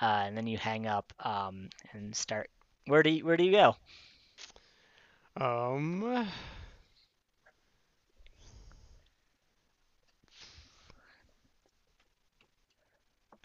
uh, 0.00 0.24
and 0.26 0.36
then 0.36 0.46
you 0.46 0.58
hang 0.58 0.86
up 0.86 1.12
um, 1.20 1.68
and 1.92 2.14
start. 2.14 2.50
Where 2.86 3.02
do 3.02 3.10
you, 3.10 3.24
where 3.24 3.36
do 3.36 3.44
you 3.44 3.52
go? 3.52 3.76
Um. 5.36 6.26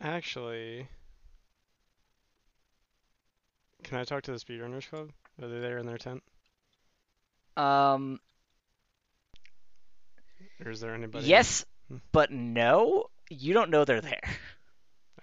Actually, 0.02 0.88
can 3.90 3.98
I 3.98 4.04
talk 4.06 4.24
to 4.24 4.32
the 4.32 4.38
Speedrunners 4.38 4.90
Club 4.90 5.10
Are 5.42 5.48
they 5.48 5.60
there 5.60 5.78
in 5.78 5.86
their 5.86 5.98
tent? 5.98 6.24
Um, 7.58 8.20
Or 10.64 10.72
is 10.72 10.80
there 10.80 10.94
anybody? 10.94 11.26
yes, 11.26 11.66
Hmm. 11.90 11.98
but 12.12 12.32
no. 12.32 13.10
You 13.30 13.54
don't 13.54 13.70
know 13.70 13.84
they're 13.86 14.02
there. 14.02 14.22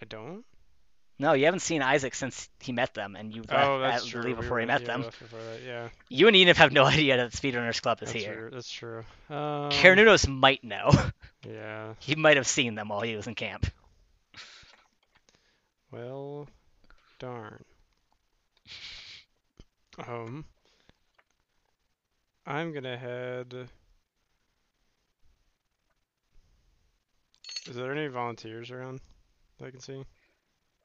I 0.01 0.05
don't. 0.05 0.45
No, 1.19 1.33
you 1.33 1.47
haven't 1.47 1.61
seen 1.61 1.81
Isaac 1.81 2.15
since 2.15 2.49
he 2.61 2.73
met 2.73 2.93
them, 2.93 3.17
and 3.17 3.35
you 3.35 3.41
left 3.43 3.53
Oh, 3.67 3.83
at- 3.83 4.05
true. 4.05 4.21
leave 4.23 4.37
we 4.37 4.43
before 4.43 4.61
he 4.61 4.67
met 4.67 4.85
them. 4.85 5.01
before 5.03 5.41
that, 5.41 5.63
Yeah, 5.63 5.89
You 6.11 6.29
and 6.29 6.37
Enif 6.37 6.57
have 6.57 6.73
no 6.73 6.85
idea 6.97 7.17
that 7.17 7.33
the 7.33 7.37
Speedrunners 7.39 7.81
Club 7.81 8.03
is 8.03 8.13
that's 8.13 8.23
here. 8.25 8.35
true. 8.35 8.51
That's 8.51 8.71
true. 8.71 9.05
Um, 9.31 10.39
might 10.41 10.63
know. 10.63 10.91
Yeah. 11.49 11.95
he 12.01 12.17
might 12.17 12.37
have 12.37 12.47
seen 12.47 12.75
them 12.75 12.89
while 12.89 13.01
he 13.03 13.15
was 13.17 13.29
in 13.29 13.35
camp. 13.37 13.67
Well, 15.93 16.49
darn. 17.21 17.65
Um, 19.99 20.45
I'm 22.47 22.73
gonna 22.73 22.97
head. 22.97 23.69
Is 27.69 27.75
there 27.75 27.93
any 27.93 28.07
volunteers 28.07 28.71
around 28.71 29.01
that 29.59 29.67
I 29.67 29.71
can 29.71 29.81
see? 29.81 30.05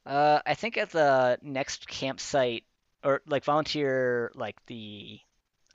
Uh, 0.06 0.40
I 0.46 0.56
think 0.56 0.78
at 0.78 0.90
the 0.90 1.38
next 1.44 1.88
campsite, 1.88 2.64
or 3.04 3.22
like 3.28 3.44
volunteer, 3.46 4.32
like 4.34 4.58
the 4.66 5.20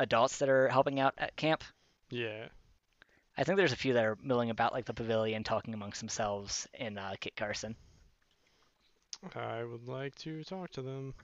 adults 0.00 0.38
that 0.38 0.48
are 0.48 0.68
helping 0.68 0.98
out 0.98 1.14
at 1.18 1.36
camp. 1.36 1.62
Yeah. 2.10 2.46
I 3.38 3.44
think 3.44 3.58
there's 3.58 3.72
a 3.72 3.76
few 3.76 3.92
that 3.94 4.04
are 4.04 4.18
milling 4.22 4.50
about 4.50 4.72
like 4.72 4.86
the 4.86 4.94
pavilion, 4.94 5.44
talking 5.44 5.74
amongst 5.74 6.00
themselves 6.00 6.66
in 6.74 6.98
uh, 6.98 7.14
Kit 7.20 7.36
Carson. 7.36 7.76
I 9.34 9.62
would 9.62 9.86
like 9.86 10.14
to 10.16 10.42
talk 10.44 10.70
to 10.72 10.82
them. 10.82 11.14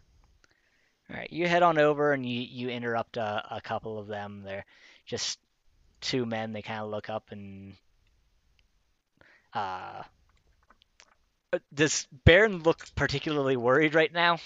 All 1.12 1.18
right, 1.18 1.32
you 1.32 1.46
head 1.46 1.62
on 1.62 1.78
over 1.78 2.12
and 2.12 2.24
you 2.24 2.40
you 2.40 2.70
interrupt 2.70 3.18
a, 3.18 3.44
a 3.50 3.60
couple 3.60 3.98
of 3.98 4.06
them. 4.06 4.42
They're 4.44 4.64
just 5.04 5.38
two 6.00 6.24
men. 6.24 6.52
They 6.52 6.62
kind 6.62 6.80
of 6.80 6.88
look 6.90 7.10
up 7.10 7.30
and 7.30 7.74
uh, 9.52 10.02
uh, 11.52 11.58
does 11.74 12.06
Baron 12.24 12.62
look 12.62 12.86
particularly 12.94 13.56
worried 13.56 13.94
right 13.94 14.12
now? 14.12 14.38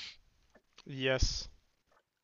Yes. 0.84 1.46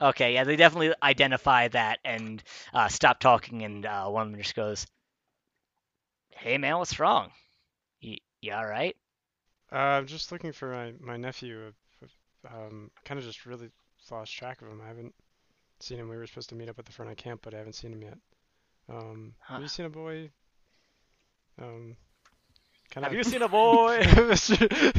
Okay, 0.00 0.34
yeah, 0.34 0.42
they 0.42 0.56
definitely 0.56 0.92
identify 1.00 1.68
that 1.68 2.00
and 2.04 2.42
uh, 2.74 2.88
stop 2.88 3.20
talking, 3.20 3.62
and 3.62 3.86
uh, 3.86 4.08
one 4.08 4.26
of 4.26 4.32
them 4.32 4.40
just 4.40 4.56
goes, 4.56 4.84
"Hey, 6.30 6.58
man, 6.58 6.78
what's 6.78 6.98
wrong? 6.98 7.30
You, 8.00 8.16
you 8.40 8.52
all 8.52 8.66
right?" 8.66 8.96
Uh, 9.70 9.76
I'm 9.76 10.06
just 10.06 10.32
looking 10.32 10.50
for 10.50 10.72
my 10.72 10.94
my 10.98 11.16
nephew. 11.16 11.72
Um, 12.52 12.90
kind 13.04 13.20
of 13.20 13.24
just 13.24 13.46
really 13.46 13.70
lost 14.12 14.32
track 14.36 14.62
of 14.62 14.68
him. 14.68 14.80
I 14.84 14.88
haven't 14.88 15.14
seen 15.80 15.98
him. 15.98 16.08
We 16.08 16.16
were 16.16 16.26
supposed 16.26 16.50
to 16.50 16.54
meet 16.54 16.68
up 16.68 16.78
at 16.78 16.84
the 16.86 16.92
front 16.92 17.10
of 17.10 17.16
camp, 17.16 17.40
but 17.42 17.54
I 17.54 17.58
haven't 17.58 17.74
seen 17.74 17.92
him 17.92 18.02
yet. 18.02 18.18
Um, 18.88 19.34
have 19.48 19.62
you 19.62 19.68
seen 19.68 19.86
a 19.86 19.90
boy? 19.90 20.30
Um, 21.60 21.96
kind 22.90 23.04
Have 23.04 23.12
of. 23.12 23.18
you 23.18 23.24
seen 23.24 23.42
a 23.42 23.48
boy? 23.48 24.00
I 24.16 24.20
was, 24.20 24.50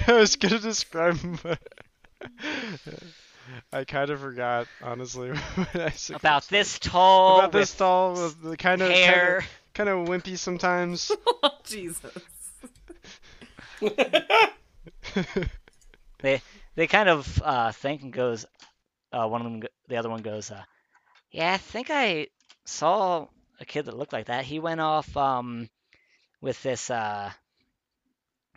I 0.07 0.14
was 0.14 0.35
gonna 0.35 0.60
describe 0.60 1.18
him, 1.19 1.38
but 1.44 1.60
I 3.72 3.84
kind 3.84 4.10
of 4.10 4.19
forgot, 4.19 4.68
honestly. 4.81 5.30
when 5.56 5.84
I 5.84 5.90
said- 5.91 6.15
About 6.18 6.48
this 6.48 6.80
tall, 6.80 7.40
About 7.40 7.52
this 7.52 7.72
with 7.72 7.77
tall, 7.80 8.14
with 8.14 8.41
the 8.41 8.57
kind 8.57 8.81
of 8.81 8.90
hair. 8.90 9.45
kind 9.73 9.90
of 9.90 10.07
wimpy 10.07 10.38
sometimes. 10.38 11.11
oh, 11.44 11.49
Jesus. 11.64 12.11
They 16.76 16.88
kind 16.88 17.10
of 17.10 17.41
uh, 17.44 17.72
think 17.72 18.02
and 18.02 18.11
goes. 18.14 18.45
Uh, 19.14 19.27
one 19.27 19.45
of 19.45 19.52
them, 19.52 19.64
the 19.88 19.98
other 19.98 20.10
one 20.10 20.23
goes. 20.23 20.49
Uh, 20.49 20.64
yeah, 21.31 21.53
I 21.53 21.57
think 21.57 21.90
I 21.91 22.27
saw 22.65 23.27
a 23.60 23.65
kid 23.65 23.85
that 23.85 23.98
looked 23.98 24.14
like 24.14 24.26
that. 24.26 24.44
He 24.44 24.60
went 24.60 24.81
off 24.81 25.15
um, 25.15 25.69
with 26.41 26.61
this 26.64 26.90
uh, 26.90 27.31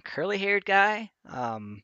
curly-haired 0.02 0.64
guy. 0.64 1.10
Um, 1.28 1.82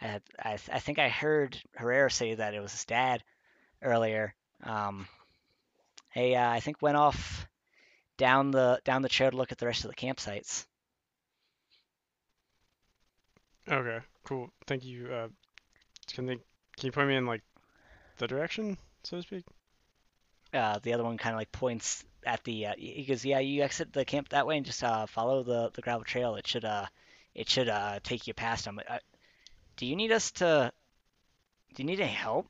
I, 0.00 0.20
I, 0.38 0.52
I 0.52 0.78
think 0.78 0.98
I 0.98 1.08
heard 1.08 1.60
Herrera 1.74 2.10
say 2.10 2.34
that 2.34 2.54
it 2.54 2.60
was 2.60 2.72
his 2.72 2.84
dad 2.84 3.22
earlier. 3.82 4.34
Um, 4.62 5.08
hey, 6.10 6.36
uh, 6.36 6.48
I 6.48 6.60
think 6.60 6.80
went 6.80 6.96
off 6.96 7.46
down 8.16 8.52
the 8.52 8.80
down 8.84 9.02
the 9.02 9.08
trail 9.08 9.30
to 9.30 9.36
look 9.36 9.50
at 9.52 9.58
the 9.58 9.66
rest 9.66 9.84
of 9.84 9.90
the 9.90 9.96
campsites. 9.96 10.66
Okay, 13.68 13.98
cool. 14.24 14.50
Thank 14.66 14.84
you. 14.84 15.08
Uh, 15.12 15.28
can 16.12 16.26
they 16.26 16.38
can 16.76 16.86
you 16.86 16.92
point 16.92 17.08
me 17.08 17.16
in 17.16 17.26
like 17.26 17.42
the 18.18 18.26
direction, 18.26 18.78
so 19.04 19.16
to 19.16 19.22
speak? 19.22 19.44
uh, 20.54 20.78
the 20.82 20.92
other 20.92 21.04
one 21.04 21.18
kind 21.18 21.34
of 21.34 21.38
like 21.38 21.52
points 21.52 22.04
at 22.24 22.44
the. 22.44 22.66
Uh, 22.66 22.74
he 22.76 23.04
goes, 23.04 23.24
"Yeah, 23.24 23.38
you 23.38 23.62
exit 23.62 23.92
the 23.92 24.04
camp 24.04 24.30
that 24.30 24.46
way 24.46 24.56
and 24.56 24.66
just 24.66 24.82
uh, 24.84 25.06
follow 25.06 25.42
the 25.42 25.70
the 25.74 25.82
gravel 25.82 26.04
trail. 26.04 26.36
It 26.36 26.46
should 26.46 26.64
uh, 26.64 26.86
it 27.34 27.48
should 27.48 27.68
uh, 27.68 28.00
take 28.02 28.26
you 28.26 28.34
past 28.34 28.64
them." 28.64 28.80
Uh, 28.86 28.98
do 29.76 29.86
you 29.86 29.96
need 29.96 30.12
us 30.12 30.30
to? 30.32 30.72
Do 31.74 31.82
you 31.82 31.86
need 31.86 32.00
any 32.00 32.12
help? 32.12 32.48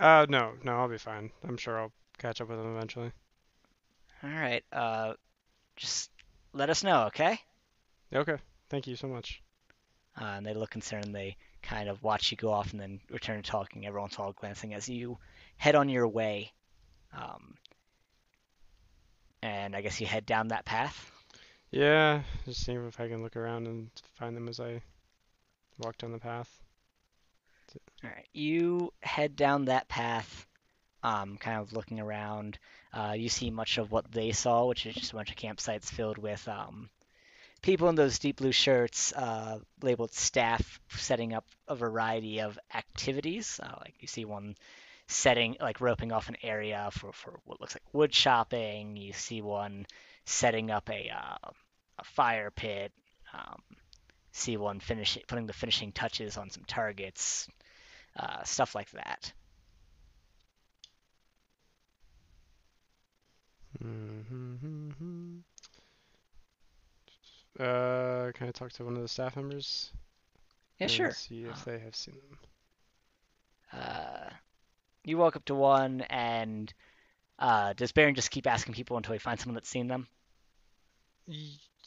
Uh, 0.00 0.26
no, 0.28 0.54
no, 0.64 0.72
I'll 0.78 0.88
be 0.88 0.98
fine. 0.98 1.30
I'm 1.44 1.56
sure 1.56 1.78
I'll 1.78 1.92
catch 2.18 2.40
up 2.40 2.48
with 2.48 2.58
them 2.58 2.74
eventually. 2.76 3.12
All 4.22 4.30
right. 4.30 4.64
Uh, 4.72 5.14
just 5.76 6.10
let 6.52 6.70
us 6.70 6.82
know, 6.84 7.04
okay? 7.06 7.40
Okay, 8.14 8.36
thank 8.68 8.86
you 8.86 8.96
so 8.96 9.08
much. 9.08 9.42
Uh, 10.20 10.24
and 10.24 10.46
they 10.46 10.54
look 10.54 10.70
concerned. 10.70 11.14
They 11.14 11.36
kind 11.62 11.88
of 11.88 12.02
watch 12.02 12.30
you 12.30 12.36
go 12.36 12.52
off 12.52 12.72
and 12.72 12.80
then 12.80 13.00
return 13.10 13.42
to 13.42 13.50
talking. 13.50 13.86
Every 13.86 14.00
once 14.00 14.16
in 14.16 14.20
a 14.20 14.24
while, 14.24 14.32
glancing 14.32 14.74
as 14.74 14.88
you 14.88 15.18
head 15.56 15.74
on 15.74 15.88
your 15.88 16.08
way. 16.08 16.52
Um, 17.16 17.54
and 19.42 19.74
I 19.74 19.80
guess 19.80 20.00
you 20.00 20.06
head 20.06 20.26
down 20.26 20.48
that 20.48 20.64
path. 20.64 21.10
Yeah, 21.70 22.22
just 22.44 22.64
seeing 22.64 22.86
if 22.86 23.00
I 23.00 23.08
can 23.08 23.22
look 23.22 23.36
around 23.36 23.66
and 23.66 23.90
find 24.14 24.36
them 24.36 24.48
as 24.48 24.58
I 24.58 24.80
walk 25.78 25.98
down 25.98 26.12
the 26.12 26.18
path. 26.18 26.48
All 28.02 28.10
right, 28.10 28.26
you 28.32 28.92
head 29.02 29.36
down 29.36 29.66
that 29.66 29.88
path, 29.88 30.46
um, 31.02 31.36
kind 31.36 31.60
of 31.60 31.74
looking 31.74 32.00
around. 32.00 32.58
Uh, 32.92 33.14
you 33.16 33.28
see 33.28 33.50
much 33.50 33.76
of 33.76 33.92
what 33.92 34.10
they 34.10 34.32
saw, 34.32 34.64
which 34.66 34.86
is 34.86 34.94
just 34.94 35.12
a 35.12 35.16
bunch 35.16 35.30
of 35.30 35.36
campsites 35.36 35.84
filled 35.84 36.16
with 36.16 36.46
um, 36.48 36.88
people 37.62 37.88
in 37.88 37.94
those 37.94 38.18
deep 38.18 38.36
blue 38.36 38.52
shirts, 38.52 39.12
uh, 39.12 39.58
labeled 39.82 40.14
staff, 40.14 40.80
setting 40.90 41.34
up 41.34 41.44
a 41.66 41.74
variety 41.74 42.40
of 42.40 42.58
activities. 42.74 43.60
Uh, 43.62 43.76
like 43.80 43.94
you 44.00 44.08
see 44.08 44.24
one 44.24 44.54
setting, 45.06 45.56
like 45.60 45.80
roping 45.80 46.12
off 46.12 46.28
an 46.28 46.36
area 46.42 46.90
for, 46.92 47.12
for 47.12 47.40
what 47.44 47.60
looks 47.60 47.74
like 47.74 47.82
wood 47.92 48.12
chopping. 48.12 48.96
You 48.96 49.12
see 49.12 49.42
one 49.42 49.86
setting 50.24 50.70
up 50.70 50.88
a 50.90 51.10
uh, 51.10 51.50
a 51.98 52.04
fire 52.04 52.50
pit. 52.50 52.92
Um, 53.34 53.60
see 54.32 54.56
one 54.56 54.80
finish 54.80 55.18
putting 55.26 55.46
the 55.46 55.52
finishing 55.52 55.92
touches 55.92 56.36
on 56.36 56.50
some 56.50 56.64
targets 56.64 57.48
uh, 58.18 58.42
stuff 58.44 58.74
like 58.74 58.90
that. 58.90 59.32
Mm-hmm. 63.84 65.17
Uh, 67.58 68.30
can 68.34 68.48
I 68.48 68.50
talk 68.52 68.72
to 68.72 68.84
one 68.84 68.96
of 68.96 69.02
the 69.02 69.08
staff 69.08 69.36
members? 69.36 69.90
Yeah, 70.78 70.86
sure. 70.86 71.10
See 71.10 71.42
if 71.42 71.64
they 71.64 71.78
have 71.78 71.96
seen 71.96 72.14
them. 72.14 73.80
Uh, 73.80 74.30
you 75.04 75.18
walk 75.18 75.36
up 75.36 75.44
to 75.46 75.54
one, 75.54 76.02
and 76.02 76.72
uh, 77.38 77.72
does 77.72 77.92
Baron 77.92 78.14
just 78.14 78.30
keep 78.30 78.46
asking 78.46 78.74
people 78.74 78.96
until 78.96 79.12
he 79.12 79.18
finds 79.18 79.42
someone 79.42 79.54
that's 79.54 79.68
seen 79.68 79.88
them? 79.88 80.06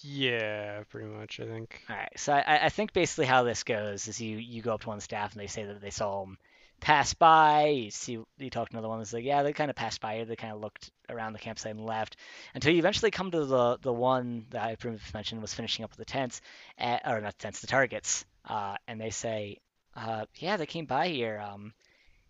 Yeah, 0.02 0.84
pretty 0.90 1.08
much. 1.08 1.40
I 1.40 1.46
think. 1.46 1.82
All 1.90 1.96
right. 1.96 2.12
So 2.18 2.34
I, 2.34 2.66
I 2.66 2.70
think 2.70 2.94
basically 2.94 3.26
how 3.26 3.44
this 3.44 3.64
goes 3.64 4.08
is 4.08 4.20
you 4.20 4.38
you 4.38 4.62
go 4.62 4.74
up 4.74 4.82
to 4.82 4.90
one 4.90 5.00
staff 5.00 5.32
and 5.32 5.42
they 5.42 5.48
say 5.48 5.64
that 5.66 5.82
they 5.82 5.90
saw 5.90 6.24
him 6.24 6.38
pass 6.82 7.14
by. 7.14 7.68
You 7.68 7.92
see 7.92 8.20
you 8.38 8.50
talk 8.50 8.70
to 8.70 8.76
another 8.76 8.90
one 8.90 9.00
that's 9.00 9.14
like, 9.14 9.24
yeah, 9.24 9.44
they 9.44 9.54
kind 9.54 9.70
of 9.70 9.76
passed 9.76 10.02
by. 10.02 10.24
They 10.26 10.36
kind 10.36 10.54
of 10.54 10.60
looked 10.60 10.92
around 11.08 11.34
the 11.34 11.40
campsite 11.40 11.72
and 11.72 11.86
left 11.86 12.18
until 12.54 12.74
you 12.74 12.80
eventually 12.80 13.12
come 13.12 13.32
to 13.32 13.46
the 13.46 13.78
the 13.82 13.94
one 13.94 14.48
that 14.50 14.64
I 14.64 14.76
previously 14.76 15.12
mentioned 15.14 15.42
was 15.42 15.54
finishing 15.54 15.86
up 15.86 15.92
with 15.92 16.00
the 16.00 16.06
tents, 16.06 16.42
uh, 16.78 16.98
or 17.06 17.22
not 17.22 17.40
tents, 17.40 17.62
the 17.62 17.68
targets. 17.68 18.26
Uh, 18.44 18.76
and 18.88 19.00
they 19.00 19.12
say, 19.12 19.60
uh, 19.96 20.26
yeah, 20.36 20.58
they 20.58 20.66
came 20.66 20.86
by 20.86 21.08
here. 21.08 21.40
Um, 21.40 21.74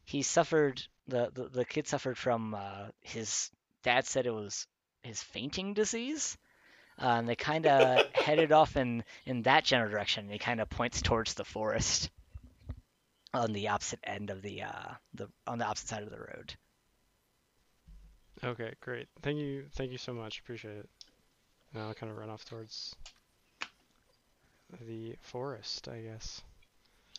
he 0.04 0.22
suffered 0.22 0.84
the 1.08 1.32
the, 1.34 1.46
the 1.46 1.66
kid 1.66 1.88
suffered 1.88 2.18
from 2.18 2.54
uh, 2.54 2.88
his 3.00 3.50
dad 3.84 4.06
said 4.06 4.28
it 4.28 4.34
was 4.34 4.68
his 5.02 5.24
fainting 5.24 5.74
disease. 5.74 6.38
Uh, 7.02 7.16
and 7.18 7.28
they 7.28 7.36
kind 7.36 7.66
of 7.66 8.06
headed 8.14 8.52
off 8.52 8.76
in, 8.76 9.04
in 9.26 9.42
that 9.44 9.64
general 9.64 9.90
direction. 9.90 10.26
And 10.26 10.34
he 10.34 10.38
kind 10.38 10.62
of 10.62 10.70
points 10.70 11.02
towards 11.02 11.34
the 11.34 11.46
forest 11.46 12.12
on 13.34 13.54
the 13.54 13.70
opposite 13.70 14.00
end 14.04 14.30
of 14.30 14.42
the 14.42 14.64
uh, 14.64 14.94
the 15.14 15.30
on 15.48 15.58
the 15.58 15.66
opposite 15.66 15.88
side 15.88 16.04
of 16.04 16.10
the 16.10 16.20
road. 16.20 16.54
Okay, 18.44 18.74
great. 18.82 19.08
Thank 19.22 19.38
you. 19.38 19.66
Thank 19.74 19.92
you 19.92 19.98
so 19.98 20.14
much. 20.14 20.40
Appreciate 20.40 20.78
it. 20.78 20.90
Now 21.74 21.88
I'll 21.88 21.94
kind 21.94 22.12
of 22.12 22.18
run 22.18 22.30
off 22.30 22.46
towards 22.46 22.96
the 24.88 25.16
forest, 25.22 25.88
I 25.88 26.00
guess. 26.00 26.42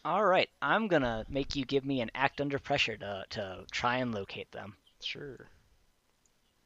All 0.05 0.25
right, 0.25 0.49
I'm 0.61 0.89
gonna 0.89 1.25
make 1.29 1.55
you 1.55 1.65
give 1.65 1.85
me 1.85 2.01
an 2.01 2.11
act 2.15 2.41
under 2.41 2.59
pressure 2.59 2.97
to 2.97 3.25
to 3.31 3.65
try 3.71 3.99
and 3.99 4.13
locate 4.13 4.51
them. 4.51 4.75
Sure. 5.01 5.49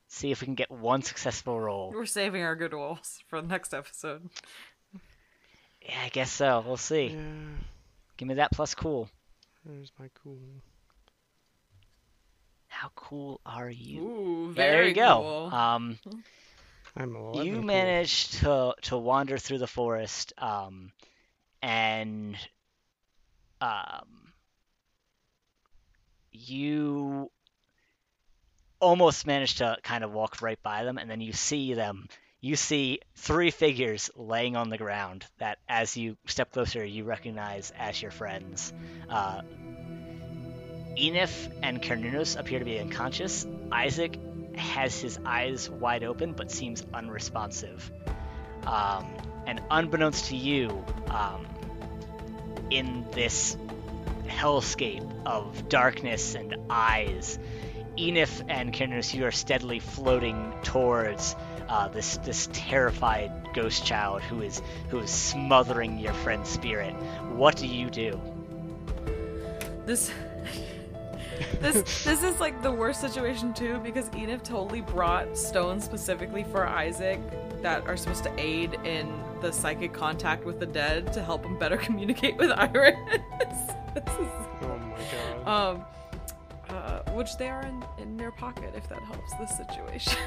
See 0.08 0.30
if 0.30 0.40
we 0.40 0.46
can 0.46 0.54
get 0.54 0.70
one 0.70 1.02
successful 1.02 1.60
roll. 1.60 1.92
We're 1.92 2.06
saving 2.06 2.42
our 2.42 2.56
good 2.56 2.72
rolls 2.72 3.22
for 3.28 3.40
the 3.40 3.48
next 3.48 3.74
episode. 3.74 4.30
Yeah, 5.82 6.00
I 6.04 6.08
guess 6.08 6.30
so. 6.30 6.64
We'll 6.66 6.76
see. 6.76 7.08
Yeah. 7.08 7.22
Give 8.16 8.28
me 8.28 8.34
that 8.34 8.52
plus 8.52 8.74
cool. 8.74 9.10
There's 9.66 9.92
my 9.98 10.08
cool. 10.22 10.38
How 12.68 12.90
cool 12.94 13.40
are 13.44 13.68
you? 13.70 14.00
Ooh, 14.02 14.52
very 14.52 14.70
there 14.70 14.86
you 14.88 14.94
go. 14.94 15.22
cool. 15.22 15.58
Um, 15.58 15.98
I'm 16.96 17.16
11 17.16 17.48
you 17.48 17.56
cool. 17.56 17.62
managed 17.62 18.34
to 18.34 18.74
to 18.82 18.96
wander 18.96 19.38
through 19.38 19.58
the 19.58 19.66
forest, 19.66 20.32
um, 20.38 20.92
and 21.62 22.36
um, 23.60 24.32
you 26.32 27.30
almost 28.80 29.26
managed 29.26 29.58
to 29.58 29.76
kind 29.82 30.04
of 30.04 30.12
walk 30.12 30.42
right 30.42 30.62
by 30.62 30.84
them, 30.84 30.98
and 30.98 31.10
then 31.10 31.20
you 31.20 31.32
see 31.32 31.74
them. 31.74 32.08
You 32.46 32.54
see 32.54 33.00
three 33.16 33.50
figures 33.50 34.08
laying 34.14 34.54
on 34.54 34.70
the 34.70 34.78
ground 34.78 35.24
that, 35.38 35.58
as 35.68 35.96
you 35.96 36.16
step 36.26 36.52
closer, 36.52 36.84
you 36.84 37.02
recognize 37.02 37.72
as 37.76 38.00
your 38.00 38.12
friends. 38.12 38.72
Uh, 39.10 39.40
Enif 40.96 41.50
and 41.64 41.82
Carnunos 41.82 42.38
appear 42.38 42.60
to 42.60 42.64
be 42.64 42.78
unconscious. 42.78 43.48
Isaac 43.72 44.20
has 44.54 44.96
his 44.96 45.18
eyes 45.26 45.68
wide 45.68 46.04
open 46.04 46.34
but 46.34 46.52
seems 46.52 46.86
unresponsive. 46.94 47.90
Um, 48.64 49.12
and 49.48 49.60
unbeknownst 49.68 50.26
to 50.26 50.36
you, 50.36 50.84
um, 51.08 51.48
in 52.70 53.06
this 53.10 53.56
hellscape 54.28 55.26
of 55.26 55.68
darkness 55.68 56.36
and 56.36 56.54
eyes, 56.70 57.40
Enif 57.98 58.44
and 58.48 58.72
Carnunos, 58.72 59.12
you 59.12 59.24
are 59.26 59.32
steadily 59.32 59.80
floating 59.80 60.54
towards 60.62 61.34
uh, 61.68 61.88
this 61.88 62.16
this 62.18 62.48
terrified 62.52 63.30
ghost 63.54 63.84
child 63.84 64.22
who 64.22 64.42
is 64.42 64.62
who 64.88 64.98
is 65.00 65.10
smothering 65.10 65.98
your 65.98 66.12
friend's 66.14 66.48
spirit. 66.48 66.92
What 67.34 67.56
do 67.56 67.66
you 67.66 67.90
do? 67.90 68.20
This 69.84 70.10
this 71.60 72.04
this 72.04 72.22
is 72.22 72.40
like 72.40 72.62
the 72.62 72.70
worst 72.72 73.00
situation 73.00 73.52
too 73.52 73.78
because 73.84 74.08
Enif 74.10 74.42
totally 74.42 74.80
brought 74.80 75.36
stones 75.36 75.84
specifically 75.84 76.44
for 76.44 76.66
Isaac 76.66 77.20
that 77.62 77.86
are 77.86 77.96
supposed 77.96 78.24
to 78.24 78.32
aid 78.38 78.74
in 78.84 79.12
the 79.40 79.52
psychic 79.52 79.92
contact 79.92 80.44
with 80.44 80.58
the 80.60 80.66
dead 80.66 81.12
to 81.12 81.22
help 81.22 81.44
him 81.44 81.58
better 81.58 81.76
communicate 81.88 82.36
with 82.36 82.50
Iris. 82.52 82.96
This 83.94 84.04
is- 84.14 84.28
Oh 84.62 84.78
my 84.78 84.98
god. 85.44 85.76
um 85.76 85.84
uh, 86.86 87.02
which 87.12 87.36
they 87.36 87.48
are 87.48 87.62
in, 87.62 87.84
in 87.98 88.16
their 88.16 88.30
pocket 88.30 88.72
if 88.76 88.88
that 88.88 89.02
helps 89.02 89.32
the 89.32 89.46
situation. 89.46 90.18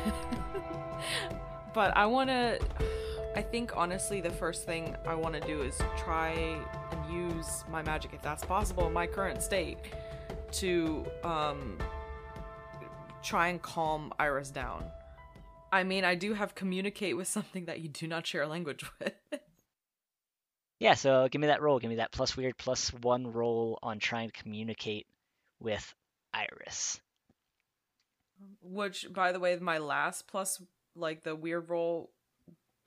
but 1.73 1.95
I 1.95 2.05
want 2.05 2.29
to 2.29 2.59
I 3.35 3.41
think 3.41 3.77
honestly 3.77 4.21
the 4.21 4.29
first 4.29 4.65
thing 4.65 4.95
I 5.05 5.15
want 5.15 5.35
to 5.35 5.41
do 5.41 5.61
is 5.61 5.79
try 5.97 6.29
and 6.31 7.13
use 7.13 7.63
my 7.71 7.81
magic 7.81 8.11
if 8.13 8.21
that's 8.21 8.43
possible 8.43 8.87
in 8.87 8.93
my 8.93 9.07
current 9.07 9.41
state 9.41 9.77
to 10.53 11.05
um 11.23 11.77
try 13.23 13.47
and 13.49 13.61
calm 13.61 14.13
Iris 14.19 14.49
down. 14.49 14.83
I 15.71 15.83
mean, 15.83 16.03
I 16.03 16.15
do 16.15 16.33
have 16.33 16.55
communicate 16.55 17.15
with 17.15 17.27
something 17.27 17.65
that 17.65 17.79
you 17.79 17.89
do 17.89 18.07
not 18.07 18.25
share 18.25 18.41
a 18.41 18.47
language 18.47 18.83
with. 18.99 19.13
Yeah, 20.79 20.93
so 20.95 21.27
give 21.29 21.41
me 21.41 21.47
that 21.47 21.61
roll. 21.61 21.79
Give 21.79 21.89
me 21.89 21.97
that 21.97 22.11
plus 22.11 22.35
weird 22.37 22.57
plus 22.57 22.89
one 22.93 23.31
roll 23.31 23.77
on 23.83 23.99
trying 23.99 24.29
to 24.29 24.41
communicate 24.41 25.05
with 25.59 25.93
Iris. 26.33 26.99
Which, 28.61 29.11
by 29.11 29.31
the 29.31 29.39
way, 29.39 29.55
my 29.57 29.79
last 29.79 30.27
plus, 30.27 30.61
like 30.95 31.23
the 31.23 31.35
weird 31.35 31.69
roll, 31.69 32.11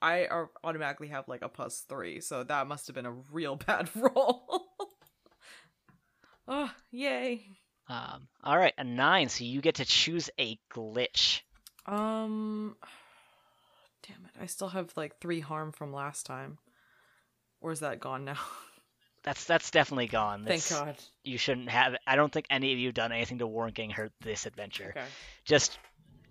I 0.01 0.25
are 0.25 0.49
automatically 0.63 1.09
have 1.09 1.27
like 1.27 1.41
a 1.41 1.49
plus 1.49 1.85
three, 1.87 2.19
so 2.19 2.43
that 2.43 2.67
must 2.67 2.87
have 2.87 2.95
been 2.95 3.05
a 3.05 3.15
real 3.31 3.55
bad 3.67 3.89
roll. 3.95 4.65
oh, 6.47 6.71
yay! 6.91 7.45
Um, 7.87 8.27
all 8.43 8.57
right, 8.57 8.73
a 8.77 8.83
nine. 8.83 9.29
So 9.29 9.43
you 9.43 9.61
get 9.61 9.75
to 9.75 9.85
choose 9.85 10.29
a 10.39 10.57
glitch. 10.73 11.41
Um, 11.85 12.75
damn 14.07 14.25
it, 14.25 14.41
I 14.41 14.45
still 14.45 14.69
have 14.69 14.93
like 14.95 15.19
three 15.19 15.41
harm 15.41 15.71
from 15.71 15.93
last 15.93 16.25
time, 16.25 16.57
or 17.61 17.71
is 17.71 17.81
that 17.81 17.99
gone 17.99 18.25
now? 18.25 18.37
That's 19.23 19.45
that's 19.45 19.71
definitely 19.71 20.07
gone. 20.07 20.45
Thank 20.45 20.69
God. 20.69 20.95
You 21.23 21.37
shouldn't 21.37 21.69
have. 21.69 21.95
I 22.05 22.15
don't 22.15 22.31
think 22.31 22.45
any 22.49 22.73
of 22.73 22.79
you 22.79 22.87
have 22.87 22.95
done 22.95 23.11
anything 23.11 23.39
to 23.39 23.47
warrant 23.47 23.75
getting 23.75 23.91
hurt 23.91 24.11
this 24.21 24.45
adventure. 24.45 24.93
Okay. 24.95 25.05
Just 25.45 25.77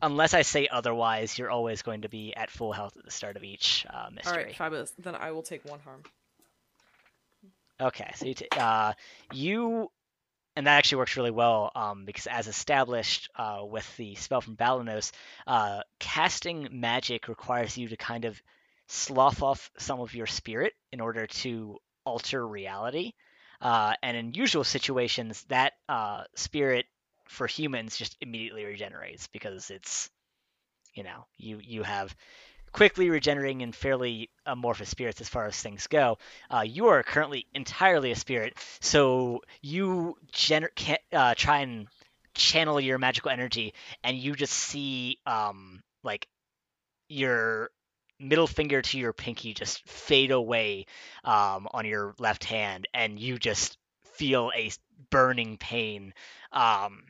unless 0.02 0.34
I 0.34 0.42
say 0.42 0.68
otherwise, 0.70 1.38
you're 1.38 1.50
always 1.50 1.82
going 1.82 2.02
to 2.02 2.08
be 2.08 2.34
at 2.36 2.50
full 2.50 2.72
health 2.72 2.96
at 2.98 3.04
the 3.04 3.10
start 3.10 3.36
of 3.36 3.44
each 3.44 3.86
uh, 3.88 3.96
All 3.96 4.10
mystery. 4.10 4.44
right, 4.44 4.56
fabulous. 4.56 4.92
Then 4.98 5.14
I 5.14 5.30
will 5.32 5.42
take 5.42 5.64
one 5.64 5.80
harm. 5.80 6.02
Okay, 7.80 8.10
so 8.14 8.26
you, 8.26 8.34
t- 8.34 8.46
uh, 8.56 8.92
you, 9.32 9.90
and 10.54 10.66
that 10.66 10.76
actually 10.76 10.98
works 10.98 11.16
really 11.16 11.30
well 11.32 11.72
um, 11.74 12.04
because 12.04 12.26
as 12.26 12.46
established 12.46 13.28
uh, 13.36 13.60
with 13.64 13.96
the 13.96 14.14
spell 14.16 14.40
from 14.40 14.56
Balanos, 14.56 15.10
uh, 15.46 15.80
casting 15.98 16.68
magic 16.70 17.26
requires 17.28 17.76
you 17.76 17.88
to 17.88 17.96
kind 17.96 18.24
of 18.24 18.40
slough 18.86 19.42
off 19.42 19.70
some 19.78 20.00
of 20.00 20.14
your 20.14 20.26
spirit 20.26 20.74
in 20.92 21.00
order 21.00 21.26
to 21.26 21.78
alter 22.04 22.46
reality. 22.46 23.12
Uh, 23.60 23.94
and 24.02 24.16
in 24.16 24.34
usual 24.34 24.64
situations, 24.64 25.44
that 25.48 25.74
uh, 25.88 26.24
spirit 26.34 26.86
for 27.28 27.46
humans 27.46 27.96
just 27.96 28.16
immediately 28.20 28.64
regenerates 28.64 29.28
because 29.28 29.70
it's, 29.70 30.10
you 30.94 31.04
know, 31.04 31.24
you 31.38 31.60
you 31.62 31.82
have 31.82 32.14
quickly 32.72 33.10
regenerating 33.10 33.62
and 33.62 33.74
fairly 33.74 34.30
amorphous 34.46 34.88
spirits 34.88 35.20
as 35.20 35.28
far 35.28 35.46
as 35.46 35.60
things 35.60 35.86
go. 35.86 36.18
Uh, 36.50 36.62
you 36.62 36.86
are 36.86 37.02
currently 37.02 37.46
entirely 37.54 38.10
a 38.10 38.16
spirit, 38.16 38.54
so 38.80 39.42
you 39.60 40.16
gener- 40.32 40.74
can, 40.74 40.98
uh, 41.12 41.34
try 41.36 41.60
and 41.60 41.86
channel 42.34 42.80
your 42.80 42.98
magical 42.98 43.30
energy, 43.30 43.74
and 44.02 44.16
you 44.16 44.34
just 44.34 44.54
see 44.54 45.18
um, 45.26 45.82
like 46.02 46.26
your 47.08 47.70
middle 48.22 48.46
finger 48.46 48.80
to 48.82 48.98
your 48.98 49.12
pinky 49.12 49.54
just 49.54 49.86
fade 49.88 50.30
away 50.30 50.86
um, 51.24 51.68
on 51.72 51.84
your 51.86 52.14
left 52.18 52.44
hand, 52.44 52.88
and 52.94 53.18
you 53.18 53.38
just 53.38 53.76
feel 54.14 54.50
a 54.54 54.70
burning 55.10 55.56
pain. 55.56 56.14
Um, 56.52 57.04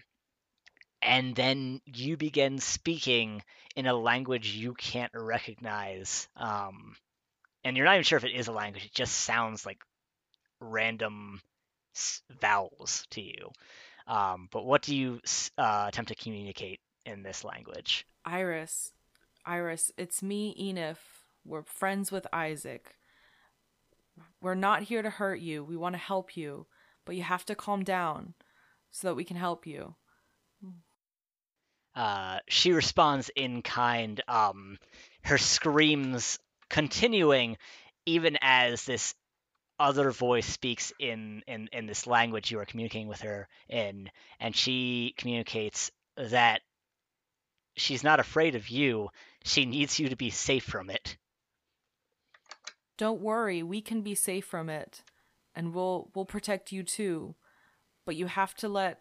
and 1.01 1.35
then 1.35 1.81
you 1.85 2.17
begin 2.17 2.59
speaking 2.59 3.43
in 3.75 3.87
a 3.87 3.95
language 3.95 4.55
you 4.55 4.75
can't 4.75 5.13
recognize. 5.15 6.29
Um, 6.37 6.95
and 7.65 7.77
you're 7.77 7.87
not 7.87 7.95
even 7.95 8.05
sure 8.05 8.19
if 8.19 8.25
it 8.25 8.35
is 8.35 8.49
a 8.49 8.53
language. 8.53 8.85
It 8.85 8.95
just 8.95 9.15
sounds 9.15 9.67
like 9.67 9.83
random 10.61 11.41
vowels 12.41 13.07
to 13.11 13.21
you. 13.21 13.51
Um, 14.07 14.49
but 14.51 14.65
what 14.65 14.83
do 14.83 14.97
you 14.97 15.21
uh, 15.59 15.87
attempt 15.89 16.09
to 16.09 16.15
communicate 16.15 16.81
in 17.05 17.23
this 17.23 17.45
language? 17.45 18.07
Iris, 18.25 18.93
Iris, 19.45 19.91
it's 19.97 20.23
me, 20.23 20.55
Enif. 20.59 20.97
We're 21.45 21.63
friends 21.63 22.13
with 22.13 22.27
Isaac. 22.33 22.97
We're 24.41 24.55
not 24.55 24.83
here 24.83 25.03
to 25.03 25.11
hurt 25.11 25.41
you. 25.41 25.65
We 25.65 25.77
want 25.77 25.95
to 25.95 25.99
help 25.99 26.37
you, 26.37 26.67
but 27.05 27.17
you 27.17 27.23
have 27.23 27.45
to 27.47 27.55
calm 27.55 27.83
down 27.83 28.35
so 28.91 29.09
that 29.09 29.15
we 29.15 29.25
can 29.25 29.37
help 29.37 29.67
you. 29.67 29.95
Uh, 31.95 32.39
she 32.49 32.73
responds 32.73 33.31
in 33.35 33.63
kind, 33.63 34.23
um, 34.29 34.79
her 35.25 35.39
screams 35.39 36.39
continuing 36.69 37.59
even 38.07 38.39
as 38.41 38.85
this 38.85 39.15
other 39.79 40.11
voice 40.11 40.47
speaks 40.47 40.93
in, 40.99 41.43
in, 41.47 41.69
in 41.73 41.87
this 41.87 42.07
language 42.07 42.51
you 42.51 42.59
are 42.59 42.65
communicating 42.65 43.09
with 43.09 43.21
her 43.21 43.49
in, 43.69 44.09
and 44.41 44.57
she 44.57 45.15
communicates 45.19 45.91
that 46.17 46.63
she's 47.77 48.05
not 48.05 48.21
afraid 48.21 48.55
of 48.55 48.69
you, 48.69 49.09
she 49.45 49.67
needs 49.67 49.99
you 49.99 50.09
to 50.09 50.17
be 50.17 50.31
safe 50.31 50.65
from 50.65 50.91
it. 50.91 51.17
Don't 52.97 53.21
worry, 53.21 53.63
we 53.63 53.81
can 53.81 54.03
be 54.03 54.15
safe 54.15 54.45
from 54.45 54.69
it, 54.69 55.03
and 55.55 55.75
we'll 55.75 56.11
we'll 56.15 56.25
protect 56.25 56.73
you 56.73 56.83
too. 56.83 57.35
But 58.05 58.17
you 58.17 58.27
have 58.27 58.55
to 58.57 58.69
let 58.69 59.01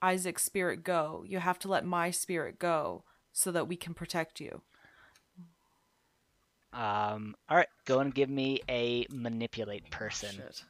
Isaac's 0.00 0.44
spirit 0.44 0.84
go. 0.84 1.24
You 1.26 1.38
have 1.38 1.58
to 1.60 1.68
let 1.68 1.84
my 1.84 2.10
spirit 2.10 2.58
go 2.58 3.04
so 3.32 3.50
that 3.52 3.68
we 3.68 3.76
can 3.76 3.94
protect 3.94 4.40
you. 4.40 4.62
Um, 6.72 7.34
all 7.48 7.56
right, 7.56 7.68
go 7.86 8.00
and 8.00 8.14
give 8.14 8.28
me 8.28 8.60
a 8.68 9.06
manipulate 9.10 9.90
person, 9.90 10.30
Shit. 10.36 10.62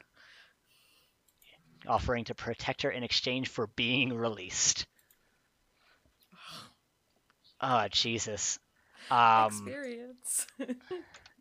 offering 1.87 2.25
to 2.27 2.35
protect 2.35 2.83
her 2.83 2.91
in 2.91 3.03
exchange 3.03 3.49
for 3.49 3.67
being 3.67 4.15
released. 4.15 4.87
Oh, 7.61 7.87
Jesus. 7.91 8.59
Um, 9.11 9.47
Experience. 9.47 10.47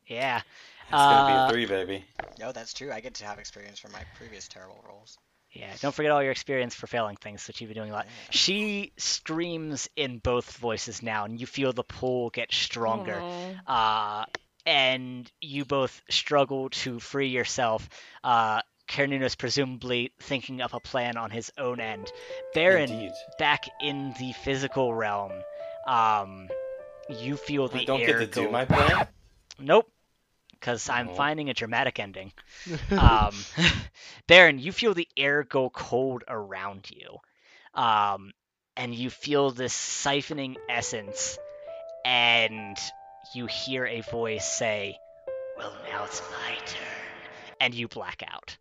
Yeah. 0.08 0.42
It's 0.90 0.94
gonna 0.94 1.04
Uh, 1.04 1.28
be 1.28 1.34
a 1.34 1.54
three, 1.54 1.66
baby. 1.66 2.06
No, 2.40 2.54
that's 2.54 2.74
true. 2.74 2.94
I 2.94 3.02
get 3.02 3.16
to 3.16 3.26
have 3.26 3.40
experience 3.40 3.78
from 3.78 3.92
my 3.92 4.04
previous 4.18 4.48
terrible 4.48 4.82
roles. 4.88 5.18
Yeah, 5.52 5.70
don't 5.82 5.94
forget 5.94 6.12
all 6.14 6.24
your 6.24 6.32
experience 6.32 6.74
for 6.76 6.88
failing 6.88 7.18
things, 7.18 7.46
which 7.46 7.60
you've 7.60 7.68
been 7.68 7.76
doing 7.78 7.92
a 7.92 7.94
lot. 7.94 8.06
Yeah. 8.06 8.12
She 8.30 8.94
screams 8.96 9.90
in 9.98 10.20
both 10.20 10.50
voices 10.60 11.04
now, 11.04 11.26
and 11.26 11.38
you 11.42 11.46
feel 11.46 11.74
the 11.74 11.84
pull 11.84 12.30
get 12.30 12.54
stronger. 12.54 13.22
Uh, 13.68 14.24
and 14.66 15.30
you 15.42 15.66
both 15.66 16.02
struggle 16.10 16.70
to 16.70 17.00
free 17.02 17.28
yourself. 17.28 17.90
Uh, 18.24 18.62
Carnunos 18.88 19.38
presumably 19.38 20.14
thinking 20.22 20.62
up 20.62 20.74
a 20.74 20.80
plan 20.80 21.18
on 21.18 21.32
his 21.32 21.52
own 21.58 21.82
end. 21.82 22.10
Baron, 22.54 22.90
Indeed. 22.90 23.12
back 23.38 23.66
in 23.82 24.14
the 24.20 24.32
physical 24.32 24.94
realm, 24.94 25.34
um, 25.88 26.50
you 27.10 27.38
feel 27.38 27.70
the 27.70 27.80
I 27.80 27.84
don't 27.84 28.04
air 28.04 28.06
get 28.06 28.18
to 28.20 28.28
go. 28.28 28.44
do 28.44 28.50
my 28.50 28.66
plan. 28.66 29.08
Nope, 29.60 29.92
because 30.52 30.90
I'm 30.90 31.08
No. 31.08 31.14
finding 31.16 31.50
a 31.50 31.54
dramatic 31.54 32.00
ending. 32.00 32.34
um, 32.98 33.46
Baron, 34.28 34.60
you 34.60 34.72
feel 34.72 34.94
the 34.94 35.08
air 35.18 35.44
go 35.44 35.70
cold 35.70 36.24
around 36.28 36.90
you, 36.92 37.18
um, 37.74 38.34
and 38.76 38.94
you 38.94 39.10
feel 39.10 39.52
this 39.52 39.74
siphoning 39.76 40.58
essence, 40.70 41.40
and 42.06 42.78
you 43.34 43.46
hear 43.48 43.86
a 43.86 44.02
voice 44.02 44.46
say, 44.46 45.00
"Well, 45.58 45.74
now 45.84 46.06
it's 46.06 46.22
my 46.32 46.56
turn," 46.66 47.30
and 47.62 47.74
you 47.74 47.88
black 47.88 48.24
out. 48.28 48.58